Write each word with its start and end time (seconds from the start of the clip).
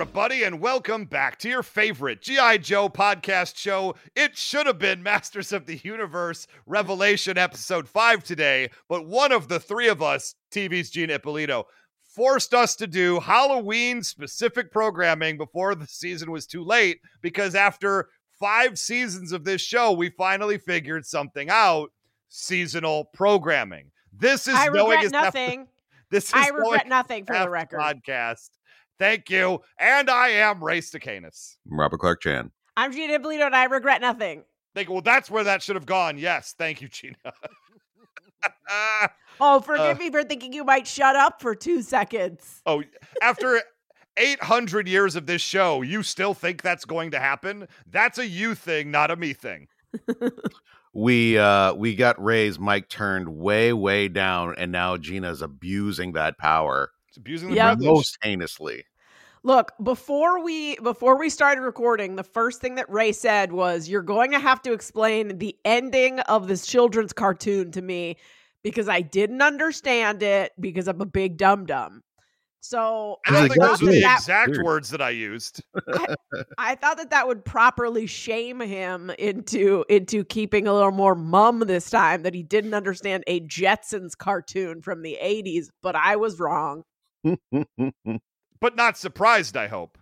Everybody, 0.00 0.44
and 0.44 0.60
welcome 0.60 1.04
back 1.04 1.36
to 1.40 1.48
your 1.48 1.62
favorite 1.64 2.22
G.I. 2.22 2.58
Joe 2.58 2.88
podcast 2.88 3.56
show. 3.56 3.96
It 4.14 4.36
should 4.36 4.66
have 4.68 4.78
been 4.78 5.02
Masters 5.02 5.52
of 5.52 5.66
the 5.66 5.80
Universe 5.82 6.46
Revelation 6.66 7.36
episode 7.36 7.88
5 7.88 8.22
today, 8.22 8.70
but 8.88 9.08
one 9.08 9.32
of 9.32 9.48
the 9.48 9.58
three 9.58 9.88
of 9.88 10.00
us, 10.00 10.36
TV's 10.52 10.90
Gene 10.90 11.10
Ippolito, 11.10 11.64
forced 12.14 12.54
us 12.54 12.76
to 12.76 12.86
do 12.86 13.18
Halloween 13.18 14.04
specific 14.04 14.70
programming 14.70 15.36
before 15.36 15.74
the 15.74 15.86
season 15.88 16.30
was 16.30 16.46
too 16.46 16.62
late 16.62 17.00
because 17.20 17.56
after 17.56 18.08
five 18.38 18.78
seasons 18.78 19.32
of 19.32 19.42
this 19.42 19.60
show, 19.60 19.90
we 19.90 20.10
finally 20.10 20.58
figured 20.58 21.06
something 21.06 21.50
out 21.50 21.90
seasonal 22.28 23.06
programming. 23.14 23.90
This 24.12 24.46
is 24.46 24.54
I 24.54 24.68
knowing 24.68 24.90
regret 24.90 25.04
is 25.06 25.12
half 25.12 25.32
the- 25.32 25.40
nothing. 25.40 25.66
this 26.12 26.26
is 26.26 26.34
I 26.34 26.50
regret 26.50 26.86
nothing 26.86 27.24
for 27.24 27.36
the 27.36 27.50
record. 27.50 27.80
podcast. 27.80 28.50
Thank 28.98 29.30
you. 29.30 29.60
And 29.78 30.10
I 30.10 30.28
am 30.30 30.62
Ray 30.62 30.80
Stacanus. 30.80 31.56
Robert 31.66 31.98
Clark 31.98 32.20
Chan. 32.22 32.50
I'm 32.76 32.92
Gina 32.92 33.14
Ippolito 33.14 33.46
and 33.46 33.54
I 33.56 33.64
regret 33.64 34.00
nothing. 34.00 34.44
Think, 34.74 34.90
well, 34.90 35.00
that's 35.02 35.30
where 35.30 35.44
that 35.44 35.62
should 35.62 35.76
have 35.76 35.86
gone. 35.86 36.18
Yes. 36.18 36.54
Thank 36.56 36.80
you, 36.82 36.88
Gina. 36.88 37.16
Oh, 39.40 39.60
forgive 39.60 39.96
Uh, 39.96 39.98
me 39.98 40.10
for 40.10 40.22
thinking 40.24 40.52
you 40.52 40.64
might 40.64 40.86
shut 40.86 41.16
up 41.16 41.40
for 41.40 41.54
two 41.54 41.80
seconds. 41.82 42.60
oh, 42.66 42.82
after 43.22 43.60
800 44.16 44.86
years 44.88 45.16
of 45.16 45.26
this 45.26 45.40
show, 45.42 45.82
you 45.82 46.02
still 46.02 46.34
think 46.34 46.62
that's 46.62 46.84
going 46.84 47.10
to 47.12 47.18
happen? 47.18 47.66
That's 47.90 48.18
a 48.18 48.26
you 48.26 48.54
thing, 48.54 48.90
not 48.90 49.10
a 49.10 49.16
me 49.16 49.32
thing. 49.32 49.68
We 50.94 51.38
uh 51.38 51.74
we 51.74 51.94
got 51.94 52.22
Ray's 52.22 52.58
mic 52.58 52.88
turned 52.88 53.28
way, 53.28 53.72
way 53.74 54.08
down, 54.08 54.54
and 54.56 54.72
now 54.72 54.96
Gina's 54.96 55.42
abusing 55.42 56.12
that 56.12 56.38
power 56.38 56.90
It's 56.94 56.97
abusing 57.18 57.50
the 57.50 57.56
Yep. 57.56 57.78
privilege. 57.78 57.86
most 57.86 58.18
heinously. 58.22 58.84
Look, 59.44 59.72
before 59.82 60.42
we 60.42 60.76
before 60.76 61.16
we 61.18 61.30
started 61.30 61.60
recording, 61.60 62.16
the 62.16 62.24
first 62.24 62.60
thing 62.60 62.74
that 62.76 62.90
Ray 62.90 63.12
said 63.12 63.52
was, 63.52 63.88
"You're 63.88 64.02
going 64.02 64.32
to 64.32 64.38
have 64.38 64.62
to 64.62 64.72
explain 64.72 65.38
the 65.38 65.56
ending 65.64 66.20
of 66.20 66.48
this 66.48 66.66
children's 66.66 67.12
cartoon 67.12 67.70
to 67.72 67.82
me 67.82 68.16
because 68.64 68.88
I 68.88 69.00
didn't 69.00 69.40
understand 69.42 70.22
it 70.22 70.52
because 70.58 70.88
I'm 70.88 71.00
a 71.00 71.06
big 71.06 71.36
dum 71.36 71.66
dum." 71.66 72.02
So 72.60 73.16
I 73.26 73.30
don't 73.30 73.48
think 73.48 73.60
those 73.62 73.80
were 73.80 73.92
the 73.92 74.00
that, 74.00 74.18
exact 74.18 74.50
Weird. 74.50 74.64
words 74.64 74.90
that 74.90 75.00
I 75.00 75.10
used. 75.10 75.62
I 76.58 76.74
thought 76.74 76.96
that 76.96 77.10
that 77.10 77.28
would 77.28 77.44
properly 77.44 78.06
shame 78.06 78.60
him 78.60 79.10
into 79.18 79.84
into 79.88 80.24
keeping 80.24 80.66
a 80.66 80.74
little 80.74 80.90
more 80.90 81.14
mum 81.14 81.60
this 81.60 81.88
time 81.88 82.24
that 82.24 82.34
he 82.34 82.42
didn't 82.42 82.74
understand 82.74 83.22
a 83.28 83.40
Jetsons 83.42 84.18
cartoon 84.18 84.82
from 84.82 85.02
the 85.02 85.16
80s, 85.22 85.68
but 85.80 85.94
I 85.94 86.16
was 86.16 86.40
wrong. 86.40 86.82
But 88.60 88.74
not 88.74 88.98
surprised, 88.98 89.56
I 89.56 89.68
hope. 89.68 89.98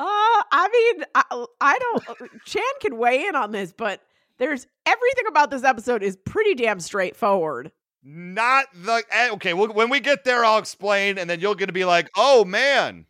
Uh, 0.00 0.04
I 0.06 0.68
mean, 0.72 1.04
I, 1.14 1.44
I 1.60 1.78
don't. 1.78 2.08
uh, 2.08 2.26
Chan 2.44 2.62
can 2.80 2.98
weigh 2.98 3.26
in 3.26 3.36
on 3.36 3.52
this, 3.52 3.72
but 3.72 4.00
there's 4.38 4.66
everything 4.86 5.24
about 5.28 5.50
this 5.52 5.62
episode 5.62 6.02
is 6.02 6.16
pretty 6.16 6.54
damn 6.56 6.80
straightforward. 6.80 7.70
Not 8.02 8.66
the 8.74 9.04
eh, 9.12 9.30
okay. 9.34 9.54
Well, 9.54 9.72
when 9.72 9.88
we 9.88 10.00
get 10.00 10.24
there, 10.24 10.44
I'll 10.44 10.58
explain, 10.58 11.16
and 11.16 11.30
then 11.30 11.38
you're 11.38 11.54
going 11.54 11.68
to 11.68 11.72
be 11.72 11.84
like, 11.84 12.10
"Oh 12.16 12.44
man, 12.44 13.06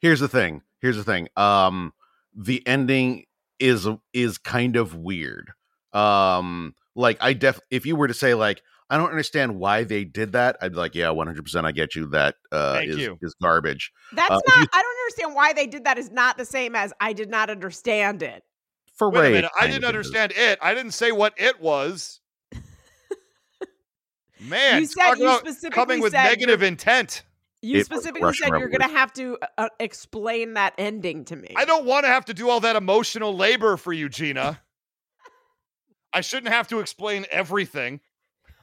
Here's 0.00 0.20
the 0.20 0.28
thing. 0.28 0.62
Here's 0.80 0.96
the 0.96 1.04
thing. 1.04 1.28
Um 1.36 1.92
the 2.34 2.66
ending 2.66 3.24
is 3.58 3.86
is 4.12 4.38
kind 4.38 4.76
of 4.76 4.94
weird. 4.94 5.52
Um 5.92 6.74
like 6.94 7.18
I 7.20 7.34
def 7.34 7.60
if 7.70 7.86
you 7.86 7.96
were 7.96 8.08
to 8.08 8.14
say 8.14 8.34
like 8.34 8.62
I 8.90 8.96
don't 8.96 9.10
understand 9.10 9.56
why 9.58 9.84
they 9.84 10.04
did 10.04 10.32
that, 10.32 10.56
I'd 10.60 10.72
be 10.72 10.78
like, 10.78 10.94
yeah, 10.96 11.06
100% 11.06 11.64
I 11.64 11.70
get 11.72 11.94
you 11.94 12.06
that 12.08 12.34
uh 12.52 12.80
is 12.82 12.96
you. 12.98 13.16
is 13.22 13.34
garbage. 13.40 13.92
That's 14.12 14.30
Uh, 14.30 14.40
not. 14.48 14.56
you- 14.58 14.66
I 14.72 14.82
don't 14.82 14.98
understand 15.06 15.34
why 15.36 15.52
they 15.52 15.66
did 15.68 15.84
that. 15.84 15.96
Is 15.96 16.10
not 16.10 16.36
the 16.36 16.44
same 16.44 16.74
as 16.74 16.92
I 17.00 17.12
did 17.12 17.30
not 17.30 17.48
understand 17.50 18.22
it. 18.22 18.42
For 18.96 19.08
wait 19.10 19.20
Ray, 19.20 19.28
a 19.28 19.32
minute. 19.32 19.50
I 19.56 19.60
kind 19.60 19.72
didn't 19.72 19.84
understand 19.86 20.32
it. 20.36 20.58
I 20.60 20.74
didn't 20.74 20.92
say 20.92 21.12
what 21.12 21.34
it 21.38 21.60
was." 21.60 22.20
Man, 24.40 24.80
You 24.80 24.86
said- 24.86 25.14
you 25.18 25.24
about 25.26 25.40
specifically 25.40 25.74
coming 25.74 26.00
with 26.00 26.12
said 26.12 26.24
negative 26.24 26.60
you're- 26.60 26.68
intent. 26.68 27.24
You 27.62 27.80
It 27.80 27.84
specifically 27.84 28.32
said 28.32 28.48
you're 28.58 28.70
going 28.70 28.80
to 28.80 28.88
have 28.88 29.12
to 29.14 29.36
uh, 29.58 29.68
explain 29.78 30.54
that 30.54 30.72
ending 30.78 31.26
to 31.26 31.36
me. 31.36 31.52
I 31.56 31.66
don't 31.66 31.84
want 31.84 32.04
to 32.04 32.08
have 32.08 32.24
to 32.26 32.34
do 32.34 32.48
all 32.48 32.60
that 32.60 32.74
emotional 32.74 33.36
labor 33.36 33.76
for 33.76 33.92
you, 33.92 34.08
Gina. 34.08 34.62
I 36.14 36.22
shouldn't 36.22 36.52
have 36.54 36.68
to 36.68 36.80
explain 36.80 37.26
everything. 37.30 38.00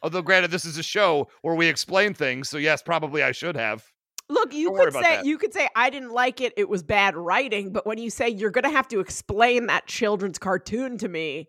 Although, 0.04 0.22
granted, 0.22 0.52
this 0.52 0.66
is 0.66 0.78
a 0.78 0.84
show 0.84 1.28
where 1.42 1.56
we 1.56 1.68
explain 1.68 2.14
things, 2.14 2.50
so 2.50 2.58
yes, 2.58 2.82
probably 2.82 3.24
I 3.24 3.32
should 3.32 3.56
have. 3.56 3.86
Look, 4.30 4.54
you 4.54 4.70
Don't 4.70 4.86
could 4.86 4.94
say 4.94 5.02
that. 5.02 5.26
you 5.26 5.38
could 5.38 5.54
say 5.54 5.70
I 5.76 5.90
didn't 5.90 6.12
like 6.12 6.42
it. 6.42 6.54
It 6.58 6.68
was 6.68 6.84
bad 6.84 7.16
writing. 7.16 7.72
But 7.72 7.86
when 7.86 7.98
you 7.98 8.10
say 8.10 8.28
you're 8.30 8.52
going 8.52 8.66
to 8.66 8.70
have 8.70 8.88
to 8.90 9.00
explain 9.00 9.68
that 9.68 9.88
children's 9.88 10.38
cartoon 10.38 10.98
to 10.98 11.08
me, 11.08 11.48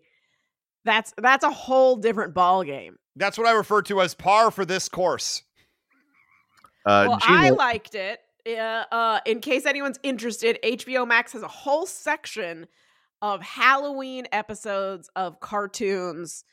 that's 0.85 1.13
that's 1.17 1.43
a 1.43 1.51
whole 1.51 1.97
different 1.97 2.33
ball 2.33 2.63
game. 2.63 2.97
That's 3.15 3.37
what 3.37 3.47
I 3.47 3.51
refer 3.51 3.81
to 3.83 4.01
as 4.01 4.13
par 4.13 4.49
for 4.49 4.65
this 4.65 4.87
course. 4.87 5.43
Uh 6.85 7.05
well, 7.09 7.19
Gina, 7.19 7.37
I 7.37 7.49
liked 7.49 7.95
it. 7.95 8.21
Uh, 8.47 8.85
uh, 8.91 9.19
in 9.25 9.41
case 9.41 9.65
anyone's 9.65 9.99
interested, 10.01 10.57
HBO 10.63 11.05
Max 11.05 11.33
has 11.33 11.43
a 11.43 11.47
whole 11.47 11.85
section 11.85 12.67
of 13.21 13.41
Halloween 13.41 14.27
episodes 14.31 15.09
of 15.15 15.39
cartoons. 15.41 16.45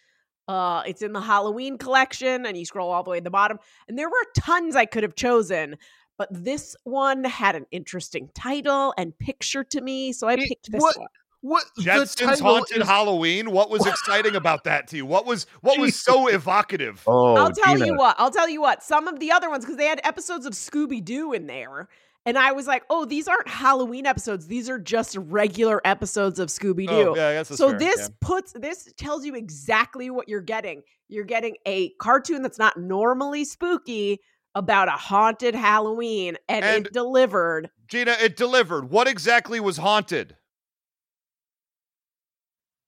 Uh, 0.49 0.83
it's 0.87 1.03
in 1.03 1.13
the 1.13 1.21
Halloween 1.21 1.77
collection, 1.79 2.47
and 2.47 2.57
you 2.57 2.65
scroll 2.65 2.91
all 2.91 3.03
the 3.03 3.11
way 3.11 3.19
to 3.19 3.25
the 3.25 3.31
bottom. 3.31 3.59
And 3.89 3.99
there 3.99 4.09
were 4.09 4.25
tons 4.37 4.77
I 4.77 4.85
could 4.87 5.03
have 5.03 5.15
chosen, 5.17 5.77
but 6.19 6.29
this 6.31 6.77
one 6.85 7.25
had 7.25 7.57
an 7.57 7.67
interesting 7.73 8.31
title 8.35 8.95
and 8.97 9.17
picture 9.19 9.65
to 9.65 9.81
me, 9.81 10.13
so 10.13 10.29
I 10.29 10.35
It- 10.35 10.49
picked 10.49 10.71
this 10.71 10.81
what- 10.83 10.99
one. 10.99 11.09
What 11.43 11.65
the 11.77 11.83
Jetson's 11.83 12.41
haunted 12.41 12.79
is- 12.79 12.89
Halloween. 12.89 13.53
What 13.53 13.71
was 13.71 13.87
exciting 13.87 14.35
about 14.43 14.65
that 14.65 14.89
to 14.89 14.97
you? 14.97 15.07
What 15.07 15.27
was 15.27 15.47
what 15.61 15.79
was 15.79 15.95
so 15.95 16.27
evocative? 16.27 17.03
Oh, 17.07 17.37
I'll 17.37 17.53
tell 17.53 17.75
Gina. 17.75 17.87
you 17.87 17.95
what. 17.95 18.17
I'll 18.19 18.33
tell 18.33 18.49
you 18.49 18.61
what. 18.61 18.83
Some 18.83 19.07
of 19.07 19.21
the 19.21 19.31
other 19.31 19.49
ones, 19.49 19.65
because 19.65 19.77
they 19.77 19.87
had 19.87 20.01
episodes 20.03 20.45
of 20.47 20.55
Scooby 20.55 21.05
Doo 21.05 21.33
in 21.33 21.47
there. 21.47 21.89
And 22.27 22.37
I 22.37 22.51
was 22.51 22.67
like, 22.67 22.83
oh, 22.91 23.05
these 23.05 23.29
aren't 23.29 23.49
Halloween 23.49 24.05
episodes. 24.05 24.49
These 24.49 24.69
are 24.69 24.81
just 24.81 25.17
regular 25.17 25.81
episodes 25.85 26.41
of 26.41 26.49
Scooby 26.49 26.89
Doo. 26.89 27.11
Oh, 27.11 27.17
yeah, 27.17 27.29
I 27.29 27.33
guess 27.35 27.49
that's 27.49 27.59
so 27.59 27.71
fair, 27.71 27.79
this 27.79 28.01
yeah. 28.01 28.09
puts 28.21 28.53
this 28.53 28.93
tells 28.99 29.25
you 29.25 29.37
exactly 29.37 30.11
what 30.11 30.29
you're 30.29 30.41
getting. 30.41 30.83
You're 31.09 31.25
getting 31.25 31.57
a 31.67 31.91
cartoon 32.01 32.43
that's 32.43 32.59
not 32.59 32.77
normally 32.77 33.45
spooky 33.45 34.19
about 34.57 34.89
a 34.89 34.93
haunted 34.93 35.55
Halloween, 35.55 36.37
and, 36.49 36.65
And- 36.65 36.87
it 36.87 36.93
delivered. 36.93 37.71
Gina, 37.87 38.17
it 38.21 38.37
delivered. 38.37 38.91
What 38.91 39.07
exactly 39.07 39.61
was 39.61 39.77
haunted? 39.77 40.37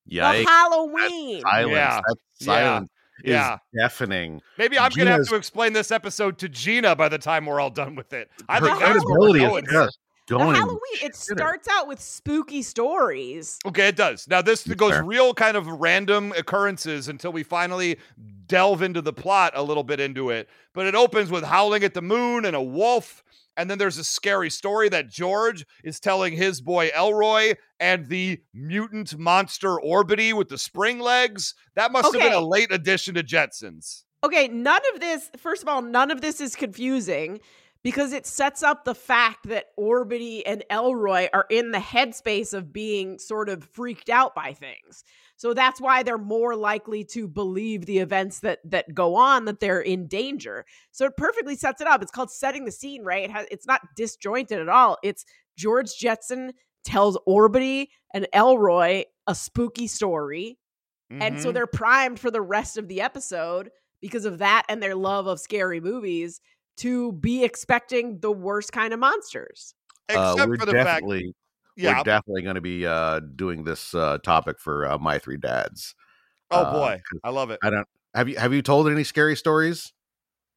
Yeah, 0.06 0.32
the 0.32 0.44
Halloween. 0.44 1.42
silence. 1.42 1.70
Yeah. 1.72 2.00
That 2.00 2.16
Yeah. 2.40 2.46
silence 2.46 2.88
is 2.88 2.97
Yeah. 3.24 3.58
deafening. 3.76 4.40
Maybe 4.58 4.78
I'm 4.78 4.90
gonna 4.92 5.10
have 5.12 5.26
to 5.28 5.34
explain 5.36 5.72
this 5.72 5.90
episode 5.90 6.38
to 6.38 6.48
Gina 6.48 6.94
by 6.96 7.08
the 7.08 7.18
time 7.18 7.46
we're 7.46 7.60
all 7.60 7.70
done 7.70 7.94
with 7.94 8.12
it. 8.12 8.30
I 8.48 8.58
Her 8.60 8.66
think 8.66 8.78
that's 8.80 9.04
where 9.04 9.18
we're 9.20 9.28
credibility 9.28 9.38
going. 9.40 9.64
is 9.66 9.72
just 9.72 9.98
the 10.28 10.34
going. 10.34 10.54
Halloween. 10.56 10.80
It 11.02 11.14
starts 11.16 11.68
out 11.70 11.88
with 11.88 12.00
spooky 12.00 12.62
stories. 12.62 13.58
Okay, 13.66 13.88
it 13.88 13.96
does. 13.96 14.28
Now 14.28 14.42
this 14.42 14.66
goes 14.66 14.92
fair. 14.92 15.04
real 15.04 15.34
kind 15.34 15.56
of 15.56 15.66
random 15.66 16.32
occurrences 16.36 17.08
until 17.08 17.32
we 17.32 17.42
finally 17.42 17.98
delve 18.48 18.82
into 18.82 19.00
the 19.00 19.12
plot 19.12 19.52
a 19.54 19.62
little 19.62 19.84
bit 19.84 20.00
into 20.00 20.30
it. 20.30 20.48
But 20.74 20.86
it 20.86 20.94
opens 20.94 21.30
with 21.30 21.44
howling 21.44 21.84
at 21.84 21.94
the 21.94 22.02
moon 22.02 22.44
and 22.44 22.56
a 22.56 22.62
wolf, 22.62 23.22
and 23.56 23.70
then 23.70 23.78
there's 23.78 23.98
a 23.98 24.04
scary 24.04 24.50
story 24.50 24.88
that 24.88 25.08
George 25.08 25.66
is 25.84 26.00
telling 26.00 26.32
his 26.32 26.60
boy 26.60 26.90
Elroy 26.96 27.54
and 27.78 28.08
the 28.08 28.40
mutant 28.54 29.18
monster 29.18 29.76
Orbity 29.76 30.32
with 30.32 30.48
the 30.48 30.58
spring 30.58 30.98
legs. 30.98 31.54
That 31.74 31.92
must 31.92 32.12
have 32.12 32.22
been 32.22 32.32
a 32.32 32.40
late 32.40 32.72
addition 32.72 33.14
to 33.14 33.22
Jetsons. 33.22 34.04
Okay, 34.24 34.48
none 34.48 34.80
of 34.94 35.00
this, 35.00 35.30
first 35.36 35.62
of 35.62 35.68
all, 35.68 35.82
none 35.82 36.10
of 36.10 36.20
this 36.20 36.40
is 36.40 36.56
confusing 36.56 37.40
because 37.82 38.12
it 38.12 38.26
sets 38.26 38.62
up 38.62 38.84
the 38.84 38.94
fact 38.94 39.48
that 39.48 39.66
Orbity 39.78 40.42
and 40.44 40.64
Elroy 40.70 41.28
are 41.32 41.46
in 41.48 41.70
the 41.70 41.78
headspace 41.78 42.52
of 42.52 42.72
being 42.72 43.18
sort 43.18 43.48
of 43.48 43.64
freaked 43.64 44.10
out 44.10 44.34
by 44.34 44.52
things. 44.52 45.04
So 45.38 45.54
that's 45.54 45.80
why 45.80 46.02
they're 46.02 46.18
more 46.18 46.54
likely 46.56 47.04
to 47.06 47.26
believe 47.26 47.86
the 47.86 47.98
events 47.98 48.40
that 48.40 48.58
that 48.64 48.92
go 48.94 49.14
on 49.16 49.46
that 49.46 49.60
they're 49.60 49.80
in 49.80 50.06
danger. 50.06 50.66
So 50.92 51.06
it 51.06 51.16
perfectly 51.16 51.56
sets 51.56 51.80
it 51.80 51.86
up. 51.86 52.02
It's 52.02 52.12
called 52.12 52.30
setting 52.30 52.66
the 52.66 52.72
scene, 52.72 53.04
right? 53.04 53.24
It 53.24 53.30
has, 53.30 53.46
it's 53.50 53.66
not 53.66 53.80
disjointed 53.96 54.60
at 54.60 54.68
all. 54.68 54.98
It's 55.02 55.24
George 55.56 55.96
Jetson 55.98 56.52
tells 56.84 57.16
Orbity 57.26 57.88
and 58.12 58.26
Elroy 58.34 59.04
a 59.26 59.34
spooky 59.34 59.86
story 59.86 60.58
and 61.20 61.40
so 61.40 61.50
Mhm. 61.50 61.54
they're 61.54 61.66
primed 61.66 62.20
for 62.20 62.30
the 62.30 62.40
rest 62.42 62.76
of 62.76 62.88
the 62.88 63.00
episode 63.00 63.70
because 64.00 64.24
of 64.26 64.38
that 64.38 64.64
and 64.68 64.82
their 64.82 64.94
love 64.94 65.26
of 65.26 65.40
scary 65.40 65.80
movies 65.80 66.40
to 66.78 67.12
be 67.12 67.44
expecting 67.44 68.20
the 68.20 68.30
worst 68.32 68.72
kind 68.72 68.92
of 68.92 69.00
monsters. 69.00 69.74
Uh, 70.14 70.34
except 70.34 70.48
we're 70.50 70.58
for 70.58 70.66
the 70.66 70.76
fact, 70.82 71.08
definitely, 71.08 71.34
yeah. 71.78 71.98
we're 71.98 72.04
definitely 72.04 72.42
going 72.42 72.56
to 72.56 72.60
be 72.60 72.84
uh, 72.86 73.20
doing 73.20 73.64
this 73.64 73.94
uh, 73.94 74.18
topic 74.18 74.58
for 74.58 74.86
uh, 74.86 74.98
my 74.98 75.18
three 75.18 75.38
dads. 75.38 75.94
oh 76.50 76.62
uh, 76.62 76.72
boy, 76.72 77.00
'cause 77.10 77.20
I 77.24 77.30
love 77.30 77.50
it. 77.50 77.60
I 77.62 77.70
don't 77.70 77.86
have 78.14 78.28
you 78.28 78.36
have 78.36 78.52
you 78.52 78.62
told 78.62 78.88
any 78.88 79.04
scary 79.04 79.36
stories? 79.36 79.92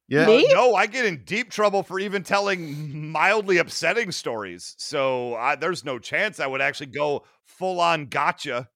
Yeah, 0.08 0.26
Me? 0.26 0.44
No, 0.52 0.74
I 0.74 0.86
get 0.86 1.06
in 1.06 1.22
deep 1.24 1.50
trouble 1.50 1.82
for 1.82 1.98
even 1.98 2.22
telling 2.22 3.10
mildly 3.10 3.56
upsetting 3.58 4.12
stories. 4.12 4.74
So 4.76 5.36
I, 5.36 5.54
there's 5.54 5.84
no 5.84 5.98
chance 5.98 6.38
I 6.40 6.46
would 6.46 6.60
actually 6.60 6.86
go 6.88 7.24
full 7.46 7.80
on 7.80 8.06
gotcha. 8.06 8.68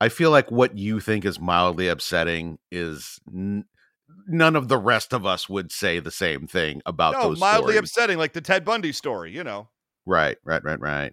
I 0.00 0.08
feel 0.10 0.30
like 0.30 0.50
what 0.52 0.76
you 0.76 1.00
think 1.00 1.24
is 1.24 1.40
mildly 1.40 1.88
upsetting 1.88 2.58
is 2.70 3.18
n- 3.34 3.64
none 4.28 4.54
of 4.54 4.68
the 4.68 4.76
rest 4.78 5.12
of 5.12 5.24
us 5.24 5.48
would 5.48 5.72
say 5.72 5.98
the 5.98 6.10
same 6.10 6.46
thing 6.46 6.82
about 6.86 7.14
No, 7.14 7.30
those 7.30 7.40
mildly 7.40 7.72
stories. 7.74 7.78
upsetting, 7.90 8.18
like 8.18 8.32
the 8.34 8.40
Ted 8.42 8.64
Bundy 8.64 8.92
story. 8.92 9.32
You 9.32 9.42
know, 9.42 9.68
Right, 10.06 10.36
right, 10.44 10.62
right, 10.62 10.78
right. 10.80 11.12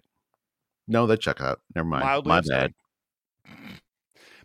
No, 0.88 1.06
that 1.06 1.20
check 1.20 1.40
out. 1.40 1.60
Never 1.74 1.88
mind. 1.88 2.04
mildly 2.04 2.28
My 2.28 2.38
upsetting. 2.38 2.74
bad. 3.44 3.80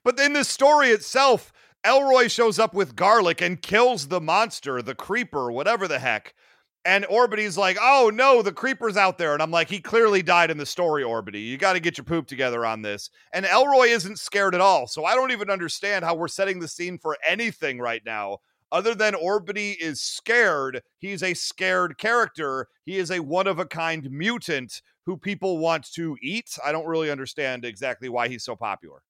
But 0.03 0.19
in 0.19 0.33
the 0.33 0.43
story 0.43 0.89
itself, 0.89 1.51
Elroy 1.83 2.27
shows 2.27 2.59
up 2.59 2.73
with 2.73 2.95
garlic 2.95 3.41
and 3.41 3.61
kills 3.61 4.07
the 4.07 4.21
monster, 4.21 4.81
the 4.81 4.95
creeper, 4.95 5.51
whatever 5.51 5.87
the 5.87 5.99
heck. 5.99 6.33
And 6.85 7.05
Orbity's 7.05 7.57
like, 7.57 7.77
oh 7.81 8.09
no, 8.13 8.41
the 8.41 8.53
creeper's 8.53 8.95
out 8.95 9.17
there. 9.17 9.33
And 9.33 9.41
I'm 9.41 9.51
like, 9.51 9.69
he 9.69 9.81
clearly 9.81 10.23
died 10.23 10.49
in 10.49 10.57
the 10.57 10.65
story, 10.65 11.03
Orbity. 11.03 11.45
You 11.45 11.57
got 11.57 11.73
to 11.73 11.81
get 11.81 11.97
your 11.97 12.05
poop 12.05 12.27
together 12.27 12.65
on 12.65 12.81
this. 12.81 13.09
And 13.33 13.45
Elroy 13.45 13.87
isn't 13.87 14.19
scared 14.19 14.55
at 14.55 14.61
all. 14.61 14.87
So 14.87 15.03
I 15.03 15.13
don't 15.13 15.31
even 15.31 15.49
understand 15.49 16.05
how 16.05 16.15
we're 16.15 16.29
setting 16.29 16.59
the 16.59 16.67
scene 16.69 16.97
for 16.97 17.17
anything 17.27 17.79
right 17.79 18.01
now. 18.05 18.37
Other 18.71 18.95
than 18.95 19.13
Orbity 19.13 19.75
is 19.79 20.01
scared, 20.01 20.81
he's 20.99 21.23
a 21.23 21.33
scared 21.33 21.97
character. 21.97 22.67
He 22.85 22.97
is 22.97 23.11
a 23.11 23.19
one 23.19 23.47
of 23.47 23.59
a 23.59 23.65
kind 23.65 24.09
mutant 24.11 24.81
who 25.07 25.15
people 25.17 25.57
want 25.57 25.89
to 25.93 26.17
eat. 26.21 26.59
I 26.63 26.73
don't 26.73 26.85
really 26.85 27.09
understand 27.09 27.63
exactly 27.63 28.09
why 28.09 28.27
he's 28.27 28.43
so 28.43 28.57
popular. 28.57 29.01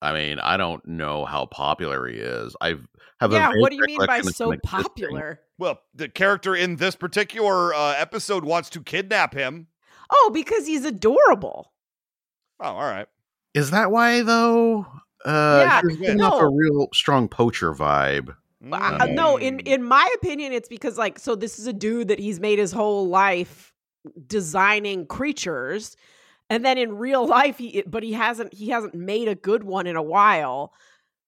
I 0.00 0.14
mean, 0.14 0.38
I 0.40 0.56
don't 0.56 0.84
know 0.86 1.26
how 1.26 1.44
popular 1.44 2.06
he 2.08 2.16
is. 2.16 2.56
I 2.60 2.76
have 3.20 3.32
a 3.32 3.34
yeah, 3.34 3.52
vague 3.52 3.60
what 3.60 3.70
do 3.70 3.76
you 3.76 3.84
mean 3.86 3.98
by 4.06 4.22
so 4.22 4.50
him 4.50 4.54
existing. 4.54 4.82
popular? 4.82 5.40
Well, 5.58 5.80
the 5.94 6.08
character 6.08 6.56
in 6.56 6.76
this 6.76 6.96
particular 6.96 7.74
uh, 7.74 7.94
episode 7.98 8.46
wants 8.46 8.70
to 8.70 8.82
kidnap 8.82 9.34
him. 9.34 9.66
Oh, 10.10 10.30
because 10.32 10.66
he's 10.66 10.86
adorable. 10.86 11.72
Oh, 12.58 12.64
all 12.64 12.80
right. 12.80 13.08
Is 13.52 13.72
that 13.72 13.90
why 13.90 14.22
though? 14.22 14.86
Uh, 15.22 15.64
Yeah, 15.66 15.80
he's 15.86 15.98
giving 15.98 16.22
off 16.22 16.40
a 16.40 16.48
real 16.48 16.88
strong 16.94 17.28
poacher 17.28 17.74
vibe. 17.74 18.36
Uh, 18.72 19.06
no, 19.10 19.36
in 19.36 19.58
Mm. 19.58 19.66
in 19.66 19.82
my 19.82 20.10
opinion, 20.14 20.52
it's 20.54 20.68
because 20.68 20.96
like 20.96 21.18
so 21.18 21.34
this 21.34 21.58
is 21.58 21.66
a 21.66 21.74
dude 21.74 22.08
that 22.08 22.18
he's 22.18 22.40
made 22.40 22.58
his 22.58 22.72
whole 22.72 23.06
life 23.06 23.74
designing 24.26 25.06
creatures, 25.06 25.96
and 26.50 26.64
then 26.64 26.78
in 26.78 26.96
real 26.96 27.26
life 27.26 27.58
he 27.58 27.82
but 27.86 28.02
he 28.02 28.12
hasn't 28.12 28.52
he 28.54 28.68
hasn't 28.70 28.94
made 28.94 29.28
a 29.28 29.34
good 29.34 29.64
one 29.64 29.86
in 29.86 29.96
a 29.96 30.02
while. 30.02 30.72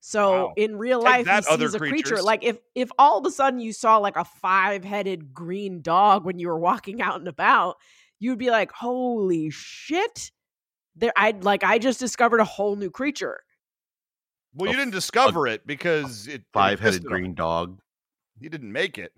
So 0.01 0.47
Wow. 0.47 0.53
in 0.57 0.77
real 0.77 1.01
Take 1.01 1.05
life, 1.05 1.19
he 1.21 1.25
that, 1.25 1.47
other 1.49 1.67
sees 1.67 1.75
a 1.75 1.79
creature. 1.79 2.23
Like 2.23 2.45
if 2.45 2.59
if 2.75 2.91
all 2.99 3.19
of 3.19 3.27
a 3.27 3.31
sudden 3.31 3.61
you 3.61 3.73
saw 3.73 3.97
like 3.99 4.17
a 4.17 4.25
five 4.25 4.85
headed 4.85 5.35
green 5.35 5.83
dog 5.83 6.25
when 6.25 6.39
you 6.39 6.49
were 6.49 6.59
walking 6.59 7.03
out 7.03 7.17
and 7.19 7.29
about, 7.29 7.77
you'd 8.21 8.39
be 8.39 8.51
like, 8.51 8.71
"Holy 8.73 9.51
shit!" 9.51 10.31
There, 10.97 11.13
I 11.17 11.33
would 11.33 11.45
like 11.45 11.65
I 11.65 11.79
just 11.79 12.01
discovered 12.01 12.41
a 12.41 12.45
whole 12.45 12.77
new 12.77 12.91
creature. 12.91 13.41
well, 14.55 14.71
you 14.71 14.77
didn't 14.77 14.93
discover 14.93 15.47
it 15.47 15.67
because 15.67 16.27
it 16.27 16.33
it 16.35 16.43
Five 16.53 16.81
headed 16.81 17.05
green 17.05 17.35
dog. 17.35 17.81
You 18.41 18.51
didn't 18.51 18.73
make 18.73 18.99
it. 18.99 19.13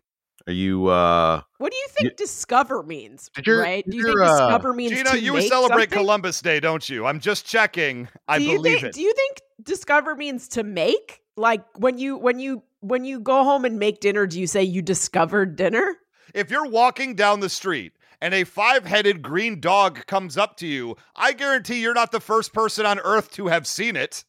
Are 0.50 0.52
you 0.52 0.88
uh 0.88 1.42
What 1.59 1.71
do 1.71 1.78
you 1.78 1.87
think 1.90 2.16
discover 2.16 2.83
means? 2.83 3.30
Did 3.37 3.47
your- 3.47 3.61
right? 3.61 3.85
did 3.85 3.92
Do 3.92 3.97
you 3.99 4.02
think 4.02 4.19
uh, 4.19 4.26
discover 4.26 4.73
means 4.73 4.90
to 4.90 4.97
make? 4.97 5.07
Gina, 5.07 5.16
to 5.21 5.25
you 5.25 5.33
make 5.35 5.49
celebrate 5.49 5.83
something? 5.83 5.99
Columbus 6.00 6.40
Day, 6.42 6.59
don't 6.59 6.88
you? 6.88 7.07
I'm 7.07 7.21
just 7.21 7.47
checking. 7.47 8.09
I 8.26 8.38
do 8.38 8.45
you 8.47 8.57
believe 8.57 8.80
think, 8.80 8.87
it. 8.87 8.95
Do 8.95 9.00
you 9.00 9.14
think 9.14 9.42
discover 9.62 10.16
means 10.16 10.49
to 10.49 10.64
make? 10.64 11.21
Like 11.37 11.62
when 11.78 11.99
you 11.99 12.16
when 12.16 12.40
you 12.40 12.64
when 12.80 13.04
you 13.04 13.21
go 13.21 13.45
home 13.45 13.64
and 13.64 13.78
make 13.78 14.00
dinner, 14.00 14.26
do 14.26 14.40
you 14.40 14.49
say 14.49 14.64
you 14.64 14.83
discovered 14.83 15.54
dinner? 15.54 15.97
if 16.35 16.50
you're 16.50 16.66
walking 16.66 17.14
down 17.14 17.38
the 17.38 17.49
street 17.49 17.92
and 18.21 18.35
a 18.35 18.42
five 18.42 18.85
headed 18.85 19.23
green 19.23 19.61
dog 19.61 20.04
comes 20.07 20.37
up 20.37 20.57
to 20.57 20.66
you, 20.66 20.97
I 21.14 21.33
guarantee 21.33 21.80
you're 21.80 21.95
not 21.95 22.11
the 22.11 22.19
first 22.19 22.52
person 22.52 22.85
on 22.87 22.99
earth 22.99 23.30
to 23.35 23.47
have 23.47 23.69
seen 23.69 23.95
it. 23.95 24.25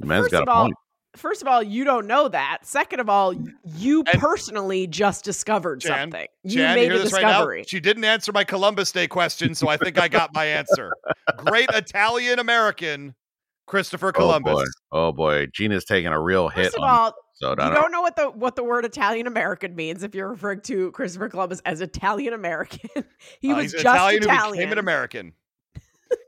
the 0.00 0.06
man's 0.06 0.24
First 0.24 0.32
got 0.32 0.42
of 0.44 0.48
a 0.48 0.50
all, 0.50 0.64
point. 0.64 0.76
First 1.16 1.42
of 1.42 1.48
all, 1.48 1.62
you 1.62 1.84
don't 1.84 2.06
know 2.06 2.28
that. 2.28 2.58
Second 2.62 3.00
of 3.00 3.08
all, 3.08 3.34
you 3.76 4.04
And- 4.12 4.20
personally 4.20 4.86
just 4.86 5.24
discovered 5.24 5.80
Jan, 5.80 6.10
something. 6.10 6.26
You 6.44 6.56
Jan, 6.58 6.74
made 6.74 6.84
you 6.86 6.90
a 6.90 6.94
hear 6.94 7.02
this 7.02 7.12
right 7.12 7.22
discovery. 7.22 7.58
now? 7.60 7.64
She 7.68 7.80
didn't 7.80 8.04
answer 8.04 8.32
my 8.32 8.44
Columbus 8.44 8.92
Day 8.92 9.06
question, 9.08 9.54
so 9.54 9.68
I 9.68 9.76
think 9.76 9.98
I 10.00 10.08
got 10.08 10.32
my 10.34 10.44
answer. 10.46 10.92
Great 11.36 11.68
Italian 11.72 12.38
American, 12.38 13.14
Christopher 13.66 14.12
Columbus. 14.12 14.52
Oh 14.52 14.56
boy. 14.56 14.66
Oh 14.98 15.12
boy. 15.12 15.46
Gina's 15.52 15.84
taking 15.84 16.12
a 16.12 16.20
real 16.20 16.48
hit 16.48 16.64
First 16.66 16.76
of 16.78 16.82
all, 16.84 17.14
so 17.34 17.50
you 17.50 17.56
don't, 17.56 17.74
don't 17.74 17.92
know 17.92 18.02
what 18.02 18.16
the 18.16 18.30
what 18.30 18.56
the 18.56 18.64
word 18.64 18.84
Italian 18.84 19.26
American 19.26 19.74
means 19.74 20.02
if 20.02 20.14
you're 20.14 20.28
referring 20.30 20.60
to 20.62 20.90
Christopher 20.92 21.28
Columbus 21.28 21.60
as 21.64 21.80
Italian 21.80 22.32
American. 22.34 22.88
he 23.40 23.52
Uh, 23.52 23.56
was 23.56 23.64
he's 23.64 23.72
just 23.72 23.84
Italian, 23.84 24.22
Italian. 24.22 24.46
who 24.54 24.58
became 24.58 24.72
an 24.72 24.78
American. 24.78 25.32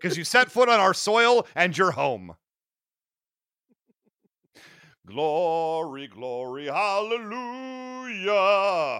Because 0.00 0.16
you 0.16 0.24
set 0.24 0.50
foot 0.50 0.68
on 0.70 0.80
our 0.80 0.94
soil 0.94 1.46
and 1.54 1.76
you're 1.76 1.90
home. 1.90 2.34
Glory, 5.06 6.06
glory, 6.06 6.64
hallelujah. 6.66 8.30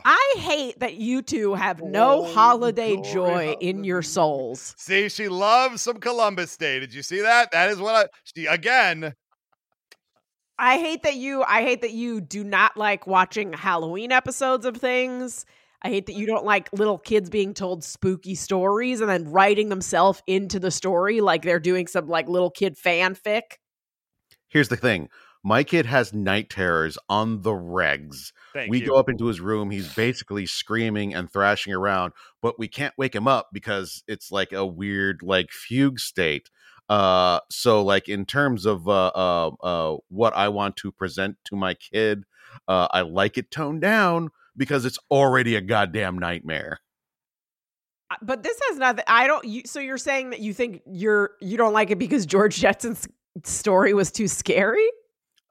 I 0.05 0.35
hate 0.37 0.79
that 0.81 0.97
you 0.97 1.23
two 1.23 1.55
have 1.55 1.83
no 1.83 2.21
Oh, 2.21 2.35
holiday 2.35 2.97
glory, 2.97 3.11
joy 3.11 3.57
in 3.61 3.85
your 3.85 4.03
souls. 4.03 4.75
See, 4.77 5.09
she 5.09 5.29
loves 5.29 5.81
some 5.81 5.97
Columbus 5.97 6.59
Day. 6.59 6.79
Did 6.79 6.93
you 6.93 7.03
see 7.03 7.23
that? 7.23 7.53
That 7.53 7.71
is 7.71 7.79
what 7.79 7.95
I 7.95 8.07
she 8.25 8.45
again. 8.45 9.15
I 10.59 10.79
hate 10.79 11.03
that 11.05 11.17
you 11.17 11.43
I 11.43 11.63
hate 11.63 11.81
that 11.81 11.93
you 11.93 12.21
do 12.21 12.45
not 12.45 12.77
like 12.77 13.07
watching 13.07 13.55
Halloween 13.55 14.13
episodes 14.13 14.67
of 14.67 14.77
things. 14.77 15.47
I 15.81 15.89
hate 15.89 16.05
that 16.07 16.15
you 16.15 16.27
don't 16.27 16.45
like 16.45 16.71
little 16.73 16.99
kids 16.99 17.31
being 17.31 17.55
told 17.55 17.83
spooky 17.83 18.35
stories 18.35 19.01
and 19.01 19.09
then 19.09 19.31
writing 19.31 19.71
themselves 19.71 20.23
into 20.27 20.61
the 20.61 20.71
story 20.71 21.23
like 21.23 21.43
they're 21.43 21.59
doing 21.61 21.87
some 21.87 22.09
like 22.09 22.29
little 22.29 22.51
kid 22.51 22.77
fanfic. 22.77 23.43
Here's 24.49 24.69
the 24.69 24.77
thing. 24.77 25.09
My 25.47 25.63
kid 25.63 25.85
has 25.85 26.15
night 26.15 26.49
terrors 26.49 26.97
on 27.11 27.43
the 27.43 27.51
regs. 27.51 28.33
Thank 28.55 28.71
we 28.71 28.81
you. 28.81 28.87
go 28.87 28.95
up 28.95 29.11
into 29.11 29.27
his 29.27 29.43
room. 29.43 29.71
He's 29.71 29.93
basically 29.95 30.47
screaming 30.47 31.15
and 31.15 31.31
thrashing 31.31 31.75
around, 31.75 32.15
but 32.41 32.59
we 32.59 32.67
can't 32.67 32.95
wake 32.97 33.15
him 33.15 33.29
up 33.29 33.51
because 33.53 34.03
it's 34.09 34.33
like 34.33 34.53
a 34.53 34.65
weird, 34.65 35.21
like 35.23 35.51
fugue 35.51 36.01
state. 36.01 36.49
Uh, 36.89 37.41
so 37.51 37.83
like 37.83 38.09
in 38.09 38.25
terms 38.25 38.65
of 38.65 38.89
uh, 38.89 39.09
uh, 39.09 39.51
uh, 39.63 39.97
what 40.09 40.35
I 40.35 40.49
want 40.49 40.77
to 40.77 40.91
present 40.91 41.37
to 41.45 41.57
my 41.57 41.75
kid, 41.75 42.25
uh, 42.67 42.89
I 42.91 43.03
like 43.03 43.37
it 43.37 43.51
toned 43.51 43.83
down 43.83 44.31
because 44.57 44.87
it's 44.87 44.99
already 45.11 45.57
a 45.57 45.61
goddamn 45.61 46.19
nightmare. 46.19 46.81
But 48.23 48.43
this 48.43 48.59
has 48.69 48.79
nothing. 48.79 49.05
I 49.09 49.27
don't. 49.27 49.45
You, 49.45 49.63
so 49.67 49.79
you're 49.81 49.99
saying 49.99 50.31
that 50.31 50.41
you 50.41 50.55
think 50.55 50.83
you're 50.87 51.33
you 51.41 51.59
don't 51.59 51.73
like 51.75 51.91
it 51.91 51.99
because 51.99 52.25
George 52.25 52.57
Jetson's 52.57 53.09
story 53.45 53.93
was 53.93 54.11
too 54.11 54.29
scary? 54.29 54.89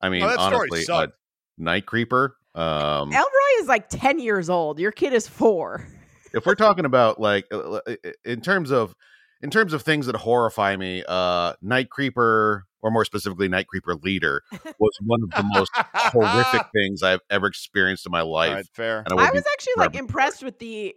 I 0.03 0.09
mean, 0.09 0.21
that 0.21 0.39
story 0.39 0.69
honestly, 0.71 0.93
uh. 0.93 1.07
Night 1.57 1.85
Creeper. 1.85 2.35
Um, 2.53 3.11
Elroy 3.11 3.53
is 3.59 3.67
like 3.67 3.89
ten 3.89 4.19
years 4.19 4.49
old. 4.49 4.79
Your 4.79 4.91
kid 4.91 5.13
is 5.13 5.27
four. 5.27 5.87
if 6.33 6.45
we're 6.45 6.55
talking 6.55 6.85
about 6.85 7.19
like 7.19 7.47
uh, 7.51 7.79
in 8.25 8.41
terms 8.41 8.71
of 8.71 8.95
in 9.41 9.49
terms 9.49 9.73
of 9.73 9.81
things 9.81 10.05
that 10.05 10.15
horrify 10.15 10.75
me, 10.75 11.03
uh 11.07 11.53
Night 11.61 11.89
Creeper 11.89 12.65
or 12.81 12.91
more 12.91 13.05
specifically 13.05 13.47
Night 13.47 13.67
Creeper 13.67 13.95
Leader 13.95 14.43
was 14.77 14.91
one 15.01 15.21
of 15.23 15.29
the 15.31 15.49
most 15.53 15.71
horrific 15.75 16.67
things 16.75 17.01
I've 17.01 17.21
ever 17.29 17.47
experienced 17.47 18.05
in 18.05 18.11
my 18.11 18.21
life. 18.21 18.53
right, 18.53 18.65
fair. 18.73 19.03
And 19.09 19.19
I, 19.19 19.29
I 19.29 19.31
was 19.31 19.45
actually 19.51 19.73
like 19.77 19.95
impressed 19.95 20.43
with 20.43 20.59
the 20.59 20.93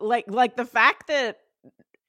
like 0.00 0.24
like 0.28 0.56
the 0.56 0.64
fact 0.64 1.06
that 1.06 1.38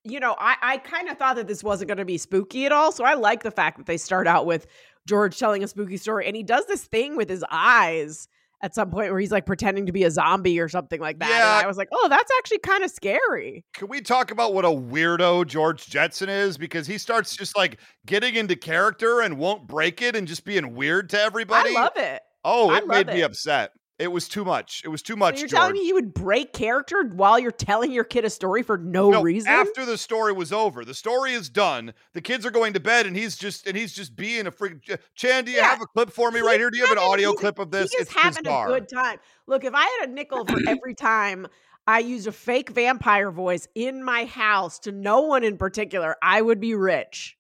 you 0.04 0.20
know 0.20 0.36
I 0.38 0.56
I 0.62 0.78
kind 0.80 1.08
of 1.08 1.18
thought 1.18 1.36
that 1.36 1.48
this 1.48 1.64
wasn't 1.64 1.88
going 1.88 2.00
to 2.00 2.06
be 2.06 2.18
spooky 2.18 2.66
at 2.66 2.72
all. 2.72 2.92
So 2.92 3.04
I 3.04 3.14
like 3.14 3.44
the 3.44 3.52
fact 3.52 3.78
that 3.78 3.86
they 3.86 3.98
start 3.98 4.28
out 4.28 4.46
with 4.46 4.66
George 5.08 5.38
telling 5.38 5.64
a 5.64 5.68
spooky 5.68 5.98
story, 5.98 6.28
and 6.28 6.36
he 6.36 6.44
does 6.44 6.66
this 6.68 6.84
thing 6.84 7.16
with 7.16 7.30
his 7.30 7.44
eyes 7.50 8.28
at 8.64 8.76
some 8.76 8.92
point 8.92 9.10
where 9.10 9.20
he's 9.20 9.32
like 9.32 9.46
pretending 9.46 9.88
to 9.88 9.92
be 9.92 10.04
a 10.04 10.12
zombie 10.12 10.60
or 10.60 10.70
something 10.70 11.02
like 11.02 11.20
that. 11.20 11.30
Yeah. 11.30 11.58
And 11.58 11.66
I 11.66 11.68
was 11.68 11.78
like, 11.78 11.90
oh, 11.92 12.08
that's 12.10 12.32
actually 12.38 12.60
kind 12.60 12.84
of 12.84 12.92
scary. 12.92 13.66
Can 13.74 13.88
we 13.88 14.02
talk 14.02 14.32
about 14.32 14.54
what 14.54 14.66
a 14.66 14.70
weirdo 14.70 15.48
George 15.48 15.88
Jetson 15.88 16.30
is? 16.30 16.58
Because 16.58 16.86
he 16.86 16.98
starts 16.98 17.36
just 17.36 17.58
like 17.58 17.80
getting 18.06 18.36
into 18.36 18.56
character 18.56 19.22
and 19.22 19.38
won't 19.38 19.68
break 19.68 20.02
it 20.02 20.16
and 20.16 20.28
just 20.28 20.46
being 20.46 20.76
weird 20.76 21.10
to 21.10 21.20
everybody. 21.20 21.76
I 21.76 21.82
love 21.82 21.94
it. 21.96 22.22
Oh, 22.44 22.72
it 22.74 22.88
made 22.88 23.08
love 23.08 23.16
me 23.16 23.22
upset. 23.24 23.72
It 24.02 24.12
was 24.12 24.28
too 24.28 24.44
much. 24.44 24.82
It 24.84 24.88
was 24.90 25.02
too 25.04 25.14
So 25.14 25.18
much. 25.18 25.40
you're 25.40 25.48
George. 25.48 25.52
telling 25.60 25.74
me 25.74 25.86
you 25.88 25.94
would 25.94 26.14
break 26.14 26.54
character 26.54 27.04
while 27.14 27.38
you're 27.38 27.52
telling 27.52 27.92
your 27.92 28.04
kid 28.04 28.26
a 28.26 28.30
story 28.32 28.64
for 28.64 28.78
no, 28.78 29.12
no, 29.12 29.22
reason? 29.22 29.52
after 29.52 29.86
the 29.86 29.98
story 29.98 30.34
was 30.34 30.52
over, 30.52 30.84
the 30.84 30.94
story 30.96 31.34
is 31.34 31.50
done. 31.50 31.94
The 32.14 32.22
kids 32.22 32.46
are 32.46 32.52
going 32.52 32.74
to 32.74 32.80
bed, 32.80 33.06
and 33.06 33.16
he's 33.16 33.38
just 33.38 33.68
and 33.68 33.78
he's 33.78 33.94
just 33.94 34.16
being 34.16 34.48
a 34.48 34.52
freak. 34.52 34.90
Chan, 35.16 35.46
do 35.46 35.52
you 35.52 35.58
Yeah, 35.58 35.70
have 35.70 35.82
a 35.82 35.86
clip 35.86 36.10
for 36.10 36.32
me 36.32 36.40
He's 36.40 36.48
right 36.48 36.60
here? 36.60 36.72
Do 36.72 36.78
you 36.78 36.84
have 36.86 36.98
an 36.98 37.04
audio 37.04 37.34
clip 37.34 37.60
of 37.60 37.70
this? 37.72 37.92
He 37.92 37.98
is 37.98 38.08
it's 38.08 38.16
having 38.16 38.44
bizarre. 38.44 38.70
a 38.70 38.80
good 38.80 38.90
time. 38.94 39.20
Look, 39.48 39.64
if 39.64 39.74
I 39.76 39.84
had 40.00 40.10
a 40.10 40.12
nickel 40.14 40.46
for 40.46 40.58
every 40.68 40.96
time 40.96 41.46
I 41.86 42.00
used 42.00 42.26
a 42.28 42.32
fake 42.32 42.70
vampire 42.72 43.30
voice 43.32 43.68
in 43.76 44.04
my 44.04 44.26
house 44.26 44.80
to 44.80 44.92
no 44.92 45.22
one 45.22 45.44
in 45.44 45.58
particular, 45.58 46.16
I 46.24 46.42
would 46.42 46.60
be 46.60 46.74
rich. 46.74 47.38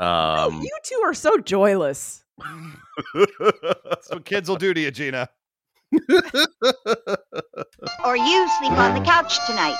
Um 0.00 0.60
you 0.62 0.70
two 0.82 1.00
are 1.04 1.14
so 1.14 1.38
joyless. 1.38 2.23
That's 3.14 4.10
what 4.10 4.24
kids 4.24 4.48
will 4.48 4.56
do 4.56 4.74
to 4.74 4.80
you, 4.80 4.90
Gina. 4.90 5.28
Or 8.04 8.16
you 8.16 8.48
sleep 8.58 8.72
on 8.72 8.94
the 8.94 9.02
couch 9.04 9.38
tonight. 9.46 9.76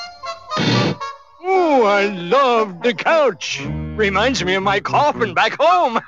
Oh, 1.46 1.82
I 1.84 2.06
love 2.06 2.82
the 2.82 2.94
couch. 2.94 3.60
Reminds 3.64 4.42
me 4.44 4.54
of 4.54 4.62
my 4.62 4.80
coffin 4.80 5.34
back 5.34 5.56
home. 5.60 6.00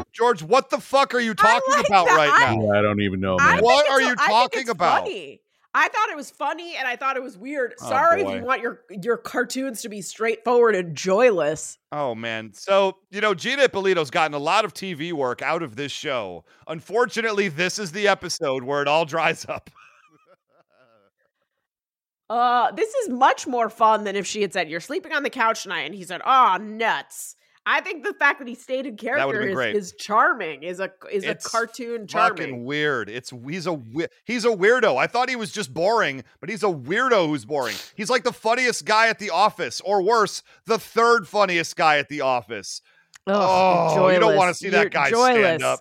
George, 0.12 0.42
what 0.42 0.70
the 0.70 0.78
fuck 0.78 1.12
are 1.14 1.20
you 1.20 1.34
talking 1.34 1.72
like 1.74 1.86
about 1.86 2.06
that. 2.06 2.16
right 2.16 2.30
I- 2.32 2.54
now? 2.54 2.70
I 2.70 2.82
don't 2.82 3.00
even 3.02 3.20
know, 3.20 3.36
man. 3.36 3.54
think 3.54 3.64
What 3.64 3.90
are 3.90 4.00
you 4.00 4.14
talking 4.14 4.68
about? 4.68 5.00
funny. 5.02 5.40
I 5.76 5.88
thought 5.88 6.08
it 6.08 6.16
was 6.16 6.30
funny 6.30 6.76
and 6.76 6.86
I 6.86 6.94
thought 6.94 7.16
it 7.16 7.22
was 7.22 7.36
weird. 7.36 7.74
Oh, 7.82 7.88
Sorry 7.88 8.22
if 8.22 8.28
you 8.32 8.44
want 8.44 8.62
your 8.62 8.82
your 8.90 9.16
cartoons 9.16 9.82
to 9.82 9.88
be 9.88 10.00
straightforward 10.02 10.76
and 10.76 10.96
joyless. 10.96 11.78
Oh 11.90 12.14
man. 12.14 12.52
So, 12.54 12.98
you 13.10 13.20
know, 13.20 13.34
Gina 13.34 13.64
Ippolito's 13.64 14.10
gotten 14.10 14.34
a 14.34 14.38
lot 14.38 14.64
of 14.64 14.72
TV 14.72 15.12
work 15.12 15.42
out 15.42 15.62
of 15.64 15.74
this 15.74 15.90
show. 15.90 16.44
Unfortunately, 16.68 17.48
this 17.48 17.80
is 17.80 17.90
the 17.90 18.06
episode 18.06 18.62
where 18.62 18.82
it 18.82 18.88
all 18.88 19.04
dries 19.04 19.44
up. 19.46 19.70
Uh, 22.30 22.72
this 22.72 22.92
is 22.94 23.10
much 23.10 23.46
more 23.46 23.68
fun 23.68 24.04
than 24.04 24.16
if 24.16 24.26
she 24.26 24.40
had 24.40 24.50
said, 24.50 24.70
"You're 24.70 24.80
sleeping 24.80 25.12
on 25.12 25.22
the 25.22 25.30
couch 25.30 25.64
tonight," 25.64 25.82
and 25.82 25.94
he 25.94 26.04
said, 26.04 26.22
"Oh, 26.24 26.56
nuts." 26.58 27.36
I 27.66 27.80
think 27.80 28.04
the 28.04 28.12
fact 28.12 28.40
that 28.40 28.48
he 28.48 28.54
stayed 28.54 28.84
in 28.86 28.96
character 28.96 29.40
is, 29.40 29.84
is 29.92 29.92
charming. 29.98 30.62
Is 30.64 30.80
a 30.80 30.90
is 31.10 31.24
It's 31.24 31.46
a 31.46 31.48
cartoon 31.50 32.06
charming. 32.06 32.36
Fucking 32.36 32.46
charming. 32.50 32.64
weird. 32.66 33.08
It's 33.08 33.30
he's 33.30 33.66
a 33.66 33.80
he's 34.24 34.44
a 34.44 34.50
weirdo. 34.50 34.96
I 34.98 35.06
thought 35.06 35.28
he 35.30 35.36
was 35.36 35.50
just 35.50 35.72
boring, 35.72 36.24
but 36.40 36.50
he's 36.50 36.62
a 36.62 36.66
weirdo 36.66 37.26
who's 37.26 37.44
boring. 37.46 37.76
He's 37.96 38.10
like 38.10 38.22
the 38.24 38.32
funniest 38.34 38.84
guy 38.84 39.08
at 39.08 39.18
the 39.18 39.30
office, 39.30 39.80
or 39.80 40.02
worse, 40.02 40.42
the 40.66 40.78
third 40.78 41.26
funniest 41.26 41.74
guy 41.76 41.96
at 41.98 42.08
the 42.10 42.20
office. 42.20 42.82
Ugh, 43.26 43.34
oh, 43.34 44.08
you 44.10 44.18
don't 44.20 44.36
want 44.36 44.54
to 44.54 44.58
joyless. 44.58 44.58
see 44.58 44.66
You're 44.66 44.84
that 44.84 44.92
guy 44.92 45.10
joyless. 45.10 45.36
stand 45.38 45.62
up. 45.62 45.80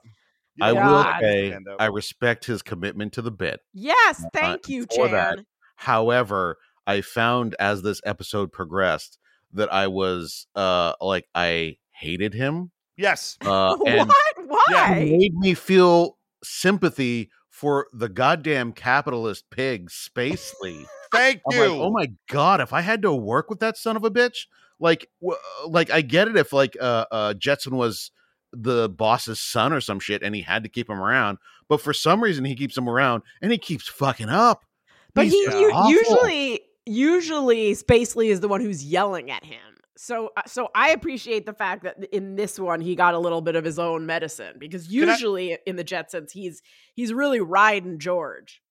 You 0.56 0.66
I 0.66 0.68
don't 0.74 0.86
will 0.86 0.94
wanna 0.94 1.04
God. 1.10 1.20
see 1.22 1.50
him 1.50 1.64
say. 1.68 1.76
I 1.80 1.86
respect 1.88 2.46
his 2.46 2.62
commitment 2.62 3.14
to 3.14 3.22
the 3.22 3.32
bit. 3.32 3.60
Yes, 3.74 4.24
Uh, 4.24 4.30
thank 4.34 4.70
you, 4.70 4.86
for 4.96 5.10
that. 5.10 5.36
Chan. 5.36 5.46
However, 5.76 6.58
I 6.88 7.02
found 7.02 7.56
as 7.60 7.82
this 7.82 8.00
episode 8.06 8.54
progressed 8.54 9.18
that 9.54 9.72
I 9.74 9.88
was 9.88 10.48
uh 10.56 10.94
like 11.02 11.28
I 11.36 11.78
hated 11.92 12.34
him. 12.34 12.72
yes. 12.98 13.38
Uh 13.46 13.78
and 13.86 14.08
what? 14.10 14.36
Why? 14.48 14.98
it 14.98 15.12
made 15.18 15.34
me 15.36 15.54
feel 15.54 16.18
sympathy 16.44 17.30
for 17.50 17.88
the 17.94 18.10
goddamn 18.10 18.72
capitalist 18.74 19.46
pig 19.52 19.90
Spacely. 19.90 20.86
Thank 21.12 21.42
I'm 21.52 21.58
you. 21.58 21.62
like, 21.64 21.72
oh 21.72 21.92
my 21.92 22.12
god, 22.30 22.62
if 22.62 22.74
I 22.74 22.82
had 22.82 23.02
to 23.04 23.14
work 23.14 23.50
with 23.50 23.60
that 23.60 23.78
son 23.78 23.96
of 23.96 24.04
a 24.04 24.10
bitch, 24.12 24.48
like, 24.80 25.08
w- 25.22 25.40
like 25.68 25.92
I 25.92 26.02
get 26.02 26.28
it 26.28 26.36
if 26.36 26.52
like 26.52 26.76
uh, 26.82 27.06
uh 27.12 27.34
Jetson 27.36 27.76
was 27.76 28.12
the 28.52 28.90
boss's 28.90 29.40
son 29.40 29.72
or 29.74 29.82
some 29.82 30.00
shit, 30.00 30.24
and 30.24 30.36
he 30.36 30.42
had 30.42 30.64
to 30.64 30.70
keep 30.70 30.90
him 30.90 31.00
around, 31.00 31.38
but 31.70 31.82
for 31.82 31.94
some 31.94 32.22
reason 32.24 32.46
he 32.46 32.56
keeps 32.56 32.78
him 32.78 32.90
around, 32.90 33.24
and 33.42 33.52
he 33.52 33.58
keeps 33.58 33.88
fucking 33.88 34.30
up. 34.30 34.64
But 35.14 35.26
He's 35.26 35.34
he 35.34 35.46
just 35.46 35.58
u- 35.58 35.90
usually 35.90 36.62
usually 36.86 37.74
Spacely 37.74 38.28
is 38.28 38.40
the 38.40 38.48
one 38.48 38.62
who's 38.62 38.84
yelling 38.84 39.32
at 39.32 39.44
him. 39.44 39.60
So 39.96 40.32
uh, 40.36 40.42
so 40.48 40.70
I 40.76 40.90
appreciate 40.90 41.46
the 41.46 41.54
fact 41.54 41.84
that 41.84 41.98
in 42.14 42.36
this 42.36 42.60
one 42.60 42.82
he 42.82 42.96
got 42.96 43.14
a 43.14 43.20
little 43.20 43.42
bit 43.42 43.56
of 43.56 43.64
his 43.64 43.78
own 43.78 44.06
medicine 44.06 44.56
because 44.58 44.88
Can 44.88 45.08
I- 45.08 45.12
usually 45.14 45.58
in 45.66 45.76
the 45.76 45.84
Jetsons 45.84 46.32
he's 46.32 46.62
he's 46.96 47.14
really 47.14 47.40
riding 47.40 48.00
George. 48.00 48.62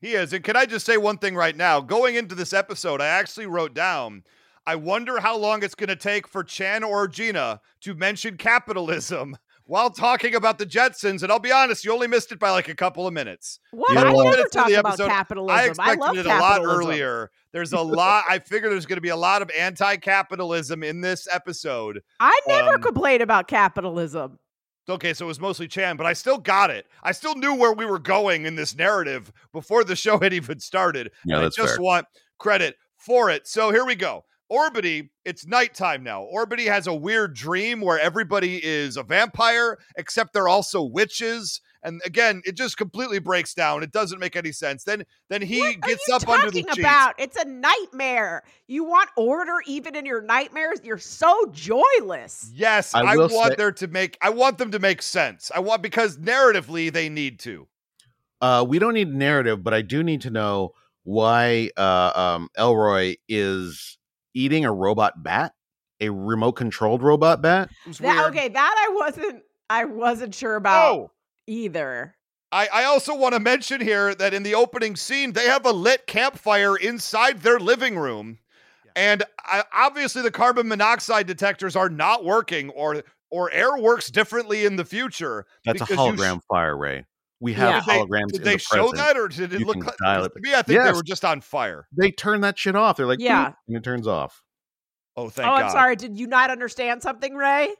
He 0.00 0.12
is. 0.12 0.32
And 0.32 0.42
can 0.42 0.56
I 0.56 0.64
just 0.64 0.86
say 0.86 0.96
one 0.96 1.18
thing 1.18 1.34
right 1.34 1.54
now? 1.56 1.80
Going 1.80 2.14
into 2.14 2.34
this 2.34 2.54
episode, 2.54 3.02
I 3.02 3.06
actually 3.06 3.46
wrote 3.46 3.74
down 3.74 4.24
I 4.66 4.76
wonder 4.76 5.20
how 5.20 5.36
long 5.36 5.62
it's 5.62 5.74
going 5.74 5.88
to 5.88 5.96
take 5.96 6.28
for 6.28 6.44
Chan 6.44 6.84
or 6.84 7.08
Gina 7.08 7.60
to 7.80 7.94
mention 7.94 8.36
capitalism 8.36 9.36
while 9.70 9.88
talking 9.88 10.34
about 10.34 10.58
the 10.58 10.66
Jetsons. 10.66 11.22
And 11.22 11.30
I'll 11.30 11.38
be 11.38 11.52
honest, 11.52 11.84
you 11.84 11.92
only 11.92 12.08
missed 12.08 12.32
it 12.32 12.40
by 12.40 12.50
like 12.50 12.68
a 12.68 12.74
couple 12.74 13.06
of 13.06 13.14
minutes. 13.14 13.60
What? 13.70 13.92
You 13.92 13.98
I 14.00 14.02
know 14.02 14.12
what? 14.14 14.24
never 14.24 14.36
Minutes 14.38 14.54
talk 14.54 14.68
about 14.68 14.86
episode, 14.86 15.08
capitalism. 15.08 15.56
I 15.56 15.62
I, 15.62 15.66
expected 15.66 16.00
love 16.00 16.16
it 16.18 16.26
a 16.26 16.28
lot 16.28 16.40
capitalism. 16.40 16.80
earlier. 16.90 17.30
There's 17.52 17.72
a 17.72 17.80
lot. 17.80 18.24
I 18.28 18.40
figure 18.40 18.68
there's 18.68 18.84
going 18.86 18.96
to 18.96 19.00
be 19.00 19.10
a 19.10 19.16
lot 19.16 19.42
of 19.42 19.50
anti 19.56 19.94
capitalism 19.96 20.82
in 20.82 21.00
this 21.00 21.28
episode. 21.32 22.00
I 22.18 22.36
never 22.48 22.74
Um, 22.74 22.82
complain 22.82 23.22
about 23.22 23.46
capitalism. 23.46 24.40
Okay, 24.88 25.14
so 25.14 25.24
it 25.24 25.28
was 25.28 25.38
mostly 25.38 25.68
Chan, 25.68 25.96
but 25.96 26.06
I 26.06 26.14
still 26.14 26.38
got 26.38 26.70
it. 26.70 26.86
I 27.04 27.12
still 27.12 27.36
knew 27.36 27.54
where 27.54 27.72
we 27.72 27.86
were 27.86 28.00
going 28.00 28.46
in 28.46 28.56
this 28.56 28.74
narrative 28.74 29.30
before 29.52 29.84
the 29.84 29.94
show 29.94 30.18
had 30.18 30.32
even 30.32 30.58
started. 30.58 31.12
Yeah, 31.24 31.36
and 31.36 31.44
that's 31.44 31.56
I 31.58 31.62
just 31.62 31.74
fair. 31.76 31.82
want 31.84 32.06
credit 32.38 32.74
for 32.96 33.30
it. 33.30 33.46
So 33.46 33.70
here 33.70 33.84
we 33.84 33.94
go. 33.94 34.24
Orbity, 34.50 35.10
it's 35.24 35.46
nighttime 35.46 36.02
now. 36.02 36.22
Orbity 36.24 36.66
has 36.66 36.86
a 36.86 36.94
weird 36.94 37.34
dream 37.34 37.80
where 37.80 38.00
everybody 38.00 38.60
is 38.64 38.96
a 38.96 39.02
vampire, 39.04 39.78
except 39.96 40.32
they're 40.32 40.48
also 40.48 40.82
witches. 40.82 41.60
And 41.82 42.00
again, 42.04 42.42
it 42.44 42.56
just 42.56 42.76
completely 42.76 43.20
breaks 43.20 43.54
down. 43.54 43.82
It 43.82 43.92
doesn't 43.92 44.18
make 44.18 44.34
any 44.36 44.52
sense. 44.52 44.84
Then 44.84 45.04
then 45.28 45.40
he 45.40 45.60
what 45.60 45.80
gets 45.82 46.08
up 46.10 46.28
under 46.28 46.50
the 46.50 46.62
talking 46.62 46.74
sheets. 46.74 46.78
about? 46.78 47.14
It's 47.18 47.36
a 47.36 47.46
nightmare. 47.46 48.42
You 48.66 48.84
want 48.84 49.08
order 49.16 49.54
even 49.66 49.94
in 49.94 50.04
your 50.04 50.20
nightmares? 50.20 50.80
You're 50.82 50.98
so 50.98 51.46
joyless. 51.52 52.50
Yes, 52.52 52.94
I 52.94 53.02
I, 53.02 53.16
want 53.16 53.52
say- 53.52 53.54
there 53.56 53.72
to 53.72 53.86
make 53.86 54.18
I 54.20 54.30
want 54.30 54.58
them 54.58 54.72
to 54.72 54.78
make 54.78 55.00
sense. 55.00 55.50
I 55.54 55.60
want 55.60 55.80
because 55.80 56.18
narratively 56.18 56.92
they 56.92 57.08
need 57.08 57.38
to. 57.40 57.68
Uh, 58.40 58.64
we 58.66 58.78
don't 58.78 58.94
need 58.94 59.14
narrative, 59.14 59.62
but 59.62 59.74
I 59.74 59.82
do 59.82 60.02
need 60.02 60.22
to 60.22 60.30
know 60.30 60.72
why 61.04 61.70
uh, 61.76 62.12
um, 62.14 62.48
Elroy 62.56 63.16
is 63.28 63.98
eating 64.34 64.64
a 64.64 64.72
robot 64.72 65.22
bat, 65.22 65.54
a 66.00 66.08
remote 66.10 66.52
controlled 66.52 67.02
robot 67.02 67.42
bat. 67.42 67.70
That, 68.00 68.26
okay, 68.28 68.48
that 68.48 68.86
I 68.88 68.94
wasn't 68.94 69.42
I 69.68 69.84
wasn't 69.84 70.34
sure 70.34 70.56
about 70.56 70.92
Oh, 70.94 71.10
either. 71.46 72.16
I, 72.52 72.68
I 72.72 72.84
also 72.84 73.14
want 73.14 73.34
to 73.34 73.40
mention 73.40 73.80
here 73.80 74.12
that 74.16 74.34
in 74.34 74.42
the 74.42 74.56
opening 74.56 74.96
scene, 74.96 75.32
they 75.32 75.46
have 75.46 75.64
a 75.64 75.70
lit 75.70 76.08
campfire 76.08 76.76
inside 76.76 77.42
their 77.42 77.60
living 77.60 77.96
room. 77.96 78.38
And 78.96 79.22
I, 79.38 79.62
obviously, 79.72 80.22
the 80.22 80.32
carbon 80.32 80.66
monoxide 80.66 81.28
detectors 81.28 81.76
are 81.76 81.88
not 81.88 82.24
working, 82.24 82.70
or 82.70 83.04
or 83.30 83.52
air 83.52 83.76
works 83.78 84.10
differently 84.10 84.64
in 84.64 84.74
the 84.74 84.84
future. 84.84 85.46
That's 85.64 85.80
a 85.80 85.84
because 85.84 85.90
you 85.90 86.16
sh- 86.16 86.20
hologram 86.20 86.40
fire 86.48 86.76
ray. 86.76 87.04
We 87.40 87.54
have 87.54 87.68
Yeah. 87.68 87.80
Did 87.80 87.86
they, 87.86 87.98
holograms. 88.16 88.26
did 88.28 88.36
in 88.36 88.42
they 88.44 88.52
the 88.54 88.58
show 88.58 88.90
present. 88.90 88.96
that, 88.96 89.16
or 89.16 89.28
did 89.28 89.52
it 89.54 89.60
You 89.60 89.66
look 89.66 89.76
can 89.76 89.84
like? 89.86 89.96
dial 90.02 90.24
it 90.24 90.32
To 90.34 90.40
me, 90.42 90.50
I 90.54 90.62
think 90.62 90.82
they 90.82 90.92
were 90.92 91.02
just 91.02 91.24
on 91.24 91.40
fire. 91.40 91.86
They 91.96 92.10
turn 92.10 92.42
that 92.42 92.58
shit 92.58 92.76
off. 92.76 92.96
They're 92.96 93.06
like, 93.06 93.20
Yeah. 93.20 93.52
And 93.66 93.76
it 93.76 93.82
turns 93.82 94.06
off. 94.06 94.42
Oh, 95.16 95.28
thank 95.28 95.48
oh, 95.48 95.56
God. 95.56 95.62
I'm 95.64 95.70
sorry. 95.70 95.96
Did 95.96 96.18
you 96.18 96.26
not 96.26 96.50
understand 96.50 97.02
something, 97.02 97.34
Ray? 97.34 97.74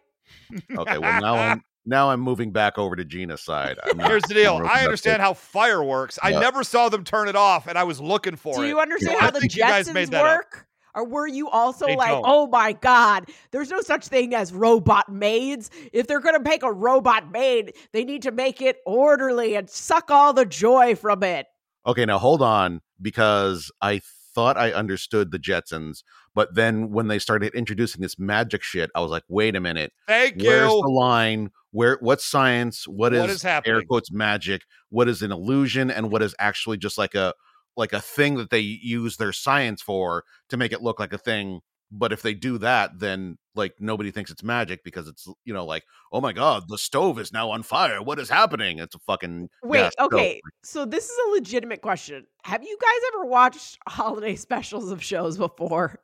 Okay, 0.77 0.99
well 0.99 1.21
now 1.21 1.35
I'm 1.35 1.63
now 1.87 2.11
I'm 2.11 2.21
moving 2.21 2.53
back 2.53 2.79
over 2.79 2.95
to 2.97 3.05
Gina's 3.05 3.43
side. 3.43 3.79
I'm 3.83 3.99
Here's 3.99 4.23
the 4.25 4.35
deal. 4.35 4.61
I 4.65 4.85
understand 4.85 5.19
to- 5.19 5.23
how 5.25 5.35
fire 5.35 5.83
works. 5.83 6.19
I 6.23 6.31
never 6.33 6.63
saw 6.65 6.89
them 6.89 7.05
turn 7.05 7.29
it 7.29 7.37
off, 7.37 7.67
and 7.67 7.77
I 7.79 7.85
was 7.85 8.01
looking 8.01 8.37
for 8.37 8.55
Do 8.57 8.63
it. 8.63 8.69
you 8.69 8.81
understand 8.81 9.17
I 9.21 9.25
how 9.25 9.31
the 9.31 9.41
guys 9.49 9.93
made 9.93 10.09
Jetsons 10.09 10.11
that 10.13 10.25
up. 10.27 10.37
work? 10.39 10.67
Or 10.95 11.07
were 11.07 11.27
you 11.27 11.49
also 11.49 11.87
They 11.87 11.97
like, 11.97 12.11
don't. 12.11 12.25
oh 12.27 12.47
my 12.47 12.73
God, 12.73 13.29
there's 13.51 13.71
no 13.71 13.81
such 13.81 14.09
thing 14.09 14.35
as 14.35 14.53
robot 14.53 15.11
maids? 15.11 15.71
If 15.93 16.07
they're 16.07 16.21
going 16.21 16.37
to 16.43 16.49
make 16.49 16.63
a 16.63 16.73
robot 16.73 17.31
maid, 17.31 17.75
they 17.93 18.05
need 18.05 18.23
to 18.23 18.33
make 18.33 18.61
it 18.61 18.79
orderly 18.87 19.55
and 19.55 19.69
suck 19.69 20.11
all 20.11 20.33
the 20.33 20.47
joy 20.47 20.95
from 20.95 21.23
it. 21.23 21.47
Okay, 21.87 22.05
now 22.05 22.19
hold 22.19 22.43
on 22.43 22.81
because 23.01 23.71
I 23.81 24.01
thought 24.35 24.57
I 24.57 24.73
understood 24.73 25.31
the 25.31 25.39
Jetsons, 25.39 26.03
but 26.35 26.55
then 26.55 26.91
when 26.91 27.09
they 27.09 27.19
started 27.19 27.55
introducing 27.55 28.01
this 28.03 28.19
magic 28.19 28.63
shit, 28.63 28.91
I 28.95 29.01
was 29.01 29.11
like, 29.11 29.25
wait 29.29 29.57
a 29.57 29.61
minute, 29.61 29.93
Thank 30.07 30.37
where's 30.43 30.71
you. 30.71 30.83
the 30.83 30.91
line? 30.91 31.51
Where 31.73 31.99
what's 32.01 32.25
science? 32.25 32.87
What 32.87 33.13
what 33.13 33.31
is 33.31 33.37
is, 33.37 33.45
air 33.45 33.83
quotes 33.83 34.11
magic? 34.13 34.63
What 34.89 35.09
is 35.09 35.23
an 35.23 35.33
illusion? 35.33 35.91
And 35.91 36.11
what 36.11 36.21
is 36.23 36.35
actually 36.39 36.79
just 36.79 36.99
like 36.99 37.15
a 37.15 37.33
like 37.81 37.93
a 37.93 38.01
thing 38.01 38.37
that 38.37 38.51
they 38.51 38.61
use 38.61 39.17
their 39.17 39.33
science 39.33 39.83
for 39.83 40.25
to 40.51 40.57
make 40.57 40.73
it 40.73 40.83
look 40.83 41.01
like 41.01 41.13
a 41.13 41.19
thing? 41.19 41.61
But 41.91 42.13
if 42.13 42.23
they 42.23 42.35
do 42.35 42.59
that, 42.59 43.01
then 43.01 43.37
like 43.57 43.75
nobody 43.81 44.13
thinks 44.13 44.31
it's 44.31 44.45
magic 44.45 44.85
because 44.85 45.09
it's 45.09 45.27
you 45.45 45.53
know 45.53 45.67
like 45.67 45.83
oh 46.13 46.21
my 46.21 46.33
god 46.33 46.69
the 46.69 46.79
stove 46.79 47.19
is 47.19 47.33
now 47.33 47.51
on 47.51 47.65
fire. 47.65 48.01
What 48.01 48.21
is 48.21 48.31
happening? 48.31 48.79
It's 48.79 48.95
a 48.95 49.01
fucking 49.01 49.49
Wait, 49.65 49.81
yeah, 49.81 49.91
stove. 49.91 50.13
okay. 50.13 50.41
So 50.63 50.85
this 50.85 51.11
is 51.11 51.19
a 51.27 51.31
legitimate 51.33 51.83
question. 51.83 52.27
Have 52.45 52.63
you 52.63 52.79
guys 52.81 53.11
ever 53.15 53.25
watched 53.27 53.79
holiday 53.89 54.37
specials 54.37 54.93
of 54.93 55.03
shows 55.03 55.37
before? 55.37 56.01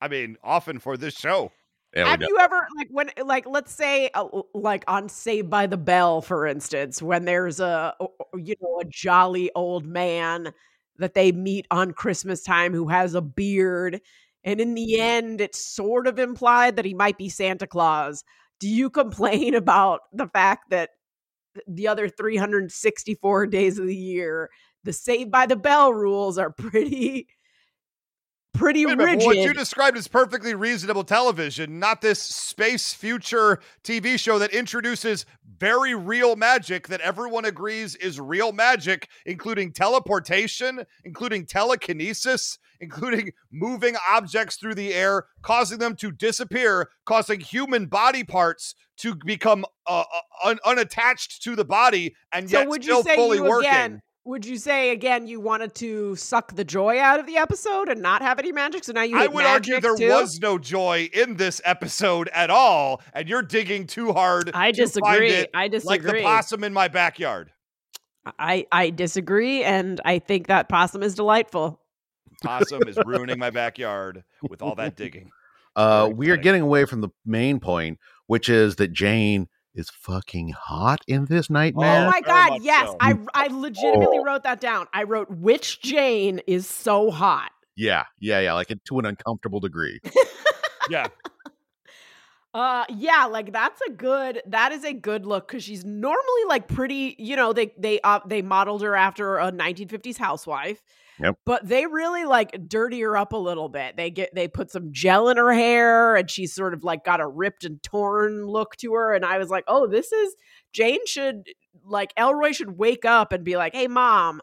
I 0.00 0.08
mean, 0.08 0.36
often 0.42 0.78
for 0.78 0.96
this 0.96 1.14
show. 1.14 1.52
There 1.94 2.04
we 2.04 2.10
Have 2.10 2.22
you 2.22 2.38
ever 2.40 2.66
like 2.76 2.88
when 2.90 3.10
like 3.24 3.46
let's 3.46 3.72
say 3.72 4.10
uh, 4.14 4.26
like 4.52 4.84
on 4.88 5.08
Saved 5.08 5.48
by 5.48 5.68
the 5.68 5.76
Bell 5.76 6.22
for 6.22 6.44
instance 6.44 7.00
when 7.00 7.24
there's 7.24 7.60
a 7.60 7.94
you 8.34 8.56
know 8.60 8.80
a 8.80 8.84
jolly 8.84 9.52
old 9.54 9.86
man 9.86 10.52
that 10.98 11.14
they 11.14 11.32
meet 11.32 11.66
on 11.70 11.92
Christmas 11.92 12.42
time 12.42 12.72
who 12.72 12.88
has 12.88 13.14
a 13.14 13.20
beard 13.20 14.00
and 14.44 14.60
in 14.60 14.74
the 14.74 14.94
mm-hmm. 14.94 15.02
end 15.02 15.40
it's 15.40 15.64
sort 15.64 16.06
of 16.06 16.18
implied 16.18 16.76
that 16.76 16.84
he 16.84 16.94
might 16.94 17.18
be 17.18 17.28
Santa 17.28 17.66
Claus. 17.66 18.24
Do 18.60 18.68
you 18.68 18.90
complain 18.90 19.54
about 19.54 20.00
the 20.12 20.28
fact 20.28 20.70
that 20.70 20.90
the 21.68 21.88
other 21.88 22.08
364 22.08 23.46
days 23.46 23.78
of 23.78 23.86
the 23.86 23.96
year 23.96 24.50
the 24.84 24.92
Saved 24.92 25.30
by 25.30 25.46
the 25.46 25.56
Bell 25.56 25.92
rules 25.92 26.38
are 26.38 26.50
pretty 26.50 27.26
pretty 28.54 28.86
Wait 28.86 28.96
rigid? 28.96 29.26
what 29.26 29.36
you 29.36 29.52
described 29.52 29.98
is 29.98 30.08
perfectly 30.08 30.54
reasonable 30.54 31.04
television, 31.04 31.78
not 31.78 32.00
this 32.00 32.22
space 32.22 32.94
future 32.94 33.60
TV 33.82 34.18
show 34.18 34.38
that 34.38 34.52
introduces 34.52 35.26
very 35.58 35.94
real 35.94 36.36
magic 36.36 36.88
that 36.88 37.00
everyone 37.00 37.44
agrees 37.44 37.94
is 37.96 38.18
real 38.18 38.52
magic, 38.52 39.08
including 39.26 39.72
teleportation, 39.72 40.84
including 41.04 41.44
telekinesis, 41.44 42.58
including 42.80 43.32
moving 43.52 43.96
objects 44.08 44.56
through 44.56 44.74
the 44.74 44.94
air, 44.94 45.26
causing 45.42 45.78
them 45.78 45.94
to 45.96 46.10
disappear, 46.10 46.88
causing 47.04 47.40
human 47.40 47.86
body 47.86 48.24
parts 48.24 48.74
to 48.96 49.14
become 49.14 49.64
uh, 49.86 50.04
uh, 50.12 50.48
un- 50.48 50.58
unattached 50.64 51.42
to 51.42 51.56
the 51.56 51.64
body 51.64 52.14
and 52.32 52.48
so 52.48 52.58
yet 52.58 52.68
would 52.68 52.82
still 52.82 52.98
you 52.98 53.02
say 53.02 53.16
fully 53.16 53.38
you 53.38 53.44
working. 53.44 53.68
again 53.68 54.02
would 54.26 54.46
you 54.46 54.56
say 54.56 54.90
again 54.90 55.26
you 55.26 55.38
wanted 55.40 55.74
to 55.74 56.16
suck 56.16 56.54
the 56.54 56.64
joy 56.64 56.98
out 56.98 57.20
of 57.20 57.26
the 57.26 57.36
episode 57.36 57.88
and 57.88 58.00
not 58.00 58.22
have 58.22 58.38
any 58.38 58.52
magic 58.52 58.82
so 58.84 58.92
now 58.92 59.02
you 59.02 59.16
I 59.16 59.22
hate 59.22 59.32
would 59.32 59.44
argue 59.44 59.80
there 59.80 59.96
too? 59.96 60.08
was 60.08 60.40
no 60.40 60.58
joy 60.58 61.08
in 61.12 61.36
this 61.36 61.60
episode 61.64 62.28
at 62.32 62.48
all, 62.50 63.02
and 63.12 63.28
you're 63.28 63.42
digging 63.42 63.86
too 63.86 64.12
hard. 64.12 64.50
I 64.54 64.72
to 64.72 64.86
find 64.86 65.20
disagree. 65.20 65.30
it 65.30 65.50
I 65.54 65.64
Like 65.64 65.70
the 65.72 65.78
disagree. 65.98 66.22
possum 66.22 66.64
in 66.64 66.72
my 66.72 66.88
backyard. 66.88 67.50
I 68.38 68.66
I 68.72 68.90
disagree 68.90 69.62
and 69.62 70.00
I 70.04 70.18
think 70.18 70.46
that 70.46 70.68
possum 70.70 71.02
is 71.02 71.14
delightful. 71.14 71.80
Possum 72.42 72.88
is 72.88 72.98
ruining 73.04 73.38
my 73.38 73.50
backyard 73.50 74.24
with 74.48 74.62
all 74.62 74.74
that 74.76 74.96
digging. 74.96 75.30
Uh, 75.76 76.08
we 76.14 76.30
are 76.30 76.36
getting 76.36 76.62
away 76.62 76.84
from 76.84 77.00
the 77.00 77.08
main 77.26 77.58
point, 77.60 77.98
which 78.26 78.48
is 78.48 78.76
that 78.76 78.92
Jane 78.92 79.48
is 79.74 79.90
fucking 79.90 80.50
hot 80.50 81.00
in 81.06 81.24
this 81.26 81.48
oh 81.50 81.54
nightmare. 81.54 82.06
Oh 82.06 82.10
my 82.10 82.20
god, 82.20 82.62
yes. 82.62 82.88
so. 82.88 82.96
I 83.00 83.14
I 83.34 83.48
legitimately 83.48 84.18
Oh. 84.20 84.24
wrote 84.24 84.42
that 84.44 84.60
down. 84.60 84.86
I 84.92 85.02
wrote 85.04 85.30
which 85.30 85.80
Jane 85.80 86.40
is 86.46 86.66
so 86.66 87.10
hot. 87.10 87.50
yeah, 87.76 88.04
yeah, 88.20 88.40
yeah, 88.40 88.52
like 88.54 88.68
to 88.68 88.98
an 88.98 89.06
uncomfortable 89.06 89.60
degree. 89.60 90.00
Yeah, 90.90 91.06
Uh 92.54 92.84
yeah, 92.88 93.26
like 93.26 93.52
that's 93.52 93.80
a 93.88 93.90
good 93.90 94.40
that 94.46 94.70
is 94.70 94.84
a 94.84 94.92
good 94.92 95.26
look 95.26 95.48
cuz 95.48 95.64
she's 95.64 95.84
normally 95.84 96.44
like 96.46 96.68
pretty, 96.68 97.16
you 97.18 97.34
know, 97.34 97.52
they 97.52 97.74
they 97.76 98.00
uh, 98.02 98.20
they 98.24 98.42
modeled 98.42 98.82
her 98.82 98.94
after 98.94 99.38
a 99.38 99.50
1950s 99.50 100.16
housewife. 100.18 100.80
Yep. 101.20 101.38
But 101.44 101.66
they 101.68 101.86
really 101.86 102.24
like 102.24 102.68
dirty 102.68 103.00
her 103.00 103.16
up 103.16 103.32
a 103.32 103.36
little 103.36 103.68
bit. 103.68 103.96
They 103.96 104.10
get 104.10 104.34
they 104.34 104.46
put 104.46 104.70
some 104.70 104.92
gel 104.92 105.28
in 105.28 105.36
her 105.36 105.52
hair 105.52 106.14
and 106.14 106.30
she's 106.30 106.54
sort 106.54 106.74
of 106.74 106.84
like 106.84 107.04
got 107.04 107.20
a 107.20 107.26
ripped 107.26 107.64
and 107.64 107.82
torn 107.82 108.46
look 108.46 108.76
to 108.76 108.94
her 108.94 109.14
and 109.14 109.24
I 109.24 109.38
was 109.38 109.50
like, 109.50 109.64
"Oh, 109.66 109.88
this 109.88 110.12
is 110.12 110.36
Jane 110.72 111.04
should 111.06 111.48
like 111.84 112.12
Elroy 112.16 112.52
should 112.52 112.78
wake 112.78 113.04
up 113.04 113.32
and 113.32 113.44
be 113.44 113.56
like, 113.56 113.74
"Hey 113.74 113.88
mom, 113.88 114.40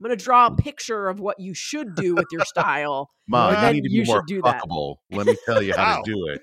I'm 0.00 0.06
going 0.06 0.16
to 0.16 0.22
draw 0.22 0.46
a 0.48 0.54
picture 0.56 1.08
of 1.08 1.18
what 1.20 1.40
you 1.40 1.54
should 1.54 1.94
do 1.94 2.14
with 2.14 2.26
your 2.30 2.44
style." 2.44 3.10
Mom, 3.26 3.54
you 3.54 3.72
need 3.72 3.84
to 3.84 3.90
be 3.90 4.04
more 4.04 4.18
should 4.18 4.26
do 4.26 4.42
that. 4.42 4.62
Let 5.10 5.26
me 5.26 5.36
tell 5.46 5.62
you 5.62 5.74
how 5.74 6.02
to 6.02 6.10
do 6.10 6.26
it. 6.28 6.42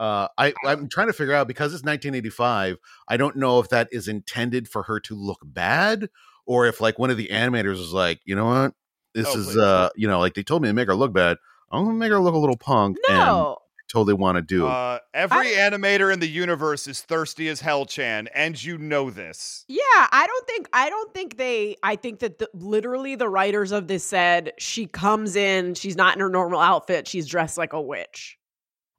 Uh, 0.00 0.28
I, 0.38 0.54
I'm 0.64 0.88
trying 0.88 1.08
to 1.08 1.12
figure 1.12 1.34
out 1.34 1.46
because 1.46 1.74
it's 1.74 1.82
1985. 1.84 2.78
I 3.06 3.16
don't 3.18 3.36
know 3.36 3.60
if 3.60 3.68
that 3.68 3.88
is 3.92 4.08
intended 4.08 4.66
for 4.66 4.84
her 4.84 4.98
to 5.00 5.14
look 5.14 5.40
bad, 5.44 6.08
or 6.46 6.66
if 6.66 6.80
like 6.80 6.98
one 6.98 7.10
of 7.10 7.18
the 7.18 7.28
animators 7.28 7.76
was 7.78 7.92
like, 7.92 8.20
you 8.24 8.34
know 8.34 8.46
what, 8.46 8.72
this 9.14 9.28
Oh, 9.28 9.38
is 9.38 9.46
please. 9.48 9.58
uh, 9.58 9.90
you 9.96 10.08
know, 10.08 10.18
like 10.18 10.32
they 10.34 10.42
told 10.42 10.62
me 10.62 10.68
to 10.68 10.72
make 10.72 10.88
her 10.88 10.94
look 10.94 11.12
bad. 11.12 11.36
I'm 11.70 11.84
gonna 11.84 11.98
make 11.98 12.10
her 12.10 12.18
look 12.18 12.34
a 12.34 12.38
little 12.38 12.56
punk, 12.56 12.96
and 13.08 13.16
No. 13.18 13.58
totally 13.92 14.14
want 14.14 14.36
to 14.36 14.42
do. 14.42 14.66
it. 14.66 14.70
uh, 14.70 15.00
every 15.12 15.48
animator 15.48 16.10
in 16.12 16.18
the 16.18 16.28
universe 16.28 16.88
is 16.88 17.02
thirsty 17.02 17.48
as 17.48 17.60
hell, 17.60 17.84
Chan, 17.84 18.28
and 18.34 18.62
you 18.64 18.78
know 18.78 19.10
this. 19.10 19.64
Yeah, 19.68 19.82
I 20.10 20.26
don't 20.26 20.46
think 20.46 20.68
I 20.72 20.88
don't 20.88 21.12
think 21.12 21.36
they 21.36 21.76
I 21.82 21.96
think 21.96 22.20
that 22.20 22.38
the, 22.38 22.48
literally 22.54 23.16
the 23.16 23.28
writers 23.28 23.70
of 23.70 23.86
this 23.86 24.02
said 24.02 24.52
she 24.58 24.86
comes 24.86 25.36
in, 25.36 25.74
she's 25.74 25.94
not 25.96 26.14
in 26.14 26.20
her 26.20 26.30
normal 26.30 26.60
outfit, 26.60 27.06
she's 27.06 27.26
dressed 27.26 27.58
like 27.58 27.74
a 27.74 27.80
witch. 27.82 28.38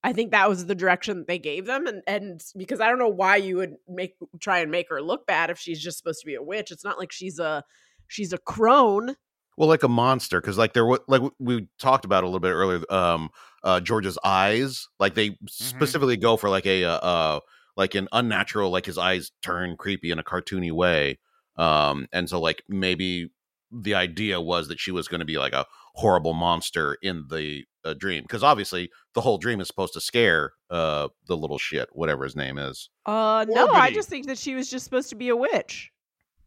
I 0.03 0.13
think 0.13 0.31
that 0.31 0.49
was 0.49 0.65
the 0.65 0.75
direction 0.75 1.19
that 1.19 1.27
they 1.27 1.37
gave 1.39 1.65
them 1.65 1.85
and 1.85 2.01
and 2.07 2.43
because 2.57 2.79
I 2.79 2.89
don't 2.89 2.99
know 2.99 3.07
why 3.07 3.35
you 3.35 3.57
would 3.57 3.75
make 3.87 4.15
try 4.39 4.59
and 4.59 4.71
make 4.71 4.89
her 4.89 5.01
look 5.01 5.27
bad 5.27 5.49
if 5.49 5.59
she's 5.59 5.81
just 5.81 5.97
supposed 5.97 6.21
to 6.21 6.25
be 6.25 6.35
a 6.35 6.41
witch. 6.41 6.71
It's 6.71 6.83
not 6.83 6.97
like 6.97 7.11
she's 7.11 7.39
a 7.39 7.63
she's 8.07 8.33
a 8.33 8.37
crone. 8.37 9.15
Well, 9.57 9.67
like 9.69 9.83
a 9.83 9.89
monster, 9.89 10.41
because 10.41 10.57
like 10.57 10.73
there, 10.73 10.85
wa- 10.85 10.99
like 11.07 11.21
we 11.37 11.67
talked 11.77 12.05
about 12.05 12.23
a 12.23 12.27
little 12.27 12.39
bit 12.39 12.51
earlier. 12.51 12.81
Um, 12.89 13.29
uh, 13.63 13.79
George's 13.79 14.17
eyes, 14.23 14.87
like 14.99 15.13
they 15.13 15.37
specifically 15.47 16.17
go 16.17 16.37
for 16.37 16.49
like 16.49 16.65
a 16.65 16.85
uh, 16.85 16.97
uh, 16.97 17.39
like 17.75 17.93
an 17.93 18.07
unnatural, 18.11 18.71
like 18.71 18.85
his 18.85 18.97
eyes 18.97 19.31
turn 19.41 19.77
creepy 19.77 20.09
in 20.09 20.19
a 20.19 20.23
cartoony 20.23 20.71
way. 20.71 21.19
Um, 21.57 22.07
and 22.11 22.29
so 22.29 22.39
like 22.39 22.63
maybe 22.67 23.29
the 23.71 23.95
idea 23.95 24.39
was 24.41 24.67
that 24.67 24.79
she 24.79 24.91
was 24.91 25.07
going 25.07 25.19
to 25.19 25.25
be 25.25 25.37
like 25.37 25.53
a 25.53 25.65
horrible 25.95 26.33
monster 26.33 26.97
in 27.01 27.25
the 27.29 27.63
uh, 27.83 27.93
dream, 27.93 28.23
because 28.23 28.43
obviously 28.43 28.89
the 29.13 29.21
whole 29.21 29.37
dream 29.37 29.59
is 29.59 29.67
supposed 29.67 29.93
to 29.93 30.01
scare 30.01 30.53
uh 30.69 31.07
the 31.27 31.35
little 31.35 31.57
shit, 31.57 31.89
whatever 31.93 32.23
his 32.23 32.35
name 32.35 32.57
is. 32.57 32.89
Uh 33.05 33.45
no, 33.49 33.67
I 33.69 33.91
just 33.91 34.09
think 34.09 34.27
that 34.27 34.37
she 34.37 34.55
was 34.55 34.69
just 34.69 34.85
supposed 34.85 35.09
to 35.09 35.15
be 35.15 35.29
a 35.29 35.35
witch. 35.35 35.91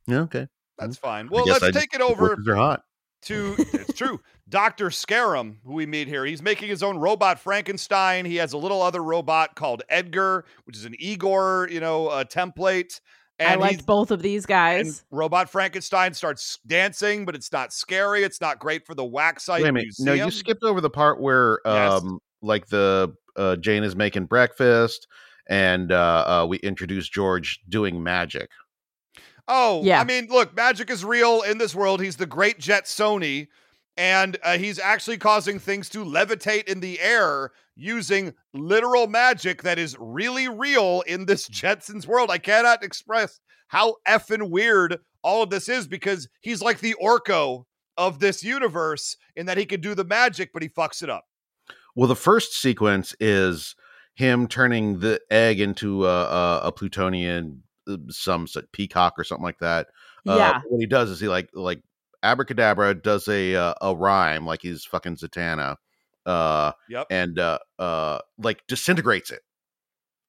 Yeah, 0.07 0.21
okay. 0.21 0.47
That's 0.79 0.97
fine. 0.97 1.29
Well, 1.31 1.45
let's 1.45 1.63
I 1.63 1.71
just 1.71 1.79
take 1.81 1.95
it 1.95 2.01
over 2.01 2.37
they're 2.45 2.57
hot. 2.57 2.83
to 3.23 3.55
it's 3.59 3.95
true. 3.99 4.21
Dr. 4.49 4.91
Scarum, 4.91 5.59
who 5.65 5.73
we 5.73 5.87
meet 5.87 6.07
here, 6.07 6.25
he's 6.25 6.43
making 6.43 6.69
his 6.69 6.83
own 6.83 6.99
robot 6.99 7.39
Frankenstein. 7.39 8.27
He 8.27 8.37
has 8.37 8.53
a 8.53 8.59
little 8.59 8.83
other 8.83 9.03
robot 9.03 9.57
called 9.57 9.83
Edgar, 9.89 10.45
which 10.65 10.77
is 10.77 10.85
an 10.85 10.95
Igor, 10.99 11.69
you 11.71 11.81
know, 11.81 12.09
uh, 12.09 12.25
template. 12.25 13.01
And 13.45 13.63
I 13.63 13.67
liked 13.67 13.87
both 13.87 14.11
of 14.11 14.23
these 14.23 14.47
guys. 14.47 14.87
and 14.87 15.03
robot 15.11 15.49
Frankenstein 15.51 16.15
starts 16.15 16.59
dancing, 16.67 17.25
but 17.25 17.35
it's 17.35 17.53
not 17.53 17.73
scary. 17.73 18.23
It's 18.23 18.41
not 18.41 18.59
great 18.59 18.87
for 18.87 18.95
the 18.95 19.05
waxite 19.05 19.63
Wait 19.63 19.69
a 19.69 19.73
minute. 19.73 19.95
No, 19.99 20.13
you 20.13 20.31
skipped 20.31 20.63
over 20.65 20.81
the 20.81 20.91
part 20.91 21.21
where 21.21 21.61
Yes. 21.65 22.03
um 22.03 22.19
like 22.43 22.67
the 22.69 23.15
uh 23.37 23.57
Jane 23.57 23.85
is 23.85 23.97
making 23.97 24.27
breakfast 24.27 25.07
and 25.49 25.93
uh, 25.93 26.43
uh 26.43 26.47
we 26.49 26.59
introduce 26.59 27.09
George 27.09 27.61
doing 27.69 28.03
magic. 28.03 28.51
Oh, 29.47 29.83
Yeah. 29.83 30.01
I 30.01 30.05
mean, 30.05 30.29
look, 30.31 30.55
magic 30.57 30.89
is 30.91 31.05
real 31.05 31.43
in 31.43 31.59
this 31.59 31.75
world. 31.75 32.01
He's 32.01 32.17
the 32.17 32.27
great 32.27 32.59
Jetsoni, 32.59 33.49
and 33.97 34.37
uh, 34.43 34.59
he's 34.59 34.79
actually 34.79 35.19
causing 35.19 35.59
things 35.59 35.89
to 35.91 36.05
levitate 36.05 36.65
in 36.65 36.81
the 36.81 37.01
air 37.01 37.51
using 37.77 38.35
literal 38.53 39.07
magic 39.07 39.63
that 39.63 39.79
is 39.79 39.97
really 39.99 40.49
real 40.49 41.03
in 41.07 41.27
this 41.27 41.49
Jetsons 41.49 42.07
world. 42.07 42.31
I 42.31 42.39
cannot 42.39 42.85
express 42.85 43.41
how 43.69 43.97
effing 44.07 44.51
weird 44.51 44.99
all 45.23 45.43
of 45.43 45.51
this 45.51 45.69
is 45.69 45.87
because 45.87 46.29
he's 46.41 46.63
like 46.63 46.81
the 46.81 46.95
Orko 47.03 47.65
of 47.97 48.19
this 48.19 48.43
universe 48.43 49.17
in 49.37 49.47
that 49.47 49.57
he 49.59 49.65
can 49.67 49.81
do 49.81 49.95
the 49.95 50.05
magic, 50.05 50.51
but 50.53 50.63
he 50.63 50.69
fucks 50.69 51.03
it 51.03 51.11
up. 51.11 51.25
Well, 51.97 52.09
the 52.09 52.17
first 52.17 52.55
sequence 52.55 53.15
is 53.21 53.77
him 54.15 54.49
turning 54.49 54.99
the 54.99 55.21
egg 55.31 55.61
into 55.61 56.07
a, 56.07 56.25
a, 56.25 56.61
a 56.65 56.73
plutonian, 56.73 57.63
uh, 57.89 57.97
some 58.11 58.47
sort- 58.47 58.71
peacock 58.73 59.15
or 59.19 59.25
something 59.25 59.45
like 59.45 59.59
that. 59.61 59.89
Uh, 60.27 60.37
Yeah. 60.37 60.61
What 60.69 60.81
he 60.81 60.87
does 60.87 61.11
is 61.11 61.21
he 61.21 61.29
like 61.29 61.51
like 61.55 61.83
abracadabra 62.25 62.95
does 62.95 63.29
a 63.29 63.55
uh, 63.55 63.75
a 63.81 63.95
rhyme 63.95 64.47
like 64.47 64.63
he's 64.63 64.85
fucking 64.85 65.17
Zatanna, 65.17 65.77
uh, 66.27 66.73
Yep. 66.89 67.07
and 67.11 67.39
uh, 67.39 67.59
uh, 67.79 68.19
like 68.39 68.67
disintegrates 68.67 69.31
it. 69.31 69.43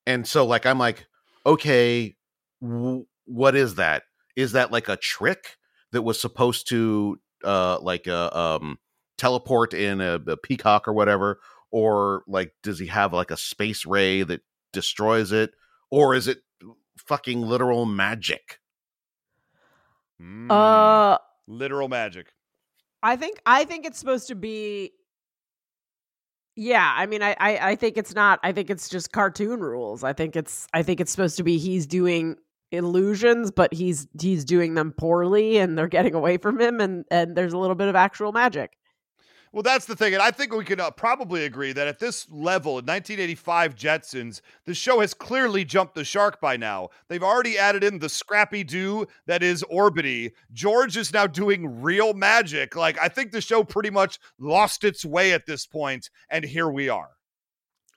And 0.05 0.27
so 0.27 0.45
like 0.45 0.65
I'm 0.67 0.77
like, 0.77 1.07
okay, 1.45 2.15
w- 2.61 3.05
what 3.25 3.55
is 3.55 3.75
that? 3.75 4.03
Is 4.35 4.51
that 4.51 4.71
like 4.71 4.89
a 4.89 4.97
trick 4.97 5.57
that 5.91 6.03
was 6.03 6.19
supposed 6.21 6.67
to 6.69 7.19
uh 7.43 7.79
like 7.81 8.07
uh, 8.07 8.29
um 8.33 8.77
teleport 9.17 9.73
in 9.73 10.01
a, 10.01 10.15
a 10.27 10.37
peacock 10.37 10.87
or 10.87 10.93
whatever? 10.93 11.39
Or 11.71 12.23
like 12.27 12.53
does 12.61 12.79
he 12.79 12.87
have 12.87 13.13
like 13.13 13.31
a 13.31 13.37
space 13.37 13.85
ray 13.85 14.23
that 14.23 14.41
destroys 14.73 15.31
it? 15.31 15.51
Or 15.89 16.13
is 16.13 16.27
it 16.27 16.39
fucking 16.97 17.41
literal 17.41 17.85
magic? 17.85 18.59
Mm, 20.21 20.49
Uh, 20.49 21.17
literal 21.47 21.87
magic. 21.87 22.33
I 23.03 23.15
think 23.15 23.39
I 23.45 23.65
think 23.65 23.85
it's 23.85 23.99
supposed 23.99 24.27
to 24.29 24.35
be. 24.35 24.91
Yeah, 26.55 26.93
I 26.95 27.05
mean, 27.05 27.21
I, 27.21 27.35
I 27.39 27.57
I 27.71 27.75
think 27.75 27.97
it's 27.97 28.15
not. 28.15 28.39
I 28.43 28.51
think 28.51 28.69
it's 28.69 28.89
just 28.89 29.11
cartoon 29.11 29.59
rules. 29.59 30.03
I 30.03 30.13
think 30.13 30.35
it's 30.35 30.67
I 30.73 30.83
think 30.83 30.99
it's 30.99 31.11
supposed 31.11 31.37
to 31.37 31.43
be 31.43 31.57
he's 31.57 31.85
doing 31.85 32.37
illusions, 32.71 33.51
but 33.51 33.73
he's 33.73 34.07
he's 34.19 34.45
doing 34.45 34.73
them 34.73 34.91
poorly, 34.91 35.57
and 35.57 35.77
they're 35.77 35.87
getting 35.87 36.15
away 36.15 36.37
from 36.37 36.59
him, 36.59 36.79
and 36.79 37.05
and 37.11 37.35
there's 37.35 37.53
a 37.53 37.57
little 37.57 37.75
bit 37.75 37.89
of 37.89 37.95
actual 37.95 38.31
magic. 38.31 38.77
Well, 39.55 39.63
that's 39.63 39.85
the 39.85 39.95
thing. 39.95 40.13
And 40.13 40.21
I 40.21 40.31
think 40.31 40.53
we 40.53 40.65
can 40.65 40.81
uh, 40.81 40.91
probably 40.91 41.45
agree 41.45 41.71
that 41.71 41.87
at 41.87 41.97
this 41.97 42.29
level, 42.29 42.71
in 42.71 42.85
1985 42.85 43.73
Jetsons, 43.73 44.41
the 44.65 44.73
show 44.73 44.99
has 44.99 45.13
clearly 45.13 45.63
jumped 45.63 45.95
the 45.95 46.03
shark 46.03 46.41
by 46.41 46.57
now. 46.57 46.89
They've 47.07 47.23
already 47.23 47.57
added 47.57 47.81
in 47.81 47.99
the 47.99 48.09
Scrappy 48.09 48.65
Doo 48.65 49.07
that 49.27 49.41
is 49.43 49.63
Orbity. 49.71 50.33
George 50.51 50.97
is 50.97 51.13
now 51.13 51.25
doing 51.25 51.81
real 51.81 52.13
magic. 52.13 52.75
Like, 52.75 52.99
I 53.01 53.07
think 53.07 53.31
the 53.31 53.39
show 53.39 53.63
pretty 53.63 53.91
much 53.91 54.19
lost 54.37 54.83
its 54.83 55.05
way 55.05 55.31
at 55.31 55.45
this 55.45 55.65
point, 55.65 56.09
and 56.29 56.43
here 56.43 56.69
we 56.69 56.89
are. 56.89 57.11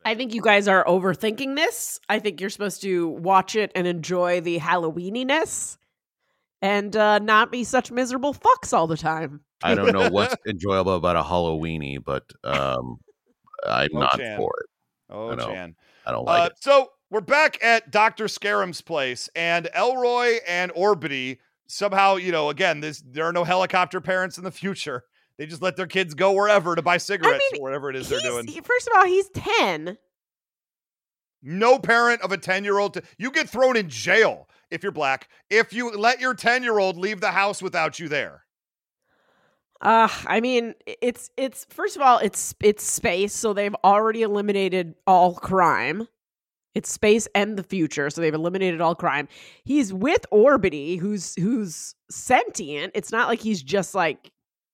I 0.04 0.14
think 0.14 0.34
you 0.34 0.42
guys 0.42 0.68
are 0.68 0.84
overthinking 0.84 1.56
this. 1.56 1.98
I 2.08 2.20
think 2.20 2.40
you're 2.40 2.50
supposed 2.50 2.82
to 2.82 3.08
watch 3.08 3.56
it 3.56 3.72
and 3.74 3.84
enjoy 3.84 4.40
the 4.42 4.60
Halloweeniness, 4.60 5.76
and 6.62 6.94
uh, 6.96 7.18
not 7.20 7.50
be 7.52 7.64
such 7.64 7.90
miserable 7.90 8.34
fucks 8.34 8.72
all 8.72 8.86
the 8.86 8.96
time. 8.96 9.40
I 9.62 9.74
don't 9.74 9.92
know 9.92 10.08
what's 10.10 10.34
enjoyable 10.46 10.94
about 10.94 11.16
a 11.16 11.22
Halloweeny, 11.22 11.98
but 12.04 12.24
um 12.44 12.98
I'm 13.66 13.88
Oh, 13.94 13.98
not 14.00 14.16
Chan. 14.18 14.36
for 14.36 14.50
it. 14.60 14.66
Oh, 15.10 15.30
I 15.30 15.34
know. 15.34 15.46
Jan. 15.46 15.74
I 16.06 16.12
don't 16.12 16.24
like 16.24 16.40
Uh, 16.42 16.44
it. 16.46 16.52
so 16.60 16.90
we're 17.10 17.20
back 17.20 17.58
at 17.62 17.90
Dr. 17.90 18.26
Scarum's 18.26 18.80
place, 18.80 19.28
and 19.34 19.68
Elroy 19.74 20.36
and 20.46 20.70
Orbity 20.72 21.38
somehow, 21.66 22.16
you 22.16 22.30
know, 22.32 22.50
again, 22.50 22.80
this 22.80 23.02
there 23.06 23.24
are 23.24 23.32
no 23.32 23.44
helicopter 23.44 24.00
parents 24.00 24.38
in 24.38 24.44
the 24.44 24.50
future. 24.50 25.04
They 25.38 25.46
just 25.46 25.62
let 25.62 25.76
their 25.76 25.86
kids 25.86 26.14
go 26.14 26.32
wherever 26.32 26.74
to 26.74 26.82
buy 26.82 26.98
cigarettes 26.98 27.44
mean, 27.52 27.60
or 27.60 27.64
whatever 27.64 27.90
it 27.90 27.96
is 27.96 28.08
they're 28.08 28.20
doing. 28.20 28.46
first 28.46 28.88
of 28.88 28.92
all, 28.96 29.06
he's 29.06 29.28
ten. 29.30 29.96
No 31.42 31.78
parent 31.78 32.20
of 32.22 32.32
a 32.32 32.36
10 32.36 32.64
year 32.64 32.78
old, 32.78 32.98
you 33.16 33.30
get 33.30 33.48
thrown 33.48 33.76
in 33.76 33.88
jail 33.88 34.48
if 34.70 34.82
you're 34.82 34.92
black 34.92 35.28
if 35.50 35.72
you 35.72 35.90
let 35.92 36.20
your 36.20 36.34
10 36.34 36.62
year 36.62 36.78
old 36.78 36.96
leave 36.96 37.20
the 37.20 37.30
house 37.30 37.62
without 37.62 37.98
you 37.98 38.08
there. 38.08 38.44
Uh, 39.80 40.08
I 40.26 40.40
mean, 40.40 40.74
it's 40.86 41.30
it's 41.36 41.64
first 41.70 41.94
of 41.94 42.02
all, 42.02 42.18
it's 42.18 42.54
it's 42.60 42.84
space, 42.84 43.32
so 43.32 43.52
they've 43.52 43.76
already 43.84 44.22
eliminated 44.22 44.94
all 45.06 45.34
crime. 45.34 46.08
It's 46.74 46.90
space 46.90 47.28
and 47.34 47.56
the 47.56 47.62
future, 47.62 48.10
so 48.10 48.20
they've 48.20 48.34
eliminated 48.34 48.80
all 48.80 48.94
crime. 48.96 49.28
He's 49.64 49.92
with 49.92 50.26
Orbity, 50.32 50.98
who's 50.98 51.34
who's 51.36 51.94
sentient. 52.10 52.92
It's 52.94 53.12
not 53.12 53.28
like 53.28 53.40
he's 53.40 53.62
just 53.62 53.94
like 53.94 54.32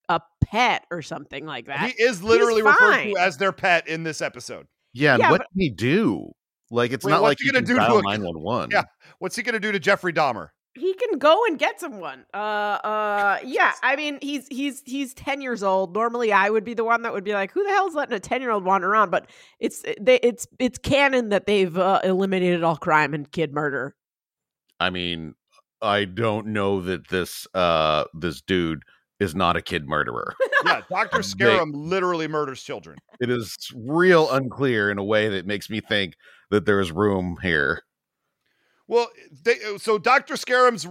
a 0.09 0.23
pet 0.43 0.87
or 0.91 1.03
something 1.03 1.45
like 1.45 1.67
that. 1.67 1.91
He 1.91 2.03
is 2.03 2.23
literally 2.23 2.63
referred 2.63 3.05
to 3.05 3.17
as 3.19 3.37
their 3.37 3.53
pet 3.53 3.87
in 3.87 4.05
this 4.05 4.23
episode. 4.23 4.67
Yeah, 4.95 5.19
yeah, 5.19 5.31
what 5.31 5.41
but- 5.41 5.49
did 5.55 5.63
he 5.63 5.71
do? 5.71 6.33
Like 6.71 6.93
it's 6.93 7.05
Wait, 7.05 7.13
not 7.13 7.23
what's 7.23 7.31
like 7.31 7.39
he 7.41 7.47
he 7.47 7.53
gonna 7.53 7.67
can 7.67 7.75
do 7.75 7.81
dial 7.81 8.03
911. 8.03 8.71
Yeah. 8.73 8.83
What's 9.19 9.37
he 9.37 9.43
going 9.43 9.55
to 9.55 9.61
do 9.61 9.73
to 9.73 9.79
Jeffrey 9.79 10.13
Dahmer? 10.13 10.49
he 10.75 10.93
can 10.95 11.19
go 11.19 11.45
and 11.47 11.59
get 11.59 11.79
someone. 11.79 12.25
Uh, 12.35 12.37
uh, 12.37 13.39
yeah. 13.45 13.73
I 13.83 13.95
mean, 13.97 14.19
he's 14.21 14.49
he's 14.49 14.83
he's 14.85 15.15
ten 15.15 15.41
years 15.41 15.63
old. 15.63 15.95
Normally, 15.95 16.33
I 16.33 16.51
would 16.51 16.65
be 16.65 16.75
the 16.75 16.85
one 16.85 17.03
that 17.03 17.13
would 17.13 17.25
be 17.25 17.33
like, 17.33 17.53
"Who 17.53 17.63
the 17.63 17.71
hell's 17.71 17.95
letting 17.95 18.15
a 18.15 18.21
ten 18.21 18.41
year 18.41 18.51
old 18.51 18.65
wander 18.65 18.89
around?" 18.89 19.11
But 19.11 19.31
it's 19.61 19.85
they, 20.01 20.19
it's 20.23 20.47
it's 20.59 20.79
canon 20.79 21.29
that 21.29 21.47
they've 21.47 21.77
uh, 21.77 22.01
eliminated 22.03 22.65
all 22.65 22.77
crime 22.77 23.15
and 23.15 23.31
kid 23.31 23.53
murder. 23.53 23.95
I 24.81 24.91
mean, 24.91 25.35
I 25.81 26.07
don't 26.07 26.49
know 26.49 26.81
that 26.81 27.09
this 27.09 27.47
uh 27.55 28.05
this 28.13 28.41
dude 28.43 28.83
is 29.21 29.35
not 29.35 29.57
a 29.57 29.63
kid 29.63 29.87
murderer. 29.89 30.35
Yeah, 30.67 30.81
Dr. 30.89 31.21
They- 31.39 31.61
literally 31.73 32.27
murders 32.27 32.63
children. 32.63 32.97
it 33.21 33.29
is 33.31 33.55
real 33.77 34.31
unclear 34.31 34.91
in 34.91 34.97
a 34.97 35.05
way 35.05 35.29
that 35.29 35.47
makes 35.47 35.69
me 35.69 35.81
think 35.81 36.15
that 36.51 36.65
there 36.65 36.81
is 36.81 36.91
room 36.91 37.37
here. 37.43 37.83
Well, 38.89 39.09
they, 39.45 39.57
so 39.77 39.99
Dr. 39.99 40.35
Scarum's 40.35 40.87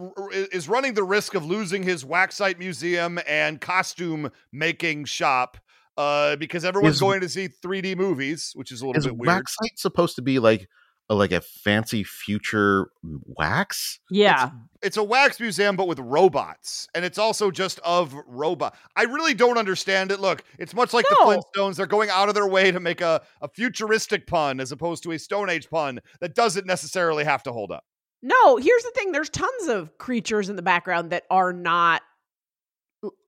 is 0.52 0.68
running 0.70 0.94
the 0.94 1.04
risk 1.04 1.34
of 1.34 1.44
losing 1.46 1.82
his 1.82 2.06
waxite 2.06 2.60
museum 2.60 3.20
and 3.28 3.60
costume 3.60 4.30
making 4.52 5.06
shop 5.06 5.58
uh, 5.98 6.36
because 6.36 6.64
everyone's 6.66 6.96
Is- 6.96 7.02
going 7.02 7.22
to 7.22 7.30
see 7.30 7.50
3D 7.64 7.96
movies, 7.98 8.52
which 8.56 8.72
is 8.72 8.82
a 8.82 8.88
little 8.88 9.02
bit 9.02 9.18
weird. 9.18 9.44
waxite 9.44 9.78
supposed 9.78 10.16
to 10.18 10.22
be 10.22 10.38
like 10.38 10.68
a, 11.10 11.16
like 11.16 11.32
a 11.32 11.42
fancy 11.42 12.04
future 12.04 12.88
wax? 13.04 14.00
Yeah, 14.10 14.52
It's 14.82 14.98
a 14.98 15.04
wax 15.04 15.40
museum, 15.40 15.76
but 15.76 15.88
with 15.88 16.00
robots, 16.00 16.88
and 16.96 17.04
it's 17.06 17.18
also 17.18 17.52
just 17.52 17.80
of 17.80 18.16
robot. 18.28 18.76
I 18.96 19.04
really 19.04 19.34
don't 19.34 19.58
understand 19.58 20.12
it. 20.12 20.20
Look, 20.20 20.44
it's 20.58 20.74
much 20.74 20.94
like 20.94 21.06
No. 21.12 21.30
the 21.32 21.42
Flintstones. 21.58 21.76
They're 21.76 21.86
going 21.88 22.10
out 22.10 22.30
of 22.30 22.36
their 22.36 22.48
way 22.48 22.72
to 22.72 22.80
make 22.80 23.02
a, 23.02 23.22
a 23.42 23.48
futuristic 23.48 24.28
pun 24.28 24.60
as 24.60 24.72
opposed 24.72 25.04
to 25.04 25.12
a 25.12 25.20
Stone 25.20 25.50
Age 25.50 25.70
pun 25.70 26.00
that 26.22 26.36
doesn't 26.36 26.66
necessarily 26.66 27.24
have 27.24 27.44
to 27.44 27.52
hold 27.52 27.72
up. 27.72 27.84
no. 28.22 28.58
Here's 28.58 28.84
the 28.84 28.92
thing: 28.96 29.12
there's 29.12 29.30
tons 29.30 29.68
of 29.68 29.98
creatures 29.98 30.50
in 30.50 30.56
the 30.56 30.62
background 30.62 31.10
that 31.12 31.24
are 31.30 31.52
not 31.54 32.02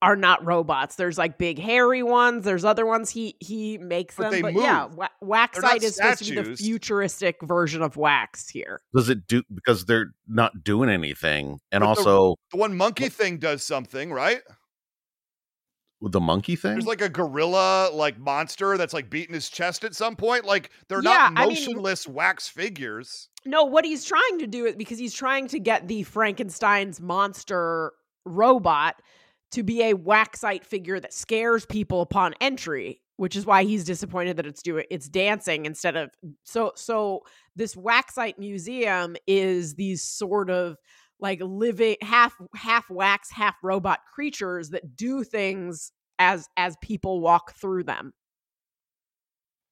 are 0.02 0.16
not 0.16 0.46
robots. 0.46 0.96
There's 0.96 1.18
like 1.18 1.38
big 1.38 1.60
hairy 1.60 2.02
ones. 2.04 2.46
There's 2.46 2.64
other 2.64 2.86
ones 2.86 3.10
he 3.10 3.36
he 3.40 3.78
makes 3.78 4.16
But 4.16 4.24
them. 4.24 4.32
they 4.32 4.42
but 4.42 4.54
yeah, 4.54 4.88
move. 4.88 4.98
wa- 4.98 5.08
waxite 5.22 5.84
is 5.84 5.96
supposed 5.98 6.24
to 6.26 6.30
be 6.36 6.42
the 6.42 6.56
futuristic 6.56 7.38
version 7.44 7.82
of 7.82 7.98
wax 7.98 8.48
here. 8.50 8.82
Does 8.96 9.10
it 9.10 9.28
do 9.28 9.44
because 9.54 9.86
they're 9.86 10.12
not 10.28 10.64
doing 10.64 10.90
anything? 10.90 11.60
And 11.72 11.82
But 11.82 11.88
also 11.88 12.36
The 12.52 12.58
one 12.58 12.76
monkey 12.78 13.10
thing 13.10 13.38
does 13.38 13.64
something, 13.66 14.12
right? 14.14 14.42
with 16.02 16.12
the 16.12 16.20
monkey 16.20 16.56
thing? 16.56 16.74
There's 16.74 16.86
like 16.86 17.02
a 17.02 17.10
gorilla 17.10 17.90
like 17.92 18.18
monster 18.20 18.78
that's 18.78 18.94
like 18.94 19.10
beating 19.10 19.34
his 19.34 19.50
chest 19.50 19.84
at 19.84 19.96
some 19.96 20.16
point. 20.16 20.46
Like 20.46 20.70
they're 20.88 21.02
Yeah, 21.02 21.32
not 21.32 21.34
I 21.38 21.46
mean- 21.48 21.56
motionless 21.56 22.08
wax 22.08 22.48
figures. 22.48 23.30
No, 23.46 23.64
what 23.64 23.86
he's 23.86 24.04
trying 24.06 24.40
to 24.40 24.48
do 24.48 24.66
is 24.66 24.76
because 24.76 25.00
he's 25.00 25.14
trying 25.14 25.48
to 25.50 25.60
get 25.60 25.88
the 25.88 26.04
Frankenstein's 26.04 27.00
monster 27.00 27.94
robot 28.26 28.96
to 29.56 29.64
be 29.64 29.82
a 29.84 29.94
waxite 29.94 30.66
figure 30.66 31.00
that 31.00 31.14
scares 31.14 31.66
people 31.66 32.02
upon 32.02 32.34
entry, 32.42 33.02
which 33.18 33.36
is 33.36 33.46
why 33.46 33.64
he's 33.64 33.84
disappointed 33.84 34.38
that 34.38 34.46
it's 34.46 34.62
doing 34.62 34.86
it's 34.90 35.08
dancing 35.10 35.66
instead 35.66 35.96
of 35.96 36.12
so 36.44 36.72
so 36.76 37.22
this 37.56 37.76
waxite 37.76 38.38
museum 38.38 39.16
is 39.28 39.76
these 39.76 40.04
sort 40.04 40.50
of 40.50 40.78
like 41.20 41.40
living 41.42 41.96
half 42.02 42.36
half 42.56 42.90
wax 42.90 43.32
half 43.32 43.56
robot 43.64 44.00
creatures 44.14 44.70
that 44.72 44.96
do 44.96 45.24
things 45.24 45.92
as 46.20 46.48
as 46.58 46.76
people 46.82 47.22
walk 47.22 47.54
through 47.56 47.84
them. 47.84 48.14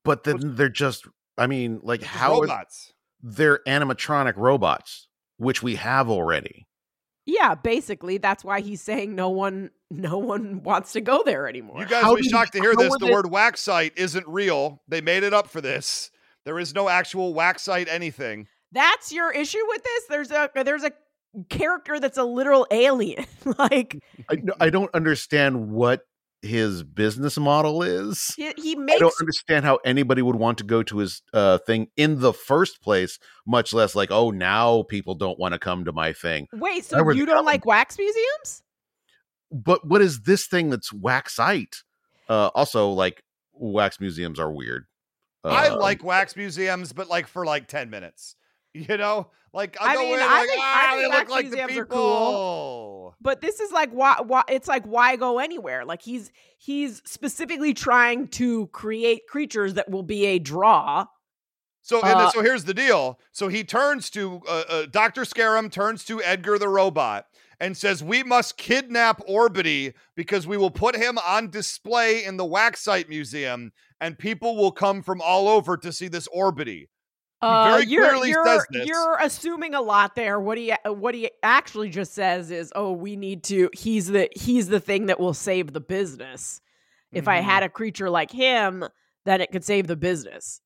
but 0.04 0.24
then 0.24 0.56
they're 0.56 0.70
just 0.70 1.06
I 1.38 1.48
mean, 1.48 1.80
like 1.84 2.04
how 2.04 2.36
how 2.36 2.44
is 2.44 2.50
robots. 2.50 2.94
they're 3.22 3.60
animatronic 3.68 4.36
robots, 4.38 5.08
which 5.38 5.64
we 5.64 5.76
have 5.76 6.10
already. 6.10 6.68
Yeah, 7.26 7.56
basically 7.56 8.18
that's 8.18 8.44
why 8.44 8.60
he's 8.62 8.82
saying 8.82 9.16
no 9.16 9.30
one 9.30 9.72
no 9.90 10.18
one 10.18 10.64
wants 10.64 10.94
to 10.94 11.02
go 11.02 11.24
there 11.24 11.48
anymore. 11.48 11.80
You 11.80 11.86
guys 11.88 12.04
will 12.04 12.16
be 12.16 12.24
shocked 12.24 12.54
to 12.54 12.60
hear 12.60 12.76
this. 12.76 12.92
The 13.00 13.06
they- 13.06 13.12
word 13.12 13.28
waxite 13.28 13.94
isn't 13.96 14.28
real. 14.28 14.82
They 14.88 15.02
made 15.02 15.24
it 15.24 15.34
up 15.34 15.48
for 15.48 15.62
this. 15.62 16.12
There 16.46 16.60
is 16.60 16.74
no 16.76 16.90
actual 16.90 17.34
waxite 17.34 17.88
anything. 17.88 18.48
That's 18.72 19.12
your 19.12 19.32
issue 19.32 19.66
with 19.68 19.84
this? 19.84 20.04
There's 20.10 20.32
a 20.32 20.50
there's 20.64 20.84
a 20.84 20.92
character 21.50 22.00
that's 22.00 22.18
a 22.18 22.24
literal 22.24 22.68
alien. 22.72 23.26
like 23.58 24.00
I, 24.30 24.38
I 24.60 24.70
don't 24.70 24.94
understand 24.94 25.70
what 25.72 26.02
his 26.44 26.84
business 26.84 27.38
model 27.38 27.82
is. 27.82 28.34
he, 28.36 28.54
he 28.58 28.78
I 28.78 28.98
don't 28.98 29.14
understand 29.20 29.66
how 29.66 29.80
anybody 29.86 30.22
would 30.22 30.36
want 30.36 30.58
to 30.60 30.64
go 30.64 30.84
to 30.84 30.98
his 30.98 31.22
uh, 31.34 31.58
thing 31.60 31.88
in 31.98 32.20
the 32.20 32.34
first 32.34 32.82
place, 32.82 33.18
much 33.46 33.74
less 33.74 33.96
like, 33.96 34.12
oh, 34.12 34.30
now 34.32 34.84
people 34.84 35.16
don't 35.16 35.40
want 35.40 35.54
to 35.54 35.60
come 35.60 35.86
to 35.86 35.92
my 35.92 36.14
thing. 36.14 36.48
Wait, 36.54 36.86
so 36.86 37.02
were 37.02 37.14
you 37.14 37.26
don't 37.26 37.46
like 37.46 37.66
wax 37.66 37.98
museums? 37.98 38.64
But 39.52 39.88
what 39.88 40.02
is 40.02 40.22
this 40.22 40.48
thing 40.48 40.70
that's 40.70 40.92
waxite? 40.92 41.84
Uh, 42.28 42.50
also, 42.56 42.90
like 42.90 43.24
wax 43.54 44.00
museums 44.00 44.40
are 44.40 44.52
weird. 44.52 44.86
I 45.44 45.70
Uh, 45.70 45.78
like 45.78 46.04
wax 46.04 46.36
museums, 46.36 46.94
but 46.94 47.10
like 47.10 47.28
for 47.28 47.46
like 47.46 47.68
10 47.68 47.90
minutes. 47.90 48.36
You 48.74 48.98
know? 48.98 49.28
Like 49.54 49.78
I 49.80 49.94
go 49.94 50.02
mean, 50.02 50.20
I 50.20 50.26
like, 50.40 50.50
think- 50.50 50.62
I 50.62 50.66
ah, 50.66 50.92
think 50.96 51.02
they 51.12 51.18
look 51.18 51.30
like 51.30 51.50
the 51.52 51.58
museums 51.58 51.78
are 51.78 51.86
people. 51.86 51.98
cool. 51.98 53.16
But 53.22 53.40
this 53.42 53.60
is 53.60 53.72
like 53.72 53.92
why, 53.92 54.18
why 54.26 54.42
it's 54.50 54.68
like 54.68 54.84
why 54.86 55.16
go 55.16 55.38
anywhere? 55.38 55.86
Like 55.86 56.02
he's 56.02 56.32
he's 56.58 57.02
specifically 57.06 57.74
trying 57.76 58.30
to 58.30 58.66
create 58.68 59.28
creatures 59.28 59.76
that 59.76 59.92
will 59.92 60.02
be 60.04 60.26
a 60.26 60.40
draw. 60.40 61.06
So, 61.84 62.02
and 62.02 62.16
Uh, 62.18 62.32
so 62.32 62.42
here's 62.42 62.64
the 62.64 62.74
deal. 62.74 63.20
So 63.32 63.48
he 63.50 63.64
turns 63.64 64.10
to 64.12 64.42
uh, 64.48 64.64
uh, 64.70 64.86
Dr. 64.90 65.26
Scarum, 65.26 65.70
turns 65.70 66.04
to 66.06 66.24
Edgar 66.24 66.58
the 66.58 66.70
robot, 66.70 67.28
and 67.60 67.78
says, 67.78 68.02
"We 68.04 68.24
must 68.24 68.58
kidnap 68.58 69.20
Orbity 69.28 69.94
because 70.16 70.48
we 70.48 70.58
will 70.58 70.72
put 70.72 70.96
him 70.96 71.20
on 71.20 71.50
display 71.52 72.24
in 72.24 72.38
the 72.38 72.46
Waxite 72.46 73.10
Museum, 73.10 73.72
and 74.02 74.18
people 74.18 74.56
will 74.56 74.72
come 74.72 75.04
from 75.04 75.22
all 75.22 75.48
over 75.48 75.78
to 75.78 75.92
see 75.92 76.08
this 76.08 76.28
Orbity." 76.30 76.88
Uh, 77.44 77.64
very 77.72 77.86
you're, 77.88 78.10
clearly 78.10 78.30
you're, 78.30 78.46
says 78.46 78.66
this. 78.72 78.88
You're 78.88 79.18
assuming 79.22 79.74
a 79.74 79.82
lot 79.82 80.16
there. 80.16 80.40
What 80.40 80.58
he 80.58 80.74
what 80.86 81.14
he 81.16 81.30
actually 81.44 81.90
just 81.90 82.14
says 82.14 82.52
is, 82.52 82.72
"Oh, 82.76 82.92
we 82.94 83.16
need 83.16 83.44
to. 83.46 83.70
He's 83.74 84.08
the 84.08 84.30
he's 84.36 84.68
the 84.70 84.80
thing 84.80 85.08
that 85.08 85.20
will 85.20 85.34
save 85.34 85.74
the 85.74 85.82
business. 85.82 86.62
If 87.12 87.28
I 87.28 87.40
Mhm. 87.42 87.44
had 87.44 87.64
a 87.64 87.70
creature 87.70 88.10
like 88.10 88.32
him, 88.32 88.86
then 89.26 89.42
it 89.42 89.52
could 89.52 89.64
save 89.64 89.88
the 89.88 89.96
business." 89.96 90.62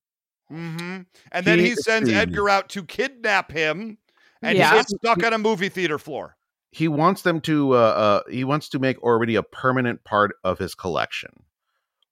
Mm-hmm. 0.50 1.02
And 1.32 1.46
then 1.46 1.58
He 1.58 1.70
he 1.70 1.74
sends 1.74 2.08
is- 2.08 2.14
Edgar 2.14 2.48
out 2.48 2.68
to 2.70 2.82
kidnap 2.84 3.50
him, 3.52 3.98
and 4.40 4.56
Yeah. 4.56 4.70
he 4.70 4.76
gets 4.78 4.94
stuck 4.96 5.22
on 5.22 5.32
a 5.32 5.38
movie 5.38 5.68
theater 5.68 5.98
floor. 5.98 6.36
he 6.70 6.86
wants 6.86 7.22
them 7.22 7.40
to 7.40 7.74
uh, 7.74 7.78
uh 7.78 8.30
he 8.30 8.44
wants 8.44 8.68
to 8.68 8.78
make 8.78 9.00
Orbity 9.00 9.38
a 9.38 9.42
permanent 9.42 10.04
part 10.04 10.36
of 10.44 10.58
his 10.58 10.74
collection 10.74 11.30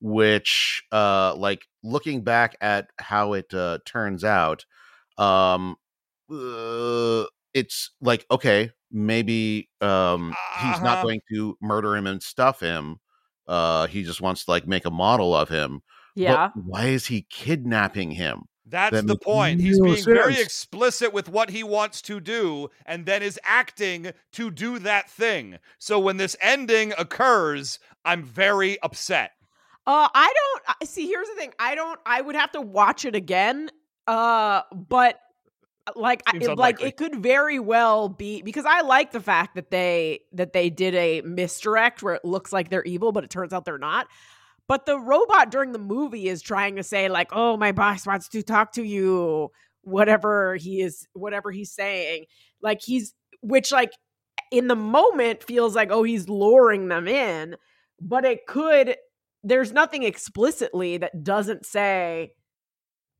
which 0.00 0.82
uh 0.92 1.34
like 1.36 1.66
looking 1.82 2.22
back 2.22 2.56
at 2.60 2.90
how 2.98 3.32
it 3.32 3.52
uh 3.54 3.78
turns 3.86 4.24
out 4.24 4.64
um 5.18 5.76
uh, 6.30 7.24
it's 7.54 7.92
like 8.00 8.26
okay 8.30 8.70
maybe 8.90 9.68
um 9.80 10.36
he's 10.50 10.82
not 10.82 11.00
Uh-huh. 11.00 11.02
going 11.02 11.20
to 11.32 11.56
murder 11.62 11.96
him 11.96 12.06
and 12.06 12.22
stuff 12.22 12.60
him 12.60 12.98
uh 13.48 13.86
he 13.86 14.02
just 14.02 14.20
wants 14.20 14.44
to 14.44 14.50
like 14.50 14.66
make 14.66 14.84
a 14.84 14.90
model 14.90 15.34
of 15.34 15.48
him 15.48 15.80
But 16.24 16.40
Yeah. 16.40 16.54
why 16.54 16.86
is 16.86 17.06
he 17.06 17.26
kidnapping 17.30 18.10
him 18.12 18.42
That's 18.68 19.00
That 19.00 19.06
the 19.06 19.16
point. 19.16 19.60
He's 19.60 19.80
being 19.80 20.08
very 20.08 20.40
explicit 20.40 21.12
with 21.12 21.28
what 21.28 21.50
he 21.50 21.62
wants 21.62 22.02
to 22.02 22.18
do 22.20 22.68
and 22.84 23.06
then 23.06 23.22
is 23.22 23.38
acting 23.44 24.10
to 24.32 24.50
do 24.50 24.78
that 24.80 25.08
thing. 25.08 25.58
So 25.78 26.00
when 26.00 26.16
this 26.16 26.36
ending 26.40 26.92
occurs, 26.98 27.78
I'm 28.04 28.24
very 28.24 28.80
upset. 28.82 29.35
Uh, 29.86 30.08
I 30.14 30.32
don't 30.34 30.88
see. 30.88 31.06
Here's 31.06 31.28
the 31.28 31.34
thing. 31.34 31.52
I 31.58 31.74
don't. 31.74 32.00
I 32.04 32.20
would 32.20 32.34
have 32.34 32.52
to 32.52 32.60
watch 32.60 33.04
it 33.04 33.14
again. 33.14 33.70
Uh, 34.06 34.62
but 34.74 35.20
like, 35.94 36.22
I, 36.26 36.38
like 36.54 36.82
it 36.82 36.96
could 36.96 37.22
very 37.22 37.60
well 37.60 38.08
be 38.08 38.42
because 38.42 38.64
I 38.66 38.80
like 38.80 39.12
the 39.12 39.20
fact 39.20 39.54
that 39.54 39.70
they 39.70 40.20
that 40.32 40.52
they 40.52 40.70
did 40.70 40.94
a 40.96 41.20
misdirect 41.22 42.02
where 42.02 42.14
it 42.14 42.24
looks 42.24 42.52
like 42.52 42.68
they're 42.68 42.84
evil, 42.84 43.12
but 43.12 43.22
it 43.22 43.30
turns 43.30 43.52
out 43.52 43.64
they're 43.64 43.78
not. 43.78 44.08
But 44.68 44.86
the 44.86 44.98
robot 44.98 45.52
during 45.52 45.70
the 45.70 45.78
movie 45.78 46.28
is 46.28 46.42
trying 46.42 46.74
to 46.76 46.82
say 46.82 47.08
like, 47.08 47.28
"Oh, 47.32 47.56
my 47.56 47.70
boss 47.70 48.06
wants 48.06 48.28
to 48.30 48.42
talk 48.42 48.72
to 48.72 48.82
you." 48.82 49.50
Whatever 49.82 50.56
he 50.56 50.80
is, 50.80 51.06
whatever 51.12 51.52
he's 51.52 51.70
saying, 51.70 52.24
like 52.60 52.80
he's 52.82 53.14
which 53.40 53.70
like 53.70 53.92
in 54.50 54.66
the 54.66 54.76
moment 54.76 55.44
feels 55.44 55.76
like, 55.76 55.90
oh, 55.92 56.02
he's 56.02 56.28
luring 56.28 56.88
them 56.88 57.06
in, 57.06 57.56
but 58.00 58.24
it 58.24 58.46
could 58.46 58.96
there's 59.46 59.72
nothing 59.72 60.02
explicitly 60.02 60.98
that 60.98 61.22
doesn't 61.22 61.64
say 61.64 62.32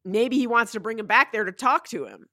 maybe 0.04 0.36
he 0.36 0.46
wants 0.46 0.72
to 0.72 0.80
bring 0.80 0.98
him 0.98 1.06
back 1.06 1.32
there 1.32 1.44
to 1.44 1.52
talk 1.52 1.88
to 1.88 2.04
him. 2.04 2.26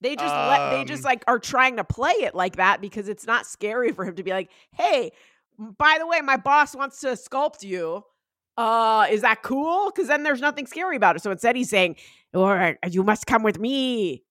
They 0.00 0.14
just 0.14 0.34
let 0.34 0.70
they 0.70 0.84
just 0.84 1.04
Um, 1.04 1.08
like 1.08 1.24
are 1.26 1.38
trying 1.38 1.76
to 1.76 1.84
play 1.84 2.12
it 2.12 2.34
like 2.34 2.56
that 2.56 2.80
because 2.80 3.08
it's 3.08 3.26
not 3.26 3.46
scary 3.46 3.92
for 3.92 4.04
him 4.04 4.16
to 4.16 4.22
be 4.22 4.30
like, 4.30 4.50
"Hey, 4.72 5.12
by 5.58 5.96
the 5.98 6.06
way, 6.06 6.20
my 6.20 6.36
boss 6.36 6.74
wants 6.74 7.00
to 7.00 7.08
sculpt 7.08 7.62
you. 7.62 8.02
Uh, 8.58 9.06
is 9.10 9.22
that 9.22 9.42
cool? 9.42 9.90
Because 9.90 10.08
then 10.08 10.22
there's 10.22 10.40
nothing 10.40 10.66
scary 10.66 10.96
about 10.96 11.16
it. 11.16 11.22
So 11.22 11.30
instead, 11.30 11.56
he's 11.56 11.70
saying, 11.70 11.96
"All 12.34 12.54
right, 12.54 12.76
you 12.90 13.02
must 13.04 13.26
come 13.26 13.42
with 13.42 13.58
me." 13.58 14.24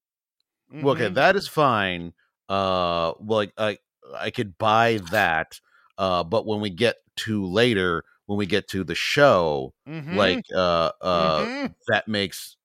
Well, 0.72 0.96
okay, 0.96 1.10
that 1.10 1.36
is 1.36 1.48
fine. 1.48 2.14
Uh, 2.50 3.14
well, 3.20 3.38
like 3.38 3.54
I, 3.58 3.78
I 4.16 4.30
could 4.30 4.58
buy 4.58 5.00
that. 5.12 5.60
Uh, 5.98 6.24
but 6.24 6.46
when 6.46 6.60
we 6.60 6.70
get 6.70 6.98
to 7.18 7.46
later, 7.46 8.04
when 8.26 8.38
we 8.38 8.46
get 8.46 8.68
to 8.70 8.84
the 8.84 8.96
show, 8.96 9.74
Mhm. 9.88 10.16
like 10.16 10.46
uh, 10.56 10.92
uh, 11.02 11.40
Mhm. 11.46 11.76
that 11.88 12.08
makes 12.08 12.58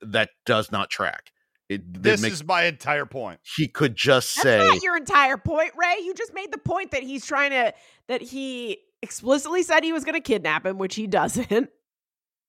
that 0.00 0.30
does 0.46 0.70
not 0.72 0.90
track. 0.90 1.32
It, 1.68 1.80
it 1.80 2.02
this 2.02 2.20
makes 2.22 2.34
is 2.34 2.44
my 2.44 2.64
entire 2.64 3.06
point. 3.06 3.40
he 3.56 3.68
could 3.68 3.96
just 3.96 4.34
That's 4.36 4.42
say 4.42 4.58
not 4.58 4.82
your 4.82 4.96
entire 4.96 5.36
point, 5.38 5.72
Ray. 5.76 5.96
You 6.02 6.14
just 6.14 6.34
made 6.34 6.52
the 6.52 6.58
point 6.58 6.90
that 6.92 7.02
he's 7.02 7.24
trying 7.26 7.50
to 7.50 7.72
that 8.08 8.20
he 8.22 8.78
explicitly 9.02 9.62
said 9.62 9.82
he 9.84 9.92
was 9.92 10.04
going 10.04 10.14
to 10.14 10.20
kidnap 10.20 10.64
him, 10.66 10.78
which 10.78 10.94
he 10.94 11.06
doesn't. 11.06 11.70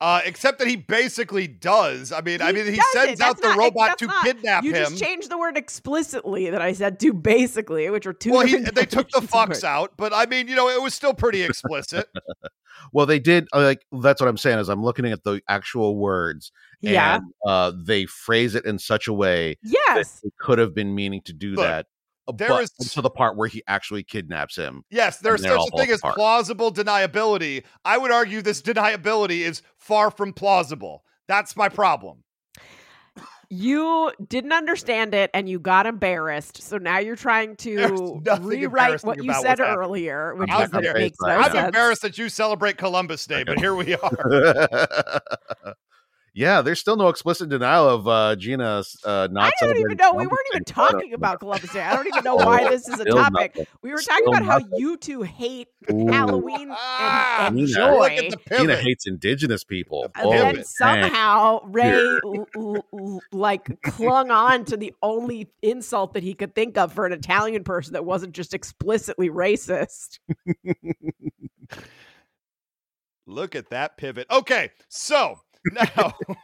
Uh, 0.02 0.20
except 0.26 0.60
that 0.60 0.68
he 0.68 0.76
basically 0.76 1.48
does. 1.48 2.12
I 2.12 2.20
mean, 2.20 2.42
I 2.42 2.52
mean, 2.52 2.66
he 2.66 2.80
sends 2.92 3.22
out 3.22 3.38
the 3.42 3.48
not- 3.48 3.58
robot 3.58 3.98
to 4.00 4.08
not- 4.08 4.26
kidnap 4.26 4.64
you 4.66 4.74
him. 4.74 4.84
just 4.90 5.02
changed 5.02 5.30
the 5.30 5.38
word 5.38 5.58
explicitly 5.58 6.50
that 6.50 6.62
I 6.62 6.74
said 6.74 7.00
to 7.00 7.14
basically, 7.14 7.90
which 7.90 8.06
are 8.06 8.12
two. 8.14 8.32
well, 8.32 8.46
he, 8.46 8.58
they 8.58 8.86
took 8.86 9.10
the 9.10 9.22
definitions 9.22 9.24
of 9.24 9.30
fucks 9.30 9.64
out, 9.64 9.94
but 9.96 10.14
I 10.14 10.26
mean, 10.26 10.50
you 10.50 10.56
know, 10.56 10.68
it 10.70 10.82
was 10.82 10.94
still 10.94 11.14
pretty 11.14 11.42
explicit. 11.44 12.08
Well, 12.92 13.06
they 13.06 13.20
did 13.20 13.48
uh, 13.54 13.62
like 13.64 13.86
that's 14.02 14.22
what 14.22 14.28
I'm 14.28 14.38
saying 14.38 14.60
is 14.60 14.70
I'm 14.70 14.84
looking 14.84 15.06
at 15.06 15.24
the 15.24 15.42
actual 15.50 15.96
words. 15.98 16.52
Yeah. 16.82 17.16
And, 17.16 17.24
uh, 17.46 17.72
they 17.84 18.06
phrase 18.06 18.54
it 18.54 18.66
in 18.66 18.80
such 18.80 19.08
a 19.08 19.14
way 19.14 19.58
that 19.64 19.84
Yes. 19.88 20.20
they 20.22 20.30
could 20.40 20.60
have 20.60 20.76
been 20.76 20.94
meaning 20.94 21.22
to 21.24 21.34
do 21.34 21.52
Look, 21.54 21.66
that. 21.66 21.88
Uh, 22.28 22.32
there 22.36 22.50
but 22.50 22.64
is- 22.64 22.72
to 22.92 23.02
the 23.02 23.10
part 23.10 23.36
where 23.38 23.48
he 23.48 23.64
actually 23.68 24.04
kidnaps 24.04 24.56
him. 24.56 24.84
Yes, 24.90 25.18
there's 25.20 25.42
such 25.42 25.52
a 25.52 25.56
thing 25.56 25.70
falling 25.72 25.92
as 25.92 26.00
apart. 26.00 26.16
plausible 26.16 26.72
deniability. 26.74 27.64
I 27.84 27.98
would 27.98 28.12
argue 28.12 28.42
this 28.42 28.62
deniability 28.62 29.40
is 29.42 29.62
far 29.78 30.12
from 30.12 30.34
plausible. 30.34 31.04
That's 31.28 31.56
my 31.56 31.70
problem. 31.70 32.24
You 33.48 34.12
didn't 34.28 34.54
understand 34.54 35.14
it 35.14 35.30
and 35.34 35.48
you 35.48 35.60
got 35.60 35.86
embarrassed. 35.86 36.64
So 36.64 36.78
now 36.80 36.98
you're 36.98 37.16
trying 37.16 37.56
to 37.58 38.22
nothing 38.26 38.44
rewrite 38.46 39.04
what 39.04 39.24
you 39.24 39.32
said 39.36 39.60
earlier, 39.60 40.34
which 40.36 40.50
I'm 40.52 40.64
is 40.64 40.72
that 40.72 40.84
it 40.84 40.88
embarrassed 40.88 41.00
makes 41.00 41.18
no 41.22 41.28
it. 41.28 41.56
I'm 41.56 41.66
embarrassed 41.66 42.02
that 42.02 42.18
you 42.18 42.28
celebrate 42.30 42.78
Columbus 42.78 43.26
Day, 43.28 43.44
but 43.44 43.60
here 43.60 43.76
we 43.76 43.96
are. 44.04 45.74
Yeah, 46.36 46.62
there's 46.62 46.82
still 46.82 46.98
no 46.98 47.08
explicit 47.08 47.48
denial 47.48 47.88
of 47.88 48.08
uh, 48.10 48.36
Gina 48.36 48.84
uh, 49.06 49.28
not. 49.32 49.46
I 49.46 49.52
don't 49.62 49.78
even 49.80 49.96
know. 49.96 50.14
We 50.14 50.28
weren't 50.28 50.48
even 50.54 50.66
talking 50.66 51.14
about 51.14 51.40
Columbus 51.40 51.72
Day. 51.74 51.80
I 51.82 51.96
don't 51.96 52.08
even 52.08 52.24
know 52.24 52.36
why 52.36 52.70
this 52.70 52.90
is 52.90 53.00
a 53.00 53.06
topic. 53.06 53.56
nothing. 53.56 53.66
We 53.82 53.92
were 53.92 53.98
Still 54.02 54.18
talking 54.18 54.28
about 54.28 54.44
how 54.44 54.78
you 54.78 54.98
two 54.98 55.22
hate 55.22 55.70
Ooh. 55.90 56.08
Halloween 56.08 56.70
Ah, 56.72 57.48
and, 57.48 57.56
and 57.56 57.66
Nina. 57.66 57.68
Look 57.94 58.12
joy. 58.12 58.18
at 58.18 58.30
the 58.50 58.58
Gina 58.58 58.76
hates 58.76 59.08
indigenous 59.08 59.64
people. 59.64 60.12
The 60.14 60.20
And 60.20 60.28
Oh, 60.28 60.32
then 60.32 60.64
somehow 60.66 61.62
Ray 61.68 62.20
l- 62.22 62.50
l- 62.54 62.86
l- 62.94 63.24
like 63.32 63.82
clung 63.84 64.30
on 64.30 64.66
to 64.66 64.76
the 64.76 64.94
only 65.02 65.50
insult 65.62 66.16
that 66.16 66.24
he 66.24 66.34
could 66.34 66.54
think 66.54 66.78
of 66.78 66.92
for 66.92 67.06
an 67.06 67.14
Italian 67.14 67.64
person 67.64 67.94
that 67.94 68.04
wasn't 68.04 68.34
just 68.34 68.54
explicitly 68.54 69.30
racist. 69.30 70.20
Look 73.28 73.56
at 73.56 73.70
that 73.72 73.98
pivot. 73.98 74.28
Okay, 74.30 74.70
so 74.88 75.40
now 75.72 76.14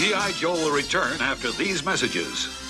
G.I. 0.00 0.32
Joe 0.38 0.52
will 0.54 0.74
return 0.74 1.20
after 1.20 1.50
these 1.52 1.84
messages. 1.84 2.69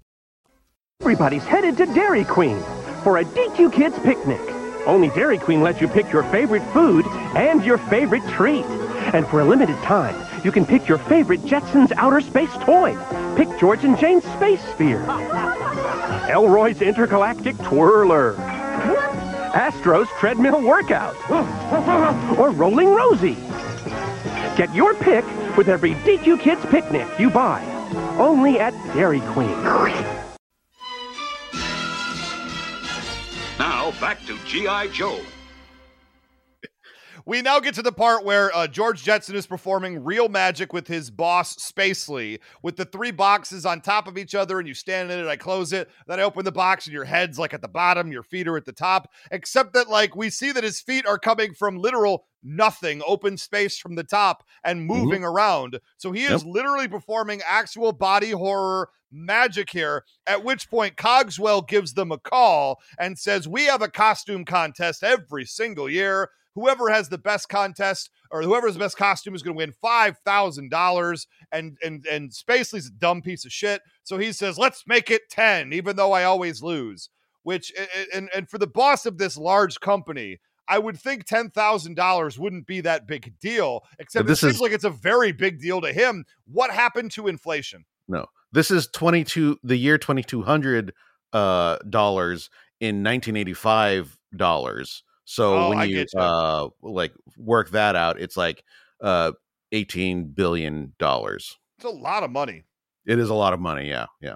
Everybody's 1.01 1.43
headed 1.45 1.77
to 1.77 1.87
Dairy 1.87 2.23
Queen 2.23 2.61
for 3.03 3.17
a 3.17 3.25
DQ 3.25 3.73
Kids 3.73 3.97
picnic. 4.03 4.39
Only 4.85 5.09
Dairy 5.09 5.39
Queen 5.39 5.63
lets 5.63 5.81
you 5.81 5.87
pick 5.87 6.11
your 6.11 6.21
favorite 6.25 6.61
food 6.73 7.07
and 7.35 7.65
your 7.65 7.79
favorite 7.79 8.21
treat. 8.29 8.63
And 9.11 9.25
for 9.25 9.41
a 9.41 9.43
limited 9.43 9.75
time, 9.77 10.15
you 10.45 10.51
can 10.51 10.63
pick 10.63 10.87
your 10.87 10.99
favorite 10.99 11.41
Jetsons 11.41 11.91
outer 11.97 12.21
space 12.21 12.53
toy. 12.61 12.95
Pick 13.35 13.47
George 13.59 13.83
and 13.83 13.97
Jane's 13.97 14.23
Space 14.33 14.61
Sphere. 14.73 15.01
Elroy's 16.29 16.83
Intergalactic 16.83 17.57
Twirler. 17.63 18.35
Astro's 19.55 20.07
Treadmill 20.19 20.61
Workout. 20.61 21.15
or 22.37 22.51
Rolling 22.51 22.89
Rosie. 22.89 23.37
Get 24.55 24.71
your 24.75 24.93
pick 24.93 25.25
with 25.57 25.67
every 25.67 25.95
DQ 25.95 26.39
Kids 26.41 26.63
picnic 26.67 27.07
you 27.17 27.31
buy. 27.31 27.63
Only 28.19 28.59
at 28.59 28.75
Dairy 28.93 29.21
Queen. 29.31 30.20
Now 33.61 33.91
back 34.01 34.25
to 34.25 34.35
G.I. 34.47 34.87
Joe. 34.87 35.19
We 37.27 37.43
now 37.43 37.59
get 37.59 37.75
to 37.75 37.83
the 37.83 37.91
part 37.91 38.25
where 38.25 38.51
uh, 38.55 38.65
George 38.65 39.03
Jetson 39.03 39.35
is 39.35 39.45
performing 39.45 40.03
real 40.03 40.29
magic 40.29 40.73
with 40.73 40.87
his 40.87 41.11
boss, 41.11 41.55
Spacely, 41.57 42.39
with 42.63 42.75
the 42.75 42.85
three 42.85 43.11
boxes 43.11 43.63
on 43.63 43.81
top 43.81 44.07
of 44.07 44.17
each 44.17 44.33
other, 44.33 44.57
and 44.57 44.67
you 44.67 44.73
stand 44.73 45.11
in 45.11 45.19
it. 45.19 45.27
I 45.27 45.35
close 45.35 45.73
it, 45.73 45.91
then 46.07 46.19
I 46.19 46.23
open 46.23 46.43
the 46.43 46.51
box, 46.51 46.87
and 46.87 46.93
your 46.95 47.05
head's 47.05 47.37
like 47.37 47.53
at 47.53 47.61
the 47.61 47.67
bottom, 47.67 48.11
your 48.11 48.23
feet 48.23 48.47
are 48.47 48.57
at 48.57 48.65
the 48.65 48.71
top. 48.71 49.11
Except 49.29 49.73
that, 49.75 49.87
like, 49.87 50.15
we 50.15 50.31
see 50.31 50.51
that 50.51 50.63
his 50.63 50.81
feet 50.81 51.05
are 51.05 51.19
coming 51.19 51.53
from 51.53 51.77
literal 51.77 52.25
nothing, 52.41 53.03
open 53.05 53.37
space 53.37 53.77
from 53.77 53.93
the 53.93 54.03
top, 54.03 54.43
and 54.63 54.87
moving 54.87 55.23
around. 55.23 55.79
So 55.97 56.11
he 56.11 56.23
is 56.23 56.43
literally 56.43 56.87
performing 56.87 57.41
actual 57.47 57.93
body 57.93 58.31
horror 58.31 58.89
magic 59.11 59.69
here. 59.69 60.03
At 60.27 60.43
which 60.43 60.69
point, 60.69 60.97
Cogswell 60.97 61.61
gives 61.63 61.93
them 61.93 62.11
a 62.11 62.17
call 62.17 62.79
and 62.99 63.17
says, 63.17 63.47
We 63.47 63.65
have 63.65 63.81
a 63.81 63.89
costume 63.89 64.45
contest 64.45 65.03
every 65.03 65.45
single 65.45 65.89
year. 65.89 66.29
Whoever 66.55 66.89
has 66.89 67.07
the 67.09 67.17
best 67.17 67.47
contest 67.47 68.09
or 68.29 68.41
whoever 68.43 68.67
has 68.67 68.75
the 68.75 68.79
best 68.81 68.97
costume 68.97 69.33
is 69.35 69.41
going 69.41 69.55
to 69.55 69.57
win 69.57 69.71
five 69.81 70.17
thousand 70.25 70.69
dollars. 70.69 71.25
And 71.51 71.77
and 71.81 72.05
and 72.05 72.31
Spacely's 72.33 72.87
a 72.87 72.91
dumb 72.91 73.21
piece 73.21 73.45
of 73.45 73.53
shit, 73.53 73.81
so 74.03 74.17
he 74.17 74.33
says, 74.33 74.57
"Let's 74.57 74.83
make 74.85 75.09
it 75.09 75.29
ten, 75.29 75.71
even 75.71 75.95
though 75.95 76.11
I 76.11 76.25
always 76.25 76.61
lose." 76.61 77.09
Which 77.43 77.71
and 78.13 78.29
and 78.35 78.49
for 78.49 78.57
the 78.57 78.67
boss 78.67 79.05
of 79.05 79.17
this 79.17 79.37
large 79.37 79.79
company, 79.79 80.39
I 80.67 80.77
would 80.77 80.99
think 80.99 81.23
ten 81.23 81.49
thousand 81.51 81.95
dollars 81.95 82.37
wouldn't 82.37 82.67
be 82.67 82.81
that 82.81 83.07
big 83.07 83.33
deal. 83.39 83.85
Except 83.97 84.25
But 84.25 84.27
it 84.27 84.31
this 84.31 84.41
seems 84.41 84.55
is- 84.55 84.61
like 84.61 84.73
it's 84.73 84.83
a 84.83 84.89
very 84.89 85.31
big 85.31 85.59
deal 85.61 85.79
to 85.79 85.93
him. 85.93 86.25
What 86.51 86.71
happened 86.71 87.11
to 87.11 87.27
inflation? 87.29 87.85
No, 88.09 88.25
this 88.51 88.71
is 88.71 88.87
twenty 88.87 89.23
two. 89.23 89.57
The 89.63 89.77
year 89.77 89.97
twenty 89.97 90.23
two 90.23 90.41
hundred 90.41 90.93
uh, 91.33 91.77
dollars 91.89 92.49
in 92.79 93.03
nineteen 93.03 93.35
eighty 93.35 93.53
five 93.53 94.17
dollars. 94.35 95.03
So 95.25 95.57
Oh, 95.57 95.69
when 95.69 95.89
you 95.89 95.99
you. 95.99 96.19
uh 96.19 96.69
like 96.81 97.13
work 97.37 97.69
that 97.71 97.95
out, 97.95 98.19
it's 98.19 98.35
like 98.35 98.63
uh 99.01 99.31
eighteen 99.71 100.25
billion 100.25 100.93
dollars. 100.99 101.57
It's 101.77 101.85
a 101.85 101.89
lot 101.89 102.23
of 102.23 102.31
money. 102.31 102.63
It 103.05 103.17
is 103.19 103.29
a 103.29 103.33
lot 103.33 103.53
of 103.53 103.59
money. 103.59 103.87
Yeah, 103.87 104.07
yeah. 104.21 104.35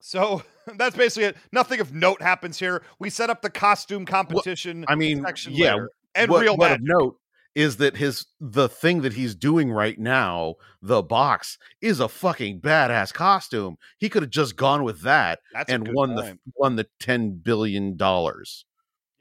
So 0.00 0.42
that's 0.76 0.96
basically 0.96 1.24
it. 1.24 1.36
Nothing 1.52 1.80
of 1.80 1.94
note 1.94 2.22
happens 2.22 2.58
here. 2.58 2.82
We 2.98 3.10
set 3.10 3.30
up 3.30 3.42
the 3.42 3.50
costume 3.50 4.06
competition. 4.06 4.84
I 4.88 4.94
mean, 4.94 5.24
yeah. 5.48 5.74
later, 5.74 5.90
and 6.14 6.30
what, 6.30 6.42
real 6.42 6.56
what 6.56 6.70
magic. 6.70 6.80
of 6.80 6.86
note 6.86 7.16
is 7.56 7.78
that 7.78 7.96
his 7.96 8.26
the 8.38 8.68
thing 8.68 9.00
that 9.00 9.14
he's 9.14 9.34
doing 9.34 9.72
right 9.72 9.98
now, 9.98 10.56
the 10.82 11.02
box, 11.02 11.56
is 11.80 11.98
a 11.98 12.08
fucking 12.08 12.60
badass 12.60 13.12
costume. 13.12 13.78
He 13.96 14.10
could 14.10 14.22
have 14.22 14.30
just 14.30 14.56
gone 14.56 14.84
with 14.84 15.00
that 15.02 15.40
That's 15.54 15.72
and 15.72 15.88
won 15.92 16.14
point. 16.14 16.38
the 16.44 16.52
won 16.54 16.76
the 16.76 16.86
ten 17.00 17.30
billion 17.30 17.96
dollars. 17.96 18.66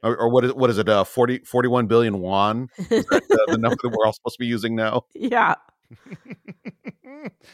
Or, 0.04 0.15
or 0.17 0.30
what 0.30 0.43
is 0.43 0.54
what 0.54 0.69
is 0.69 0.78
it? 0.78 0.88
Uh, 0.88 1.06
40, 1.06 1.39
41 1.39 1.88
billion 1.88 2.19
won. 2.19 2.69
Is 2.78 3.06
that 3.06 3.24
the, 3.28 3.45
the 3.48 3.58
number 3.58 3.78
that 3.82 3.89
we're 3.89 4.06
all 4.06 4.13
supposed 4.13 4.36
to 4.36 4.39
be 4.39 4.45
using 4.45 4.76
now? 4.76 5.06
Yeah. 5.15 5.56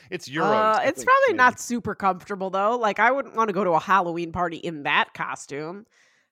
it's 0.10 0.28
euros. 0.28 0.52
Uh, 0.52 0.82
it's 0.84 1.02
probably 1.02 1.28
maybe. 1.30 1.38
not 1.38 1.62
super 1.62 1.96
comfortable 1.96 2.50
though. 2.50 2.76
Like 2.76 3.00
I 3.00 3.12
wouldn't 3.12 3.38
want 3.38 3.48
to 3.48 3.54
go 3.54 3.64
to 3.64 3.72
a 3.72 3.80
Halloween 3.80 4.34
party 4.34 4.58
in 4.58 4.84
that 4.84 5.14
costume. 5.14 5.86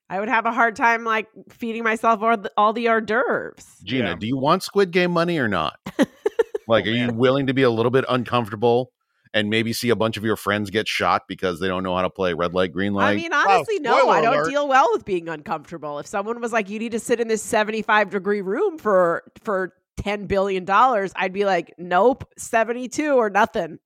I 0.09 0.19
would 0.19 0.29
have 0.29 0.45
a 0.45 0.51
hard 0.51 0.75
time 0.75 1.03
like 1.03 1.27
feeding 1.49 1.83
myself 1.83 2.21
all 2.21 2.37
the, 2.37 2.51
all 2.57 2.73
the 2.73 2.87
hors 2.89 3.01
d'oeuvres. 3.01 3.65
Gina, 3.83 4.09
Yeah. 4.09 4.15
do 4.15 4.25
you 4.27 4.37
want 4.37 4.63
Squid 4.63 4.91
Game 4.91 5.11
money 5.11 5.37
or 5.37 5.47
not? 5.47 5.77
like, 6.67 6.85
Oh, 6.85 6.89
are 6.89 6.93
you 6.93 7.11
willing 7.13 7.47
to 7.47 7.53
be 7.53 7.63
a 7.63 7.69
little 7.69 7.91
bit 7.91 8.05
uncomfortable 8.09 8.91
and 9.33 9.49
maybe 9.51 9.71
see 9.73 9.89
a 9.91 9.95
bunch 9.95 10.17
of 10.17 10.23
your 10.23 10.35
friends 10.35 10.71
get 10.71 10.87
shot 10.87 11.23
because 11.27 11.59
they 11.59 11.67
don't 11.67 11.83
know 11.83 11.95
how 11.95 12.01
to 12.01 12.09
play 12.09 12.33
red 12.33 12.53
light, 12.55 12.71
green 12.73 12.93
light? 12.93 13.11
I 13.11 13.15
mean, 13.15 13.31
oh, 13.31 13.45
honestly, 13.47 13.79
no, 13.79 14.09
I 14.09 14.21
don't 14.21 14.33
alert. 14.33 14.49
deal 14.49 14.67
well 14.67 14.87
with 14.91 15.05
being 15.05 15.29
uncomfortable. 15.29 15.99
If 15.99 16.07
someone 16.07 16.41
was 16.41 16.51
like, 16.51 16.69
"You 16.69 16.79
need 16.79 16.93
to 16.93 16.99
sit 16.99 17.19
in 17.19 17.27
this 17.27 17.43
seventy-five 17.43 18.09
degree 18.09 18.41
room 18.41 18.79
for 18.79 19.23
for 19.43 19.73
ten 19.97 20.25
billion 20.25 20.65
dollars," 20.65 21.11
I'd 21.15 21.33
be 21.33 21.45
like, 21.45 21.75
"Nope, 21.77 22.27
seventy-two 22.37 23.11
or 23.13 23.29
nothing." 23.29 23.77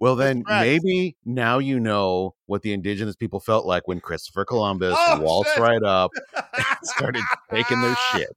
Well, 0.00 0.16
then 0.16 0.42
Correct. 0.44 0.62
maybe 0.62 1.16
now 1.26 1.58
you 1.58 1.78
know 1.78 2.34
what 2.46 2.62
the 2.62 2.72
indigenous 2.72 3.16
people 3.16 3.38
felt 3.38 3.66
like 3.66 3.86
when 3.86 4.00
Christopher 4.00 4.44
Columbus 4.46 4.96
Oh, 4.98 5.20
waltzed 5.20 5.52
shit. 5.52 5.62
right 5.62 5.82
up 5.82 6.10
and 6.56 6.64
started 6.82 7.22
taking 7.50 7.80
their 7.82 7.94
shit. 8.12 8.34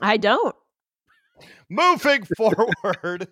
I 0.00 0.16
don't. 0.16 0.54
Moving 1.70 2.24
forward. 2.36 3.28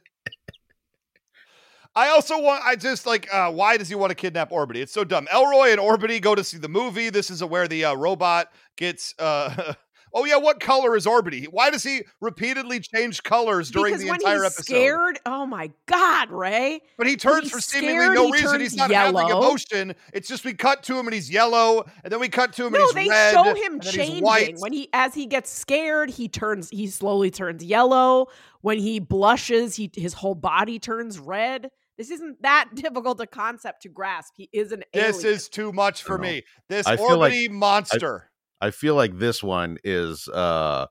I 1.96 2.08
also 2.10 2.40
want, 2.40 2.62
I 2.64 2.76
just 2.76 3.04
like, 3.04 3.26
uh, 3.34 3.50
why 3.50 3.76
does 3.76 3.88
he 3.88 3.96
want 3.96 4.10
to 4.10 4.14
kidnap 4.14 4.50
Orbitty? 4.52 4.76
It's 4.76 4.92
so 4.92 5.02
dumb. 5.02 5.26
Elroy 5.32 5.70
and 5.72 5.80
Orbitty 5.80 6.22
go 6.22 6.36
to 6.36 6.44
see 6.44 6.56
the 6.56 6.68
movie. 6.68 7.10
This 7.10 7.30
is 7.30 7.42
where 7.42 7.66
the 7.66 7.86
uh, 7.86 7.94
robot 7.94 8.52
gets, 8.76 9.12
uh, 9.18 9.74
oh 10.14 10.24
yeah, 10.24 10.36
what 10.36 10.60
color 10.60 10.96
is 10.96 11.06
Orbitty? 11.06 11.46
Why 11.50 11.70
does 11.70 11.82
he 11.82 12.02
repeatedly 12.20 12.80
change 12.80 13.22
colors 13.22 13.70
during 13.70 13.92
because 13.92 14.02
the 14.02 14.10
when 14.10 14.20
entire 14.20 14.36
he's 14.42 14.52
episode? 14.52 14.64
scared, 14.64 15.18
oh 15.26 15.46
my 15.46 15.70
god, 15.86 16.30
Ray! 16.30 16.80
But 16.98 17.06
he 17.06 17.16
turns 17.16 17.44
he's 17.44 17.52
for 17.52 17.60
seemingly 17.60 17.94
scared, 18.04 18.14
no 18.14 18.26
he 18.26 18.32
reason. 18.32 18.60
He's 18.60 18.70
turns 18.70 18.76
not 18.76 18.90
having 18.90 19.26
yellow. 19.28 19.48
emotion. 19.48 19.94
It's 20.12 20.28
just 20.28 20.44
we 20.44 20.54
cut 20.54 20.82
to 20.84 20.98
him 20.98 21.06
and 21.06 21.14
he's 21.14 21.30
yellow, 21.30 21.84
and 22.04 22.12
then 22.12 22.20
we 22.20 22.28
cut 22.28 22.52
to 22.54 22.66
him 22.66 22.72
No, 22.72 22.78
and 22.78 22.86
he's 22.86 22.94
they 22.94 23.08
red. 23.08 23.32
show 23.34 23.54
him 23.54 23.72
and 23.74 23.82
then 23.82 23.92
he's 23.92 23.92
changing 23.94 24.24
white. 24.24 24.56
when 24.58 24.72
he 24.72 24.88
as 24.92 25.14
he 25.14 25.26
gets 25.26 25.50
scared. 25.50 26.10
He 26.10 26.28
turns. 26.28 26.68
He 26.70 26.86
slowly 26.88 27.30
turns 27.30 27.64
yellow. 27.64 28.26
When 28.62 28.78
he 28.78 28.98
blushes, 29.00 29.76
he 29.76 29.90
his 29.94 30.14
whole 30.14 30.34
body 30.34 30.78
turns 30.78 31.18
red. 31.18 31.70
This 31.98 32.10
isn't 32.10 32.40
that 32.42 32.68
difficult 32.74 33.20
a 33.20 33.26
concept 33.26 33.82
to 33.82 33.88
grasp. 33.90 34.32
He 34.36 34.48
is 34.52 34.72
an 34.72 34.82
This 34.94 35.16
alien. 35.18 35.34
is 35.34 35.48
too 35.50 35.70
much 35.72 36.02
for 36.02 36.14
I 36.14 36.16
don't 36.16 36.22
know. 36.26 36.32
me. 36.32 36.42
This 36.68 36.86
I 36.86 36.96
feel 36.96 37.18
like- 37.18 37.32
orbitty 37.32 37.50
monster. 37.50 38.24
I 38.26 38.29
feel 38.68 38.94
like 38.94 39.18
this 39.18 39.42
one 39.42 39.78
is 39.82 40.28
uh 40.28 40.86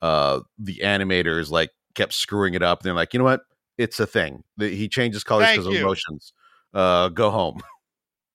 uh 0.00 0.40
the 0.58 0.80
animators 0.82 1.50
like 1.50 1.70
kept 1.94 2.12
screwing 2.12 2.54
it 2.54 2.62
up. 2.62 2.82
They're 2.82 2.94
like, 2.94 3.14
you 3.14 3.18
know 3.18 3.24
what? 3.24 3.42
It's 3.78 4.00
a 4.00 4.06
thing. 4.06 4.42
He 4.58 4.88
changes 4.88 5.22
colors 5.22 5.48
because 5.50 5.66
of 5.66 5.74
emotions. 5.74 6.32
Uh, 6.74 7.08
go 7.08 7.30
home. 7.30 7.60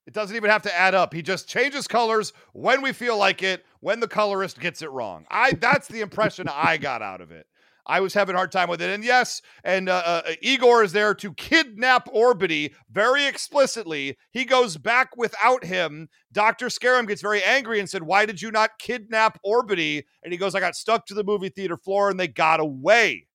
It 0.06 0.14
doesn't 0.14 0.34
even 0.34 0.48
have 0.48 0.62
to 0.62 0.74
add 0.74 0.94
up. 0.94 1.12
He 1.12 1.20
just 1.20 1.50
changes 1.50 1.86
colors 1.86 2.32
when 2.54 2.80
we 2.80 2.94
feel 2.94 3.18
like 3.18 3.42
it, 3.42 3.66
when 3.80 4.00
the 4.00 4.08
colorist 4.08 4.58
gets 4.58 4.80
it 4.80 4.90
wrong. 4.90 5.26
I 5.30 5.52
that's 5.52 5.86
the 5.86 6.00
impression 6.00 6.48
I 6.50 6.78
got 6.78 7.02
out 7.02 7.20
of 7.20 7.30
it. 7.30 7.46
I 7.88 8.00
was 8.00 8.12
having 8.12 8.34
a 8.34 8.38
hard 8.38 8.52
time 8.52 8.68
with 8.68 8.82
it. 8.82 8.90
And 8.90 9.02
yes, 9.02 9.40
and 9.64 9.88
uh, 9.88 10.02
uh, 10.04 10.32
Igor 10.42 10.84
is 10.84 10.92
there 10.92 11.14
to 11.14 11.32
kidnap 11.34 12.06
Orbitty 12.12 12.74
very 12.90 13.26
explicitly. 13.26 14.18
He 14.30 14.44
goes 14.44 14.76
back 14.76 15.16
without 15.16 15.64
him. 15.64 16.08
Dr. 16.30 16.68
Scarum 16.68 17.06
gets 17.06 17.22
very 17.22 17.42
angry 17.42 17.80
and 17.80 17.88
said, 17.88 18.02
Why 18.02 18.26
did 18.26 18.42
you 18.42 18.50
not 18.50 18.78
kidnap 18.78 19.38
Orbitty? 19.44 20.04
And 20.22 20.32
he 20.32 20.38
goes, 20.38 20.54
I 20.54 20.60
got 20.60 20.76
stuck 20.76 21.06
to 21.06 21.14
the 21.14 21.24
movie 21.24 21.48
theater 21.48 21.78
floor 21.78 22.10
and 22.10 22.20
they 22.20 22.28
got 22.28 22.60
away. 22.60 23.26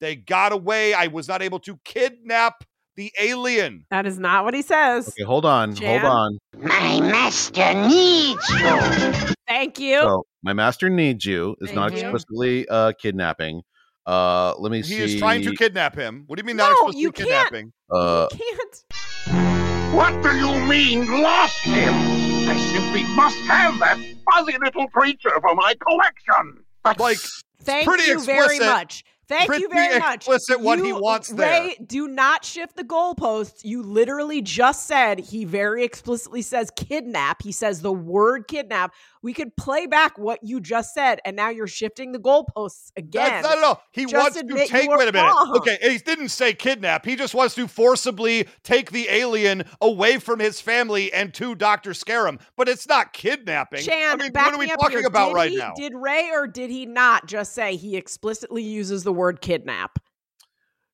They 0.00 0.16
got 0.16 0.52
away. 0.52 0.92
I 0.92 1.06
was 1.06 1.28
not 1.28 1.40
able 1.40 1.60
to 1.60 1.78
kidnap 1.84 2.64
the 2.96 3.12
alien. 3.18 3.86
That 3.90 4.06
is 4.06 4.18
not 4.18 4.44
what 4.44 4.54
he 4.54 4.62
says. 4.62 5.08
Okay, 5.08 5.22
hold 5.24 5.44
on, 5.44 5.74
Chan? 5.74 6.00
hold 6.00 6.12
on. 6.12 6.38
My 6.56 7.00
master 7.00 7.74
needs 7.74 8.48
you. 8.50 9.34
Thank 9.46 9.78
you. 9.78 10.00
So 10.00 10.26
my 10.42 10.52
master 10.52 10.90
needs 10.90 11.24
you 11.24 11.56
is 11.60 11.68
Thank 11.68 11.76
not 11.76 11.92
you. 11.92 12.00
explicitly 12.00 12.68
uh 12.68 12.92
kidnapping. 13.00 13.62
Uh, 14.06 14.54
let 14.58 14.70
me 14.70 14.78
He 14.78 14.82
see. 14.84 14.96
He 14.96 15.02
is 15.14 15.16
trying 15.16 15.42
to 15.42 15.54
kidnap 15.54 15.94
him. 15.96 16.24
What 16.26 16.36
do 16.38 16.40
you 16.42 16.46
mean 16.46 16.56
No, 16.56 16.64
not 16.64 16.72
explicitly 16.72 17.00
you 17.02 17.12
can't. 17.12 17.28
kidnapping? 17.28 17.72
Uh, 17.90 18.28
you 18.32 18.38
can't. 18.38 19.94
What 19.94 20.22
do 20.22 20.36
you 20.36 20.60
mean, 20.66 21.22
lost 21.22 21.58
him? 21.60 21.94
I 21.94 22.56
simply 22.72 23.04
must 23.14 23.38
have 23.46 23.78
that 23.78 23.98
fuzzy 24.30 24.56
little 24.62 24.88
creature 24.88 25.30
for 25.40 25.54
my 25.54 25.74
collection. 25.80 26.64
But 26.82 26.98
Like, 27.00 27.18
Thank 27.62 27.86
pretty 27.86 28.04
you 28.04 28.20
very 28.22 28.58
much. 28.58 29.04
Thank 29.26 29.58
you 29.58 29.70
very 29.70 29.98
much. 29.98 30.16
explicit 30.16 30.60
what 30.60 30.78
he 30.78 30.88
You, 30.88 31.00
wants 31.00 31.30
Ray, 31.30 31.76
do 31.86 32.06
not 32.08 32.44
shift 32.44 32.76
the 32.76 32.84
goalposts. 32.84 33.64
You 33.64 33.82
literally 33.82 34.42
just 34.42 34.86
said 34.86 35.18
he 35.18 35.46
very 35.46 35.82
explicitly 35.82 36.42
says 36.42 36.70
kidnap. 36.76 37.40
He 37.42 37.50
says 37.50 37.80
the 37.80 37.90
word 37.92 38.48
kidnap. 38.48 38.92
We 39.24 39.32
could 39.32 39.56
play 39.56 39.86
back 39.86 40.18
what 40.18 40.40
you 40.42 40.60
just 40.60 40.92
said, 40.92 41.18
and 41.24 41.34
now 41.34 41.48
you're 41.48 41.66
shifting 41.66 42.12
the 42.12 42.18
goalposts 42.18 42.90
again. 42.94 43.42
That's 43.42 43.48
not 43.48 43.56
at 43.56 43.64
all. 43.64 43.82
He 43.90 44.04
Just 44.04 44.14
wants 44.14 44.36
to 44.38 44.66
take. 44.66 44.90
Wait 44.90 45.08
a 45.08 45.12
minute. 45.12 45.26
wrong. 45.26 45.56
Okay, 45.56 45.78
he 45.80 45.96
didn't 45.96 46.28
say 46.28 46.52
kidnap. 46.52 47.06
He 47.06 47.16
just 47.16 47.34
wants 47.34 47.54
to 47.54 47.66
forcibly 47.66 48.46
take 48.64 48.90
the 48.90 49.08
alien 49.08 49.64
away 49.80 50.18
from 50.18 50.40
his 50.40 50.60
family 50.60 51.10
and 51.10 51.32
to 51.34 51.54
Doctor 51.54 51.94
Scarum. 51.94 52.38
But 52.54 52.68
it's 52.68 52.86
not 52.86 53.14
kidnapping. 53.14 53.80
Chan, 53.80 54.12
I 54.12 54.22
mean, 54.22 54.30
what 54.30 54.52
are 54.52 54.58
we 54.58 54.66
talking 54.66 54.98
here. 54.98 55.06
about 55.06 55.28
Did 55.28 55.34
right 55.34 55.50
he- 55.52 55.56
now? 55.56 55.72
Did 55.74 55.94
Ray 55.94 56.28
or 56.30 56.46
did 56.46 56.68
he 56.68 56.84
not 56.84 57.24
just 57.26 57.54
say 57.54 57.76
he 57.76 57.96
explicitly 57.96 58.62
uses 58.62 59.04
the 59.04 59.12
word 59.12 59.40
kidnap? 59.40 59.98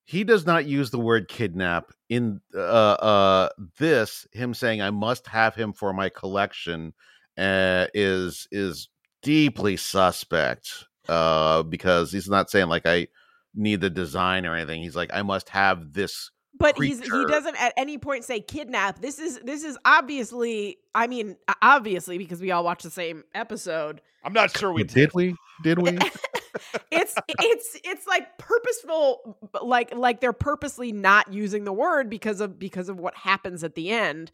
he 0.04 0.24
does 0.24 0.44
not 0.44 0.66
use 0.66 0.90
the 0.90 0.98
word 0.98 1.28
kidnap 1.28 1.92
in 2.08 2.40
uh 2.52 2.58
uh 2.58 3.48
this 3.78 4.26
him 4.32 4.52
saying 4.54 4.82
i 4.82 4.90
must 4.90 5.28
have 5.28 5.54
him 5.54 5.72
for 5.72 5.92
my 5.92 6.08
collection 6.08 6.92
uh 7.40 7.86
is 7.94 8.46
is 8.52 8.88
deeply 9.22 9.76
suspect 9.76 10.86
uh 11.08 11.62
because 11.64 12.12
he's 12.12 12.28
not 12.28 12.50
saying 12.50 12.68
like 12.68 12.86
i 12.86 13.06
need 13.54 13.80
the 13.80 13.90
design 13.90 14.46
or 14.46 14.54
anything 14.54 14.82
he's 14.82 14.96
like 14.96 15.10
i 15.12 15.22
must 15.22 15.48
have 15.48 15.92
this 15.92 16.30
But 16.58 16.76
he's 16.76 17.00
he 17.00 17.26
doesn't 17.26 17.60
at 17.60 17.72
any 17.76 17.98
point 17.98 18.24
say 18.24 18.40
kidnap. 18.40 19.00
This 19.00 19.18
is 19.18 19.40
this 19.40 19.64
is 19.64 19.78
obviously 19.84 20.76
I 20.94 21.06
mean 21.06 21.36
obviously 21.62 22.18
because 22.18 22.40
we 22.40 22.50
all 22.50 22.62
watched 22.62 22.82
the 22.82 22.90
same 22.90 23.24
episode. 23.34 24.00
I'm 24.22 24.32
not 24.34 24.56
sure 24.56 24.72
we 24.72 24.84
But 24.84 24.94
did 24.94 25.14
we 25.14 25.34
did 25.62 25.78
we 25.78 25.98
It's 26.90 27.14
it's 27.28 27.80
it's 27.84 28.06
like 28.06 28.36
purposeful 28.38 29.38
like 29.62 29.94
like 29.94 30.20
they're 30.20 30.32
purposely 30.32 30.92
not 30.92 31.32
using 31.32 31.64
the 31.64 31.72
word 31.72 32.10
because 32.10 32.40
of 32.40 32.58
because 32.58 32.88
of 32.88 32.98
what 32.98 33.14
happens 33.16 33.64
at 33.64 33.74
the 33.74 33.90
end. 33.90 34.30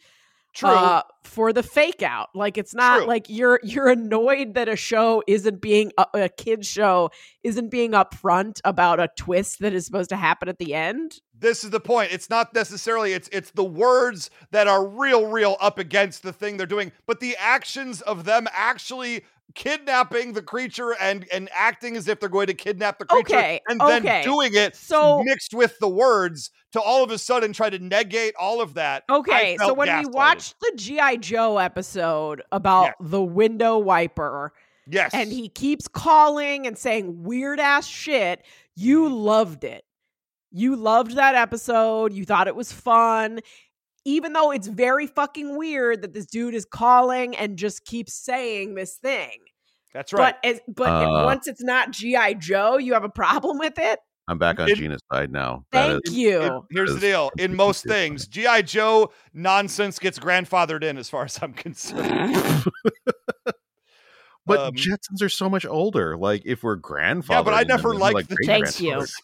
True. 0.57 0.71
uh, 0.71 1.03
for 1.23 1.53
the 1.53 1.63
fake 1.63 2.03
out. 2.03 2.31
Like 2.35 2.57
it's 2.57 2.75
not 2.75 2.99
True. 2.99 3.07
like 3.07 3.27
you're 3.29 3.61
you're 3.63 3.89
annoyed 3.89 4.55
that 4.55 4.69
a 4.69 4.77
show 4.77 5.23
isn't 5.27 5.61
being 5.61 5.93
a, 5.99 6.07
a 6.15 6.29
kids 6.29 6.67
show 6.67 7.11
isn't 7.45 7.71
being 7.71 7.93
upfront 7.93 8.61
about 8.65 8.99
a 8.99 9.09
twist 9.17 9.59
that 9.61 9.73
is 9.75 9.85
supposed 9.87 10.09
to 10.11 10.17
happen 10.17 10.49
at 10.49 10.59
the 10.59 10.75
end. 10.75 11.21
this 11.39 11.63
is 11.65 11.71
the 11.71 11.81
point. 11.81 12.13
It's 12.13 12.31
not 12.31 12.55
necessarily 12.55 13.13
it's 13.13 13.29
it's 13.33 13.51
the 13.51 13.65
words 13.65 14.31
that 14.51 14.67
are 14.67 14.87
real 14.87 15.27
real 15.27 15.57
up 15.61 15.79
against 15.79 16.23
the 16.23 16.33
thing 16.33 16.57
they're 16.57 16.67
doing, 16.67 16.91
but 17.07 17.21
the 17.21 17.37
actions 17.39 18.01
of 18.01 18.25
them 18.25 18.47
actually 18.53 19.23
kidnapping 19.55 20.33
the 20.33 20.43
creature 20.43 20.95
and 21.01 21.27
and 21.33 21.49
acting 21.55 21.97
as 21.97 22.09
if 22.09 22.21
they're 22.21 22.29
going 22.29 22.47
to 22.47 22.55
kidnap 22.55 22.99
the 22.99 23.05
creature 23.05 23.37
Okay, 23.37 23.61
and 23.69 23.81
okay. 23.81 24.01
then 24.01 24.25
doing 24.25 24.55
it 24.55 24.77
So- 24.77 25.23
mixed 25.25 25.55
with 25.55 25.79
the 25.79 25.89
words 25.89 26.51
to 26.73 26.81
all 26.81 27.03
of 27.03 27.11
a 27.11 27.19
sudden 27.19 27.53
try 27.53 27.71
to 27.71 27.79
negate 27.79 28.35
all 28.39 28.61
of 28.61 28.75
that. 28.75 29.05
Okay, 29.09 29.57
so 29.59 29.73
when 29.73 29.89
we 29.89 30.05
gaslighted. 30.05 30.13
watched 30.13 30.61
the 30.61 30.73
GI 30.77 31.19
Joe 31.19 31.59
episode 31.59 32.43
about 32.53 32.85
Yes. 32.87 32.95
the 33.01 33.23
window 33.23 33.79
wiper 33.79 34.53
yes, 34.87 35.13
and 35.15 35.33
he 35.33 35.49
keeps 35.49 35.89
calling 35.89 36.67
and 36.67 36.77
saying 36.77 37.23
weird 37.23 37.61
ass 37.61 37.87
shit, 37.87 38.45
you 38.75 39.05
mm-hmm. 39.05 39.15
loved 39.15 39.65
it. 39.65 39.85
You 40.53 40.77
loved 40.77 41.17
that 41.17 41.35
episode. 41.35 42.13
You 42.13 42.25
thought 42.25 42.49
it 42.49 42.57
was 42.57 42.73
fun. 42.73 43.41
Even 44.09 44.33
though 44.33 44.53
it's 44.53 44.69
very 44.69 45.07
fucking 45.09 45.59
weird 45.59 46.01
that 46.03 46.15
this 46.15 46.27
dude 46.27 46.55
is 46.55 46.65
calling 46.65 47.37
and 47.37 47.59
just 47.59 47.85
keeps 47.85 48.15
saying 48.15 48.75
this 48.77 48.95
thing. 48.97 49.33
that's 49.93 50.13
right. 50.13 50.37
But 50.43 50.49
as, 50.49 50.61
but 50.69 50.89
Uh, 50.89 51.25
once 51.25 51.49
it's 51.49 51.63
not 51.63 51.91
GI 51.91 52.37
Joe, 52.37 52.79
you 52.79 52.93
have 52.95 53.03
a 53.05 53.09
problem 53.09 53.59
with 53.59 53.79
it. 53.79 53.99
i'm 54.29 54.39
back 54.39 54.59
on 54.61 54.69
It- 54.69 54.77
gina's 54.77 55.01
side 55.13 55.31
now 55.33 55.65
Thank 55.73 56.03
is- 56.07 56.15
you. 56.15 56.41
It- 56.41 56.63
here's 56.71 56.93
the 56.95 57.01
deal: 57.01 57.31
in 57.39 57.55
most 57.57 57.85
things, 57.85 58.27
GI 58.29 58.63
Joe 58.63 59.11
nonsense 59.35 59.99
gets 59.99 60.19
grandfathered 60.19 60.83
in, 60.85 60.99
as 60.99 61.09
far 61.11 61.25
as 61.25 61.39
I'm 61.43 61.53
concerned. 61.67 62.37
but 64.47 64.59
Um, 64.61 64.75
jetsons 64.75 65.21
are 65.23 65.29
so 65.29 65.49
much 65.49 65.67
older 65.67 66.17
like 66.17 66.43
if 66.45 66.63
we're 66.63 66.77
grandfather 66.77 67.39
Yeah, 67.39 67.43
but 67.43 67.55
I 67.55 67.63
never 67.65 67.95
liked 67.95 68.29
the- 68.29 68.37
Thanks 68.47 68.81
you. 68.81 69.05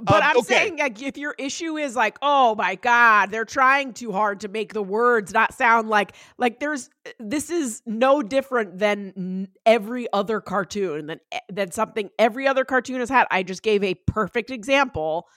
But 0.00 0.22
Um, 0.22 0.22
I'm 0.22 0.36
okay. 0.38 0.54
saying, 0.54 0.78
like, 0.78 1.00
if 1.02 1.16
your 1.16 1.34
issue 1.38 1.76
is 1.76 1.94
like, 1.96 2.18
oh 2.22 2.54
my 2.54 2.76
god, 2.76 3.30
they're 3.30 3.44
trying 3.44 3.92
too 3.92 4.12
hard 4.12 4.40
to 4.40 4.48
make 4.48 4.72
the 4.72 4.82
words 4.82 5.32
not 5.32 5.54
sound 5.54 5.88
like 5.88 6.12
like 6.38 6.60
there's 6.60 6.90
this 7.18 7.50
is 7.50 7.82
no 7.86 8.22
different 8.22 8.78
than 8.78 9.48
every 9.66 10.06
other 10.12 10.40
cartoon 10.40 11.06
than 11.06 11.20
eh, 11.32 11.38
than 11.50 11.70
something 11.70 12.10
every 12.18 12.46
other 12.46 12.64
cartoon 12.64 13.00
has 13.00 13.08
had. 13.10 13.26
I 13.30 13.42
just 13.42 13.62
gave 13.62 13.82
a 13.84 13.94
perfect 13.94 14.50
example. 14.50 15.28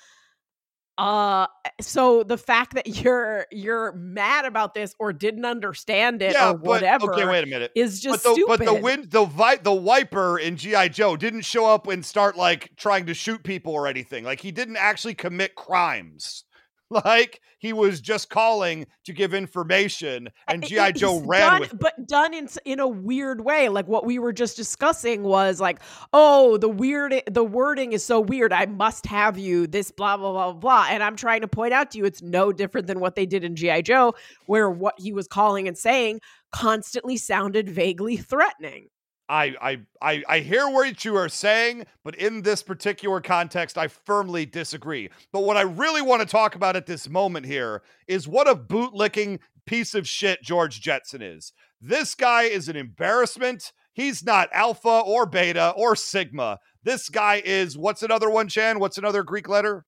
Uh, 0.97 1.47
so 1.81 2.23
the 2.23 2.37
fact 2.37 2.73
that 2.75 2.87
you're 3.03 3.47
you're 3.51 3.91
mad 3.93 4.45
about 4.45 4.73
this 4.73 4.95
or 4.97 5.11
didn't 5.11 5.43
understand 5.43 6.21
it 6.21 6.33
yeah, 6.33 6.51
or 6.51 6.53
but 6.53 6.65
whatever 6.65 7.13
okay, 7.13 7.25
wait 7.25 7.43
a 7.43 7.47
minute. 7.47 7.71
is 7.75 7.99
just 7.99 8.23
but 8.23 8.29
the, 8.29 8.33
stupid. 8.33 8.59
But 8.59 8.65
the 8.65 8.81
wind, 8.81 9.11
the 9.11 9.25
vi- 9.25 9.57
the 9.57 9.73
wiper 9.73 10.39
in 10.39 10.55
GI 10.55 10.89
Joe 10.89 11.17
didn't 11.17 11.41
show 11.41 11.65
up 11.65 11.87
and 11.87 12.05
start 12.05 12.37
like 12.37 12.71
trying 12.77 13.07
to 13.07 13.13
shoot 13.13 13.43
people 13.43 13.73
or 13.73 13.87
anything. 13.87 14.23
Like 14.23 14.39
he 14.39 14.51
didn't 14.51 14.77
actually 14.77 15.15
commit 15.15 15.55
crimes. 15.55 16.45
Like 17.05 17.41
he 17.57 17.73
was 17.73 17.99
just 17.99 18.29
calling 18.29 18.85
to 19.05 19.13
give 19.13 19.33
information, 19.33 20.29
and 20.47 20.63
GI 20.63 20.93
Joe 20.93 21.19
ran 21.19 21.39
done, 21.41 21.59
with. 21.61 21.73
it. 21.73 21.79
but 21.79 22.07
done 22.07 22.33
in 22.33 22.47
in 22.63 22.79
a 22.79 22.87
weird 22.87 23.41
way. 23.41 23.69
Like 23.69 23.87
what 23.87 24.05
we 24.05 24.19
were 24.19 24.31
just 24.31 24.55
discussing 24.55 25.23
was 25.23 25.59
like, 25.59 25.79
oh, 26.13 26.57
the 26.57 26.69
weird, 26.69 27.23
the 27.29 27.43
wording 27.43 27.93
is 27.93 28.05
so 28.05 28.19
weird. 28.19 28.53
I 28.53 28.67
must 28.67 29.07
have 29.07 29.39
you. 29.39 29.65
This 29.65 29.89
blah 29.89 30.15
blah 30.15 30.31
blah 30.31 30.53
blah. 30.53 30.87
And 30.89 31.01
I'm 31.01 31.15
trying 31.15 31.41
to 31.41 31.47
point 31.47 31.73
out 31.73 31.89
to 31.91 31.97
you, 31.97 32.05
it's 32.05 32.21
no 32.21 32.51
different 32.51 32.85
than 32.85 32.99
what 32.99 33.15
they 33.15 33.25
did 33.25 33.43
in 33.43 33.55
GI 33.55 33.81
Joe, 33.81 34.13
where 34.45 34.69
what 34.69 34.93
he 34.99 35.11
was 35.11 35.27
calling 35.27 35.67
and 35.67 35.77
saying 35.77 36.21
constantly 36.51 37.17
sounded 37.17 37.67
vaguely 37.67 38.15
threatening. 38.15 38.89
I, 39.27 39.55
I 39.61 39.79
I 40.01 40.23
I 40.27 40.39
hear 40.39 40.69
what 40.69 41.03
you 41.03 41.15
are 41.15 41.29
saying, 41.29 41.85
but 42.03 42.15
in 42.15 42.43
this 42.43 42.61
particular 42.61 43.21
context, 43.21 43.77
I 43.77 43.87
firmly 43.87 44.45
disagree. 44.45 45.09
But 45.31 45.43
what 45.43 45.57
I 45.57 45.61
really 45.61 46.01
want 46.01 46.21
to 46.21 46.27
talk 46.27 46.55
about 46.55 46.75
at 46.75 46.85
this 46.85 47.09
moment 47.09 47.45
here 47.45 47.81
is 48.07 48.27
what 48.27 48.47
a 48.47 48.55
bootlicking 48.55 49.39
piece 49.65 49.95
of 49.95 50.07
shit 50.07 50.43
George 50.43 50.79
Jetson 50.79 51.21
is. 51.21 51.53
This 51.81 52.13
guy 52.15 52.43
is 52.43 52.69
an 52.69 52.75
embarrassment. 52.75 53.71
He's 53.93 54.23
not 54.23 54.49
alpha 54.51 55.01
or 55.05 55.25
beta 55.25 55.73
or 55.75 55.95
sigma. 55.95 56.59
This 56.83 57.09
guy 57.09 57.41
is 57.43 57.77
what's 57.77 58.03
another 58.03 58.29
one, 58.29 58.47
Chan? 58.47 58.79
What's 58.79 58.97
another 58.97 59.23
Greek 59.23 59.49
letter? 59.49 59.85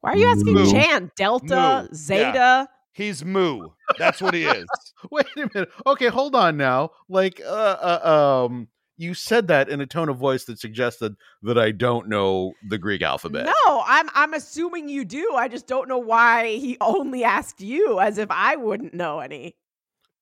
Why 0.00 0.12
are 0.12 0.16
you 0.16 0.26
asking 0.26 0.54
Moo. 0.54 0.70
Chan? 0.70 1.12
Delta, 1.16 1.86
Moo. 1.88 1.96
Zeta. 1.96 2.68
He's 2.96 3.22
Moo. 3.22 3.60
That's 3.98 4.22
what 4.22 4.32
he 4.32 4.44
is. 4.44 4.64
Wait 5.10 5.26
a 5.36 5.40
minute. 5.52 5.68
Okay, 5.86 6.08
hold 6.08 6.34
on 6.34 6.56
now. 6.56 6.92
Like, 7.10 7.42
uh, 7.44 7.76
uh 8.02 8.46
um, 8.46 8.68
you 8.96 9.12
said 9.12 9.48
that 9.48 9.68
in 9.68 9.82
a 9.82 9.86
tone 9.86 10.08
of 10.08 10.16
voice 10.16 10.44
that 10.44 10.58
suggested 10.58 11.14
that 11.42 11.58
I 11.58 11.72
don't 11.72 12.08
know 12.08 12.54
the 12.66 12.78
Greek 12.78 13.02
alphabet. 13.02 13.44
No, 13.44 13.84
I'm 13.86 14.08
I'm 14.14 14.32
assuming 14.32 14.88
you 14.88 15.04
do. 15.04 15.34
I 15.34 15.46
just 15.46 15.66
don't 15.66 15.88
know 15.88 15.98
why 15.98 16.56
he 16.56 16.78
only 16.80 17.22
asked 17.22 17.60
you 17.60 18.00
as 18.00 18.16
if 18.16 18.30
I 18.30 18.56
wouldn't 18.56 18.94
know 18.94 19.20
any. 19.20 19.56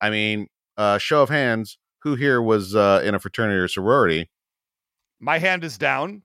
I 0.01 0.09
mean, 0.09 0.47
uh, 0.75 0.97
show 0.97 1.23
of 1.23 1.29
hands, 1.29 1.77
who 2.01 2.15
here 2.15 2.41
was 2.41 2.75
uh, 2.75 3.01
in 3.05 3.15
a 3.15 3.19
fraternity 3.19 3.57
or 3.57 3.69
sorority? 3.69 4.29
My 5.21 5.39
hand 5.39 5.63
is 5.63 5.77
down. 5.77 6.23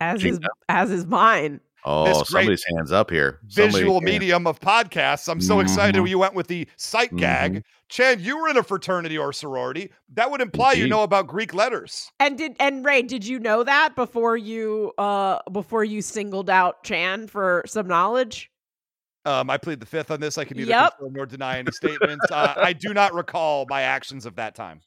As 0.00 0.22
is 0.22 0.38
as 0.68 0.90
is 0.90 1.06
mine. 1.06 1.60
Oh, 1.88 2.24
somebody's 2.24 2.64
hands 2.76 2.90
up 2.90 3.10
here. 3.10 3.38
Somebody- 3.48 3.78
Visual 3.84 4.00
yeah. 4.02 4.04
medium 4.12 4.46
of 4.46 4.58
podcasts. 4.60 5.28
I'm 5.28 5.40
so 5.40 5.60
excited 5.60 6.00
Mhm. 6.02 6.08
you 6.08 6.18
went 6.18 6.34
with 6.34 6.48
the 6.48 6.66
sight 6.76 7.14
gag. 7.14 7.54
Mhm. 7.54 7.62
Chan, 7.88 8.18
you 8.20 8.36
were 8.38 8.48
in 8.48 8.56
a 8.56 8.64
fraternity 8.64 9.16
or 9.16 9.32
sorority. 9.32 9.92
That 10.14 10.30
would 10.32 10.40
imply 10.40 10.72
you 10.72 10.88
know 10.88 11.04
about 11.04 11.28
Greek 11.28 11.54
letters. 11.54 12.10
And 12.18 12.36
did 12.36 12.56
and 12.58 12.84
Ray, 12.84 13.02
did 13.02 13.24
you 13.24 13.38
know 13.38 13.62
that 13.62 13.94
before 13.94 14.36
you 14.36 14.92
uh 14.98 15.38
before 15.52 15.84
you 15.84 16.02
singled 16.02 16.50
out 16.50 16.82
Chan 16.82 17.28
for 17.28 17.62
some 17.66 17.86
knowledge? 17.86 18.50
Um, 19.24 19.48
I 19.50 19.56
plead 19.56 19.78
the 19.80 19.86
fifth 19.86 20.10
on 20.10 20.18
this. 20.20 20.38
I 20.38 20.44
can 20.44 20.56
neither 20.56 20.70
Yep. 20.70 20.98
confirm 20.98 21.12
nor 21.14 21.26
deny 21.26 21.58
any 21.58 21.70
statements. 21.72 22.26
uh, 22.32 22.54
I 22.56 22.72
do 22.72 22.92
not 22.94 23.14
recall 23.14 23.66
my 23.68 23.82
actions 23.82 24.26
of 24.26 24.34
that 24.36 24.54
time. 24.56 24.80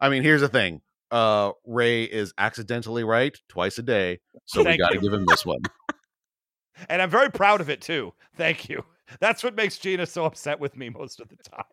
I 0.00 0.08
mean, 0.10 0.22
here's 0.22 0.40
the 0.42 0.48
thing. 0.48 0.82
Uh, 1.10 1.52
Ray 1.66 2.04
is 2.04 2.34
accidentally 2.38 3.04
right 3.04 3.38
twice 3.48 3.78
a 3.78 3.82
day, 3.82 4.18
so 4.46 4.62
we 4.64 4.76
got 4.76 4.90
to 4.92 4.98
give 4.98 5.12
him 5.12 5.24
this 5.28 5.46
one. 5.46 5.60
And 6.88 7.00
I'm 7.00 7.10
very 7.10 7.30
proud 7.30 7.60
of 7.60 7.70
it 7.70 7.80
too. 7.80 8.12
Thank 8.36 8.68
you. 8.68 8.84
That's 9.20 9.44
what 9.44 9.54
makes 9.54 9.78
Gina 9.78 10.06
so 10.06 10.24
upset 10.24 10.58
with 10.58 10.76
me 10.76 10.88
most 10.88 11.20
of 11.20 11.28
the 11.28 11.36
time. 11.36 11.64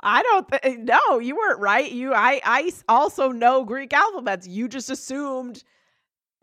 I 0.00 0.22
don't 0.22 0.48
th- 0.48 0.60
eh, 0.62 0.76
no, 0.78 1.18
you 1.18 1.36
weren't 1.36 1.60
right. 1.60 1.90
You 1.90 2.14
I 2.14 2.40
I 2.44 2.70
also 2.88 3.30
know 3.30 3.64
Greek 3.64 3.92
alphabets. 3.92 4.46
You 4.46 4.68
just 4.68 4.90
assumed 4.90 5.64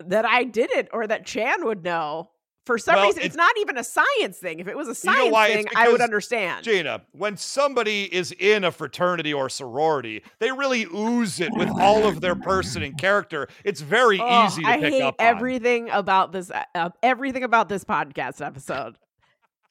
that 0.00 0.24
I 0.24 0.44
didn't 0.44 0.88
or 0.92 1.06
that 1.06 1.24
Chan 1.24 1.64
would 1.64 1.82
know. 1.84 2.30
For 2.66 2.78
some 2.78 2.94
Well, 2.94 3.04
reason, 3.06 3.22
it- 3.22 3.26
it's 3.26 3.36
not 3.36 3.52
even 3.58 3.76
a 3.76 3.84
science 3.84 4.38
thing. 4.38 4.58
If 4.58 4.68
it 4.68 4.76
was 4.76 4.86
a 4.86 4.96
You 5.06 5.12
know 5.12 5.18
science 5.18 5.32
why? 5.32 5.52
Thing, 5.54 5.66
I 5.76 5.88
would 5.90 6.00
understand. 6.00 6.64
Gina, 6.64 7.02
when 7.12 7.36
somebody 7.36 8.04
is 8.14 8.32
in 8.32 8.64
a 8.64 8.72
fraternity 8.72 9.34
or 9.34 9.50
sorority, 9.50 10.22
they 10.38 10.50
really 10.50 10.84
ooze 10.94 11.40
it 11.40 11.52
with 11.54 11.68
all 11.78 12.06
of 12.06 12.22
their 12.22 12.34
person 12.34 12.82
and 12.82 12.96
character. 12.96 13.48
It's 13.64 13.82
very 13.82 14.18
Oh, 14.18 14.46
easy 14.46 14.62
to 14.62 14.68
I 14.68 14.78
pick 14.80 14.92
hate 14.94 15.02
up 15.02 15.16
on. 15.18 15.26
everything 15.26 15.90
about 15.90 16.32
this. 16.32 16.50
uh, 16.50 16.62
Uh, 16.74 16.88
everything 17.02 17.42
about 17.44 17.68
this 17.68 17.84
podcast 17.84 18.44
episode. 18.44 18.96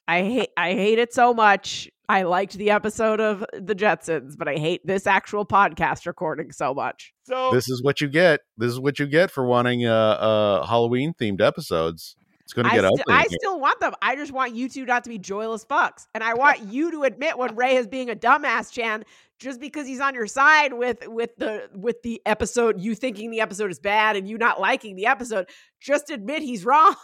I 0.06 0.22
hate. 0.22 0.50
I 0.56 0.72
hate 0.74 0.98
it 0.98 1.12
so 1.14 1.34
much. 1.34 1.90
I 2.08 2.22
liked 2.24 2.52
the 2.52 2.70
episode 2.70 3.18
of 3.20 3.44
the 3.54 3.74
Jetsons, 3.74 4.36
but 4.36 4.46
I 4.46 4.56
hate 4.56 4.86
this 4.86 5.06
actual 5.06 5.46
podcast 5.46 6.06
recording 6.06 6.52
so 6.52 6.74
much. 6.74 7.14
So 7.24 7.50
this 7.52 7.68
is 7.70 7.82
what 7.82 8.00
you 8.02 8.08
get. 8.08 8.40
This 8.58 8.70
is 8.70 8.78
what 8.78 8.98
you 8.98 9.06
get 9.06 9.30
for 9.30 9.46
wanting 9.46 9.86
uh, 9.86 9.90
uh 9.92 10.66
Halloween 10.66 11.14
themed 11.18 11.40
episodes. 11.40 12.14
It's 12.44 12.52
going 12.52 12.66
to 12.66 12.72
I, 12.72 12.74
get 12.76 12.84
sti- 12.84 13.02
ugly. 13.02 13.14
I 13.14 13.22
in 13.22 13.30
still 13.30 13.58
want 13.58 13.80
them. 13.80 13.94
I 14.02 14.16
just 14.16 14.32
want 14.32 14.54
you 14.54 14.68
two 14.68 14.84
not 14.84 15.04
to 15.04 15.10
be 15.10 15.18
joyless 15.18 15.64
fucks, 15.64 16.06
and 16.14 16.22
I 16.22 16.34
want 16.34 16.60
you 16.60 16.90
to 16.90 17.02
admit 17.04 17.38
when 17.38 17.56
Ray 17.56 17.76
is 17.76 17.86
being 17.86 18.10
a 18.10 18.14
dumbass, 18.14 18.70
Chan, 18.70 19.04
just 19.38 19.60
because 19.60 19.86
he's 19.86 20.00
on 20.00 20.14
your 20.14 20.26
side 20.26 20.74
with 20.74 21.06
with 21.08 21.36
the 21.36 21.68
with 21.74 22.02
the 22.02 22.20
episode, 22.26 22.80
you 22.80 22.94
thinking 22.94 23.30
the 23.30 23.40
episode 23.40 23.70
is 23.70 23.78
bad 23.78 24.16
and 24.16 24.28
you 24.28 24.36
not 24.36 24.60
liking 24.60 24.94
the 24.96 25.06
episode. 25.06 25.48
Just 25.80 26.10
admit 26.10 26.42
he's 26.42 26.64
wrong. 26.64 26.94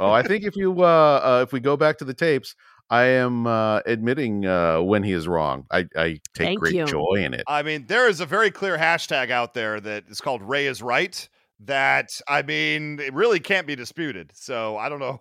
oh, 0.00 0.10
I 0.10 0.22
think 0.22 0.44
if 0.44 0.56
you 0.56 0.82
uh, 0.82 1.20
uh 1.22 1.42
if 1.46 1.52
we 1.52 1.60
go 1.60 1.76
back 1.76 1.98
to 1.98 2.04
the 2.04 2.14
tapes, 2.14 2.56
I 2.90 3.04
am 3.04 3.46
uh 3.46 3.80
admitting 3.86 4.44
uh 4.44 4.82
when 4.82 5.04
he 5.04 5.12
is 5.12 5.28
wrong. 5.28 5.66
I 5.70 5.86
I 5.94 6.04
take 6.04 6.20
Thank 6.34 6.60
great 6.60 6.74
you. 6.74 6.84
joy 6.84 7.14
in 7.18 7.32
it. 7.32 7.44
I 7.46 7.62
mean, 7.62 7.86
there 7.86 8.08
is 8.08 8.20
a 8.20 8.26
very 8.26 8.50
clear 8.50 8.76
hashtag 8.76 9.30
out 9.30 9.54
there 9.54 9.80
that 9.80 10.04
is 10.08 10.20
called 10.20 10.42
Ray 10.42 10.66
is 10.66 10.82
right. 10.82 11.28
That 11.64 12.08
I 12.28 12.42
mean, 12.42 13.00
it 13.00 13.12
really 13.14 13.40
can't 13.40 13.66
be 13.66 13.74
disputed. 13.76 14.30
So 14.34 14.76
I 14.76 14.88
don't 14.88 15.00
know 15.00 15.20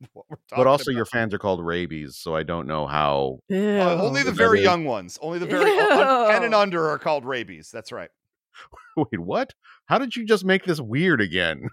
what 0.12 0.24
we're 0.28 0.36
talking 0.48 0.64
But 0.64 0.66
also 0.66 0.90
about. 0.90 0.96
your 0.96 1.04
fans 1.06 1.34
are 1.34 1.38
called 1.38 1.64
rabies, 1.64 2.16
so 2.16 2.34
I 2.34 2.42
don't 2.42 2.66
know 2.66 2.86
how 2.86 3.40
Uh, 3.50 4.02
only 4.02 4.22
the 4.22 4.32
very 4.32 4.62
young 4.62 4.84
ones. 4.84 5.18
Only 5.20 5.38
the 5.44 5.46
very 5.46 5.70
un- 5.78 6.30
ten 6.30 6.44
and 6.44 6.54
under 6.54 6.88
are 6.88 6.98
called 6.98 7.24
rabies. 7.24 7.70
That's 7.72 7.92
right. 7.92 8.10
Wait, 8.96 9.18
what? 9.20 9.52
How 9.86 9.98
did 9.98 10.16
you 10.16 10.24
just 10.24 10.44
make 10.44 10.64
this 10.64 10.80
weird 10.80 11.20
again? 11.20 11.68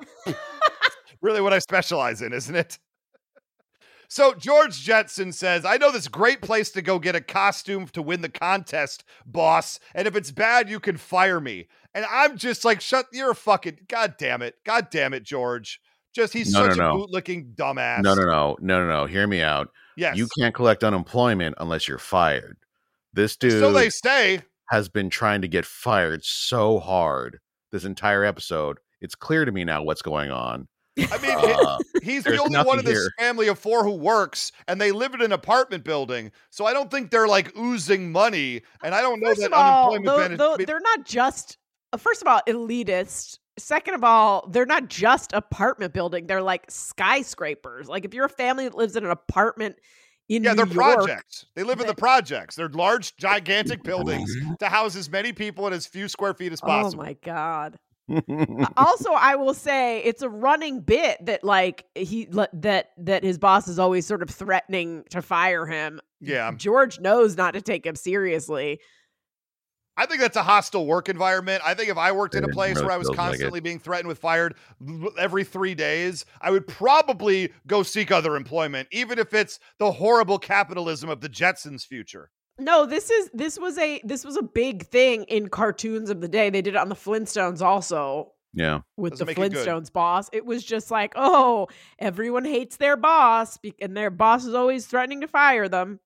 really 1.22 1.40
what 1.42 1.54
I 1.54 1.60
specialize 1.60 2.22
in, 2.22 2.34
isn't 2.34 2.56
it? 2.56 2.78
So 4.14 4.36
George 4.36 4.80
Jetson 4.80 5.32
says, 5.32 5.66
I 5.66 5.78
know 5.78 5.92
this 5.92 6.08
great 6.08 6.40
place 6.40 6.70
to 6.74 6.84
go 6.84 7.00
get 7.00 7.16
a 7.16 7.20
costume 7.20 7.88
to 7.94 8.02
win 8.04 8.22
the 8.22 8.30
contest, 8.30 9.04
boss. 9.26 9.80
And 9.96 10.08
if 10.08 10.16
it's 10.16 10.30
bad, 10.30 10.70
you 10.70 10.80
can 10.80 10.98
fire 10.98 11.42
me. 11.42 11.68
And 11.96 12.06
I'm 12.08 12.38
just 12.38 12.64
like, 12.64 12.80
shut 12.80 13.08
you're 13.12 13.32
a 13.32 13.36
fucking 13.36 13.80
god 13.88 14.14
damn 14.20 14.44
it. 14.44 14.58
God 14.66 14.90
damn 14.92 15.16
it, 15.16 15.24
George. 15.24 15.82
Just 16.14 16.32
he's 16.32 16.54
No, 16.54 16.60
no, 16.62 16.70
such 16.70 16.78
a 16.78 16.82
no. 16.84 16.94
bootlicking 17.08 17.56
dumbass. 17.56 18.04
No, 18.04 18.14
no, 18.14 18.22
no, 18.26 18.56
no, 18.62 18.86
no, 18.86 18.88
no. 18.88 19.06
Hear 19.08 19.26
me 19.26 19.42
out. 19.42 19.70
Yes. 19.98 20.16
You 20.16 20.28
can't 20.38 20.54
collect 20.54 20.84
unemployment 20.84 21.56
unless 21.58 21.88
you're 21.88 21.98
fired. 21.98 22.58
This 23.14 23.36
dude 23.36 23.54
So 23.54 23.72
they 23.74 23.90
stay. 23.90 24.42
has 24.70 24.90
been 24.90 25.10
trying 25.10 25.42
to 25.42 25.48
get 25.48 25.66
fired 25.66 26.24
so 26.24 26.78
hard 26.78 27.40
this 27.72 27.84
entire 27.84 28.24
episode. 28.24 28.78
It's 29.02 29.16
clear 29.16 29.44
to 29.44 29.52
me 29.52 29.64
now 29.64 29.82
what's 29.82 30.04
going 30.04 30.30
on. 30.30 30.68
I 30.98 31.18
mean, 31.18 31.32
Uh, 31.38 31.78
he's 32.04 32.24
the 32.24 32.32
only 32.40 32.42
one 32.42 32.52
nothing 32.66 32.80
of 32.80 32.86
this 32.86 33.00
here. 33.00 33.10
family 33.20 33.48
of 33.48 33.58
four 33.58 33.84
who 33.84 33.92
works, 33.94 34.52
and 34.68 34.80
they 34.80 34.92
live 34.92 35.14
in 35.14 35.22
an 35.22 35.32
apartment 35.32 35.84
building. 35.84 36.32
So 36.52 36.66
I 36.66 36.74
don't 36.74 36.92
think 36.92 37.10
they're 37.12 37.28
like 37.28 37.56
oozing 37.58 38.12
money. 38.12 38.62
And 38.84 38.94
I 38.94 39.02
don't 39.02 39.20
know 39.20 39.34
that 39.34 39.54
all, 39.54 39.94
unemployment 39.94 40.38
tho- 40.38 40.38
tho- 40.38 40.50
benefit. 40.52 40.68
they're 40.68 40.80
not 40.82 41.06
just. 41.06 41.58
uh, 41.94 41.98
First 41.98 42.22
of 42.22 42.28
all, 42.28 42.42
elitist. 42.48 43.40
Second 43.58 43.94
of 43.94 44.04
all, 44.04 44.48
they're 44.50 44.66
not 44.66 44.88
just 44.88 45.32
apartment 45.34 45.94
building. 45.94 46.26
They're 46.28 46.42
like 46.42 46.66
skyscrapers. 46.70 47.88
Like 47.88 48.06
if 48.06 48.14
you're 48.14 48.26
a 48.26 48.30
family 48.30 48.64
that 48.66 48.76
lives 48.76 48.96
in 48.96 49.06
an 49.06 49.12
apartment 49.12 49.76
in 50.30 50.44
Yeah, 50.44 50.54
New 50.54 50.66
they're 50.66 50.74
York, 50.74 50.96
projects. 51.06 51.46
They 51.56 51.64
live 51.64 51.80
in 51.82 51.86
the 51.88 51.94
projects. 51.94 52.56
They're 52.56 52.70
large, 52.70 53.16
gigantic 53.18 53.84
buildings 53.84 54.36
to 54.60 54.70
house 54.70 54.96
as 54.96 55.10
many 55.10 55.34
people 55.34 55.68
in 55.68 55.74
as 55.74 55.86
few 55.86 56.08
square 56.08 56.34
feet 56.34 56.52
as 56.52 56.62
possible. 56.62 57.02
Oh 57.04 57.06
my 57.06 57.14
god. 57.24 57.78
also, 58.78 59.12
I 59.12 59.36
will 59.36 59.54
say 59.54 60.04
it's 60.04 60.22
a 60.22 60.30
running 60.30 60.82
bit 60.82 61.26
that 61.26 61.44
like 61.44 61.86
he 61.96 62.28
le- 62.30 62.50
that 62.54 62.90
that 62.98 63.24
his 63.24 63.38
boss 63.38 63.68
is 63.68 63.80
always 63.80 64.06
sort 64.06 64.22
of 64.22 64.30
threatening 64.30 65.04
to 65.12 65.22
fire 65.22 65.66
him. 65.66 66.02
Yeah. 66.20 66.52
George 66.56 67.00
knows 67.00 67.38
not 67.38 67.54
to 67.54 67.62
take 67.62 67.86
him 67.86 67.96
seriously. 67.96 68.80
I 69.96 70.08
think 70.08 70.22
that's 70.22 70.36
a 70.36 70.44
hostile 70.44 70.88
work 70.88 71.08
environment. 71.08 71.62
I 71.64 71.76
think 71.76 71.90
if 71.90 71.98
I 71.98 72.12
worked 72.12 72.34
in 72.34 72.44
a 72.44 72.48
place 72.48 72.82
where 72.82 72.92
I 72.92 72.98
was 72.98 73.08
feels 73.08 73.18
like 73.18 73.28
constantly 73.28 73.60
being 73.60 73.78
threatened 73.78 74.08
with 74.08 74.18
fired 74.18 74.56
every 75.20 75.44
three 75.44 75.76
days, 75.76 76.26
I 76.42 76.50
would 76.50 76.68
probably 76.68 77.54
go 77.68 77.84
seek 77.84 78.12
other 78.12 78.36
employment, 78.36 78.88
even 78.92 79.20
if 79.20 79.36
it's 79.36 79.60
the 79.78 79.92
horrible 79.92 80.40
capitalism 80.40 81.10
of 81.10 81.22
the 81.22 81.30
Jetsons' 81.30 81.86
future. 81.86 82.32
No, 82.60 82.86
this 82.86 83.10
is 83.10 83.30
this 83.34 83.58
was 83.58 83.78
a 83.78 84.00
this 84.04 84.24
was 84.24 84.38
a 84.38 84.44
big 84.44 84.86
thing 84.88 85.24
in 85.24 85.50
cartoons 85.50 86.10
of 86.10 86.22
the 86.22 86.28
day. 86.28 86.50
They 86.50 86.62
did 86.62 86.76
it 86.76 86.78
on 86.78 86.90
the 86.90 86.96
Flintstones 86.96 87.62
also 87.62 88.34
yeah. 88.54 88.82
with 88.96 89.14
Doesn't 89.14 89.26
the 89.26 89.40
make 89.42 89.54
it. 89.54 89.58
Flintstones 89.58 89.92
boss. 89.92 90.30
It 90.32 90.46
was 90.46 90.64
just 90.64 90.92
like, 90.92 91.14
oh, 91.16 91.68
everyone 92.00 92.46
hates 92.46 92.78
their 92.78 92.96
boss, 92.96 93.58
be- 93.58 93.76
and 93.82 93.98
their 93.98 94.12
boss 94.12 94.46
is 94.46 94.54
always 94.54 94.86
threatening 94.86 95.22
to 95.22 95.28
fire 95.28 95.68
them. 95.68 96.00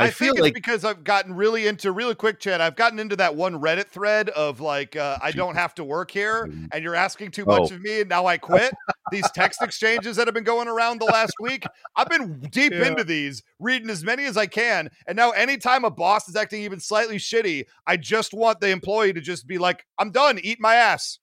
I, 0.00 0.04
I, 0.04 0.10
feel 0.10 0.28
think 0.28 0.36
it's 0.38 0.42
like 0.44 0.54
because 0.54 0.84
I've 0.84 1.02
gotten 1.02 1.34
really 1.34 1.66
into 1.66 1.90
really 1.90 2.14
quick 2.14 2.38
chat. 2.38 2.60
I've 2.60 2.76
gotten 2.76 3.00
into 3.00 3.16
that 3.16 3.34
one 3.34 3.60
Reddit 3.60 3.88
thread 3.88 4.28
of 4.30 4.60
like, 4.60 4.94
uh, 4.94 5.18
I 5.20 5.32
don't 5.32 5.56
have 5.56 5.74
to 5.74 5.84
work 5.84 6.12
here, 6.12 6.48
and 6.72 6.84
you're 6.84 6.94
asking 6.94 7.32
too 7.32 7.44
much 7.44 7.72
Oh. 7.72 7.74
of 7.74 7.80
me, 7.82 8.00
and 8.00 8.08
now 8.08 8.24
I 8.24 8.38
quit. 8.38 8.72
these 9.10 9.30
text 9.32 9.62
exchanges 9.62 10.16
that 10.16 10.26
have 10.26 10.34
been 10.34 10.44
going 10.44 10.68
around 10.68 11.00
the 11.00 11.06
last 11.06 11.34
week, 11.40 11.64
I've 11.96 12.08
been 12.08 12.40
deep 12.50 12.72
Yeah. 12.72 12.86
into 12.86 13.04
these, 13.04 13.42
reading 13.58 13.90
as 13.90 14.04
many 14.04 14.24
as 14.24 14.36
I 14.36 14.46
can, 14.46 14.90
and 15.06 15.16
now 15.16 15.30
anytime 15.30 15.84
a 15.84 15.90
boss 15.90 16.28
is 16.28 16.36
acting 16.36 16.62
even 16.62 16.80
slightly 16.80 17.16
shitty, 17.16 17.64
I 17.86 17.96
just 17.96 18.32
want 18.34 18.60
the 18.60 18.68
employee 18.70 19.12
to 19.12 19.20
just 19.20 19.46
be 19.46 19.58
like, 19.58 19.84
"I'm 19.98 20.10
done, 20.10 20.38
eat 20.42 20.58
my 20.60 20.74
ass." 20.74 21.18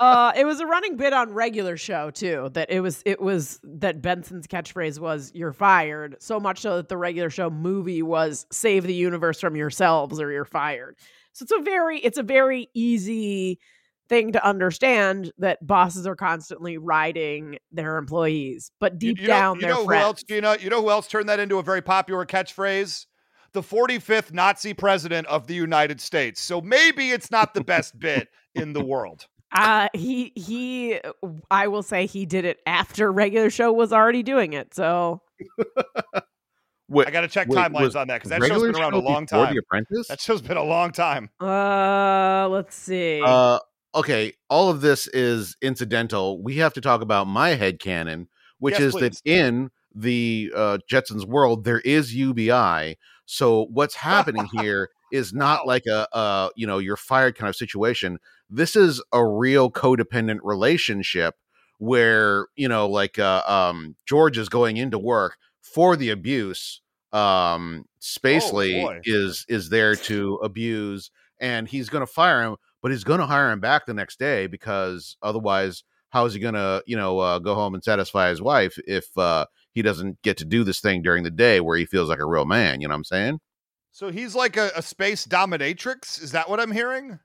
uh 0.00 0.32
it 0.36 0.44
was 0.44 0.60
a 0.60 0.66
running 0.66 0.96
bit 0.96 1.12
on 1.12 1.32
regular 1.32 1.76
show 1.76 2.12
too 2.12 2.48
that 2.52 2.70
it 2.70 2.78
was 2.80 3.02
it 3.04 3.20
was 3.20 3.58
that 3.64 4.00
benson's 4.00 4.46
catchphrase 4.46 5.00
was 5.00 5.32
you're 5.34 5.52
fired 5.52 6.14
so 6.20 6.38
much 6.38 6.60
so 6.60 6.76
that 6.76 6.88
the 6.88 6.96
regular 6.96 7.28
show 7.28 7.50
movie 7.50 8.02
was 8.02 8.46
save 8.52 8.84
the 8.84 8.94
universe 8.94 9.40
from 9.40 9.56
yourselves 9.56 10.20
or 10.20 10.30
you're 10.30 10.44
fired 10.44 10.96
so 11.32 11.42
it's 11.42 11.50
a 11.50 11.58
very 11.62 11.98
it's 11.98 12.18
a 12.18 12.22
very 12.22 12.68
easy 12.72 13.58
thing 14.08 14.32
to 14.32 14.44
understand 14.46 15.32
that 15.38 15.64
bosses 15.66 16.06
are 16.06 16.16
constantly 16.16 16.78
riding 16.78 17.58
their 17.72 17.96
employees 17.96 18.70
but 18.80 18.98
deep 18.98 19.20
you 19.20 19.26
down 19.26 19.56
know, 19.56 19.60
you 19.60 19.60
they're 19.62 19.70
know 19.70 19.80
who 19.82 19.86
friends. 19.86 20.02
else, 20.04 20.22
Gina? 20.22 20.56
You 20.60 20.70
know 20.70 20.82
who 20.82 20.90
else 20.90 21.06
turned 21.08 21.28
that 21.28 21.40
into 21.40 21.58
a 21.58 21.62
very 21.62 21.82
popular 21.82 22.24
catchphrase? 22.24 23.06
The 23.52 23.62
45th 23.62 24.32
Nazi 24.32 24.74
president 24.74 25.26
of 25.28 25.46
the 25.46 25.54
United 25.54 26.00
States. 26.00 26.40
So 26.42 26.60
maybe 26.60 27.10
it's 27.10 27.30
not 27.30 27.54
the 27.54 27.64
best 27.64 27.98
bit 27.98 28.28
in 28.54 28.72
the 28.72 28.84
world. 28.84 29.26
uh 29.52 29.88
he 29.94 30.32
he 30.34 31.00
i 31.52 31.68
will 31.68 31.82
say 31.84 32.04
he 32.06 32.26
did 32.26 32.44
it 32.44 32.58
after 32.66 33.12
regular 33.12 33.48
show 33.48 33.72
was 33.72 33.92
already 33.92 34.22
doing 34.24 34.52
it 34.52 34.74
so 34.74 35.22
Wait, 36.88 37.06
I 37.08 37.10
got 37.10 37.22
to 37.22 37.28
check 37.28 37.48
wait, 37.48 37.58
timelines 37.58 37.80
was 37.80 37.96
on 37.96 38.06
that 38.08 38.22
because 38.22 38.30
that 38.30 38.44
show's 38.46 38.62
been 38.62 38.76
around 38.76 38.94
a 38.94 38.98
long 38.98 39.26
time. 39.26 39.52
The 39.52 39.60
Apprentice. 39.60 40.06
That 40.08 40.20
show's 40.20 40.40
been 40.40 40.56
a 40.56 40.62
long 40.62 40.92
time. 40.92 41.30
Uh, 41.40 42.48
let's 42.48 42.76
see. 42.76 43.20
Uh, 43.24 43.58
okay, 43.96 44.34
all 44.48 44.68
of 44.68 44.80
this 44.82 45.08
is 45.08 45.56
incidental. 45.62 46.42
We 46.42 46.56
have 46.56 46.74
to 46.74 46.80
talk 46.80 47.00
about 47.00 47.26
my 47.26 47.50
head 47.50 47.80
canon, 47.80 48.28
which 48.58 48.74
Yes, 48.74 48.82
is 48.82 48.92
please. 48.92 49.00
that 49.00 49.30
in 49.30 49.70
the 49.94 50.52
uh, 50.54 50.78
Jetsons 50.90 51.24
world 51.24 51.64
there 51.64 51.80
is 51.80 52.14
UBI. 52.14 52.98
So 53.24 53.66
what's 53.70 53.94
happening 53.94 54.46
here 54.60 54.90
is 55.12 55.32
not 55.32 55.66
like 55.66 55.84
a, 55.86 56.06
uh, 56.14 56.50
you 56.54 56.66
know, 56.66 56.78
you're 56.78 56.96
fired 56.96 57.36
kind 57.36 57.48
of 57.48 57.56
situation. 57.56 58.18
This 58.50 58.76
is 58.76 59.02
a 59.12 59.26
real 59.26 59.70
codependent 59.70 60.40
relationship 60.42 61.34
where 61.78 62.46
you 62.56 62.68
know, 62.68 62.88
like 62.88 63.18
uh, 63.18 63.42
um, 63.46 63.96
George 64.06 64.38
is 64.38 64.48
going 64.48 64.76
into 64.76 64.98
work 64.98 65.36
for 65.60 65.96
the 65.96 66.10
abuse. 66.10 66.80
Um, 67.12 67.86
Spacely 68.00 68.82
boy. 68.82 69.00
is 69.04 69.44
is 69.48 69.70
there 69.70 69.94
to 69.96 70.36
abuse, 70.36 71.10
and 71.40 71.68
he's 71.68 71.88
going 71.88 72.02
to 72.06 72.12
fire 72.12 72.42
him, 72.42 72.56
but 72.86 72.92
he's 72.92 73.02
going 73.02 73.18
to 73.18 73.26
hire 73.26 73.50
him 73.50 73.58
back 73.58 73.84
the 73.84 73.92
next 73.92 74.16
day 74.16 74.46
because 74.46 75.16
otherwise, 75.20 75.82
how 76.10 76.24
is 76.24 76.34
he 76.34 76.38
going 76.38 76.54
to, 76.54 76.84
you 76.86 76.96
know, 76.96 77.18
uh, 77.18 77.40
go 77.40 77.52
home 77.56 77.74
and 77.74 77.82
satisfy 77.82 78.28
his 78.28 78.40
wife 78.40 78.78
if 78.86 79.06
uh, 79.18 79.44
he 79.72 79.82
doesn't 79.82 80.22
get 80.22 80.36
to 80.36 80.44
do 80.44 80.62
this 80.62 80.78
thing 80.78 81.02
during 81.02 81.24
the 81.24 81.30
day 81.32 81.58
where 81.58 81.76
he 81.76 81.84
feels 81.84 82.08
like 82.08 82.20
a 82.20 82.24
real 82.24 82.44
man? 82.44 82.80
You 82.80 82.86
know 82.86 82.92
what 82.92 82.98
I'm 82.98 83.04
saying? 83.04 83.40
So 83.90 84.12
he's 84.12 84.36
like 84.36 84.56
a, 84.56 84.70
a 84.76 84.82
space 84.82 85.26
dominatrix. 85.26 86.22
Is 86.22 86.30
that 86.30 86.48
what 86.48 86.60
I'm 86.60 86.70
hearing? 86.70 87.18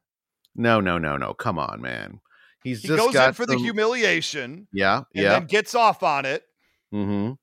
No, 0.56 0.82
no, 0.82 0.98
no, 0.98 1.16
no. 1.16 1.36
Come 1.36 1.60
on, 1.60 1.80
man. 1.80 2.22
He's 2.64 2.82
He 2.82 2.88
just 2.88 2.98
goes 2.98 3.16
in 3.16 3.34
for 3.34 3.46
the 3.46 3.54
some- 3.54 3.64
humiliation 3.64 4.68
Yeah, 4.74 5.04
and 5.14 5.24
yeah. 5.24 5.34
then 5.34 5.46
gets 5.46 5.76
off 5.76 6.02
on 6.02 6.26
it 6.26 6.42
mm-hmm. 6.92 7.34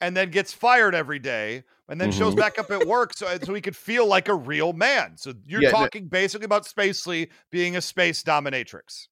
And 0.00 0.16
then 0.16 0.30
gets 0.30 0.52
fired 0.52 0.94
every 0.94 1.18
day 1.18 1.64
and 1.88 2.00
then 2.00 2.12
shows 2.12 2.34
Mhm. 2.34 2.38
back 2.38 2.58
up 2.58 2.70
at 2.70 2.86
work 2.86 3.14
so, 3.14 3.26
so 3.42 3.54
he 3.54 3.60
could 3.60 3.76
feel 3.76 4.06
like 4.06 4.28
a 4.28 4.34
real 4.34 4.72
man. 4.72 5.16
So 5.16 5.32
you're 5.46 5.62
Yeah, 5.62 5.70
no- 5.70 5.78
talking 5.78 6.06
basically 6.08 6.44
about 6.44 6.66
Spacely 6.66 7.30
being 7.50 7.76
a 7.76 7.80
space 7.80 8.22
dominatrix. 8.22 9.08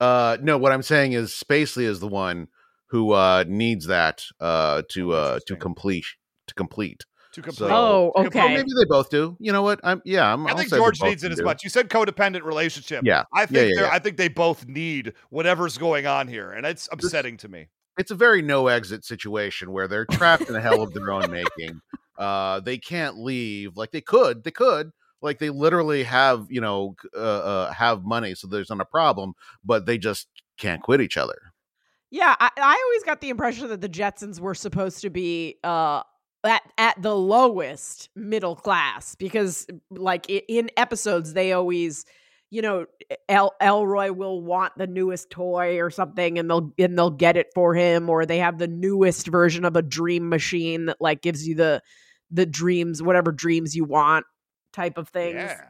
Uh, 0.00 0.36
no, 0.40 0.58
what 0.58 0.70
I'm 0.72 0.82
saying 0.82 1.12
is 1.12 1.30
Spacely 1.32 1.82
is 1.84 2.00
the 2.00 2.06
one 2.08 2.48
who 2.90 3.12
uh 3.12 3.44
needs 3.48 3.86
that 3.86 4.24
uh 4.40 4.82
to 4.90 5.12
uh 5.12 5.40
to 5.46 5.56
complete 5.56 6.04
to 6.46 6.54
complete. 6.54 7.04
To 7.32 7.42
complete. 7.42 7.68
So- 7.68 7.70
oh, 7.70 8.12
to 8.14 8.20
Or 8.20 8.26
okay. 8.28 8.48
maybe 8.54 8.68
they 8.78 8.86
both 8.88 9.10
do. 9.10 9.36
You 9.38 9.52
know 9.52 9.62
what? 9.62 9.80
I'm 9.84 10.00
yeah. 10.04 10.32
I'm, 10.32 10.46
I 10.46 10.54
think 10.54 10.70
George 10.70 11.02
needs 11.02 11.22
it 11.24 11.32
as 11.32 11.38
do. 11.38 11.44
much. 11.44 11.62
You 11.64 11.68
said 11.70 11.88
codependent 11.90 12.42
relationship. 12.44 13.02
Yeah, 13.04 13.24
I 13.34 13.44
think 13.44 13.70
yeah, 13.70 13.74
they're 13.74 13.84
yeah. 13.88 13.92
I 13.94 13.98
think 13.98 14.16
they 14.16 14.28
both 14.28 14.66
need 14.66 15.12
whatever's 15.30 15.76
going 15.76 16.06
on 16.06 16.28
here, 16.28 16.50
and 16.50 16.64
it's 16.64 16.88
upsetting 16.90 17.36
to 17.38 17.48
me. 17.48 17.68
It's 17.98 18.10
a 18.10 18.14
very 18.14 18.42
no 18.42 18.68
exit 18.68 19.04
situation 19.04 19.72
where 19.72 19.88
they're 19.88 20.06
trapped 20.06 20.48
in 20.48 20.56
a 20.56 20.60
hell 20.60 20.82
of 20.82 20.94
their 20.94 21.10
own 21.10 21.30
making. 21.30 21.80
Uh, 22.16 22.60
they 22.60 22.78
can't 22.78 23.18
leave. 23.18 23.76
Like 23.76 23.90
they 23.90 24.00
could, 24.00 24.44
they 24.44 24.50
could. 24.50 24.90
Like 25.20 25.38
they 25.38 25.50
literally 25.50 26.04
have, 26.04 26.46
you 26.48 26.60
know, 26.60 26.94
uh, 27.14 27.18
uh, 27.18 27.72
have 27.72 28.04
money, 28.04 28.34
so 28.34 28.46
there's 28.46 28.70
not 28.70 28.80
a 28.80 28.84
problem. 28.84 29.34
But 29.64 29.86
they 29.86 29.98
just 29.98 30.28
can't 30.58 30.82
quit 30.82 31.00
each 31.00 31.16
other. 31.16 31.52
Yeah, 32.10 32.34
I, 32.38 32.50
I 32.56 32.82
always 32.86 33.04
got 33.04 33.20
the 33.20 33.28
impression 33.28 33.68
that 33.68 33.80
the 33.80 33.88
Jetsons 33.88 34.40
were 34.40 34.54
supposed 34.54 35.02
to 35.02 35.10
be 35.10 35.56
uh 35.64 36.02
at 36.44 36.62
at 36.78 37.00
the 37.02 37.14
lowest 37.14 38.08
middle 38.14 38.54
class 38.54 39.14
because 39.14 39.66
like 39.90 40.28
in 40.28 40.70
episodes 40.76 41.34
they 41.34 41.52
always 41.52 42.04
you 42.50 42.62
know 42.62 42.86
El- 43.28 43.54
Elroy 43.60 44.10
will 44.12 44.42
want 44.42 44.72
the 44.76 44.86
newest 44.86 45.30
toy 45.30 45.78
or 45.80 45.90
something 45.90 46.38
and 46.38 46.48
they'll 46.50 46.72
and 46.78 46.96
they'll 46.98 47.10
get 47.10 47.36
it 47.36 47.48
for 47.54 47.74
him 47.74 48.08
or 48.08 48.24
they 48.24 48.38
have 48.38 48.58
the 48.58 48.68
newest 48.68 49.26
version 49.26 49.64
of 49.64 49.76
a 49.76 49.82
dream 49.82 50.28
machine 50.28 50.86
that 50.86 50.96
like 51.00 51.20
gives 51.22 51.46
you 51.46 51.54
the 51.54 51.82
the 52.30 52.46
dreams 52.46 53.02
whatever 53.02 53.32
dreams 53.32 53.74
you 53.76 53.84
want 53.84 54.24
type 54.72 54.98
of 54.98 55.08
things. 55.08 55.34
Yeah. 55.36 55.60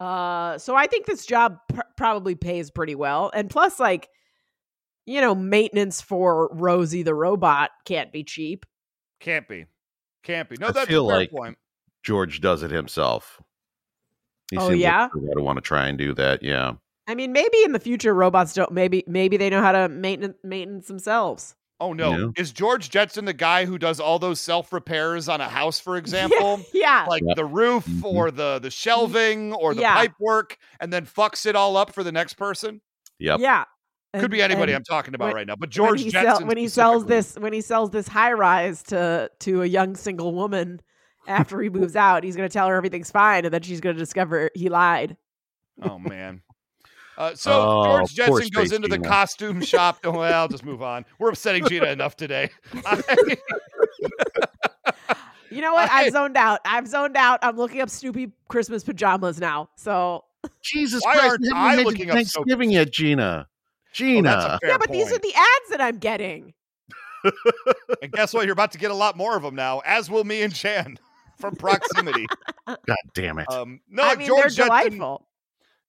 Uh, 0.00 0.56
so 0.58 0.76
I 0.76 0.86
think 0.86 1.06
this 1.06 1.26
job 1.26 1.58
pr- 1.74 1.80
probably 1.96 2.34
pays 2.36 2.70
pretty 2.70 2.94
well, 2.94 3.32
and 3.34 3.50
plus, 3.50 3.80
like, 3.80 4.08
you 5.06 5.20
know, 5.20 5.34
maintenance 5.34 6.00
for 6.00 6.48
Rosie 6.52 7.02
the 7.02 7.14
robot 7.16 7.70
can't 7.84 8.12
be 8.12 8.22
cheap. 8.22 8.64
Can't 9.18 9.48
be. 9.48 9.66
Can't 10.22 10.48
be. 10.48 10.56
No, 10.60 10.68
I 10.68 10.70
that's 10.70 10.88
feel 10.88 11.08
a 11.08 11.12
fair 11.12 11.18
like- 11.20 11.30
point. 11.32 11.58
George 12.04 12.40
does 12.40 12.62
it 12.62 12.70
himself. 12.70 13.42
He 14.50 14.56
Oh, 14.56 14.60
seems 14.68 14.72
like 14.72 14.80
yeah? 14.80 15.08
I 15.14 15.34
don't 15.34 15.44
want 15.44 15.56
to 15.58 15.62
try 15.62 15.86
and 15.88 15.98
do 15.98 16.14
that. 16.14 16.42
Yeah. 16.42 16.72
I 17.06 17.14
mean, 17.14 17.32
maybe 17.32 17.56
in 17.64 17.72
the 17.72 17.78
future, 17.80 18.14
robots 18.14 18.52
don't. 18.54 18.70
Maybe, 18.72 19.04
maybe 19.06 19.36
they 19.36 19.48
know 19.50 19.62
how 19.62 19.72
to 19.72 19.88
maintenance 19.88 20.36
maintenance 20.44 20.88
themselves. 20.88 21.54
Oh 21.80 21.92
no. 21.92 22.10
Yeah. 22.10 22.26
Is 22.36 22.50
George 22.50 22.90
Jetson 22.90 23.24
the 23.24 23.32
guy 23.32 23.64
who 23.64 23.78
does 23.78 24.00
all 24.00 24.18
those 24.18 24.40
self 24.40 24.72
repairs 24.72 25.28
on 25.28 25.40
a 25.40 25.48
house, 25.48 25.78
for 25.78 25.96
example? 26.02 26.60
yeah, 26.74 27.06
Like 27.08 27.22
Yep. 27.26 27.36
the 27.36 27.44
roof 27.44 27.86
Mhm. 27.86 28.04
or 28.04 28.30
the 28.30 28.58
the 28.58 28.70
shelving 28.70 29.52
or 29.54 29.74
the 29.74 29.82
Yeah. 29.82 29.94
pipe 29.94 30.12
work 30.18 30.56
and 30.80 30.92
then 30.92 31.06
fucks 31.06 31.46
it 31.46 31.54
all 31.56 31.76
up 31.76 31.92
for 31.94 32.02
the 32.02 32.12
next 32.12 32.34
person? 32.34 32.80
Yep. 33.20 33.40
yeah. 33.40 33.64
Could 34.14 34.22
And- 34.24 34.30
be 34.30 34.42
anybody 34.42 34.72
and 34.72 34.78
I'm 34.78 34.84
talking 34.84 35.14
about 35.14 35.26
when- 35.26 35.34
right 35.36 35.46
now. 35.46 35.54
But 35.54 35.68
when 35.68 35.70
George 35.70 36.02
he, 36.02 36.10
Jetson 36.10 36.36
sell- 36.38 36.46
when 36.48 36.56
he 36.56 36.66
sells 36.68 37.04
this 37.06 37.36
when 37.38 37.52
he 37.52 37.60
sells 37.60 37.90
this 37.90 38.08
high 38.08 38.32
rise 38.32 38.82
to 38.84 39.30
to 39.40 39.62
a 39.62 39.66
young 39.66 39.94
single 39.96 40.34
woman 40.34 40.80
after 41.28 41.60
he 41.60 41.68
moves 41.70 41.94
out, 41.96 42.24
he's 42.24 42.36
going 42.36 42.48
to 42.48 42.52
tell 42.52 42.66
her 42.68 42.74
everything's 42.74 43.10
fine, 43.10 43.44
and 43.44 43.52
then 43.54 43.62
she's 43.62 43.80
going 43.80 43.94
to 43.94 44.00
discover 44.00 44.50
he 44.54 44.68
lied. 44.68 45.16
Oh 45.82 45.98
man. 45.98 46.42
Uh, 47.16 47.34
so 47.34 47.50
Oh, 47.52 47.84
George 48.06 48.28
poor 48.28 48.40
Jetson 48.40 48.48
goes 48.54 48.68
Space 48.68 48.72
into 48.76 48.88
the 48.88 48.96
Gina. 48.96 49.08
costume 49.08 49.60
shop. 49.64 49.98
Oh, 50.04 50.12
well, 50.12 50.40
I'll 50.42 50.48
just 50.48 50.64
move 50.64 50.82
on. 50.82 51.04
We're 51.18 51.30
upsetting 51.30 51.66
Gina 51.66 51.86
enough 51.86 52.16
today. 52.16 52.48
I- 52.86 53.36
You 55.50 55.62
know 55.62 55.72
what? 55.72 55.90
I- 55.90 56.02
I've 56.04 56.12
zoned 56.12 56.36
out. 56.36 56.60
I've 56.66 56.86
zoned 56.86 57.16
out. 57.16 57.38
I'm 57.42 57.56
looking 57.56 57.80
up 57.80 57.88
Snoopy 57.88 58.32
Christmas 58.48 58.84
pajamas 58.84 59.40
now. 59.40 59.70
So 59.76 60.24
Jesus 60.62 61.02
Why 61.02 61.16
Christ! 61.16 61.30
aren't 61.30 61.54
I 61.54 61.76
made 61.76 61.86
looking 61.86 62.10
up 62.10 62.14
so- 62.14 62.14
Thanksgiving 62.16 62.70
yet, 62.70 62.92
Gina? 62.92 63.46
Oh, 63.48 63.52
Gina. 63.94 64.28
that's 64.28 64.44
a 64.44 64.58
fair 64.60 64.70
yeah, 64.70 64.78
but 64.78 64.90
these 64.92 65.10
are 65.10 65.18
the 65.18 65.32
ads 65.34 65.70
that 65.70 65.80
I'm 65.80 65.98
getting. 65.98 66.52
And 68.02 68.12
guess 68.12 68.32
what? 68.32 68.44
You're 68.44 68.52
about 68.52 68.70
to 68.72 68.78
get 68.78 68.90
a 68.92 68.94
lot 68.94 69.16
more 69.16 69.36
of 69.36 69.42
them 69.42 69.54
now, 69.56 69.80
as 69.80 70.08
will 70.10 70.22
me 70.22 70.42
and 70.42 70.54
Chan 70.54 70.98
from 71.38 71.56
proximity. 71.56 72.26
God 72.66 72.96
damn 73.14 73.38
it! 73.38 73.50
Um, 73.50 73.80
no, 73.88 74.02
I 74.02 74.16
mean, 74.16 74.26
George 74.26 74.56
they're 74.56 74.66
Jetson, 74.66 74.92
delightful. 74.92 75.26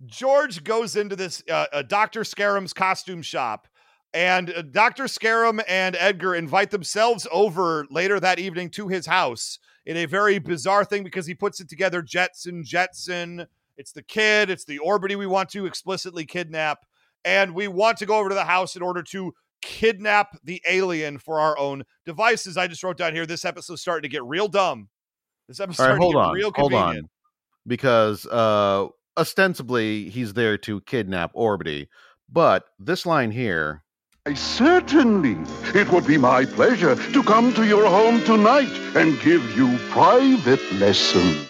George 0.05 0.63
goes 0.63 0.95
into 0.95 1.15
this 1.15 1.43
uh, 1.49 1.65
uh, 1.73 1.81
Dr. 1.81 2.23
Scarum's 2.23 2.73
costume 2.73 3.21
shop, 3.21 3.67
and 4.13 4.51
uh, 4.51 4.61
Dr. 4.61 5.07
Scarum 5.07 5.61
and 5.67 5.95
Edgar 5.99 6.35
invite 6.35 6.71
themselves 6.71 7.27
over 7.31 7.85
later 7.91 8.19
that 8.19 8.39
evening 8.39 8.69
to 8.71 8.87
his 8.87 9.05
house 9.05 9.59
in 9.85 9.97
a 9.97 10.05
very 10.05 10.39
bizarre 10.39 10.85
thing 10.85 11.03
because 11.03 11.25
he 11.25 11.33
puts 11.33 11.59
it 11.59 11.69
together 11.69 12.01
Jetson, 12.01 12.63
Jetson. 12.63 13.45
It's 13.77 13.91
the 13.91 14.03
kid, 14.03 14.49
it's 14.49 14.65
the 14.65 14.79
Orbitty 14.79 15.17
we 15.17 15.27
want 15.27 15.49
to 15.49 15.65
explicitly 15.65 16.25
kidnap, 16.25 16.85
and 17.23 17.53
we 17.53 17.67
want 17.67 17.97
to 17.97 18.05
go 18.05 18.17
over 18.17 18.29
to 18.29 18.35
the 18.35 18.45
house 18.45 18.75
in 18.75 18.81
order 18.81 19.01
to 19.03 19.33
kidnap 19.61 20.37
the 20.43 20.61
alien 20.67 21.17
for 21.17 21.39
our 21.39 21.57
own 21.57 21.83
devices. 22.05 22.57
I 22.57 22.67
just 22.67 22.83
wrote 22.83 22.97
down 22.97 23.13
here 23.13 23.25
this 23.25 23.45
episode's 23.45 23.81
starting 23.81 24.03
to 24.03 24.13
get 24.13 24.23
real 24.23 24.47
dumb. 24.47 24.89
This 25.49 25.59
episode's 25.59 25.79
All 25.79 25.87
right, 25.89 25.99
hold 25.99 26.13
to 26.13 26.17
get 26.19 26.25
on, 26.25 26.33
real 26.35 26.51
hold 26.55 26.73
on, 26.75 27.09
because 27.65 28.27
uh, 28.27 28.87
ostensibly 29.17 30.07
he's 30.07 30.33
there 30.33 30.59
to 30.59 30.79
kidnap 30.81 31.33
Orbitty, 31.33 31.87
but 32.31 32.65
this 32.77 33.03
line 33.07 33.31
here, 33.31 33.83
I 34.27 34.35
Certainly. 34.35 35.37
It 35.73 35.89
would 35.91 36.05
be 36.05 36.19
my 36.19 36.45
pleasure 36.45 36.95
to 36.95 37.23
come 37.23 37.51
to 37.55 37.65
your 37.65 37.89
home 37.89 38.23
tonight 38.25 38.69
and 38.95 39.19
give 39.21 39.43
you 39.57 39.75
private 39.89 40.61
lessons. 40.73 41.49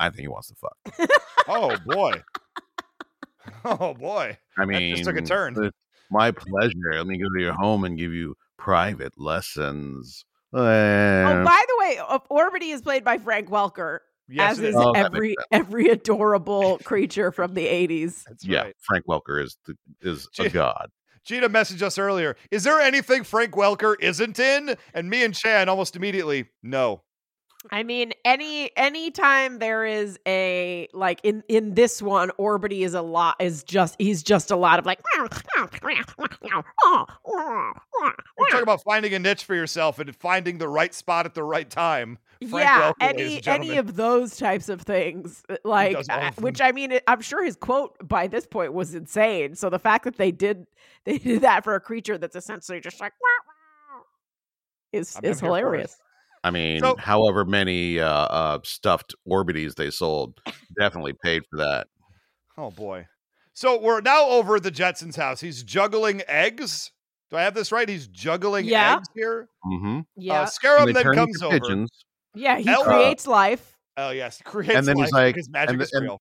I 0.00 0.10
think 0.10 0.22
he 0.22 0.28
wants 0.28 0.48
to 0.48 0.56
fuck. 0.56 1.10
Oh 1.46 1.76
boy. 1.86 2.12
Oh 3.64 3.94
boy. 3.94 4.36
I 4.58 4.62
That 4.62 4.66
mean, 4.66 4.96
just 4.96 5.04
took 5.08 5.16
a 5.16 5.22
turn. 5.22 5.70
my 6.10 6.32
pleasure. 6.32 6.94
Let 6.94 7.06
me 7.06 7.18
go 7.18 7.28
to 7.36 7.40
your 7.40 7.52
home 7.52 7.84
and 7.84 7.96
give 7.96 8.12
you 8.12 8.34
private 8.56 9.12
lessons. 9.16 10.24
Oh, 10.52 10.64
Eh, 10.64 11.42
by 11.42 11.62
the 11.66 11.76
way, 11.78 11.98
uh, 12.06 12.18
Orbitty 12.30 12.72
is 12.74 12.82
played 12.82 13.04
by 13.04 13.18
Frank 13.18 13.48
Welker, 13.48 14.00
Yes, 14.28 14.52
as 14.52 14.58
it 14.58 14.64
is 14.66 14.74
is. 14.74 14.80
Oh, 14.80 14.92
every 14.92 15.36
every 15.50 15.88
adorable 15.88 16.78
creature 16.84 17.32
from 17.32 17.54
the 17.54 17.66
80s. 17.66 18.24
That's 18.24 18.44
yeah, 18.44 18.62
right. 18.62 18.76
Frank 18.80 19.06
Welker 19.06 19.42
is 19.42 19.56
the, 19.66 19.74
is 20.00 20.28
a 20.38 20.48
god. 20.48 20.90
Gina 21.24 21.48
messaged 21.48 21.82
us 21.82 21.98
earlier. 21.98 22.36
Is 22.50 22.64
there 22.64 22.80
anything 22.80 23.22
Frank 23.24 23.52
Welker 23.52 23.94
isn't 24.00 24.38
in? 24.38 24.76
And 24.92 25.08
me 25.08 25.24
and 25.24 25.34
Chan 25.34 25.68
almost 25.68 25.94
immediately, 25.94 26.46
no. 26.62 27.02
I 27.70 27.82
mean, 27.82 28.12
any 28.24 28.76
anytime 28.76 29.58
there 29.58 29.84
is 29.84 30.18
a 30.26 30.88
like 30.92 31.20
in 31.22 31.44
in 31.48 31.74
this 31.74 32.02
one, 32.02 32.30
Orbitty 32.38 32.80
is 32.80 32.94
a 32.94 33.02
lot 33.02 33.36
is 33.40 33.62
just 33.62 33.96
he's 33.98 34.22
just 34.22 34.50
a 34.50 34.56
lot 34.56 34.78
of 34.78 34.86
like 34.86 35.00
We're 38.36 38.48
talking 38.48 38.62
about 38.62 38.82
finding 38.82 39.14
a 39.14 39.18
niche 39.18 39.44
for 39.44 39.54
yourself 39.54 39.98
and 39.98 40.14
finding 40.16 40.58
the 40.58 40.68
right 40.68 40.92
spot 40.92 41.26
at 41.26 41.34
the 41.34 41.44
right 41.44 41.68
time. 41.68 42.18
Frank 42.48 42.64
yeah, 42.64 42.92
any 43.00 43.46
any 43.46 43.76
of 43.76 43.94
those 43.94 44.36
types 44.36 44.68
of 44.68 44.82
things, 44.82 45.44
uh, 45.48 45.56
like 45.64 45.96
all 45.96 46.02
uh, 46.10 46.28
of 46.28 46.42
which 46.42 46.60
I 46.60 46.72
mean, 46.72 46.98
I'm 47.06 47.20
sure 47.20 47.44
his 47.44 47.54
quote 47.56 47.96
by 48.06 48.26
this 48.26 48.46
point 48.46 48.72
was 48.72 48.94
insane. 48.94 49.54
So 49.54 49.70
the 49.70 49.78
fact 49.78 50.04
that 50.04 50.16
they 50.16 50.32
did 50.32 50.66
they 51.04 51.18
did 51.18 51.42
that 51.42 51.62
for 51.62 51.76
a 51.76 51.80
creature 51.80 52.18
that's 52.18 52.34
essentially 52.34 52.80
just 52.80 53.00
like 53.00 53.12
is 54.92 55.14
I'm- 55.16 55.24
is 55.24 55.24
I'm 55.24 55.24
here 55.24 55.34
for 55.34 55.44
it. 55.44 55.48
hilarious. 55.48 55.96
I 56.44 56.50
mean, 56.50 56.80
So- 56.80 56.96
however 56.96 57.44
many 57.44 58.00
uh, 58.00 58.08
uh, 58.08 58.58
stuffed 58.64 59.14
Orbitties 59.28 59.74
they 59.76 59.90
sold, 59.90 60.40
definitely 60.78 61.12
paid 61.22 61.42
for 61.50 61.58
that. 61.58 61.86
Oh 62.58 62.70
boy. 62.70 63.06
So 63.54 63.80
we're 63.80 64.00
now 64.00 64.26
over 64.28 64.56
at 64.56 64.62
the 64.62 64.70
Jetsons' 64.72 65.16
house. 65.16 65.40
He's 65.40 65.62
juggling 65.62 66.22
eggs. 66.26 66.90
Do 67.30 67.36
I 67.36 67.42
have 67.42 67.54
this 67.54 67.70
right? 67.72 67.88
He's 67.88 68.06
juggling 68.08 68.64
Yeah. 68.66 68.96
eggs 68.96 69.08
here. 69.14 69.48
Mm-hmm. 69.64 70.00
Yeah. 70.16 70.42
Uh, 70.42 70.46
Scarum 70.46 70.86
they 70.86 70.92
then 70.92 71.14
comes 71.14 71.36
into 71.36 71.46
over. 71.46 71.60
pigeons. 71.60 71.90
yeah, 72.34 72.58
he 72.58 72.68
El- 72.68 72.84
creates 72.84 73.26
life. 73.26 73.76
Oh 73.96 74.10
yes, 74.10 74.40
creates 74.44 74.74
And 74.74 74.86
then 74.86 74.96
he's 74.96 75.12
like- 75.12 75.34
because 75.34 75.48
magic 75.50 75.70
and 75.70 75.80
the- 75.80 75.84
is 75.84 75.92
and- 75.92 76.02
real. 76.04 76.20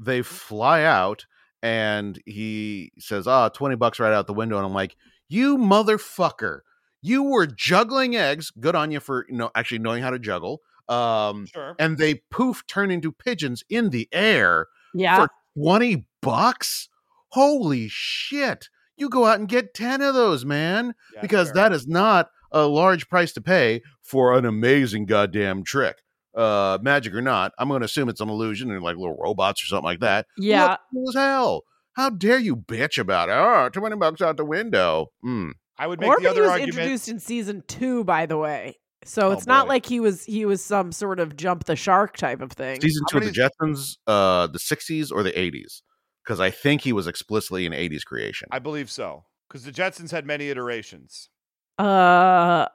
They 0.00 0.22
fly 0.22 0.84
out, 0.84 1.26
and 1.60 2.16
he 2.24 2.92
says, 3.00 3.26
"Ah, 3.26 3.48
20 3.48 3.74
bucks 3.74 3.98
right 3.98 4.12
out 4.12 4.28
the 4.28 4.32
window." 4.32 4.56
And 4.56 4.64
I'm 4.64 4.72
like, 4.72 4.94
"You 5.28 5.58
motherfucker! 5.58 6.60
You 7.02 7.22
were 7.22 7.46
juggling 7.46 8.16
eggs. 8.16 8.50
Good 8.58 8.74
on 8.74 8.90
you 8.90 9.00
for 9.00 9.26
you 9.28 9.36
know 9.36 9.50
actually 9.54 9.78
knowing 9.80 10.02
how 10.02 10.10
to 10.10 10.18
juggle." 10.18 10.60
Um, 10.88 11.46
Sure. 11.46 11.74
and 11.78 11.98
they 11.98 12.22
poof 12.30 12.66
turn 12.66 12.90
into 12.90 13.12
pigeons 13.12 13.62
in 13.68 13.90
the 13.90 14.08
air 14.10 14.68
Yeah. 14.94 15.16
for 15.16 15.28
20 15.60 16.06
bucks. 16.22 16.88
Holy 17.32 17.88
shit! 17.90 18.68
You 18.96 19.08
go 19.10 19.26
out 19.26 19.38
and 19.38 19.48
get 19.48 19.74
10 19.74 20.00
of 20.00 20.14
those, 20.14 20.44
man. 20.44 20.94
Yeah, 21.14 21.20
because 21.20 21.48
fair. 21.48 21.54
that 21.68 21.72
is 21.72 21.86
not 21.86 22.30
a 22.50 22.62
large 22.66 23.08
price 23.08 23.32
to 23.32 23.40
pay 23.42 23.82
for 24.02 24.36
an 24.38 24.46
amazing 24.46 25.04
goddamn 25.06 25.62
trick. 25.62 25.98
Uh, 26.34 26.78
magic 26.80 27.12
or 27.14 27.20
not, 27.20 27.52
I'm 27.58 27.68
going 27.68 27.80
to 27.80 27.84
assume 27.84 28.08
it's 28.08 28.20
an 28.20 28.28
illusion 28.30 28.70
and 28.70 28.82
like 28.82 28.96
little 28.96 29.16
robots 29.16 29.62
or 29.62 29.66
something 29.66 29.84
like 29.84 30.00
that. 30.00 30.26
yeah. 30.38 30.76
Cool 30.92 31.08
as 31.10 31.14
hell. 31.16 31.64
How 31.94 32.10
dare 32.10 32.38
you 32.38 32.56
bitch 32.56 32.96
about 32.96 33.28
it? 33.28 33.32
Oh, 33.32 33.68
20 33.70 33.96
bucks 33.96 34.22
out 34.22 34.36
the 34.36 34.44
window. 34.44 35.10
Mm. 35.24 35.52
I 35.78 35.86
would 35.86 36.00
make 36.00 36.10
Orbitty 36.10 36.22
the 36.22 36.30
other 36.30 36.42
was 36.42 36.50
argument. 36.50 36.74
introduced 36.78 37.08
in 37.08 37.18
season 37.20 37.62
two, 37.68 38.04
by 38.04 38.26
the 38.26 38.36
way. 38.36 38.78
So 39.04 39.28
Oh, 39.28 39.32
it's 39.32 39.46
not 39.46 39.66
boy. 39.66 39.68
like 39.68 39.86
he 39.86 40.00
was 40.00 40.24
he 40.24 40.44
was 40.44 40.62
some 40.64 40.90
sort 40.92 41.20
of 41.20 41.36
jump 41.36 41.64
the 41.64 41.76
shark 41.76 42.16
type 42.16 42.40
of 42.40 42.50
thing. 42.52 42.80
Season 42.80 43.04
two 43.10 43.18
of 43.18 43.24
the 43.24 43.30
Jetsons, 43.30 43.96
uh, 44.06 44.48
the 44.48 44.58
60s 44.58 45.12
or 45.12 45.22
the 45.22 45.30
80s? 45.32 45.82
Because 46.24 46.40
I 46.40 46.50
think 46.50 46.82
he 46.82 46.92
was 46.92 47.06
explicitly 47.06 47.64
an 47.64 47.72
80s 47.72 48.04
creation. 48.04 48.48
I 48.50 48.58
believe 48.58 48.90
so 48.90 49.24
because 49.48 49.64
the 49.64 49.72
Jetsons 49.72 50.10
had 50.10 50.26
many 50.26 50.48
iterations. 50.50 51.30
Uh, 51.78 52.66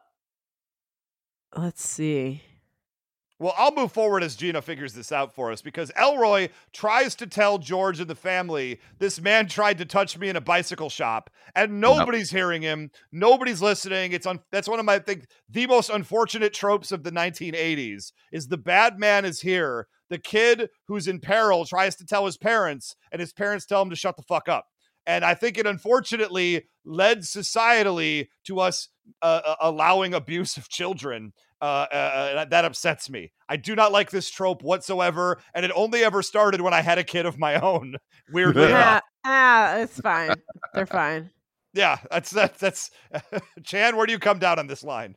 let's 1.55 1.85
see. 1.85 2.41
Well, 3.43 3.53
I'll 3.57 3.75
move 3.75 3.91
forward 3.91 4.23
as 4.23 4.37
Gina 4.37 4.61
figures 4.61 4.93
this 4.93 5.11
out 5.11 5.35
for 5.35 5.51
us 5.51 5.61
because 5.61 5.91
Elroy 5.97 6.47
tries 6.71 7.13
to 7.15 7.27
tell 7.27 7.57
George 7.57 7.99
and 7.99 8.09
the 8.09 8.15
family 8.15 8.79
this 8.99 9.19
man 9.19 9.49
tried 9.49 9.79
to 9.79 9.85
touch 9.85 10.17
me 10.17 10.29
in 10.29 10.37
a 10.37 10.41
bicycle 10.41 10.89
shop, 10.89 11.29
and 11.53 11.81
nobody's 11.81 12.31
hearing 12.31 12.61
him. 12.61 12.89
Nobody's 13.11 13.61
listening. 13.61 14.13
It's 14.13 14.25
on. 14.25 14.39
That's 14.53 14.69
one 14.69 14.79
of 14.79 14.85
my 14.85 14.93
I 14.93 14.99
think 14.99 15.25
the 15.49 15.67
most 15.67 15.89
unfortunate 15.89 16.53
tropes 16.53 16.93
of 16.93 17.03
the 17.03 17.11
1980s 17.11 18.13
is 18.31 18.47
the 18.47 18.55
bad 18.55 18.97
man 18.97 19.25
is 19.25 19.41
here. 19.41 19.87
The 20.09 20.19
kid 20.19 20.69
who's 20.87 21.09
in 21.09 21.19
peril 21.19 21.65
tries 21.65 21.97
to 21.97 22.05
tell 22.05 22.25
his 22.25 22.37
parents, 22.37 22.95
and 23.11 23.19
his 23.19 23.33
parents 23.33 23.65
tell 23.65 23.81
him 23.81 23.89
to 23.89 23.97
shut 23.97 24.15
the 24.15 24.23
fuck 24.23 24.47
up. 24.47 24.67
And 25.05 25.25
I 25.25 25.33
think 25.33 25.57
it 25.57 25.67
unfortunately 25.67 26.69
led 26.85 27.19
societally 27.19 28.29
to 28.45 28.61
us 28.61 28.87
uh, 29.21 29.41
uh, 29.45 29.55
allowing 29.59 30.13
abuse 30.13 30.57
of 30.57 30.69
children. 30.69 31.33
Uh, 31.63 31.87
uh, 31.91 31.95
uh, 31.95 32.33
that- 32.35 32.49
that 32.49 32.65
upsets 32.65 33.09
me. 33.09 33.31
I 33.47 33.55
do 33.55 33.73
not 33.73 33.93
like 33.93 34.11
this 34.11 34.29
trope 34.29 34.61
whatsoever, 34.63 35.39
and 35.55 35.63
it 35.63 35.71
only 35.73 36.03
ever 36.03 36.21
started 36.21 36.59
when 36.59 36.73
I 36.73 36.81
had 36.81 36.97
a 36.97 37.05
kid 37.05 37.25
of 37.25 37.39
my 37.39 37.55
own. 37.55 37.95
Weirdly 38.33 38.65
enough. 38.65 39.01
Ah, 39.23 39.73
ah, 39.73 39.75
it's 39.77 39.97
fine. 40.01 40.41
They're 40.73 40.85
fine. 40.85 41.29
Yeah, 41.73 41.99
that's 42.11 42.31
that's 42.31 42.59
that's. 42.59 42.91
Chan, 43.63 43.95
where 43.95 44.05
do 44.05 44.11
you 44.11 44.19
come 44.19 44.39
down 44.39 44.59
on 44.59 44.67
this 44.67 44.83
line? 44.83 45.15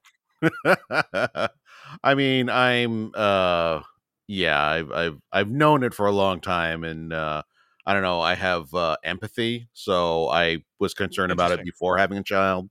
I 2.04 2.14
mean, 2.14 2.48
I'm 2.48 3.10
uh 3.14 3.80
yeah, 4.28 4.64
I've 4.64 4.92
I've 4.92 5.18
I've 5.32 5.50
known 5.50 5.82
it 5.82 5.94
for 5.94 6.06
a 6.06 6.12
long 6.12 6.40
time 6.40 6.84
and 6.84 7.12
uh 7.12 7.42
I 7.84 7.92
don't 7.92 8.02
know, 8.02 8.20
I 8.20 8.34
have 8.34 8.72
uh 8.72 8.96
empathy, 9.04 9.68
so 9.72 10.28
I 10.28 10.58
was 10.78 10.94
concerned 10.94 11.32
about 11.32 11.50
it 11.52 11.64
before 11.64 11.98
having 11.98 12.18
a 12.18 12.22
child. 12.22 12.68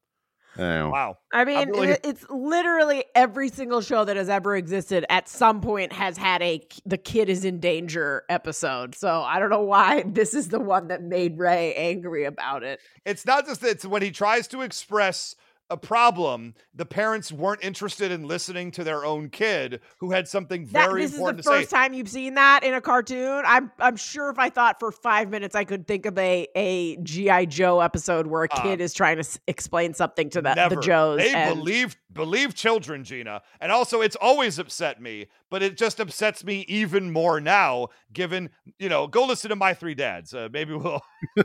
I. 0.57 0.91
Wow. 0.91 1.17
I 1.33 1.45
mean, 1.45 1.69
really- 1.69 1.97
it's 2.03 2.25
literally 2.29 3.05
every 3.13 3.49
single 3.49 3.81
show 3.81 4.05
that 4.05 4.15
has 4.15 4.29
ever 4.29 4.55
existed 4.55 5.05
at 5.09 5.27
some 5.27 5.61
point 5.61 5.93
has 5.93 6.17
had 6.17 6.41
a 6.41 6.61
the 6.85 6.97
kid 6.97 7.29
is 7.29 7.45
in 7.45 7.59
danger 7.59 8.23
episode. 8.29 8.95
So 8.95 9.09
I 9.21 9.39
don't 9.39 9.49
know 9.49 9.63
why 9.63 10.03
this 10.07 10.33
is 10.33 10.49
the 10.49 10.59
one 10.59 10.87
that 10.87 11.01
made 11.03 11.37
Ray 11.37 11.73
angry 11.75 12.25
about 12.25 12.63
it. 12.63 12.79
It's 13.05 13.25
not 13.25 13.45
just 13.45 13.61
that 13.61 13.69
it's 13.71 13.85
when 13.85 14.01
he 14.01 14.11
tries 14.11 14.47
to 14.49 14.61
express 14.61 15.35
a 15.69 15.77
problem, 15.77 16.53
the 16.75 16.85
parents 16.85 17.31
weren't 17.31 17.63
interested 17.63 18.11
in 18.11 18.27
listening 18.27 18.69
to 18.71 18.83
their 18.83 19.03
own 19.03 19.29
kid 19.29 19.79
who 19.99 20.11
had 20.11 20.27
something 20.27 20.65
very 20.65 21.01
That 21.01 21.11
this 21.11 21.13
is 21.13 21.19
the 21.37 21.43
first 21.43 21.69
say. 21.71 21.75
time 21.75 21.93
you've 21.93 22.07
seen 22.09 22.35
that 22.35 22.63
in 22.63 22.73
a 22.75 22.81
cartoon. 22.81 23.43
I'm 23.45 23.71
I'm 23.79 23.95
sure 23.95 24.29
if 24.29 24.37
I 24.37 24.49
thought 24.49 24.79
for 24.79 24.91
five 24.91 25.29
minutes 25.31 25.55
I 25.55 25.63
could 25.63 25.87
think 25.87 26.05
of 26.05 26.17
a 26.19 26.47
a 26.55 26.97
GI 26.97 27.47
Joe 27.47 27.79
episode 27.79 28.27
where 28.27 28.43
a 28.43 28.47
Uh, 28.51 28.61
kid 28.61 28.79
is 28.79 28.93
trying 28.93 29.15
to 29.15 29.21
s- 29.21 29.39
explain 29.47 29.93
something 29.95 30.29
to 30.29 30.41
the 30.41 30.53
Never. 30.53 30.75
the 30.75 30.81
Joes. 30.81 31.17
They 31.17 31.33
and- 31.33 31.57
believe 31.57 31.95
believe 32.13 32.53
children, 32.55 33.03
Gina. 33.03 33.41
And 33.59 33.71
also 33.71 34.01
it's 34.01 34.15
always 34.15 34.57
upset 34.59 35.01
me, 35.01 35.27
but 35.49 35.61
it 35.61 35.77
just 35.77 35.99
upsets 35.99 36.43
me 36.43 36.65
even 36.67 37.11
more 37.11 37.39
now, 37.39 37.87
given, 38.11 38.49
you 38.79 38.89
know, 38.89 39.07
go 39.07 39.25
listen 39.25 39.49
to 39.49 39.55
my 39.55 39.73
three 39.73 39.95
dads. 39.95 40.33
Uh, 40.33 40.49
maybe 40.51 40.73
we'll 40.73 41.01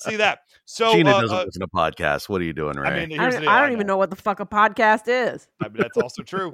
see 0.00 0.16
that. 0.16 0.40
So 0.64 0.92
Gina 0.92 1.10
uh, 1.10 1.20
doesn't 1.20 1.36
uh, 1.36 1.44
listen 1.44 1.60
to 1.60 1.68
podcasts. 1.68 2.28
What 2.28 2.40
are 2.40 2.44
you 2.44 2.52
doing, 2.52 2.76
Ray? 2.76 2.88
I 2.88 3.06
mean, 3.06 3.18
I 3.18 3.30
don't, 3.30 3.48
I 3.48 3.60
don't 3.60 3.72
even 3.72 3.86
know 3.86 3.96
what 3.96 4.10
the 4.10 4.16
fuck 4.16 4.40
a 4.40 4.46
podcast 4.46 5.02
is. 5.06 5.48
I 5.62 5.68
mean, 5.68 5.78
that's 5.78 5.96
also 5.96 6.22
true. 6.22 6.52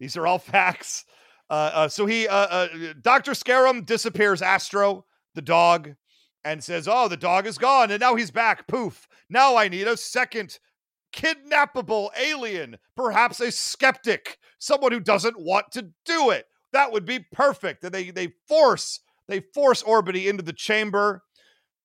These 0.00 0.16
are 0.16 0.26
all 0.26 0.38
facts. 0.38 1.04
Uh, 1.50 1.70
uh, 1.72 1.88
so 1.88 2.06
he, 2.06 2.28
uh, 2.28 2.34
uh, 2.34 2.68
Dr. 3.00 3.34
Scarum 3.34 3.84
disappears 3.84 4.42
Astro, 4.42 5.04
the 5.34 5.42
dog, 5.42 5.94
and 6.44 6.62
says, 6.62 6.88
Oh, 6.88 7.08
the 7.08 7.16
dog 7.16 7.46
is 7.46 7.58
gone. 7.58 7.90
And 7.90 8.00
now 8.00 8.14
he's 8.14 8.30
back. 8.30 8.66
Poof. 8.68 9.08
Now 9.30 9.56
I 9.56 9.68
need 9.68 9.88
a 9.88 9.96
second 9.96 10.58
kidnappable 11.12 12.10
alien, 12.18 12.78
perhaps 12.96 13.40
a 13.40 13.50
skeptic, 13.50 14.38
someone 14.58 14.92
who 14.92 15.00
doesn't 15.00 15.38
want 15.38 15.66
to 15.72 15.90
do 16.04 16.30
it. 16.30 16.46
That 16.72 16.92
would 16.92 17.04
be 17.04 17.20
perfect. 17.32 17.84
And 17.84 17.92
they, 17.92 18.10
they 18.10 18.32
force, 18.46 19.00
they 19.26 19.40
force 19.40 19.82
Orbitty 19.82 20.26
into 20.26 20.42
the 20.42 20.52
chamber. 20.52 21.22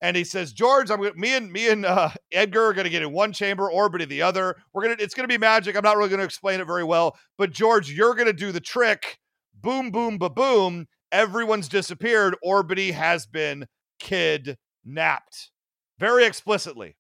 And 0.01 0.17
he 0.17 0.25
says, 0.25 0.51
George, 0.51 0.91
I'm 0.91 1.01
gonna, 1.01 1.15
me 1.15 1.33
and 1.33 1.49
me 1.49 1.69
and 1.69 1.85
uh, 1.85 2.09
Edgar 2.31 2.65
are 2.65 2.73
gonna 2.73 2.89
get 2.89 3.03
in 3.03 3.13
one 3.13 3.31
chamber, 3.31 3.69
Orbitty 3.69 4.07
the 4.07 4.21
other. 4.21 4.57
We're 4.73 4.83
gonna, 4.83 4.97
it's 4.99 5.13
gonna 5.13 5.29
be 5.29 5.37
magic. 5.37 5.77
I'm 5.77 5.83
not 5.83 5.95
really 5.95 6.09
gonna 6.09 6.23
explain 6.23 6.59
it 6.59 6.67
very 6.67 6.83
well, 6.83 7.17
but 7.37 7.51
George, 7.51 7.89
you're 7.89 8.15
gonna 8.15 8.33
do 8.33 8.51
the 8.51 8.59
trick. 8.59 9.17
Boom, 9.53 9.91
boom, 9.91 10.17
ba 10.17 10.29
boom. 10.29 10.87
Everyone's 11.13 11.69
disappeared. 11.69 12.35
Orbitty 12.45 12.91
has 12.91 13.25
been 13.25 13.67
kidnapped, 13.99 15.51
very 15.99 16.25
explicitly. 16.25 16.97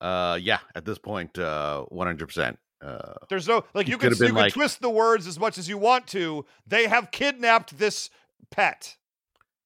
Uh 0.00 0.38
yeah, 0.40 0.58
at 0.74 0.84
this 0.84 0.98
point, 0.98 1.38
uh 1.38 1.84
100%. 1.92 2.56
Uh 2.80 3.12
There's 3.28 3.48
no 3.48 3.64
like 3.74 3.88
you 3.88 3.98
can 3.98 4.10
you 4.10 4.16
been 4.16 4.28
can 4.28 4.36
like- 4.36 4.52
twist 4.52 4.80
the 4.80 4.90
words 4.90 5.26
as 5.26 5.38
much 5.38 5.58
as 5.58 5.68
you 5.68 5.78
want 5.78 6.06
to. 6.08 6.44
They 6.66 6.86
have 6.86 7.10
kidnapped 7.10 7.78
this 7.78 8.10
pet. 8.50 8.96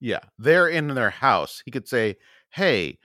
Yeah, 0.00 0.20
they're 0.38 0.68
in 0.68 0.88
their 0.94 1.10
house. 1.10 1.62
He 1.64 1.70
could 1.70 1.86
say, 1.86 2.16
"Hey, 2.50 2.98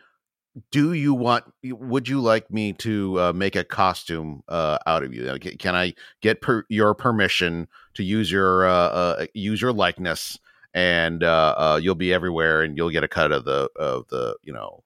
do 0.71 0.93
you 0.93 1.13
want? 1.13 1.43
Would 1.63 2.07
you 2.09 2.19
like 2.21 2.49
me 2.49 2.73
to 2.73 3.19
uh, 3.19 3.33
make 3.33 3.55
a 3.55 3.63
costume 3.63 4.41
uh, 4.47 4.79
out 4.87 5.03
of 5.03 5.13
you? 5.13 5.37
Can 5.59 5.75
I 5.75 5.93
get 6.21 6.41
per- 6.41 6.65
your 6.69 6.95
permission 6.95 7.67
to 7.93 8.03
use 8.03 8.31
your 8.31 8.65
uh, 8.65 8.71
uh, 8.71 9.25
use 9.35 9.61
your 9.61 9.73
likeness, 9.73 10.39
and 10.73 11.23
uh, 11.23 11.53
uh, 11.57 11.79
you'll 11.81 11.93
be 11.93 12.11
everywhere, 12.13 12.63
and 12.63 12.75
you'll 12.77 12.89
get 12.89 13.03
a 13.03 13.07
cut 13.07 13.31
of 13.31 13.45
the 13.45 13.69
of 13.75 14.07
the 14.07 14.35
you 14.41 14.53
know 14.53 14.83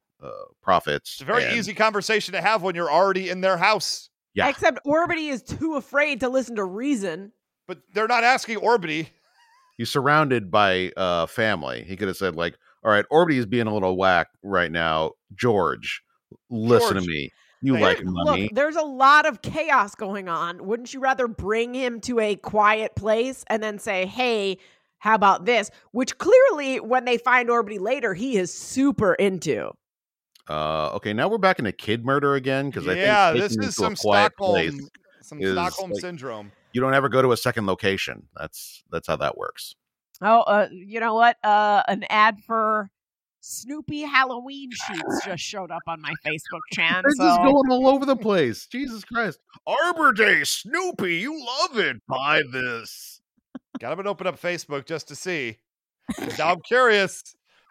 profits." 0.62 1.14
It's 1.14 1.22
a 1.22 1.26
very 1.26 1.46
and- 1.46 1.58
easy 1.58 1.74
conversation 1.74 2.34
to 2.34 2.42
have 2.42 2.62
when 2.62 2.76
you're 2.76 2.92
already 2.92 3.30
in 3.30 3.42
their 3.42 3.58
house. 3.58 4.10
Yeah. 4.34 4.48
Except 4.48 4.80
Orbitty 4.86 5.30
is 5.30 5.44
too 5.44 5.76
afraid 5.76 6.22
to 6.22 6.30
listen 6.30 6.56
to 6.56 6.64
reason. 6.64 7.34
But 7.68 7.80
they're 7.94 8.08
not 8.08 8.24
asking 8.24 8.60
Orbitty. 8.60 9.08
He's 9.78 9.90
surrounded 9.90 10.52
by 10.52 10.92
uh, 10.96 11.26
family. 11.26 11.84
He 11.84 11.96
could 11.96 12.08
have 12.08 12.18
said 12.18 12.36
like, 12.36 12.58
"All 12.84 12.92
right, 12.92 13.06
Orbitty 13.12 13.38
is 13.38 13.46
being 13.46 13.68
a 13.68 13.74
little 13.74 13.98
whack 13.98 14.28
right 14.44 14.72
now. 14.72 15.12
George, 15.36 16.02
listen 16.50 16.94
George, 16.94 17.04
to 17.04 17.10
me. 17.10 17.30
You 17.64 17.76
hey, 17.76 17.82
like 17.82 18.02
Look, 18.04 18.52
there's 18.54 18.76
a 18.76 18.84
lot 18.84 19.26
of 19.26 19.42
chaos 19.42 19.96
going 19.96 20.28
on. 20.28 20.66
Wouldn't 20.66 20.94
you 20.94 21.00
rather 21.00 21.28
bring 21.28 21.74
him 21.74 22.02
to 22.02 22.20
a 22.20 22.36
quiet 22.36 22.96
place 22.96 23.44
and 23.48 23.62
then 23.62 23.80
say, 23.80 24.06
"Hey, 24.06 24.58
how 25.00 25.16
about 25.16 25.46
this?" 25.46 25.70
Which 25.92 26.18
clearly, 26.18 26.80
when 26.80 27.06
they 27.06 27.18
find 27.18 27.50
Orbitty 27.50 27.80
later, 27.80 28.14
he 28.14 28.38
is 28.38 28.54
super 28.54 29.14
into. 29.14 29.72
Uh, 30.50 30.90
okay, 30.96 31.14
now 31.14 31.28
we're 31.28 31.38
back 31.38 31.60
into 31.60 31.72
kid 31.72 32.04
murder 32.06 32.36
again 32.36 32.70
because 32.70 32.88
I 32.88 32.94
yeah, 32.96 33.32
think 33.32 33.44
this 33.44 33.52
is 33.58 33.68
a 33.68 33.72
some 33.72 33.96
quiet 33.96 34.34
Stockholm, 34.38 34.52
place, 34.52 34.90
some 35.22 35.42
is 35.42 35.52
Stockholm 35.54 35.92
like- 35.92 36.02
syndrome. 36.02 36.52
you 36.74 36.82
don't 36.82 36.94
ever 36.94 37.10
go 37.10 37.22
to 37.22 37.32
a 37.32 37.38
second 37.38 37.66
location. 37.68 38.28
That's 38.36 38.84
that's 38.92 39.08
how 39.08 39.16
that 39.18 39.38
works. 39.38 39.76
Oh, 40.22 40.42
uh, 40.42 40.68
you 40.72 41.00
know 41.00 41.14
what? 41.16 41.38
Uh, 41.44 41.84
an 41.88 42.04
ad 42.10 42.40
for 42.46 42.90
Snoopy 43.40 44.02
Halloween 44.02 44.70
sheets 44.72 45.26
just 45.26 45.42
showed 45.44 45.72
up 45.72 45.82
on 45.88 46.00
my 46.02 46.14
Facebook 46.26 46.60
chan. 46.74 47.02
They're 47.04 47.12
So 47.16 47.24
just 47.24 47.40
going 47.42 47.72
all 47.72 47.88
over 47.88 48.06
the 48.06 48.16
place. 48.16 48.68
Jesus 48.68 49.04
Christ. 49.04 49.40
Arbor 49.66 50.12
Day, 50.12 50.44
Snoopy, 50.44 51.16
you 51.18 51.44
love 51.44 51.78
it. 51.80 51.98
Buy 52.08 52.42
this. 52.52 53.22
Gotta 53.80 54.08
open 54.08 54.28
up 54.28 54.40
Facebook 54.40 54.86
just 54.86 55.08
to 55.08 55.16
see. 55.16 55.58
Now 56.38 56.52
I'm 56.52 56.62
curious. 56.62 57.24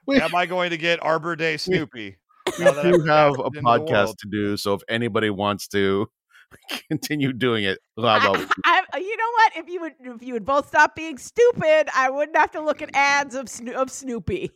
We- 0.06 0.20
Am 0.20 0.34
I 0.34 0.46
going 0.46 0.70
to 0.70 0.76
get 0.78 1.00
Arbor 1.02 1.36
Day 1.36 1.56
Snoopy? 1.56 2.16
We 2.59 2.64
do 2.64 2.70
I've 2.72 2.82
a 2.82 3.03
cast 3.05 3.38
into 3.38 3.51
the 3.51 3.61
podcast 3.61 4.16
to 4.18 4.28
do, 4.30 4.57
so 4.57 4.74
if 4.74 4.82
anybody 4.88 5.30
wants 5.30 5.68
to 5.68 6.09
continue 6.88 7.32
doing 7.32 7.64
it, 7.64 7.78
blah, 7.96 8.20
blah, 8.20 8.34
blah. 8.34 8.46
I, 8.64 8.82
I, 8.94 8.98
you 8.98 9.16
know 9.16 9.30
what? 9.32 9.57
If 9.57 9.68
you 9.68 9.80
would, 9.80 9.92
if 10.01 10.22
you 10.22 10.34
would 10.34 10.44
both 10.44 10.68
stop 10.68 10.96
being 10.96 11.18
stupid, 11.18 11.88
I 11.94 12.11
wouldn't 12.11 12.36
have 12.36 12.51
to 12.53 12.61
look 12.61 12.82
at 12.82 12.90
ads 12.94 13.34
of 13.34 13.46
Snoo- 13.46 13.74
of 13.74 13.90
Snoopy. 13.90 14.51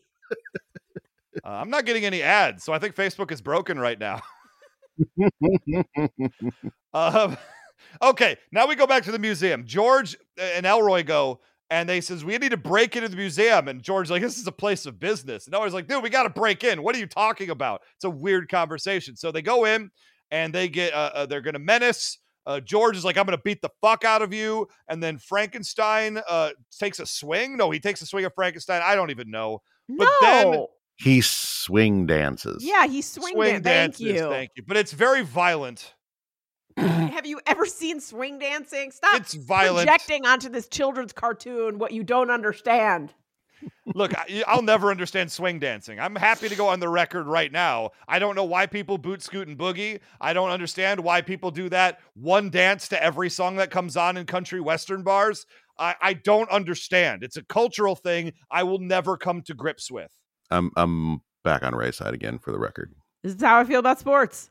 Uh, 1.44 1.48
I'm 1.48 1.70
not 1.70 1.84
getting 1.84 2.04
any 2.04 2.22
ads, 2.22 2.62
so 2.64 2.72
I 2.72 2.78
think 2.78 2.94
Facebook 2.94 3.32
is 3.32 3.42
broken 3.42 3.78
right 3.78 3.98
now. 3.98 4.22
Um, 6.94 7.36
okay, 8.00 8.36
now 8.52 8.68
we 8.68 8.76
go 8.76 8.86
back 8.86 9.02
to 9.04 9.12
the 9.12 9.18
museum. 9.18 9.64
George 9.66 10.16
and 10.38 10.64
Elroy 10.64 11.02
go, 11.02 11.40
and 11.70 11.88
they 11.88 12.00
says 12.00 12.24
we 12.24 12.36
need 12.38 12.50
to 12.50 12.56
break 12.56 12.96
into 12.96 13.08
the 13.08 13.16
museum. 13.16 13.68
And 13.68 13.82
George's 13.82 14.10
like, 14.10 14.22
"This 14.22 14.38
is 14.38 14.46
a 14.46 14.52
place 14.52 14.86
of 14.86 15.00
business." 15.00 15.46
And 15.46 15.54
Elroy's 15.54 15.74
like, 15.74 15.86
"Dude, 15.88 16.02
we 16.02 16.10
got 16.10 16.24
to 16.24 16.30
break 16.30 16.64
in. 16.64 16.82
What 16.82 16.94
are 16.94 16.98
you 16.98 17.06
talking 17.06 17.50
about?" 17.50 17.82
It's 17.96 18.04
a 18.04 18.10
weird 18.10 18.48
conversation. 18.48 19.16
So 19.16 19.32
they 19.32 19.42
go 19.42 19.64
in, 19.64 19.90
and 20.30 20.52
they 20.52 20.68
get 20.68 20.92
uh, 20.92 21.10
uh, 21.14 21.26
they're 21.26 21.40
gonna 21.40 21.58
menace. 21.58 22.18
Uh, 22.46 22.60
George 22.60 22.96
is 22.96 23.04
like, 23.04 23.16
"I'm 23.16 23.24
gonna 23.24 23.38
beat 23.38 23.62
the 23.62 23.70
fuck 23.80 24.04
out 24.04 24.20
of 24.22 24.32
you," 24.34 24.68
and 24.88 25.02
then 25.02 25.18
Frankenstein 25.18 26.20
uh, 26.28 26.50
takes 26.78 27.00
a 27.00 27.06
swing. 27.06 27.56
No, 27.56 27.70
he 27.70 27.80
takes 27.80 28.02
a 28.02 28.06
swing 28.06 28.24
at 28.24 28.34
Frankenstein. 28.34 28.82
I 28.84 28.94
don't 28.94 29.10
even 29.10 29.30
know. 29.30 29.62
But 29.88 30.04
no. 30.04 30.16
then- 30.22 30.66
he 30.96 31.20
swing 31.22 32.06
dances. 32.06 32.64
yeah, 32.64 32.86
he 32.86 33.02
swing, 33.02 33.34
swing 33.34 33.62
dan- 33.62 33.90
Thank 33.90 34.00
you. 34.00 34.18
thank 34.28 34.50
you. 34.56 34.62
But 34.64 34.76
it's 34.76 34.92
very 34.92 35.22
violent. 35.22 35.94
Have 36.76 37.26
you 37.26 37.40
ever 37.46 37.66
seen 37.66 38.00
swing 38.00 38.38
dancing? 38.38 38.90
Stop 38.90 39.20
It's 39.20 39.34
violent. 39.34 39.86
projecting 39.86 40.26
onto 40.26 40.48
this 40.48 40.68
children's 40.68 41.12
cartoon 41.12 41.78
what 41.78 41.92
you 41.92 42.02
don't 42.02 42.30
understand. 42.30 43.12
Look, 43.94 44.16
I, 44.18 44.42
I'll 44.46 44.62
never 44.62 44.90
understand 44.90 45.30
swing 45.30 45.58
dancing. 45.58 46.00
I'm 46.00 46.16
happy 46.16 46.48
to 46.48 46.56
go 46.56 46.68
on 46.68 46.80
the 46.80 46.88
record 46.88 47.26
right 47.26 47.50
now. 47.50 47.90
I 48.08 48.18
don't 48.18 48.34
know 48.34 48.44
why 48.44 48.66
people 48.66 48.98
boot, 48.98 49.22
scoot, 49.22 49.48
and 49.48 49.56
boogie. 49.56 50.00
I 50.20 50.32
don't 50.32 50.50
understand 50.50 51.00
why 51.00 51.22
people 51.22 51.50
do 51.50 51.68
that 51.70 52.00
one 52.14 52.50
dance 52.50 52.88
to 52.88 53.02
every 53.02 53.30
song 53.30 53.56
that 53.56 53.70
comes 53.70 53.96
on 53.96 54.16
in 54.16 54.26
country 54.26 54.60
western 54.60 55.02
bars. 55.02 55.46
I, 55.78 55.94
I 56.00 56.12
don't 56.14 56.50
understand. 56.50 57.22
It's 57.22 57.36
a 57.36 57.42
cultural 57.42 57.94
thing 57.94 58.32
I 58.50 58.64
will 58.64 58.78
never 58.78 59.16
come 59.16 59.42
to 59.42 59.54
grips 59.54 59.90
with. 59.90 60.10
I'm 60.50 60.70
I'm 60.76 61.22
back 61.42 61.62
on 61.62 61.74
Ray's 61.74 61.96
side 61.96 62.14
again 62.14 62.38
for 62.38 62.52
the 62.52 62.58
record. 62.58 62.92
This 63.22 63.34
is 63.34 63.42
how 63.42 63.58
I 63.58 63.64
feel 63.64 63.80
about 63.80 63.98
sports. 63.98 64.50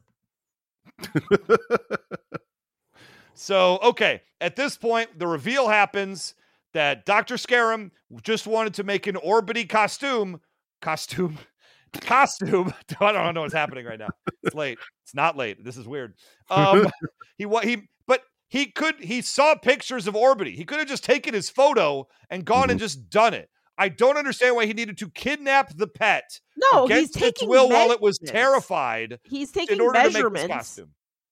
So, 3.34 3.80
okay, 3.84 4.22
at 4.42 4.56
this 4.56 4.78
point, 4.78 5.18
the 5.18 5.28
reveal 5.28 5.68
happens 5.68 6.36
that 6.74 7.06
Dr. 7.06 7.38
Scarum 7.38 7.92
just 8.22 8.48
wanted 8.48 8.74
to 8.76 8.84
make 8.84 9.08
an 9.08 9.16
Orbitty 9.16 9.68
costume. 9.68 10.40
Costume. 10.82 11.38
Costume. 12.02 12.74
I 13.00 13.12
don't 13.12 13.34
know 13.34 13.42
what's 13.42 13.54
happening 13.54 13.86
right 13.86 14.00
now. 14.00 14.10
It's 14.44 14.56
late. 14.56 14.80
It's 15.04 15.14
not 15.14 15.38
late. 15.38 15.64
This 15.64 15.78
is 15.78 15.88
weird. 15.88 16.16
Um, 16.50 16.88
he 17.38 17.46
wa- 17.46 17.62
he, 17.62 17.84
but 18.08 18.22
he 18.48 18.68
could. 18.68 18.96
He 19.00 19.22
saw 19.22 19.56
pictures 19.56 20.08
of 20.08 20.16
Orbitty. 20.16 20.56
He 20.56 20.66
could 20.66 20.80
have 20.80 20.88
just 20.88 21.04
taken 21.04 21.34
his 21.34 21.50
photo 21.50 22.08
and 22.30 22.46
gone 22.46 22.70
and 22.70 22.80
just 22.80 23.10
done 23.10 23.34
it. 23.34 23.50
I 23.78 23.90
don't 23.90 24.18
understand 24.18 24.56
why 24.56 24.66
he 24.66 24.74
needed 24.74 24.98
to 25.00 25.10
kidnap 25.10 25.76
the 25.76 25.88
pet 25.88 26.40
No, 26.56 26.86
he's 26.88 26.92
against 26.92 27.16
its 27.16 27.24
taking 27.24 27.50
will 27.50 27.70
while 27.70 27.92
it 27.92 28.02
was 28.02 28.20
measurements. 28.22 28.32
terrified 28.32 29.20
He's 29.24 29.52
taking 29.52 29.80
in 29.80 29.80
taking 29.80 29.82
order 29.88 30.00
to 30.00 30.04
make 30.04 30.14
this 30.14 30.14
measurements. 30.16 30.54
costume. 30.56 30.90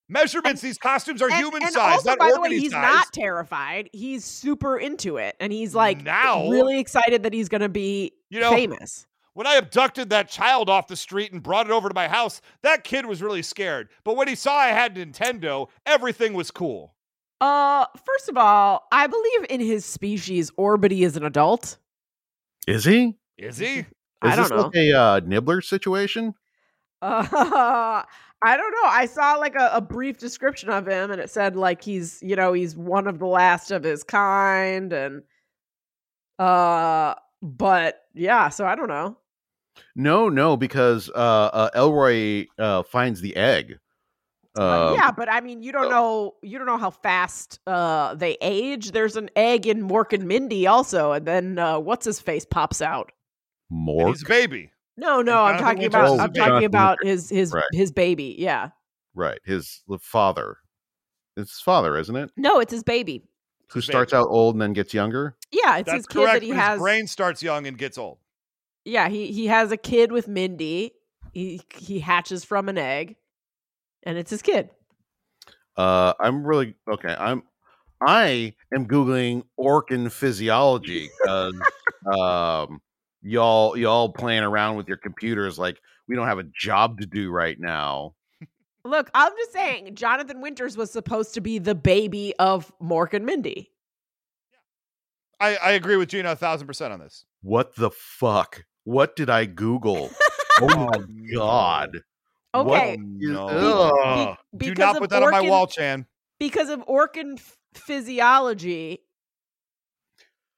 Measurements. 0.10 0.62
these 0.62 0.78
costumes 0.78 1.22
are 1.22 1.30
and, 1.30 1.36
human 1.36 1.64
and 1.64 1.72
size, 1.72 2.06
also, 2.06 2.16
by 2.18 2.32
the 2.34 2.42
way, 2.42 2.50
he's 2.50 2.72
size. 2.72 2.82
not 2.82 3.14
terrified. 3.14 3.90
He's 3.94 4.26
super 4.26 4.78
into 4.78 5.18
it, 5.18 5.36
and 5.40 5.54
he's 5.54 5.74
like 5.74 6.04
Now- 6.04 6.50
really 6.50 6.80
excited 6.80 7.24
that 7.24 7.34
he's 7.34 7.48
going 7.48 7.62
to 7.62 7.70
be 7.70 8.12
You 8.30 8.40
know, 8.42 8.52
famous. 8.52 9.08
When 9.34 9.48
I 9.48 9.56
abducted 9.56 10.10
that 10.10 10.28
child 10.28 10.70
off 10.70 10.88
the 10.88 10.98
street 10.98 11.32
and 11.32 11.42
brought 11.42 11.66
it 11.68 11.72
over 11.72 11.88
to 11.88 11.96
my 11.96 12.10
house, 12.10 12.42
that 12.64 12.84
kid 12.84 13.06
was 13.06 13.22
really 13.24 13.42
scared. 13.42 13.88
But 14.04 14.18
when 14.18 14.28
he 14.28 14.36
saw 14.36 14.54
I 14.58 14.68
had 14.70 14.96
Nintendo, 14.98 15.70
everything 15.86 16.34
was 16.34 16.52
cool. 16.52 16.94
Uh, 17.40 17.86
first 18.06 18.28
of 18.28 18.36
all, 18.36 18.86
I 18.92 19.08
believe 19.08 19.46
in 19.50 19.62
his 19.62 19.86
species, 19.86 20.52
Orbitty 20.60 21.06
is 21.06 21.16
an 21.16 21.24
adult. 21.24 21.78
Is 22.68 22.86
he? 22.86 23.18
Is 23.38 23.58
he? 23.58 23.80
Is 23.80 23.86
I 24.22 24.36
don't 24.36 24.50
this 24.50 24.52
like 24.52 24.76
a 24.76 24.94
uh, 24.94 25.22
nibbler 25.26 25.62
situation? 25.62 26.36
Uh, 27.02 27.26
I 28.44 28.58
don't 28.58 28.72
know. 28.72 28.90
I 28.90 29.06
saw 29.06 29.36
like 29.36 29.56
a, 29.56 29.72
a 29.74 29.82
brief 29.82 30.18
description 30.18 30.70
of 30.70 30.88
him, 30.88 31.12
and 31.12 31.20
it 31.20 31.30
said 31.30 31.56
like 31.56 31.84
he's, 31.84 32.20
you 32.22 32.36
know, 32.36 32.54
he's 32.54 32.76
one 32.76 33.08
of 33.08 33.20
the 33.20 33.26
last 33.26 33.72
of 33.72 33.84
his 33.84 34.04
kind, 34.04 34.94
and 34.94 35.24
uh, 36.40 37.16
but 37.42 38.04
yeah. 38.14 38.50
So 38.50 38.66
I 38.66 38.76
don't 38.76 38.90
know. 38.90 39.18
No, 39.96 40.30
no, 40.30 40.58
because 40.58 41.10
uh, 41.10 41.50
uh, 41.54 41.70
Elroy 41.76 42.46
uh, 42.60 42.84
finds 42.84 43.22
the 43.22 43.36
egg. 43.36 43.80
Uh, 44.58 44.62
Uh, 44.62 44.94
yeah, 44.98 45.12
but 45.12 45.30
I 45.32 45.40
mean, 45.42 45.64
you 45.64 45.72
don't 45.72 45.90
know, 45.90 46.36
you 46.42 46.58
don't 46.58 46.68
know 46.68 46.78
how 46.78 46.90
fast 46.92 47.60
uh 47.68 48.16
they 48.16 48.38
age. 48.42 48.92
There's 48.92 49.16
an 49.16 49.30
egg 49.36 49.66
in 49.68 49.88
Mork 49.88 50.12
and 50.14 50.28
Mindy 50.28 50.68
also, 50.68 51.14
and 51.14 51.26
then 51.26 51.58
uh, 51.60 51.80
what's 51.80 52.06
his 52.06 52.20
face 52.20 52.46
pops 52.46 52.82
out. 52.82 53.12
And 53.70 53.88
Mork. 53.88 54.10
he's 54.10 54.24
a 54.24 54.28
baby. 54.28 54.72
No, 54.98 55.22
no, 55.22 55.44
I'm 55.44 55.58
talking 55.58 55.86
about, 55.86 56.08
I'm 56.08 56.14
a 56.16 56.18
talking 56.18 56.34
Jonathan 56.34 56.66
about 56.66 56.98
his 57.02 57.30
his 57.30 57.54
Right. 57.54 57.64
his 57.72 57.92
baby. 57.92 58.36
Yeah, 58.38 58.70
Right, 59.16 59.40
his 59.46 59.82
l- 59.90 60.00
father. 60.02 60.58
It's 61.38 61.52
his 61.52 61.62
father, 61.62 61.98
isn't 61.98 62.16
it? 62.16 62.32
no, 62.36 62.60
it's 62.60 62.74
his 62.74 62.84
baby. 62.84 63.24
Who 63.72 63.80
his 63.80 63.86
starts 63.86 64.12
out 64.14 64.28
old 64.30 64.56
and 64.56 64.62
then 64.62 64.74
gets 64.74 64.94
younger? 64.94 65.38
Yeah, 65.50 65.78
it's 65.78 65.86
That's 65.86 66.00
his 66.00 66.06
kid 66.08 66.18
correct. 66.18 66.34
that 66.42 66.44
he 66.44 66.50
has. 66.52 66.74
His 66.74 66.82
brain 66.82 67.08
starts 67.08 67.42
young 67.42 67.66
and 67.68 67.78
gets 67.78 67.98
old. 67.98 68.18
Yeah, 68.84 69.08
he 69.08 69.32
he 69.32 69.48
has 69.48 69.72
a 69.72 69.78
kid 69.78 70.12
with 70.12 70.28
Mindy. 70.28 70.92
He 71.32 71.62
he 71.78 72.02
hatches 72.02 72.44
from 72.44 72.68
an 72.68 72.78
egg, 72.78 73.16
and 74.04 74.18
it's 74.18 74.32
his 74.32 74.42
kid. 74.42 74.70
Uh, 75.78 76.14
I'm 76.20 76.46
really 76.46 76.76
okay. 76.92 77.16
I'm 77.18 77.44
I 78.06 78.56
am 78.74 78.88
googling 78.88 79.44
Orkan 79.60 80.12
physiology 80.12 81.10
because 81.24 81.54
um, 82.06 82.82
y'all 83.22 83.78
y'all 83.78 84.10
playing 84.10 84.44
around 84.44 84.78
with 84.78 84.88
your 84.88 84.98
computers 84.98 85.60
like 85.60 85.80
we 86.08 86.16
don't 86.16 86.28
have 86.28 86.40
a 86.40 86.44
job 86.44 87.00
to 87.00 87.06
do 87.06 87.32
right 87.32 87.60
now. 87.60 88.16
Look, 88.84 89.12
I'm 89.14 89.32
just 89.38 89.54
saying, 89.54 89.94
Jonathan 89.94 90.42
Winters 90.42 90.76
was 90.76 90.92
supposed 90.92 91.36
to 91.36 91.42
be 91.42 91.60
the 91.60 91.76
baby 91.76 92.34
of 92.40 92.72
Mork 92.82 93.14
and 93.14 93.26
Mindy. 93.26 93.70
I, 95.40 95.56
I 95.58 95.72
agree 95.72 95.98
with 95.98 96.10
Gina 96.10 96.32
a 96.32 96.36
thousand 96.36 96.68
percent 96.68 96.92
on 96.92 97.00
this. 97.00 97.26
What 97.42 97.76
the 97.76 97.92
fuck? 97.92 98.64
What 98.84 99.16
did 99.16 99.30
I 99.30 99.46
Google? 99.46 100.10
oh 100.62 100.68
my 100.68 100.98
no. 101.08 101.40
god! 101.40 102.02
What 102.54 102.68
Okay, 102.68 102.94
is- 102.94 103.00
No. 103.32 103.48
ugh. 103.48 104.38
Be- 104.58 104.66
Do 104.66 104.72
because 104.72 104.78
not 104.80 104.96
of 104.96 105.02
put 105.02 105.10
that 105.12 105.24
on 105.24 105.32
my 105.32 105.42
wall, 105.42 105.68
Chan. 105.68 106.06
because 106.40 106.70
of 106.70 106.80
Orkan 106.86 107.38
f- 107.40 107.58
physiology. 107.74 109.00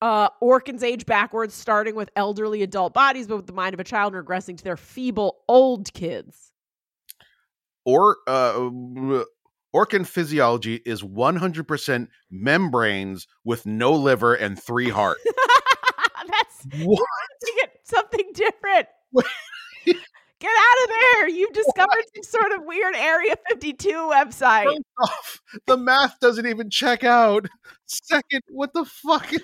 Uh, 0.02 0.28
Orkans 0.42 0.84
age 0.84 1.06
backwards, 1.06 1.54
starting 1.54 1.96
with 1.96 2.10
elderly 2.18 2.62
adult 2.62 2.94
bodies, 2.94 3.28
but 3.28 3.38
with 3.38 3.48
the 3.48 3.54
mind 3.54 3.74
of 3.74 3.80
a 3.80 3.86
child, 3.86 4.14
and 4.14 4.26
regressing 4.28 4.58
to 4.58 4.64
their 4.64 4.76
feeble 4.76 5.44
old 5.48 5.94
kids. 5.94 6.52
or 7.86 8.18
uh, 8.28 8.54
Orkan 9.76 10.06
physiology 10.06 10.82
is 10.86 11.02
100% 11.04 12.08
membranes 12.30 13.28
with 13.46 13.66
no 13.66 13.94
liver 13.94 14.34
and 14.34 14.62
three 14.62 14.90
heart. 14.90 15.18
That's 16.28 16.84
what? 16.86 17.00
something 17.86 18.30
different. 18.34 18.88
Get 20.44 20.52
out 20.52 20.84
of 20.84 20.90
there. 20.90 21.28
You've 21.30 21.54
discovered 21.54 22.04
some 22.14 22.24
sort 22.24 22.52
of 22.52 22.66
weird 22.66 22.96
Area 22.98 23.34
52 23.50 23.90
website. 23.90 24.66
First 24.66 24.82
off, 25.02 25.42
the 25.68 25.78
math 25.78 26.20
doesn't 26.20 26.46
even 26.46 26.70
check 26.70 27.06
out. 27.06 27.48
Second, 27.86 28.42
what 28.50 28.74
the 28.74 28.84
fuck 28.84 29.32
is? 29.32 29.42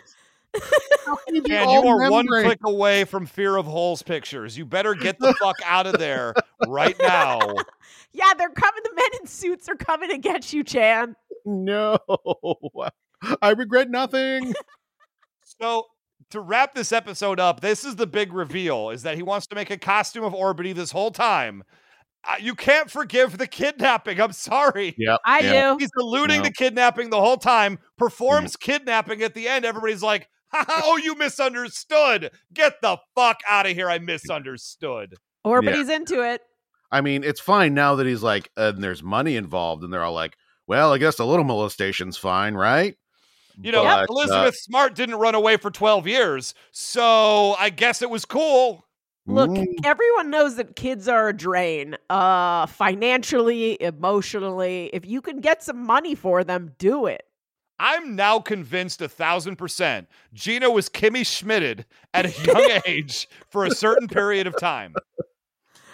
How 1.06 1.16
can 1.16 1.38
it 1.38 1.45
be 1.45 1.54
And 1.54 1.70
all 1.70 1.84
you 1.84 1.89
are 1.89 2.10
one 2.12 2.26
membrane? 2.26 2.43
click 2.45 2.60
away 2.66 3.06
from 3.06 3.28
Fear 3.28 3.56
of 3.56 3.66
Holes 3.66 4.02
pictures. 4.04 4.58
You 4.58 4.66
better 4.66 4.93
get 4.93 5.20
the 5.20 5.34
fuck 5.36 5.56
out 5.66 5.88
of 5.88 6.00
there 6.00 6.34
right 6.68 6.95
now. 7.02 7.39
Yeah, 8.12 8.34
they're 8.38 8.50
coming. 8.50 8.82
The 8.84 8.95
men 8.95 9.22
in 9.22 9.28
suits 9.28 9.70
are 9.70 9.76
coming 9.76 10.10
to 10.10 10.18
get 10.18 10.52
you, 10.52 10.64
Chan. 10.64 11.16
No, 11.45 11.97
I 13.41 13.52
regret 13.52 13.89
nothing. 13.91 14.54
So 15.43 15.86
to 16.32 16.39
wrap 16.39 16.73
this 16.75 16.91
episode 16.91 17.39
up, 17.39 17.61
this 17.61 17.84
is 17.84 17.95
the 17.95 18.07
big 18.07 18.34
reveal: 18.34 18.89
is 18.89 19.03
that 19.03 19.15
he 19.15 19.23
wants 19.23 19.47
to 19.47 19.55
make 19.55 19.69
a 19.69 19.77
costume 19.77 20.23
of 20.23 20.34
Orbitty 20.34 20.73
this 20.75 20.91
whole 20.91 21.11
time. 21.11 21.63
Uh, 22.27 22.36
you 22.39 22.53
can't 22.53 22.91
forgive 22.91 23.38
the 23.38 23.47
kidnapping. 23.47 24.19
I'm 24.19 24.34
sorry. 24.34 24.93
Yep, 24.97 25.19
I 25.25 25.39
yep. 25.39 25.77
do. 25.77 25.84
He's 25.84 25.91
alluding 25.97 26.39
No. 26.39 26.47
to 26.47 26.51
kidnapping 26.51 27.09
the 27.09 27.19
whole 27.21 27.38
time. 27.38 27.80
Performs 27.97 28.57
kidnapping 28.57 29.21
at 29.23 29.34
the 29.34 29.47
end. 29.47 29.63
Everybody's 29.63 30.03
like, 30.03 30.27
oh, 30.53 30.99
you 31.01 31.15
misunderstood. 31.15 32.32
Get 32.53 32.73
the 32.82 32.97
fuck 33.15 33.39
out 33.47 33.67
of 33.67 33.71
here. 33.71 33.89
I 33.89 33.99
misunderstood. 33.99 35.15
Orbitty's 35.45 35.88
into 35.89 36.21
it. 36.21 36.41
I 36.91 36.99
mean, 37.01 37.23
it's 37.23 37.39
fine 37.39 37.73
now 37.73 37.95
that 37.95 38.05
he's 38.07 38.23
like, 38.23 38.49
uh, 38.57 38.73
and 38.75 38.84
there's 38.84 39.01
money 39.01 39.38
involved, 39.38 39.84
and 39.84 39.93
they're 39.93 40.03
all 40.03 40.13
like, 40.13 40.36
well, 40.67 40.91
I 40.91 40.97
guess 40.97 41.19
a 41.19 41.25
little 41.25 41.45
molestation's 41.45 42.17
fine, 42.17 42.53
right? 42.55 42.95
You 43.62 43.72
know, 43.72 43.84
But, 43.84 44.10
uh, 44.10 44.14
Elizabeth 44.14 44.55
Smart 44.57 44.95
didn't 44.95 45.16
run 45.16 45.36
away 45.36 45.57
for 45.57 45.70
12 45.70 46.07
years, 46.07 46.53
so 46.72 47.55
I 47.60 47.70
guess 47.70 48.01
it 48.01 48.10
was 48.10 48.26
cool. 48.26 48.86
Look, 49.26 49.51
mm, 49.51 49.66
everyone 49.84 50.30
knows 50.30 50.55
that 50.55 50.76
kids 50.76 51.07
are 51.07 51.28
a 51.30 51.38
drain, 51.38 51.97
uh, 52.10 52.66
financially, 52.66 53.78
emotionally. 53.82 54.89
If 54.93 55.05
you 55.05 55.22
can 55.22 55.39
get 55.39 55.62
some 55.62 55.86
money 55.86 56.16
for 56.16 56.43
them, 56.43 56.74
do 56.80 57.05
it. 57.05 57.24
I'm 57.78 58.16
now 58.16 58.39
convinced 58.39 59.01
a 59.01 59.07
thousand 59.07 59.55
percent 59.55 60.07
Gina 60.34 60.70
was 60.70 60.89
Kimmy 60.89 61.26
Schmidted 61.26 61.86
at 62.14 62.26
a 62.26 62.43
young 62.43 62.82
age 62.86 63.30
for 63.49 63.66
a 63.66 63.72
certain 63.72 64.07
period 64.07 64.47
of 64.47 64.57
time. 64.60 64.95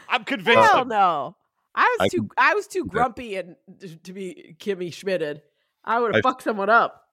I'm 0.10 0.24
convinced. 0.24 0.72
Hell 0.72 0.86
no. 0.86 1.36
I 1.76 1.96
was 2.00 2.06
I 2.06 2.08
too 2.16 2.30
I 2.38 2.54
was 2.54 2.68
too 2.68 2.86
grumpy 2.86 3.36
and 3.36 3.56
to 4.04 4.14
be 4.14 4.56
Kimmy 4.60 4.94
Schmidted. 4.94 5.42
I 5.84 6.00
would 6.00 6.14
I- 6.14 6.18
have 6.18 6.24
fucked 6.24 6.44
someone 6.44 6.70
up. 6.70 7.05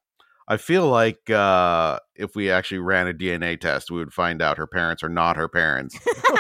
I 0.49 0.57
feel 0.57 0.89
like 0.89 1.31
uh, 1.31 1.99
if 2.17 2.35
we 2.35 2.51
actually 2.51 2.79
ran 2.79 3.09
a 3.09 3.13
DNA 3.15 3.59
test, 3.61 3.91
we 3.91 3.99
would 3.99 4.13
find 4.13 4.43
out 4.43 4.59
her 4.59 4.67
parents 4.67 5.03
are 5.03 5.09
not 5.09 5.37
her 5.37 5.49
parents. 5.49 5.99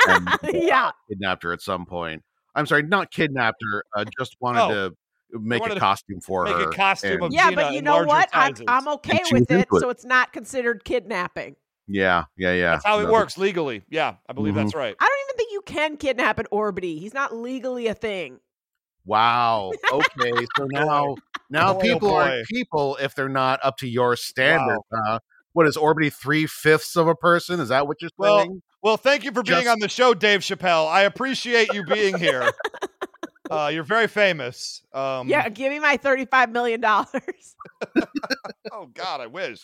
and, 0.08 0.28
yeah. 0.52 0.90
kidnapped 1.08 1.42
her 1.44 1.52
at 1.52 1.60
some 1.62 1.86
point. 1.86 2.22
I'm 2.54 2.66
sorry, 2.66 2.82
not 2.82 3.10
kidnapped 3.10 3.62
her. 3.72 3.84
Uh, 3.96 4.04
just 4.18 4.36
wanted 4.40 4.60
Oh. 4.62 4.68
to 4.90 4.94
make 5.40 5.62
wanted 5.62 5.78
a 5.78 5.80
costume 5.80 6.20
for 6.20 6.44
make 6.44 6.54
her. 6.56 6.68
a 6.68 6.72
costume 6.74 7.12
and- 7.12 7.22
of 7.24 7.32
Yeah, 7.32 7.48
Gina 7.50 7.62
but 7.62 7.72
you 7.74 7.80
know 7.82 8.02
what? 8.04 8.28
I'm. 8.32 8.54
I'm 8.68 8.88
okay 8.88 9.20
with 9.32 9.50
it, 9.50 9.60
it. 9.60 9.68
so 9.80 9.88
it's 9.88 10.04
not 10.04 10.32
considered 10.32 10.84
kidnapping. 10.84 11.56
yeah, 11.88 12.24
yeah, 12.36 12.52
yeah. 12.52 12.70
That's 12.72 12.84
how 12.84 12.98
it 13.00 13.04
No, 13.04 13.12
works 13.12 13.38
legally. 13.38 13.82
Yeah, 13.88 14.16
I 14.28 14.32
believe 14.34 14.52
Mm-hmm. 14.54 14.64
that's 14.64 14.74
right. 14.74 14.94
I 15.00 15.04
don't 15.08 15.18
even 15.30 15.36
think 15.38 15.52
you 15.52 15.62
can 15.64 15.96
kidnap 15.96 16.38
an 16.38 16.46
Orbitty. 16.52 16.98
He's 16.98 17.14
not 17.14 17.34
legally 17.34 17.86
a 17.86 17.94
thing. 17.94 18.40
Wow. 19.04 19.72
Okay, 19.92 20.32
so 20.56 20.64
now 20.70 21.16
now 21.50 21.76
oh 21.76 21.80
people 21.80 22.10
boy. 22.10 22.20
are 22.20 22.42
people 22.44 22.96
if 23.00 23.14
they're 23.14 23.28
not 23.28 23.60
up 23.62 23.76
to 23.78 23.88
your 23.88 24.16
standard. 24.16 24.78
Uh, 24.90 25.18
what 25.52 25.66
is 25.66 25.76
Orbitty 25.76 26.12
three 26.12 26.46
fifths 26.46 26.96
of 26.96 27.08
a 27.08 27.14
person? 27.14 27.60
Is 27.60 27.68
that 27.68 27.86
what 27.86 28.00
you're 28.00 28.10
saying? 28.20 28.48
Well, 28.48 28.60
well 28.82 28.96
thank 28.96 29.24
you 29.24 29.32
for 29.32 29.42
being 29.42 29.60
Just- 29.60 29.68
on 29.68 29.78
the 29.80 29.88
show, 29.88 30.14
Dave 30.14 30.40
Chappelle. 30.40 30.88
I 30.88 31.02
appreciate 31.02 31.72
you 31.74 31.84
being 31.84 32.16
here. 32.16 32.50
uh, 33.50 33.70
you're 33.72 33.82
very 33.82 34.06
famous. 34.06 34.82
Um, 34.94 35.28
yeah, 35.28 35.48
give 35.48 35.70
me 35.70 35.78
my 35.78 35.98
$35 35.98 36.52
million. 36.52 36.82
Oh 38.74 38.86
God, 38.86 39.20
I 39.20 39.26
wish. 39.26 39.60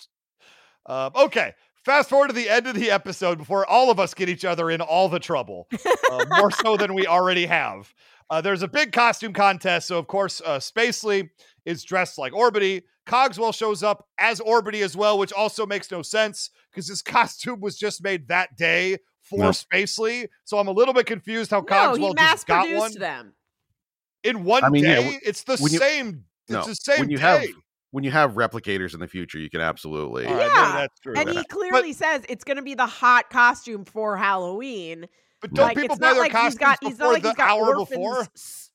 Um, 0.84 1.12
okay, 1.14 1.54
fast 1.88 2.10
forward 2.10 2.28
to 2.28 2.34
the 2.34 2.48
end 2.50 2.66
of 2.66 2.74
the 2.74 2.90
episode 2.90 3.38
before 3.38 3.64
all 3.66 3.90
of 3.90 3.98
us 3.98 4.12
get 4.12 4.28
each 4.28 4.44
other 4.44 4.70
in 4.70 4.80
all 4.82 5.08
the 5.08 5.18
trouble, 5.18 5.66
uh, 6.12 6.24
more 6.38 6.50
so 6.50 6.76
than 6.76 6.92
we 6.94 7.06
already 7.06 7.46
have. 7.46 7.92
Uh, 8.28 8.42
there's 8.42 8.60
a 8.62 8.68
big 8.68 8.92
costume 8.92 9.32
contest, 9.32 9.88
so 9.88 9.98
of 9.98 10.06
course, 10.06 10.42
uh, 10.44 10.58
Spacely 10.58 11.30
is 11.64 11.82
dressed 11.82 12.18
like 12.18 12.32
Orbitty. 12.34 12.82
Cogswell 13.06 13.52
shows 13.52 13.82
up 13.82 14.06
as 14.18 14.38
Orbitty 14.40 14.82
as 14.82 14.94
well, 14.94 15.18
which 15.18 15.32
also 15.32 15.64
makes 15.64 15.90
no 15.90 16.02
sense 16.02 16.50
because 16.70 16.86
his 16.88 17.00
costume 17.16 17.60
was 17.60 17.78
just 17.78 18.04
made 18.04 18.28
that 18.28 18.54
day 18.56 18.98
for 19.22 19.38
No. 19.38 19.48
Spacely. 19.50 20.28
So 20.44 20.58
I'm 20.58 20.68
a 20.68 20.72
little 20.72 20.92
bit 20.92 21.06
confused 21.06 21.50
how 21.50 21.60
no, 21.60 21.64
Cogswell 21.64 22.08
he 22.08 22.14
mass 22.14 22.32
just 22.32 22.46
got 22.46 22.68
one 22.76 22.92
them. 22.98 23.32
in 24.24 24.44
one 24.44 24.62
I 24.62 24.68
mean, 24.68 24.84
yeah, 24.84 24.96
day. 24.96 25.02
w- 25.04 25.20
it's 25.24 25.42
the 25.44 25.56
when 25.56 25.72
you- 25.72 25.78
same. 25.78 26.24
It's 26.48 26.52
no, 26.52 26.64
the 26.64 26.74
same 26.74 27.00
when 27.00 27.10
you 27.10 27.16
day. 27.18 27.22
have 27.22 27.44
when 27.90 28.04
you 28.04 28.10
have 28.10 28.34
replicators 28.34 28.94
in 28.94 29.00
the 29.00 29.08
future, 29.08 29.38
you 29.38 29.50
can 29.50 29.60
absolutely. 29.60 30.26
All 30.26 30.34
right, 30.34 30.40
maybe 30.40 30.54
Yeah, 30.54 30.72
that's 30.72 31.00
true. 31.00 31.14
And 31.16 31.28
he 31.30 31.44
clearly 31.44 31.92
says 31.92 32.22
it's 32.28 32.44
going 32.44 32.56
to 32.56 32.62
be 32.62 32.74
the 32.74 32.86
hot 32.86 33.30
costume 33.30 33.84
for 33.84 34.16
Halloween. 34.16 35.06
But 35.40 35.54
don't 35.54 35.66
like, 35.66 35.76
people 35.76 35.94
it's 35.94 36.00
buy 36.00 36.08
not 36.08 36.14
their 36.14 36.22
like 36.22 36.32
he's 36.32 36.54
costumes 36.54 36.58
got, 36.58 36.78
he's 36.82 36.90
before 36.98 37.06
not 37.06 37.12
like 37.12 37.22
the 37.22 37.28
he's 37.28 37.36
got 37.36 37.50
hour 37.50 37.76
orphans. 37.76 37.88
before? 37.88 38.26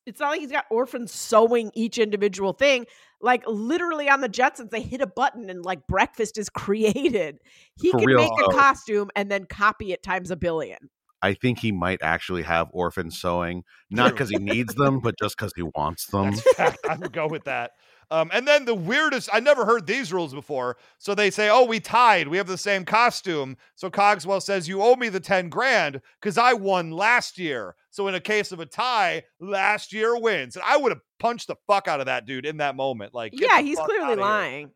It's 0.05 0.19
not 0.19 0.29
like 0.29 0.39
he's 0.39 0.51
got 0.51 0.65
orphans 0.71 1.11
sewing 1.11 1.71
each 1.75 1.97
individual 1.97 2.53
thing. 2.53 2.85
Like 3.21 3.43
literally 3.47 4.09
on 4.09 4.21
the 4.21 4.29
Jetsons, 4.29 4.69
they 4.69 4.81
hit 4.81 5.01
a 5.01 5.07
button 5.07 5.49
and 5.49 5.63
like 5.63 5.85
breakfast 5.87 6.37
is 6.37 6.49
created. 6.53 7.39
He 7.79 7.91
For 7.91 7.99
can 7.99 8.07
real, 8.07 8.17
make 8.17 8.31
a 8.31 8.49
though. 8.49 8.57
costume 8.57 9.09
and 9.15 9.29
then 9.29 9.45
copy 9.45 9.91
it 9.91 10.03
times 10.03 10.31
a 10.31 10.35
billion. 10.35 10.89
I 11.21 11.33
think 11.35 11.59
he 11.59 11.71
might 11.71 11.99
actually 12.01 12.43
have 12.43 12.67
orphans 12.73 13.19
sewing, 13.19 13.63
not 13.89 14.11
because 14.11 14.29
he 14.29 14.37
needs 14.37 14.75
them, 14.75 14.99
but 14.99 15.15
just 15.17 15.37
because 15.37 15.53
he 15.55 15.63
wants 15.63 16.07
them. 16.07 16.33
I 16.59 16.97
would 16.99 17.13
go 17.13 17.27
with 17.27 17.45
that. 17.45 17.71
Um, 18.11 18.29
and 18.33 18.47
then 18.47 18.65
the 18.65 18.75
weirdest, 18.75 19.29
I 19.33 19.39
never 19.39 19.65
heard 19.65 19.85
these 19.87 20.13
rules 20.13 20.33
before. 20.33 20.77
So 20.99 21.15
they 21.15 21.29
say, 21.31 21.49
oh, 21.49 21.65
we 21.65 21.79
tied. 21.79 22.27
We 22.27 22.37
have 22.37 22.47
the 22.47 22.57
same 22.57 22.85
costume. 22.85 23.57
So 23.75 23.89
Cogswell 23.89 24.41
says, 24.41 24.67
you 24.67 24.81
owe 24.81 24.95
me 24.95 25.09
the 25.09 25.19
10 25.19 25.49
grand 25.49 26.01
because 26.21 26.37
I 26.37 26.53
won 26.53 26.91
last 26.91 27.37
year. 27.37 27.75
So 27.89 28.07
in 28.07 28.15
a 28.15 28.19
case 28.19 28.51
of 28.51 28.59
a 28.59 28.65
tie, 28.65 29.23
last 29.39 29.93
year 29.93 30.17
wins. 30.19 30.55
And 30.55 30.63
I 30.67 30.77
would 30.77 30.91
have 30.91 31.01
punched 31.19 31.47
the 31.47 31.55
fuck 31.67 31.87
out 31.87 31.99
of 31.99 32.05
that 32.07 32.25
dude 32.25 32.45
in 32.45 32.57
that 32.57 32.75
moment. 32.75 33.13
Like, 33.13 33.31
Yeah, 33.35 33.61
he's 33.61 33.79
clearly 33.79 34.03
outta 34.03 34.13
here. 34.13 34.21
lying. 34.21 34.71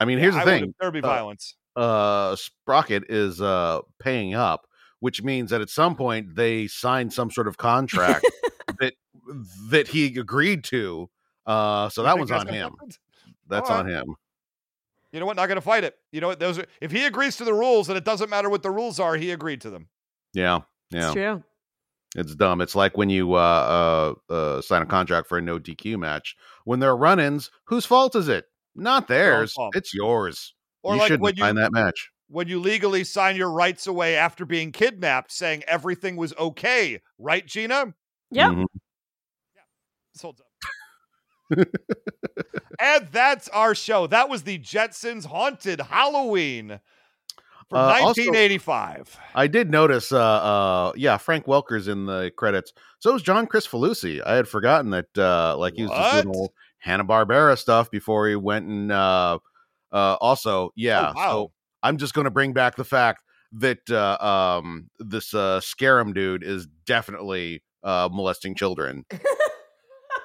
I 0.00 0.04
mean, 0.04 0.18
Yeah, 0.18 0.22
here's 0.22 0.34
the 0.34 0.40
I 0.40 0.44
thing: 0.44 0.74
There'd 0.80 0.92
be 0.92 0.98
uh, 1.00 1.06
violence. 1.06 1.54
uh, 1.76 2.34
Sprocket 2.36 3.04
is 3.08 3.40
uh 3.40 3.80
paying 4.00 4.34
up, 4.34 4.66
which 4.98 5.22
means 5.22 5.50
that 5.50 5.60
at 5.60 5.70
some 5.70 5.94
point 5.94 6.34
they 6.34 6.66
signed 6.66 7.12
some 7.12 7.30
sort 7.30 7.46
of 7.46 7.56
contract 7.56 8.26
that 8.80 8.94
that 9.68 9.88
he 9.88 10.06
agreed 10.18 10.64
to. 10.64 11.08
Uh, 11.46 11.88
so 11.88 12.02
that 12.02 12.10
think 12.16 12.30
one's 12.30 12.30
on 12.30 12.46
him. 12.46 12.70
happened? 12.72 12.98
That's 13.48 13.68
All 13.70 13.78
on 13.78 13.88
him. 13.88 14.14
You 15.12 15.20
know 15.20 15.26
what? 15.26 15.36
Not 15.36 15.46
going 15.46 15.56
to 15.56 15.60
fight 15.60 15.84
it. 15.84 15.94
You 16.10 16.20
know 16.20 16.28
what? 16.28 16.40
Those 16.40 16.58
are, 16.58 16.64
if 16.80 16.90
he 16.90 17.04
agrees 17.04 17.36
to 17.36 17.44
the 17.44 17.52
rules 17.52 17.88
and 17.88 17.98
it 17.98 18.04
doesn't 18.04 18.30
matter 18.30 18.48
what 18.48 18.62
the 18.62 18.70
rules 18.70 18.98
are, 18.98 19.14
he 19.16 19.30
agreed 19.30 19.60
to 19.62 19.70
them. 19.70 19.88
Yeah, 20.32 20.60
It's 20.90 21.04
yeah. 21.04 21.12
true. 21.12 21.42
It's 22.14 22.34
dumb. 22.34 22.60
It's 22.60 22.74
like 22.74 22.96
when 22.96 23.10
you 23.10 23.34
uh, 23.34 24.14
uh, 24.28 24.32
uh, 24.32 24.60
sign 24.62 24.82
a 24.82 24.86
contract 24.86 25.28
for 25.28 25.38
a 25.38 25.42
no 25.42 25.58
DQ 25.58 25.98
match. 25.98 26.36
When 26.64 26.78
they're 26.80 26.96
run-ins, 26.96 27.50
whose 27.64 27.84
fault 27.86 28.14
is 28.16 28.28
it? 28.28 28.46
Not 28.74 29.08
theirs. 29.08 29.52
fault. 29.54 29.74
It's 29.76 29.92
yours. 29.94 30.54
Or 30.82 30.94
you 30.94 31.00
like 31.00 31.08
shouldn't 31.08 31.22
when 31.22 31.36
you 31.36 31.42
sign 31.42 31.54
that 31.56 31.72
match. 31.72 32.10
when 32.28 32.48
you 32.48 32.60
legally 32.60 33.04
sign 33.04 33.36
your 33.36 33.50
rights 33.50 33.86
away 33.86 34.16
after 34.16 34.44
being 34.46 34.72
kidnapped, 34.72 35.32
saying 35.32 35.62
everything 35.66 36.16
was 36.16 36.34
okay, 36.38 37.00
right, 37.18 37.46
Gina? 37.46 37.94
Yep. 38.30 38.50
Mhm. 38.52 38.66
This 40.14 40.22
holds 40.22 40.40
up. 40.40 40.46
And 42.78 43.06
that's 43.12 43.48
our 43.50 43.74
show. 43.74 44.06
That 44.06 44.28
was 44.28 44.42
the 44.42 44.58
Jetsons 44.58 45.26
Haunted 45.26 45.80
Halloween 45.80 46.80
from 47.70 47.78
Uh, 47.78 47.82
also- 48.00 48.22
1985. 48.22 49.18
I 49.34 49.46
did 49.46 49.70
notice. 49.70 50.10
Uh, 50.10 50.18
uh, 50.20 50.92
yeah, 50.96 51.16
Frank 51.16 51.46
Welker's 51.46 51.86
in 51.86 52.06
the 52.06 52.32
credits. 52.36 52.72
So 52.98 53.14
is 53.14 53.22
John 53.22 53.46
Kricfalusi. 53.46 54.20
I 54.26 54.34
had 54.34 54.48
forgotten 54.48 54.90
that. 54.90 55.06
Uh, 55.16 55.56
like 55.56 55.74
he 55.74 55.82
was 55.82 55.92
just 55.92 56.24
doing 56.24 56.34
old 56.36 56.50
Hanna 56.78 57.04
Barbera 57.04 57.56
stuff 57.56 57.90
before 57.90 58.28
he 58.28 58.36
went 58.36 58.66
and. 58.66 58.90
Uh, 58.90 59.38
uh, 59.92 60.16
also, 60.20 60.70
yeah. 60.74 61.12
Oh, 61.14 61.18
wow. 61.20 61.30
So 61.30 61.52
I'm 61.82 61.98
just 61.98 62.14
going 62.14 62.24
to 62.24 62.30
bring 62.30 62.52
back 62.52 62.76
the 62.76 62.84
fact 62.84 63.22
that 63.52 63.88
uh, 63.90 64.16
um, 64.60 64.88
this 64.98 65.34
uh, 65.34 65.60
Scarum 65.60 66.14
dude 66.14 66.42
is 66.42 66.66
definitely 66.86 67.62
uh, 67.84 68.08
molesting 68.10 68.54
children. 68.54 69.04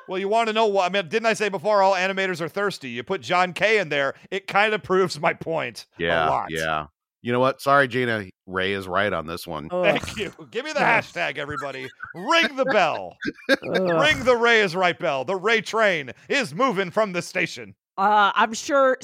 Well, 0.08 0.20
you 0.20 0.30
want 0.30 0.48
to 0.48 0.54
know 0.54 0.66
what? 0.68 0.90
I 0.90 0.94
mean, 0.94 1.10
didn't 1.10 1.26
I 1.26 1.34
say 1.34 1.50
before 1.50 1.82
all 1.82 1.94
animators 1.94 2.40
are 2.42 2.48
thirsty? 2.50 2.90
You 2.90 3.04
put 3.04 3.22
John 3.22 3.54
K 3.54 3.78
in 3.80 3.90
there, 3.90 4.14
it 4.32 4.48
kind 4.48 4.74
of 4.74 4.84
proves 4.84 5.20
my 5.20 5.34
point. 5.34 5.86
a 6.00 6.04
Yeah, 6.04 6.30
lot. 6.30 6.48
yeah. 6.50 6.88
You 7.24 7.34
know 7.34 7.40
what? 7.40 7.60
Sorry, 7.62 7.88
Gina. 7.88 8.26
Ray 8.46 8.72
is 8.74 8.88
right 8.88 9.12
on 9.12 9.28
this 9.28 9.46
one. 9.46 9.68
Ugh. 9.72 9.84
Thank 9.84 10.18
you. 10.18 10.32
Give 10.52 10.64
me 10.64 10.72
the 10.72 10.80
hashtag, 10.80 11.38
everybody. 11.38 11.90
Ring 12.16 12.56
the 12.56 12.64
bell. 12.66 13.18
Ugh. 13.50 13.60
Ring 14.02 14.24
the 14.24 14.38
Ray 14.38 14.62
is 14.62 14.76
right 14.76 14.98
bell. 14.98 15.26
The 15.26 15.36
Ray 15.36 15.60
train 15.62 16.12
is 16.30 16.54
moving 16.54 16.90
from 16.92 17.12
the 17.12 17.22
station. 17.22 17.76
Uh, 17.98 18.32
I'm 18.36 18.54
sure 18.54 18.98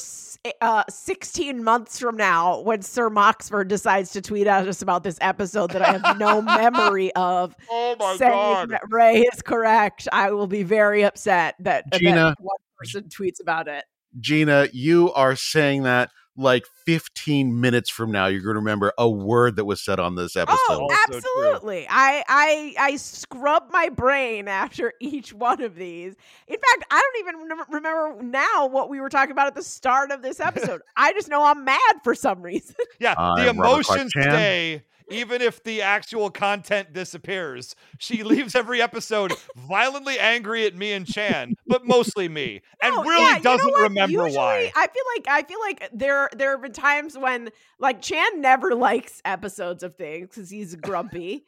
uh, 0.61 0.83
16 0.87 1.63
months 1.63 1.97
from 1.99 2.15
now, 2.15 2.59
when 2.59 2.81
Sir 2.83 3.09
Moxford 3.09 3.67
decides 3.67 4.11
to 4.11 4.21
tweet 4.21 4.45
at 4.45 4.67
us 4.67 4.81
about 4.83 5.03
this 5.03 5.17
episode 5.21 5.71
that 5.71 5.81
I 5.81 5.91
have 5.97 6.19
no 6.19 6.41
memory 6.41 7.11
of, 7.15 7.55
Oh 7.71 7.95
my 7.99 8.15
saying 8.17 8.31
god. 8.31 8.69
that 8.69 8.81
Ray 8.89 9.21
is 9.21 9.41
correct, 9.41 10.07
I 10.11 10.31
will 10.31 10.47
be 10.47 10.61
very 10.63 11.03
upset 11.03 11.55
that, 11.59 11.89
that 11.91 11.99
Gina. 11.99 12.35
one 12.39 12.57
person 12.77 13.05
tweets 13.05 13.41
about 13.41 13.67
it. 13.67 13.83
Gina, 14.19 14.67
you 14.73 15.11
are 15.13 15.35
saying 15.35 15.83
that 15.83 16.11
like 16.35 16.65
15 16.85 17.59
minutes 17.59 17.89
from 17.89 18.11
now, 18.11 18.27
you're 18.27 18.41
going 18.41 18.55
to 18.55 18.59
remember 18.59 18.91
a 18.97 19.09
word 19.09 19.55
that 19.57 19.65
was 19.65 19.81
said 19.81 19.99
on 19.99 20.15
this 20.15 20.35
oh, 20.35 20.41
episode. 20.41 20.59
Oh, 20.69 20.97
absolutely. 21.07 21.85
I 21.89 22.23
I 22.27 22.75
I 22.79 22.95
scrub 22.95 23.69
my 23.71 23.89
brain 23.89 24.47
after 24.47 24.93
each 24.99 25.33
one 25.33 25.61
of 25.61 25.75
these. 25.75 26.15
In 26.47 26.55
fact, 26.55 26.85
I 26.89 26.99
don't 26.99 27.27
even 27.27 27.57
remember 27.69 28.23
now 28.23 28.67
what 28.67 28.89
we 28.89 28.99
were 28.99 29.09
talking 29.09 29.31
about 29.31 29.47
at 29.47 29.55
the 29.55 29.63
start 29.63 30.11
of 30.11 30.21
this 30.21 30.39
episode. 30.39 30.81
I 30.95 31.13
just 31.13 31.29
know 31.29 31.43
I'm 31.43 31.63
mad 31.65 31.79
for 32.03 32.15
some 32.15 32.41
reason. 32.41 32.75
Yeah, 32.99 33.15
I'm 33.17 33.43
the 33.43 33.49
emotions 33.49 34.11
Chan. 34.13 34.81
Today 35.09 35.21
even 35.21 35.41
if 35.41 35.63
the 35.63 35.81
actual 35.81 36.29
content 36.29 36.93
disappears. 36.93 37.75
She 37.97 38.23
leaves 38.23 38.55
every 38.55 38.81
episode 38.81 39.33
violently 39.55 40.19
angry 40.19 40.65
at 40.65 40.75
me 40.75 40.91
and 40.93 41.05
Chan, 41.05 41.55
but 41.67 41.85
mostly 41.85 42.27
me, 42.29 42.61
and 42.81 42.95
No, 42.95 43.03
really 43.03 43.35
yeah, 43.35 43.39
doesn't 43.39 43.71
what? 43.71 43.81
remember 43.83 44.23
Usually, 44.23 44.37
why. 44.37 44.71
I 44.75 44.87
feel 44.87 45.03
like 45.15 45.27
I 45.27 45.43
feel 45.47 45.59
like 45.59 45.89
there 45.93 46.29
there 46.35 46.51
have 46.51 46.61
been 46.61 46.71
times 46.73 47.17
when 47.17 47.49
like 47.79 48.01
Chan 48.01 48.41
never 48.41 48.75
likes 48.75 49.21
episodes 49.25 49.83
of 49.83 49.95
things 49.95 50.29
because 50.29 50.49
he's 50.49 50.75
grumpy. 50.75 51.45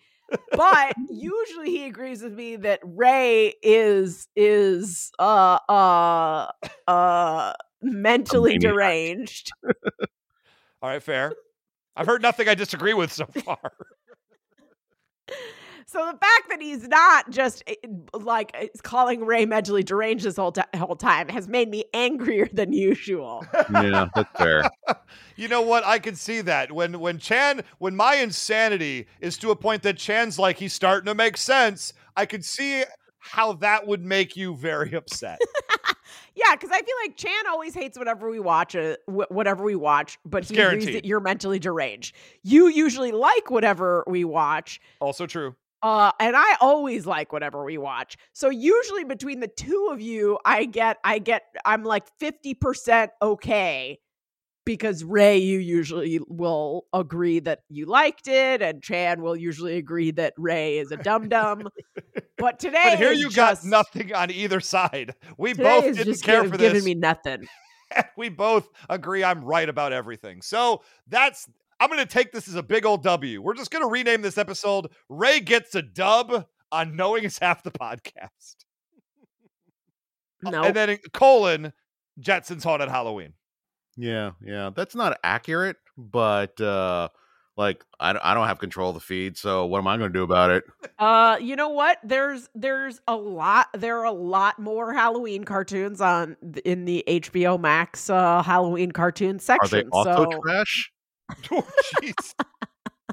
but 0.51 0.95
usually 1.09 1.69
he 1.69 1.85
agrees 1.85 2.21
with 2.21 2.33
me 2.33 2.55
that 2.57 2.79
Ray 2.83 3.53
is 3.61 4.27
is 4.35 5.11
uh 5.19 5.59
uh 5.69 6.51
uh 6.87 7.53
mentally 7.81 8.57
deranged. 8.57 9.51
All 10.81 10.89
right, 10.89 11.01
fair. 11.01 11.37
I've 11.95 12.07
heard 12.07 12.21
nothing 12.21 12.47
I 12.47 12.55
disagree 12.55 12.93
with 12.93 13.11
so 13.11 13.25
far. 13.45 13.71
So 15.87 15.99
the 16.11 16.17
fact 16.17 16.49
that 16.49 16.61
he's 16.61 16.87
not 16.87 17.29
just 17.29 17.63
eh, 17.67 17.75
like 18.13 18.51
eh, 18.55 18.67
calling 18.81 19.23
Ray 19.23 19.45
mentally 19.45 19.83
deranged 19.83 20.25
this 20.25 20.35
whole 20.35 20.51
ti 20.51 20.61
whole 20.75 20.95
time 20.95 21.29
has 21.29 21.47
made 21.47 21.69
me 21.69 21.85
angrier 21.93 22.49
than 22.51 22.73
usual. 22.73 23.45
Yeah, 23.71 24.07
that's 24.15 24.37
fair. 24.37 24.63
You 25.37 25.49
know 25.49 25.61
what? 25.61 25.85
I 25.85 25.99
can 25.99 26.15
see 26.15 26.39
that 26.41 26.71
when 26.71 26.99
when 27.01 27.19
Chan 27.19 27.63
when 27.79 27.93
my 27.93 28.15
insanity 28.15 29.07
is 29.19 29.37
to 29.39 29.51
a 29.51 29.55
point 29.55 29.83
that 29.83 29.97
Chan's 29.97 30.39
like 30.39 30.57
he's 30.57 30.71
starting 30.71 31.07
to 31.07 31.13
make 31.15 31.35
sense. 31.35 31.91
I 32.15 32.25
could 32.25 32.45
see 32.45 32.83
how 33.19 33.53
that 33.53 33.85
would 33.85 34.03
make 34.05 34.37
you 34.37 34.55
very 34.55 34.93
upset. 34.93 35.39
Yeah, 36.35 36.53
because 36.53 36.69
I 36.71 36.79
feel 36.81 36.95
like 37.03 37.15
Chan 37.15 37.47
always 37.49 37.73
hates 37.73 37.97
whatever 37.97 38.29
we 38.29 38.39
watch, 38.39 38.75
uh, 38.75 38.97
wh- 39.07 39.31
whatever 39.31 39.63
we 39.63 39.75
watch, 39.75 40.19
but 40.25 40.43
It's 40.43 40.51
he 40.51 40.59
agrees 40.59 40.85
that 40.87 41.05
you're 41.05 41.19
mentally 41.21 41.59
deranged. 41.59 42.15
You 42.43 42.67
usually 42.67 43.11
like 43.11 43.49
whatever 43.49 44.03
we 44.07 44.25
watch, 44.25 44.81
also 44.99 45.27
true. 45.27 45.55
uh, 45.81 46.11
and 46.19 46.35
I 46.35 46.55
always 46.59 47.05
like 47.05 47.31
whatever 47.31 47.63
we 47.63 47.77
watch. 47.77 48.17
So 48.33 48.49
usually 48.49 49.03
between 49.05 49.39
the 49.39 49.47
two 49.47 49.89
of 49.91 50.01
you, 50.01 50.37
I 50.45 50.65
get, 50.65 50.97
I 51.03 51.19
get, 51.19 51.43
I'm 51.65 51.83
like 51.83 52.05
fifty 52.19 52.53
percent 52.53 53.11
okay. 53.21 53.99
Because 54.65 55.03
Ray, 55.03 55.37
you 55.37 55.59
usually 55.59 56.19
will 56.27 56.85
agree 56.91 57.39
that 57.41 57.59
you 57.69 57.85
liked 57.85 58.27
it, 58.27 58.61
and 58.61 58.81
Chan 58.81 59.21
will 59.21 59.35
usually 59.35 59.77
agree 59.77 60.11
that 60.11 60.33
Ray 60.37 60.79
is 60.79 60.91
a 60.91 60.97
dum 60.97 61.29
dum. 61.29 61.69
But 62.37 62.59
today, 62.59 62.89
But 62.89 62.97
here 62.97 63.13
you 63.13 63.29
just, 63.29 63.63
got 63.63 63.63
nothing 63.63 64.13
on 64.13 64.29
either 64.29 64.59
side. 64.59 65.15
We 65.37 65.53
both 65.53 65.85
didn't 65.85 66.03
just 66.03 66.23
care 66.23 66.41
give- 66.41 66.51
for 66.51 66.57
giving 66.57 66.75
this. 66.75 66.83
me 66.85 66.93
nothing. 66.93 67.47
we 68.17 68.27
both 68.27 68.67
agree 68.89 69.23
I'm 69.23 69.43
right 69.43 69.67
about 69.69 69.93
everything. 69.93 70.41
So 70.41 70.81
that's 71.07 71.47
I'm 71.79 71.89
going 71.89 71.99
to 71.99 72.05
take 72.05 72.33
this 72.33 72.47
as 72.49 72.55
a 72.55 72.63
big 72.63 72.85
old 72.85 73.03
W. 73.03 73.41
We're 73.41 73.53
just 73.53 73.71
going 73.71 73.83
to 73.83 73.89
rename 73.89 74.21
this 74.21 74.37
episode 74.37 74.87
Ray 75.07 75.39
gets 75.39 75.75
a 75.75 75.81
dub 75.81 76.45
on 76.73 76.95
knowing 76.97 77.23
is 77.23 77.37
half 77.39 77.63
the 77.63 77.71
podcast. 77.71 78.55
No, 80.43 80.61
And 80.63 80.75
then 80.75 80.97
colon 81.13 81.73
Jetsons 82.21 82.63
haunted 82.63 82.89
Halloween. 82.89 83.33
Yeah, 83.97 84.31
yeah, 84.43 84.71
that's 84.75 84.95
not 84.95 85.19
accurate, 85.23 85.77
but 85.97 86.59
uh 86.59 87.09
like 87.57 87.85
I, 88.01 88.11
don't- 88.11 88.25
I 88.25 88.33
don't 88.33 88.47
have 88.47 88.59
control 88.59 88.89
of 88.89 88.95
the 88.95 88.99
feed, 88.99 89.37
so 89.37 89.65
what 89.65 89.77
am 89.79 89.87
I 89.87 89.95
going 89.95 90.11
to 90.11 90.19
do 90.19 90.23
about 90.23 90.51
it? 90.51 90.65
Uh, 90.99 91.37
you 91.39 91.55
know 91.55 91.69
what? 91.69 91.99
There's 92.03 92.49
there's 92.53 92.99
a 93.07 93.15
lot. 93.15 93.67
There 93.73 93.97
are 93.99 94.03
a 94.05 94.11
lot 94.11 94.59
more 94.59 94.93
Halloween 94.93 95.45
cartoons 95.45 96.01
on 96.01 96.35
in 96.65 96.83
the 96.83 97.01
HBO 97.07 97.57
Max 97.57 98.09
uh, 98.09 98.43
Halloween 98.43 98.91
cartoon 98.91 99.37
Are 99.37 99.39
section. 99.39 99.79
they 99.79 99.85
also 99.91 100.29
so 100.31 100.41
trash? 100.41 100.91
Oh, 101.51 101.65
jeez. 102.03 102.33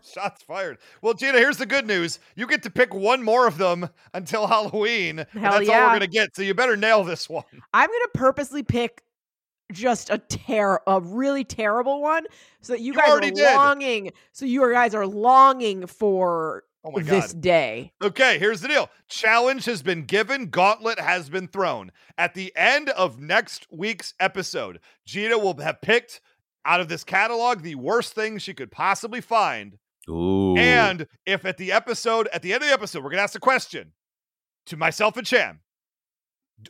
Shots 0.03 0.43
fired. 0.43 0.79
Well, 1.01 1.15
Gina, 1.15 1.39
here's 1.39 1.59
the 1.59 1.67
good 1.67 1.87
news. 1.87 2.19
You 2.35 2.47
get 2.49 2.65
to 2.65 2.71
pick 2.71 2.93
one 2.93 3.23
more 3.23 3.47
of 3.47 3.57
them 3.59 3.89
until 4.15 4.47
Halloween. 4.49 5.21
and 5.21 5.29
Hell 5.41 5.53
that's 5.53 5.69
all 5.69 5.77
we're 5.77 5.89
going 5.91 6.01
to 6.01 6.07
get. 6.09 6.35
So 6.35 6.43
you 6.43 6.53
better 6.55 6.77
nail 6.77 7.05
this 7.05 7.29
one. 7.31 7.45
I'm 7.73 7.89
gonna 7.89 8.09
purposely 8.13 8.65
pick 8.65 9.03
just 9.73 10.11
a 10.11 10.19
ter 10.19 10.81
a 10.87 11.01
really 11.01 11.45
terrible 11.45 12.01
one, 12.03 12.25
so 12.61 12.73
that 12.75 12.81
you, 12.81 12.93
You 12.93 12.99
guys 12.99 13.09
are 13.09 13.11
already 13.13 13.31
did. 13.33 13.55
longing. 13.55 14.13
So 14.33 14.45
you 14.47 14.71
guys 14.73 14.95
are 14.95 15.07
longing 15.07 15.87
for 15.87 16.65
Oh 16.85 16.91
my 16.91 17.03
this 17.03 17.33
God. 17.33 17.41
day. 17.43 17.93
Okay, 18.03 18.39
here's 18.39 18.61
the 18.61 18.69
deal. 18.69 18.91
Challenge 19.09 19.65
has 19.67 19.83
been 19.83 20.03
given, 20.03 20.47
gauntlet 20.51 20.99
has 20.99 21.29
been 21.31 21.47
thrown. 21.49 21.93
At 22.19 22.35
the 22.35 22.53
end 22.57 22.91
of 22.91 23.21
next 23.21 23.67
week's 23.71 24.15
episode, 24.19 24.81
Gina 25.07 25.39
will 25.39 25.57
have 25.59 25.81
picked 25.81 26.21
out 26.65 26.81
of 26.81 26.89
this 26.89 27.05
catalog 27.05 27.63
the 27.63 27.75
worst 27.77 28.15
thing 28.15 28.39
she 28.39 28.53
could 28.55 28.71
possibly 28.73 29.21
find. 29.21 29.79
Ooh. 30.09 30.57
And 30.57 31.07
if 31.25 31.45
at 31.45 31.57
the 31.57 31.71
episode, 31.71 32.29
at 32.33 32.43
the 32.43 32.53
end 32.53 32.63
of 32.65 32.69
the 32.69 32.75
episode, 32.75 33.05
we're 33.05 33.11
going 33.11 33.19
to 33.19 33.23
ask 33.25 33.37
a 33.37 33.41
question 33.41 33.93
to 34.67 34.77
myself 34.77 35.17
and 35.17 35.25
Chan 35.27 35.55
d- 35.55 35.61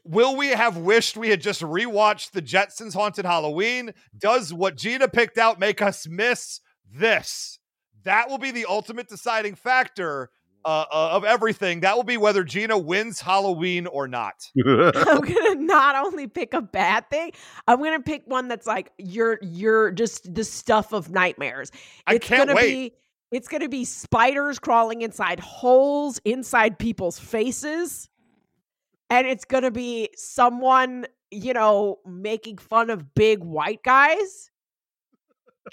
Will 0.05 0.36
we 0.36 0.49
have 0.49 0.76
wished 0.76 1.16
we 1.16 1.28
had 1.30 1.40
just 1.40 1.62
rewatched 1.62 2.30
the 2.32 2.43
Jetsons 2.43 2.95
Haunted 2.95 3.24
Halloween? 3.24 3.93
Does 4.16 4.53
what 4.53 4.76
Gina 4.76 5.09
picked 5.09 5.38
out 5.38 5.59
make 5.59 5.82
us 5.82 6.07
miss 6.09 6.61
this? 6.90 7.59
That 8.05 8.28
will 8.28 8.38
be 8.38 8.51
the 8.51 8.66
ultimate 8.68 9.09
deciding 9.09 9.55
factor 9.55 10.30
uh, 10.64 10.84
uh, 10.93 11.11
of 11.12 11.24
everything. 11.24 11.80
That 11.80 11.97
will 11.97 12.05
be 12.05 12.16
whether 12.16 12.45
Gina 12.45 12.78
wins 12.78 13.20
Halloween 13.20 13.86
or 13.86 14.07
not. 14.09 14.34
I'm 14.66 15.20
gonna 15.20 15.55
not 15.57 15.97
only 15.97 16.26
pick 16.26 16.55
a 16.55 16.62
bad 16.62 17.09
thing, 17.11 17.32
I'm 17.66 17.82
gonna 17.82 18.01
pick 18.01 18.22
one 18.26 18.49
that's 18.49 18.66
like 18.66 18.93
you're 18.99 19.38
you're 19.43 19.90
just 19.90 20.32
the 20.34 20.45
stuff 20.45 20.93
of 20.93 21.11
nightmares. 21.11 21.70
I 22.07 22.14
it's 22.14 22.26
can't 22.26 22.49
gonna 22.49 22.57
wait. 22.57 22.70
be 22.70 22.95
it's 23.30 23.49
gonna 23.49 23.68
be 23.68 23.84
spiders 23.84 24.59
crawling 24.59 25.03
inside 25.03 25.40
holes 25.40 26.20
inside 26.24 26.78
people's 26.78 27.18
faces. 27.18 28.09
And 29.13 29.27
it's 29.27 29.45
gonna 29.45 29.71
be 29.71 30.09
someone, 30.17 31.07
you 31.31 31.53
know, 31.53 31.99
making 32.07 32.57
fun 32.59 32.89
of 32.89 33.15
big 33.15 33.41
white 33.45 33.83
guys. 33.83 34.51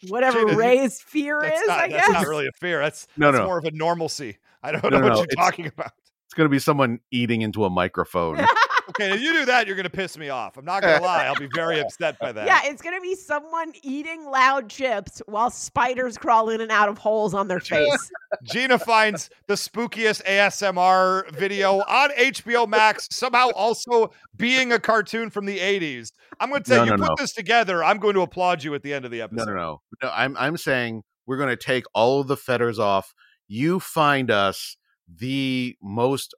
Whatever 0.10 0.42
Gina, 0.42 0.56
Ray's 0.58 1.02
fear 1.02 1.40
That's, 1.42 1.62
is, 1.62 1.68
not, 1.68 1.80
I 1.80 1.88
that's 1.88 2.08
guess. 2.08 2.14
not 2.22 2.28
really 2.28 2.48
a 2.48 2.52
fear. 2.60 2.80
That's, 2.80 3.08
No, 3.18 3.32
that's 3.32 3.42
no. 3.42 3.48
more 3.48 3.58
of 3.58 3.66
a 3.66 3.72
normalcy. 3.72 4.38
I 4.62 4.72
don't 4.72 4.84
No, 4.84 4.90
know 4.90 4.98
no, 5.00 5.04
what 5.06 5.10
no, 5.10 5.16
you're 5.16 5.24
it's- 5.26 5.46
talking 5.46 5.66
about. 5.68 5.92
it's 6.26 6.34
going 6.36 6.46
to 6.46 6.50
be 6.52 6.60
someone 6.60 7.00
eating 7.12 7.42
into 7.42 7.64
a 7.66 7.70
microphone. 7.72 8.38
Okay, 8.90 9.14
if 9.14 9.22
you 9.22 9.34
do 9.34 9.46
that, 9.46 9.68
you're 9.68 9.76
going 9.76 9.84
to 9.86 9.90
piss 9.90 10.18
me 10.18 10.30
off. 10.30 10.58
I'm 10.58 10.66
not 10.66 10.82
going 10.82 10.98
to 11.00 11.04
lie. 11.04 11.26
I'll 11.26 11.36
be 11.36 11.50
very 11.54 11.80
upset 11.80 12.18
by 12.20 12.32
that. 12.32 12.46
Yeah, 12.46 12.60
it's 12.64 12.82
gonna 12.82 13.02
be 13.02 13.16
someone 13.16 13.72
eating 13.84 14.26
loud 14.26 14.70
chips 14.70 15.22
while 15.28 15.50
spiders 15.52 16.18
crawl 16.18 16.50
in 16.50 16.62
and 16.62 16.72
out 16.72 16.90
of 16.90 16.98
holes 16.98 17.34
on 17.34 17.48
their 17.48 17.60
face. 17.60 18.12
Gina 18.44 18.78
finds 18.80 19.30
the 19.48 19.54
spookiest 19.56 20.24
ASMR 20.26 21.32
video 21.38 21.80
on 21.82 22.10
HBO 22.12 22.68
Max, 22.68 23.08
somehow 23.12 23.50
also 23.52 24.12
being 24.36 24.72
a 24.72 24.80
cartoon 24.80 25.30
from 25.30 25.46
the 25.46 25.58
80s. 25.60 26.12
I'm 26.40 26.50
going 26.50 26.64
to 26.64 26.70
say, 26.70 26.76
No, 26.78 26.84
you 26.84 26.92
no, 26.92 26.98
put 26.98 27.10
no. 27.10 27.16
this 27.18 27.34
together. 27.34 27.84
I'm 27.84 27.98
going 27.98 28.14
to 28.16 28.22
applaud 28.22 28.64
you 28.64 28.74
at 28.76 28.84
the 28.84 28.94
end 28.94 29.06
of 29.06 29.12
the 29.12 29.22
episode. 29.22 29.48
no, 29.48 29.54
no. 29.54 29.56
No, 29.56 29.82
No, 30.04 30.12
I'm 30.14 30.36
I'm 30.38 30.58
saying 30.58 31.04
we're 31.26 31.38
going 31.38 31.50
to 31.50 31.58
take 31.58 31.86
all 31.94 32.22
of 32.22 32.28
the 32.28 32.38
fetters 32.38 32.80
off. 32.80 33.14
You 33.48 33.80
find 33.80 34.32
us 34.32 34.78
the 35.08 35.76
most 35.82 36.34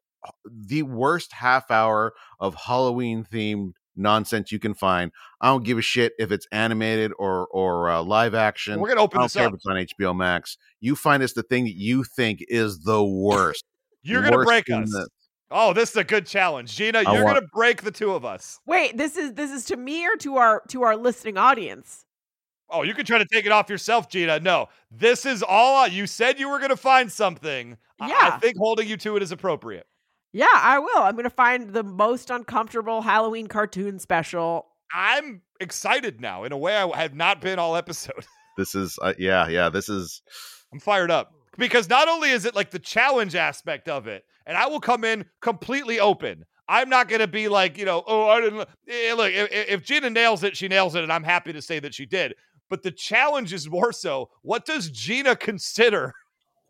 the 0.46 0.84
worst 0.84 1.32
half 1.34 1.70
hour 1.72 2.14
of 2.40 2.56
Halloween 2.56 3.26
themed 3.32 3.74
nonsense 3.96 4.52
you 4.52 4.60
can 4.60 4.74
find. 4.74 5.12
I 5.42 5.48
don't 5.48 5.64
give 5.66 5.78
a 5.78 5.82
shit 5.82 6.14
if 6.20 6.32
it's 6.32 6.48
animated 6.52 7.12
or 7.20 7.48
or 7.48 7.90
uh, 7.90 8.02
live 8.04 8.34
action. 8.36 8.80
We're 8.80 8.88
going 8.88 8.98
to 8.98 9.04
open 9.04 9.20
I 9.20 9.24
open 9.24 9.24
don't 9.24 9.26
this 9.26 9.34
care 9.34 9.46
up. 9.48 9.54
if 9.54 9.88
it's 9.88 10.00
on 10.00 10.12
HBO 10.12 10.16
Max. 10.18 10.58
You 10.80 10.96
find 10.96 11.22
us 11.24 11.34
the 11.34 11.44
thing 11.44 11.66
that 11.66 11.76
you 11.76 12.04
think 12.04 12.40
is 12.48 12.80
the 12.84 13.04
worst. 13.04 13.64
You're 14.04 14.22
going 14.22 14.32
to 14.32 14.38
Worst 14.38 14.48
break 14.48 14.70
us. 14.72 14.90
the- 14.92 15.08
Oh, 15.54 15.74
this 15.74 15.90
is 15.92 15.98
a 15.98 16.04
good 16.06 16.26
challenge. 16.26 16.74
Gina, 16.78 17.00
I 17.00 17.02
you're 17.14 17.26
want- 17.26 17.36
going 17.36 17.42
to 17.42 17.48
break 17.54 17.82
the 17.82 17.92
two 17.92 18.14
of 18.14 18.24
us. 18.24 18.58
Wait, 18.66 18.96
this 18.98 19.18
is 19.18 19.34
this 19.34 19.52
is 19.52 19.66
to 19.66 19.76
me 19.76 20.08
or 20.08 20.16
to 20.20 20.38
our 20.38 20.64
to 20.70 20.84
our 20.84 20.96
listening 20.96 21.38
audience? 21.38 22.06
Oh, 22.70 22.84
you 22.84 22.94
can 22.94 23.06
try 23.06 23.18
to 23.18 23.26
take 23.26 23.46
it 23.46 23.52
off 23.52 23.70
yourself, 23.70 24.08
Gina. 24.10 24.40
No, 24.40 24.70
this 24.90 25.26
is 25.26 25.44
all. 25.44 25.86
You 25.90 26.08
said 26.08 26.40
you 26.40 26.50
were 26.50 26.58
going 26.60 26.70
to 26.70 26.78
find 26.78 27.12
something. 27.12 27.78
I- 28.00 28.32
I 28.34 28.40
think 28.40 28.56
holding 28.58 28.88
you 28.88 28.96
to 28.98 29.18
it 29.18 29.24
is 29.24 29.34
appropriate. 29.34 29.86
Yeah, 30.34 30.48
I 30.54 30.80
will. 30.80 31.00
I'm 31.04 31.16
gonna 31.16 31.30
find 31.30 31.74
the 31.74 31.84
most 31.84 32.30
uncomfortable 32.30 33.02
Halloween 33.02 33.48
cartoon 33.48 34.00
special. 34.00 34.68
I'm 34.94 35.42
excited 35.60 36.20
now 36.22 36.44
in 36.44 36.52
a 36.52 36.58
way 36.58 36.76
I 36.76 37.02
have 37.02 37.14
not 37.16 37.42
been 37.42 37.60
all 37.60 37.76
episode. 37.76 38.26
This 38.58 38.76
is 38.76 39.00
uh, 39.02 39.14
yeah, 39.18 39.48
yeah. 39.48 39.70
This 39.70 39.88
is 39.88 40.22
I'm 40.74 40.80
fired 40.82 41.10
up 41.10 41.32
because 41.58 41.90
not 41.90 42.10
only 42.10 42.32
is 42.32 42.44
it 42.44 42.54
like 42.54 42.70
the 42.70 42.80
challenge 42.80 43.34
aspect 43.34 43.88
of 43.88 44.08
it, 44.08 44.24
and 44.46 44.58
I 44.58 44.68
will 44.68 44.82
come 44.82 45.06
in 45.06 45.26
completely 45.42 46.02
open. 46.02 46.44
I'm 46.68 46.90
not 46.90 47.08
going 47.08 47.22
to 47.22 47.28
be 47.28 47.48
like, 47.48 47.78
you 47.78 47.86
know, 47.86 48.04
oh, 48.06 48.28
I 48.28 48.42
didn't. 48.42 48.68
eh, 48.90 49.14
Look, 49.14 49.32
if, 49.32 49.48
if 49.52 49.84
Gina 49.84 50.10
nails 50.10 50.44
it, 50.44 50.58
she 50.58 50.68
nails 50.68 50.96
it, 50.96 51.04
and 51.04 51.12
I'm 51.14 51.24
happy 51.24 51.54
to 51.54 51.62
say 51.62 51.80
that 51.80 51.96
she 51.96 52.06
did. 52.06 52.34
But 52.70 52.84
the 52.84 52.92
challenge 52.92 53.54
is 53.54 53.70
more 53.70 53.94
so 53.94 54.30
what 54.42 54.66
does 54.66 54.90
Gina 54.92 55.36
consider? 55.38 56.14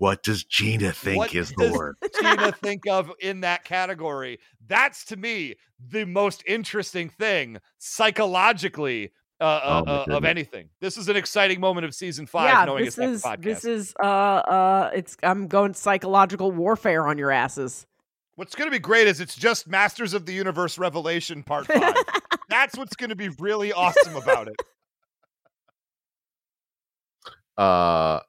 What 0.01 0.23
does 0.23 0.43
Gina 0.43 0.91
think 0.93 1.19
What 1.19 1.35
is 1.35 1.51
the 1.51 1.71
word? 1.71 1.95
Gina 2.19 2.51
think 2.63 2.87
of 2.87 3.11
in 3.19 3.41
that 3.41 3.63
category? 3.63 4.39
That's 4.65 5.05
to 5.05 5.15
me 5.15 5.57
the 5.79 6.05
most 6.05 6.43
interesting 6.47 7.07
thing 7.09 7.59
psychologically 7.77 9.11
uh, 9.39 9.43
uh, 9.43 9.83
Oh, 9.85 9.91
uh, 10.11 10.17
of 10.17 10.25
anything. 10.25 10.69
This 10.79 10.97
is 10.97 11.07
an 11.07 11.15
exciting 11.15 11.59
moment 11.59 11.85
of 11.85 11.93
season 11.93 12.25
five. 12.25 12.49
yeah, 12.49 12.65
knowing 12.65 12.85
this 12.85 12.97
it's 12.97 13.17
is 13.17 13.21
podcast. 13.21 13.43
this 13.43 13.63
is 13.63 13.93
uh 14.01 14.07
uh 14.07 14.89
it's 14.91 15.17
I'm 15.21 15.47
going 15.47 15.75
psychological 15.75 16.51
warfare 16.51 17.05
on 17.05 17.19
your 17.19 17.29
asses. 17.29 17.85
What's 18.37 18.55
going 18.55 18.71
to 18.71 18.75
be 18.75 18.79
great 18.79 19.07
is 19.07 19.21
it's 19.21 19.35
just 19.35 19.67
Masters 19.67 20.15
of 20.15 20.25
the 20.25 20.33
Universe 20.33 20.79
Revelation 20.79 21.43
Part 21.43 21.67
Five. 21.67 21.93
That's 22.49 22.75
what's 22.75 22.95
going 22.95 23.11
to 23.11 23.15
be 23.15 23.29
really 23.37 23.71
awesome 23.71 24.15
about 24.15 24.47
it. 24.47 24.55
Uh, 27.55 28.21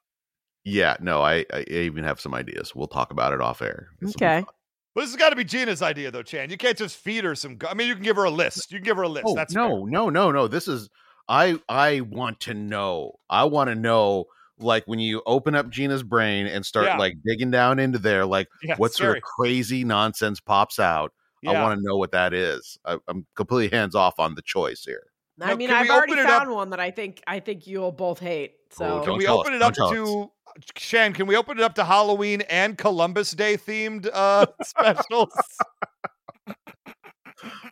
yeah, 0.65 0.97
no, 1.01 1.23
I, 1.23 1.45
I 1.53 1.65
even 1.69 2.05
have 2.05 2.21
some 2.21 2.35
ideas. 2.35 2.75
We'll 2.75 2.87
talk 2.89 3.11
about 3.11 3.33
it 3.33 3.41
off 3.41 3.63
air. 3.63 3.89
This'll 4.01 4.17
Okay. 4.17 4.41
fun. 4.43 4.55
But 4.95 5.01
this 5.03 5.11
has 5.11 5.17
got 5.17 5.31
to 5.31 5.37
be 5.37 5.45
Gina's 5.45 5.81
idea, 5.81 6.11
though, 6.11 6.23
Chan. 6.23 6.51
You 6.51 6.59
can't 6.59 6.77
just 6.77 6.97
feed 6.99 7.25
her 7.25 7.35
some. 7.35 7.57
gu- 7.57 7.67
I 7.69 7.75
mean, 7.75 7.89
you 7.89 7.95
can 7.95 8.03
give 8.05 8.17
her 8.17 8.25
a 8.25 8.31
list. 8.31 8.71
You 8.71 8.79
can 8.79 8.85
give 8.85 8.97
her 8.99 9.05
a 9.05 9.09
list. 9.09 9.25
Oh 9.27 9.35
That's 9.35 9.55
no, 9.55 9.85
no, 9.87 10.11
no, 10.11 10.31
no. 10.31 10.49
This 10.49 10.69
is 10.69 10.91
I. 11.29 11.59
I 11.69 12.01
want 12.03 12.41
to 12.41 12.55
know. 12.55 13.13
I 13.31 13.45
want 13.45 13.69
to 13.69 13.75
know. 13.75 14.27
Like 14.59 14.85
when 14.87 14.99
you 15.01 15.23
open 15.27 15.55
up 15.55 15.71
Gina's 15.71 16.03
brain 16.03 16.47
and 16.47 16.65
start 16.65 16.87
Yeah. 16.87 16.99
like 16.99 17.15
digging 17.25 17.51
down 17.51 17.79
into 17.79 17.99
there, 17.99 18.27
like 18.27 18.49
Yeah, 18.63 18.77
what 18.77 18.93
sort 18.93 19.17
of 19.17 19.23
crazy 19.23 19.83
nonsense 19.83 20.41
pops 20.41 20.79
out. 20.79 21.13
I 21.45 21.61
want 21.61 21.77
to 21.81 21.83
know 21.85 21.97
what 21.97 22.13
that 22.13 22.33
is. 22.35 22.79
I, 22.85 22.99
I'm 23.09 23.27
completely 23.35 23.77
hands 23.77 23.97
off 23.97 24.21
on 24.21 24.37
the 24.37 24.43
choice 24.43 24.85
here. 24.85 25.03
I 25.41 25.49
Now, 25.49 25.57
mean, 25.57 25.71
I've 25.71 25.91
already 25.91 26.13
open 26.13 26.27
up- 26.27 26.39
found 26.43 26.51
one 26.53 26.71
that 26.71 26.79
I 26.81 26.91
think 26.93 27.23
I 27.27 27.41
think 27.41 27.67
you'll 27.67 27.91
both 27.93 28.21
hate. 28.21 28.53
So 28.73 29.01
Oh, 29.01 29.01
Can 29.05 29.17
we 29.17 29.27
open 29.27 29.53
us, 29.53 29.57
it 29.57 29.63
up 29.63 29.75
don't 29.75 29.95
to 29.95 30.31
Shan? 30.77 31.13
Can 31.13 31.27
we 31.27 31.37
open 31.37 31.59
it 31.59 31.63
up 31.63 31.75
to 31.77 31.85
Halloween 31.85 32.43
and 32.43 32.77
Columbus 32.77 33.33
Day 33.33 33.57
themed 33.57 34.09
uh 34.13 34.47
specials? 34.63 35.33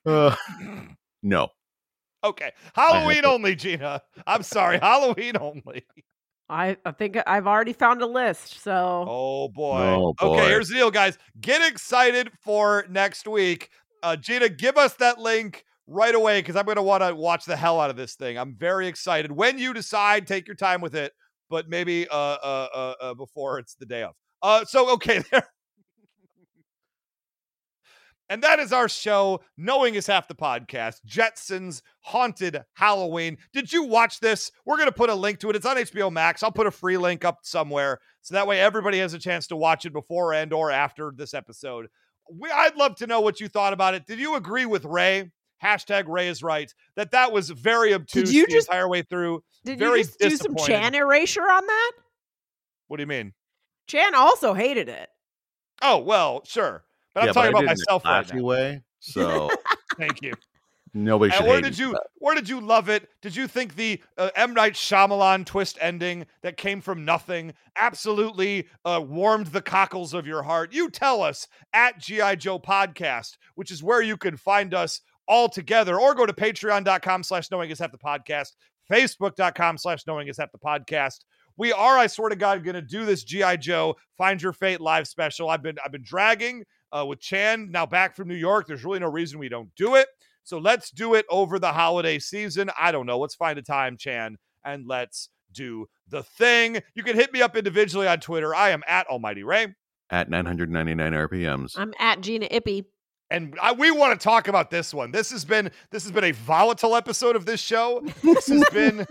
Uh, 0.04 0.34
no. 1.22 1.48
Okay, 2.22 2.52
Halloween 2.74 3.24
only, 3.24 3.56
Gina. 3.56 4.02
I'm 4.26 4.42
sorry, 4.42 4.78
Halloween 4.82 5.36
only. 5.38 5.86
I 6.50 6.76
I 6.84 6.90
think 6.90 7.18
I've 7.26 7.46
already 7.46 7.72
found 7.72 8.02
a 8.02 8.06
list. 8.06 8.62
So 8.62 9.06
Oh 9.08 9.48
boy. 9.48 9.80
Oh, 9.80 10.14
boy. 10.18 10.26
Okay, 10.26 10.48
here's 10.48 10.68
the 10.68 10.74
deal, 10.74 10.90
guys. 10.90 11.16
Get 11.40 11.66
excited 11.66 12.30
for 12.42 12.84
next 12.90 13.26
week. 13.26 13.70
Uh, 14.02 14.16
Gina, 14.16 14.48
give 14.48 14.76
us 14.76 14.94
that 14.94 15.18
link 15.18 15.64
right 15.90 16.14
away 16.14 16.38
because 16.38 16.56
I'm 16.56 16.64
going 16.64 16.76
to 16.76 16.82
want 16.82 17.02
to 17.02 17.14
watch 17.14 17.44
the 17.44 17.56
hell 17.56 17.80
out 17.80 17.90
of 17.90 17.96
this 17.96 18.14
thing. 18.14 18.38
I'm 18.38 18.54
very 18.54 18.86
excited. 18.86 19.32
When 19.32 19.58
you 19.58 19.74
decide, 19.74 20.26
take 20.26 20.46
your 20.46 20.54
time 20.54 20.80
with 20.80 20.94
it, 20.94 21.12
but 21.50 21.68
maybe 21.68 22.08
uh, 22.08 22.14
uh, 22.14 22.68
uh, 22.74 22.94
uh 23.00 23.14
before 23.14 23.58
it's 23.58 23.74
the 23.74 23.86
day 23.86 24.04
of. 24.04 24.14
Uh, 24.40 24.64
so 24.64 24.92
okay, 24.94 25.18
there. 25.30 25.46
And 28.28 28.44
that 28.44 28.60
is 28.60 28.72
our 28.72 28.88
show. 28.88 29.40
Knowing 29.56 29.96
is 29.96 30.06
half 30.06 30.28
the 30.28 30.36
podcast. 30.36 30.98
Jetsons 31.04 31.82
Haunted 32.02 32.62
Halloween. 32.74 33.36
Did 33.52 33.72
you 33.72 33.82
watch 33.82 34.20
this? 34.20 34.52
We're 34.64 34.76
going 34.76 34.86
to 34.88 34.92
put 34.92 35.10
a 35.10 35.14
link 35.14 35.40
to 35.40 35.50
it. 35.50 35.56
It's 35.56 35.66
on 35.66 35.76
HBO 35.76 36.12
Max. 36.12 36.44
I'll 36.44 36.52
put 36.52 36.68
a 36.68 36.70
free 36.70 36.96
link 36.96 37.24
up 37.24 37.40
somewhere 37.42 37.98
so 38.22 38.34
that 38.34 38.46
way 38.46 38.60
everybody 38.60 39.00
has 39.00 39.14
a 39.14 39.18
chance 39.18 39.48
to 39.48 39.56
watch 39.56 39.84
it 39.84 39.92
before 39.92 40.32
and 40.32 40.52
or 40.52 40.70
after 40.70 41.12
this 41.14 41.34
episode. 41.34 41.88
We, 42.32 42.48
I'd 42.48 42.76
love 42.76 42.94
to 42.96 43.08
know 43.08 43.20
what 43.20 43.40
you 43.40 43.48
thought 43.48 43.72
about 43.72 43.94
it. 43.94 44.06
Did 44.06 44.20
you 44.20 44.36
agree 44.36 44.64
with 44.64 44.84
Ray? 44.84 45.32
Hashtag 45.62 46.04
Ray 46.08 46.28
is 46.28 46.42
right. 46.42 46.72
That 46.96 47.10
that 47.12 47.32
was 47.32 47.50
very 47.50 47.92
obtuse 47.94 48.32
you 48.32 48.46
the 48.46 48.52
just- 48.52 48.68
entire 48.68 48.88
way 48.88 49.02
through. 49.02 49.42
did 49.64 49.78
very 49.78 49.98
you 50.00 50.04
just 50.04 50.18
do 50.18 50.36
some. 50.36 50.56
Chan 50.56 50.94
erasure 50.94 51.42
on 51.42 51.66
that? 51.66 51.92
What 52.88 52.96
do 52.96 53.02
you 53.02 53.06
mean? 53.06 53.32
Chan 53.86 54.14
also 54.14 54.54
hated 54.54 54.88
it. 54.88 55.08
Oh 55.82 55.98
well, 55.98 56.42
sure, 56.44 56.84
but 57.14 57.24
I'm 57.28 57.34
talking 57.34 57.54
I 57.54 57.60
about 57.60 57.60
did 57.60 57.70
it 57.70 57.72
in 57.72 57.76
a 57.88 57.92
myself 57.92 58.04
right 58.04 58.34
now. 58.34 58.42
way. 58.42 58.82
So 59.00 59.50
Thank 59.98 60.22
you. 60.22 60.34
nobody 60.92 61.30
should 61.32 61.40
And 61.40 61.48
where 61.48 61.56
hate 61.58 61.64
did 61.64 61.78
you 61.78 61.92
that. 61.92 62.02
where 62.18 62.34
did 62.34 62.48
you 62.48 62.60
love 62.60 62.88
it? 62.88 63.08
Did 63.22 63.34
you 63.36 63.48
think 63.48 63.76
the 63.76 64.02
uh, 64.18 64.30
M 64.36 64.52
Night 64.54 64.74
Shyamalan 64.74 65.46
twist 65.46 65.78
ending 65.80 66.26
that 66.42 66.56
came 66.56 66.80
from 66.80 67.04
nothing 67.04 67.54
absolutely 67.76 68.68
uh, 68.84 69.02
warmed 69.06 69.48
the 69.48 69.62
cockles 69.62 70.14
of 70.14 70.26
your 70.26 70.42
heart? 70.42 70.72
You 70.72 70.90
tell 70.90 71.22
us 71.22 71.48
at 71.72 71.98
GI 71.98 72.36
Joe 72.36 72.58
Podcast, 72.58 73.36
which 73.54 73.70
is 73.70 73.82
where 73.82 74.02
you 74.02 74.16
can 74.16 74.36
find 74.36 74.74
us 74.74 75.00
all 75.30 75.48
together, 75.48 75.98
or 75.98 76.14
go 76.14 76.26
to 76.26 76.32
patreon.com 76.32 77.22
slash 77.22 77.50
knowing 77.50 77.70
is 77.70 77.78
half 77.78 77.92
the 77.92 77.98
podcast, 77.98 78.48
facebook.com 78.90 79.78
slash 79.78 80.06
knowing 80.06 80.28
is 80.28 80.36
half 80.36 80.52
the 80.52 80.58
podcast. 80.58 81.20
We 81.56 81.72
are, 81.72 81.96
I 81.96 82.06
swear 82.06 82.28
to 82.30 82.36
God, 82.36 82.64
going 82.64 82.74
to 82.74 82.82
do 82.82 83.04
this 83.04 83.22
GI 83.24 83.58
Joe 83.58 83.96
Find 84.18 84.42
Your 84.42 84.52
Fate 84.52 84.80
live 84.80 85.06
special. 85.06 85.48
I've 85.48 85.62
been 85.62 85.76
I've 85.84 85.92
been 85.92 86.02
dragging 86.04 86.64
uh, 86.92 87.04
with 87.06 87.20
Chan 87.20 87.70
now 87.70 87.86
back 87.86 88.16
from 88.16 88.28
New 88.28 88.34
York. 88.34 88.66
There's 88.66 88.84
really 88.84 88.98
no 88.98 89.08
reason 89.08 89.38
we 89.38 89.48
don't 89.48 89.74
do 89.76 89.94
it. 89.94 90.08
So 90.42 90.58
let's 90.58 90.90
do 90.90 91.14
it 91.14 91.26
over 91.28 91.58
the 91.58 91.72
holiday 91.72 92.18
season. 92.18 92.70
I 92.78 92.92
don't 92.92 93.06
know. 93.06 93.18
Let's 93.18 93.34
find 93.34 93.58
a 93.58 93.62
time, 93.62 93.96
Chan, 93.96 94.36
and 94.64 94.86
let's 94.86 95.28
do 95.52 95.86
the 96.08 96.22
thing. 96.22 96.80
You 96.94 97.02
can 97.02 97.14
hit 97.14 97.32
me 97.32 97.42
up 97.42 97.56
individually 97.56 98.08
on 98.08 98.20
Twitter. 98.20 98.54
I 98.54 98.70
am 98.70 98.82
at 98.88 99.06
Almighty 99.08 99.44
Ray. 99.44 99.74
at 100.10 100.30
999 100.30 101.12
RPMs. 101.12 101.78
I'm 101.78 101.92
at 101.98 102.20
Gina 102.20 102.46
Ippy. 102.48 102.84
And 103.30 103.56
I, 103.62 103.72
we 103.72 103.90
want 103.92 104.18
to 104.18 104.22
talk 104.22 104.48
about 104.48 104.70
this 104.70 104.92
one. 104.92 105.12
This 105.12 105.30
has 105.30 105.44
been 105.44 105.70
this 105.90 106.02
has 106.02 106.10
been 106.12 106.24
a 106.24 106.32
volatile 106.32 106.96
episode 106.96 107.36
of 107.36 107.46
this 107.46 107.60
show. 107.60 108.02
This 108.22 108.48
has 108.48 108.64
been 108.72 109.06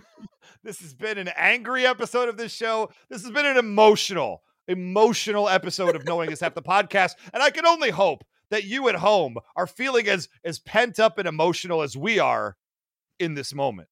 this 0.64 0.80
has 0.80 0.94
been 0.94 1.18
an 1.18 1.28
angry 1.36 1.86
episode 1.86 2.28
of 2.28 2.36
this 2.36 2.52
show. 2.52 2.90
This 3.10 3.22
has 3.22 3.30
been 3.30 3.46
an 3.46 3.58
emotional, 3.58 4.42
emotional 4.68 5.48
episode 5.48 5.94
of 5.94 6.04
Knowing 6.06 6.30
Is 6.32 6.40
Half 6.40 6.54
the 6.54 6.62
podcast. 6.62 7.16
And 7.34 7.42
I 7.42 7.50
can 7.50 7.66
only 7.66 7.90
hope 7.90 8.24
that 8.50 8.64
you 8.64 8.88
at 8.88 8.94
home 8.96 9.36
are 9.56 9.66
feeling 9.66 10.08
as 10.08 10.28
as 10.44 10.58
pent 10.58 10.98
up 10.98 11.18
and 11.18 11.28
emotional 11.28 11.82
as 11.82 11.96
we 11.96 12.18
are 12.18 12.56
in 13.18 13.34
this 13.34 13.54
moment. 13.54 13.88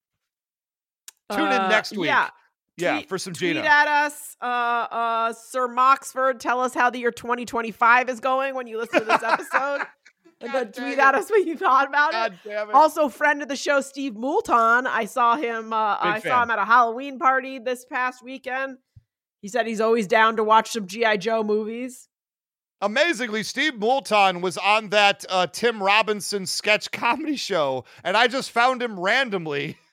Tune 1.31 1.41
in 1.41 1.61
Uh, 1.61 1.69
next 1.69 1.93
week. 1.97 2.07
Yeah. 2.07 2.31
Yeah, 2.79 2.95
Tweet- 2.95 3.09
for 3.09 3.19
some 3.19 3.33
tweet 3.33 3.57
Gina. 3.57 3.67
at 3.67 3.89
us, 3.89 4.37
uh, 4.41 4.45
uh, 4.45 5.33
Sir 5.33 5.67
Moxford. 5.69 6.39
Tell 6.41 6.61
us 6.61 6.73
how 6.75 6.91
the 6.91 6.99
year 6.99 7.11
2025 7.11 8.09
is 8.09 8.21
going 8.21 8.55
when 8.55 8.67
you 8.67 8.79
listen 8.79 9.01
to 9.01 9.05
this 9.05 9.23
episode. 9.23 9.81
and 10.41 10.55
then 10.55 10.65
God 10.67 10.73
dang 10.73 10.85
tweet 10.85 10.99
at 11.01 11.15
us 11.17 11.29
what 11.29 11.45
you 11.45 11.57
thought 11.57 11.89
about 11.89 12.11
it. 12.11 12.13
God 12.13 12.39
damn 12.45 12.71
it. 12.71 12.75
Also, 12.75 13.09
friend 13.09 13.43
of 13.43 13.49
the 13.49 13.57
show, 13.57 13.81
Steve 13.81 14.15
Moulton. 14.15 14.87
I 14.87 15.07
saw 15.07 15.37
him. 15.37 15.73
Uh, 15.73 15.97
I 16.01 16.21
fan. 16.21 16.31
saw 16.31 16.43
him 16.45 16.51
at 16.53 16.59
a 16.61 16.65
Halloween 16.65 17.19
party 17.19 17.59
this 17.59 17.85
past 17.85 18.23
weekend. 18.23 18.79
He 19.43 19.49
said 19.49 19.67
he's 19.67 19.81
always 19.81 20.07
down 20.07 20.37
to 20.37 20.45
watch 20.45 20.71
some 20.71 20.87
GI 20.87 21.19
Joe 21.19 21.43
movies. 21.43 22.09
Amazingly, 22.81 23.43
Steve 23.43 23.75
Moulton 23.77 24.41
was 24.41 24.57
on 24.57 24.91
that 24.91 25.25
uh, 25.29 25.49
Tim 25.49 25.83
Robinson 25.83 26.47
sketch 26.47 26.93
comedy 26.93 27.35
show, 27.35 27.85
and 28.05 28.17
I 28.17 28.29
just 28.29 28.53
found 28.53 28.81
him 28.83 28.99
randomly. 29.01 29.77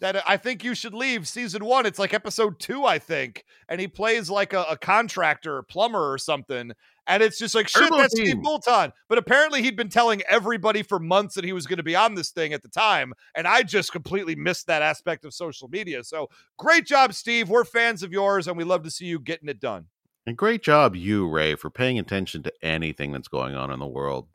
That 0.00 0.22
I 0.26 0.38
think 0.38 0.64
you 0.64 0.74
should 0.74 0.94
leave 0.94 1.28
season 1.28 1.62
one. 1.62 1.84
It's 1.84 1.98
like 1.98 2.14
episode 2.14 2.58
two, 2.58 2.86
I 2.86 2.98
think, 2.98 3.44
and 3.68 3.78
he 3.80 3.86
plays 3.86 4.30
like 4.30 4.54
a, 4.54 4.62
a 4.62 4.78
contractor, 4.78 5.62
plumber, 5.62 6.10
or 6.10 6.16
something. 6.16 6.72
And 7.06 7.22
it's 7.22 7.38
just 7.38 7.54
like 7.54 7.68
shit. 7.68 7.82
Turbo 7.82 7.98
That's 7.98 8.14
Steve 8.14 8.34
Team. 8.34 8.42
Moulton. 8.42 8.92
But 9.08 9.18
apparently, 9.18 9.62
he'd 9.62 9.76
been 9.76 9.90
telling 9.90 10.22
everybody 10.28 10.82
for 10.82 10.98
months 10.98 11.34
that 11.34 11.44
he 11.44 11.52
was 11.52 11.66
going 11.66 11.76
to 11.76 11.82
be 11.82 11.96
on 11.96 12.14
this 12.14 12.30
thing 12.30 12.54
at 12.54 12.62
the 12.62 12.68
time, 12.68 13.12
and 13.34 13.46
I 13.46 13.62
just 13.62 13.92
completely 13.92 14.34
missed 14.34 14.66
that 14.68 14.80
aspect 14.80 15.26
of 15.26 15.34
social 15.34 15.68
media. 15.68 16.02
So 16.02 16.30
great 16.56 16.86
job, 16.86 17.12
Steve. 17.12 17.50
We're 17.50 17.64
fans 17.64 18.02
of 18.02 18.10
yours, 18.10 18.48
and 18.48 18.56
we 18.56 18.64
love 18.64 18.82
to 18.84 18.90
see 18.90 19.04
you 19.04 19.20
getting 19.20 19.50
it 19.50 19.60
done. 19.60 19.86
And 20.26 20.36
great 20.36 20.62
job, 20.62 20.96
you, 20.96 21.28
Ray, 21.28 21.56
for 21.56 21.68
paying 21.68 21.98
attention 21.98 22.42
to 22.44 22.52
anything 22.62 23.12
that's 23.12 23.28
going 23.28 23.54
on 23.54 23.70
in 23.70 23.80
the 23.80 23.86
world. 23.86 24.28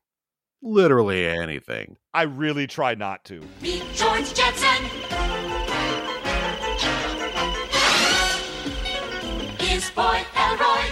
Literally 0.62 1.26
anything. 1.26 1.98
I 2.14 2.24
really 2.24 2.68
try 2.68 2.96
not 2.96 3.24
to. 3.26 3.42
Meet 3.62 3.84
George 3.94 4.34
Jetson. 4.34 5.55
Boy 9.96 10.20
Elroy. 10.36 10.86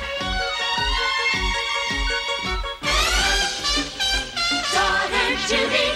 Daughter 4.74 5.30
Judy. 5.50 5.90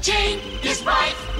Jane, 0.00 0.40
his 0.60 0.82
wife. 0.84 1.31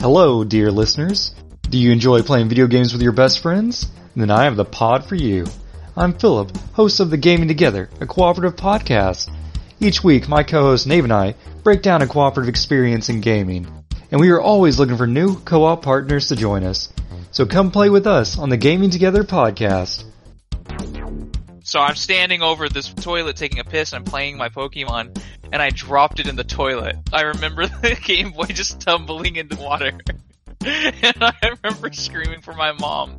Hello, 0.00 0.44
dear 0.44 0.70
listeners. 0.70 1.34
Do 1.62 1.78
you 1.78 1.90
enjoy 1.90 2.22
playing 2.22 2.48
video 2.48 2.66
games 2.66 2.92
with 2.92 3.02
your 3.02 3.12
best 3.12 3.40
friends? 3.40 3.90
Then 4.14 4.30
I 4.30 4.44
have 4.44 4.56
the 4.56 4.64
pod 4.64 5.04
for 5.04 5.14
you. 5.14 5.46
I'm 5.96 6.12
Philip, 6.12 6.56
host 6.74 7.00
of 7.00 7.10
the 7.10 7.16
Gaming 7.16 7.48
Together, 7.48 7.88
a 8.00 8.06
cooperative 8.06 8.56
podcast. 8.56 9.30
Each 9.80 10.04
week, 10.04 10.28
my 10.28 10.42
co-host 10.42 10.86
Nave 10.86 11.04
and 11.04 11.12
I 11.12 11.34
break 11.62 11.82
down 11.82 12.02
a 12.02 12.06
cooperative 12.06 12.48
experience 12.48 13.08
in 13.08 13.20
gaming, 13.20 13.66
and 14.10 14.20
we 14.20 14.30
are 14.30 14.40
always 14.40 14.78
looking 14.78 14.96
for 14.96 15.06
new 15.06 15.36
co-op 15.40 15.82
partners 15.82 16.28
to 16.28 16.36
join 16.36 16.64
us. 16.64 16.92
So 17.30 17.46
come 17.46 17.70
play 17.70 17.90
with 17.90 18.06
us 18.06 18.38
on 18.38 18.48
the 18.50 18.56
Gaming 18.56 18.90
Together 18.90 19.24
podcast. 19.24 20.04
So 21.64 21.80
I'm 21.80 21.96
standing 21.96 22.42
over 22.42 22.68
this 22.68 22.92
toilet 22.92 23.36
taking 23.36 23.58
a 23.58 23.64
piss 23.64 23.92
and 23.92 24.00
I'm 24.00 24.04
playing 24.04 24.36
my 24.36 24.50
Pokemon 24.50 25.18
and 25.52 25.62
I 25.62 25.70
dropped 25.70 26.20
it 26.20 26.28
in 26.28 26.36
the 26.36 26.44
toilet. 26.44 26.96
I 27.12 27.22
remember 27.22 27.66
the 27.82 27.96
Game 28.02 28.32
Boy 28.32 28.46
just 28.46 28.80
tumbling 28.80 29.36
into 29.36 29.56
water. 29.56 29.92
and 30.66 31.16
I 31.22 31.34
remember 31.42 31.92
screaming 31.92 32.40
for 32.40 32.54
my 32.54 32.72
mom, 32.72 33.18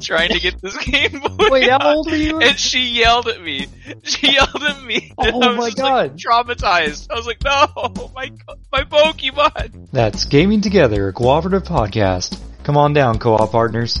trying 0.00 0.30
to 0.30 0.38
get 0.38 0.60
this 0.60 0.76
Game 0.84 1.18
Boy. 1.20 1.48
Wait, 1.50 1.68
how 1.68 1.78
out, 1.80 1.96
old 1.96 2.10
were 2.10 2.16
you? 2.16 2.40
And 2.40 2.56
she 2.58 2.80
yelled 2.90 3.26
at 3.26 3.42
me. 3.42 3.66
She 4.04 4.32
yelled 4.32 4.62
at 4.62 4.82
me. 4.82 5.12
and 5.18 5.34
Oh 5.34 5.42
I 5.42 5.48
was 5.48 5.56
my 5.56 5.70
just, 5.70 5.78
like, 5.78 6.10
God. 6.10 6.18
traumatized. 6.18 7.10
I 7.10 7.14
was 7.14 7.26
like, 7.26 7.42
no, 7.42 8.10
my 8.14 8.30
my 8.72 8.82
Pokemon. 8.84 9.90
That's 9.90 10.24
Gaming 10.26 10.60
Together, 10.60 11.08
a 11.08 11.12
cooperative 11.12 11.64
podcast. 11.64 12.38
Come 12.62 12.76
on 12.76 12.92
down, 12.92 13.18
co-op 13.18 13.50
partners. 13.50 14.00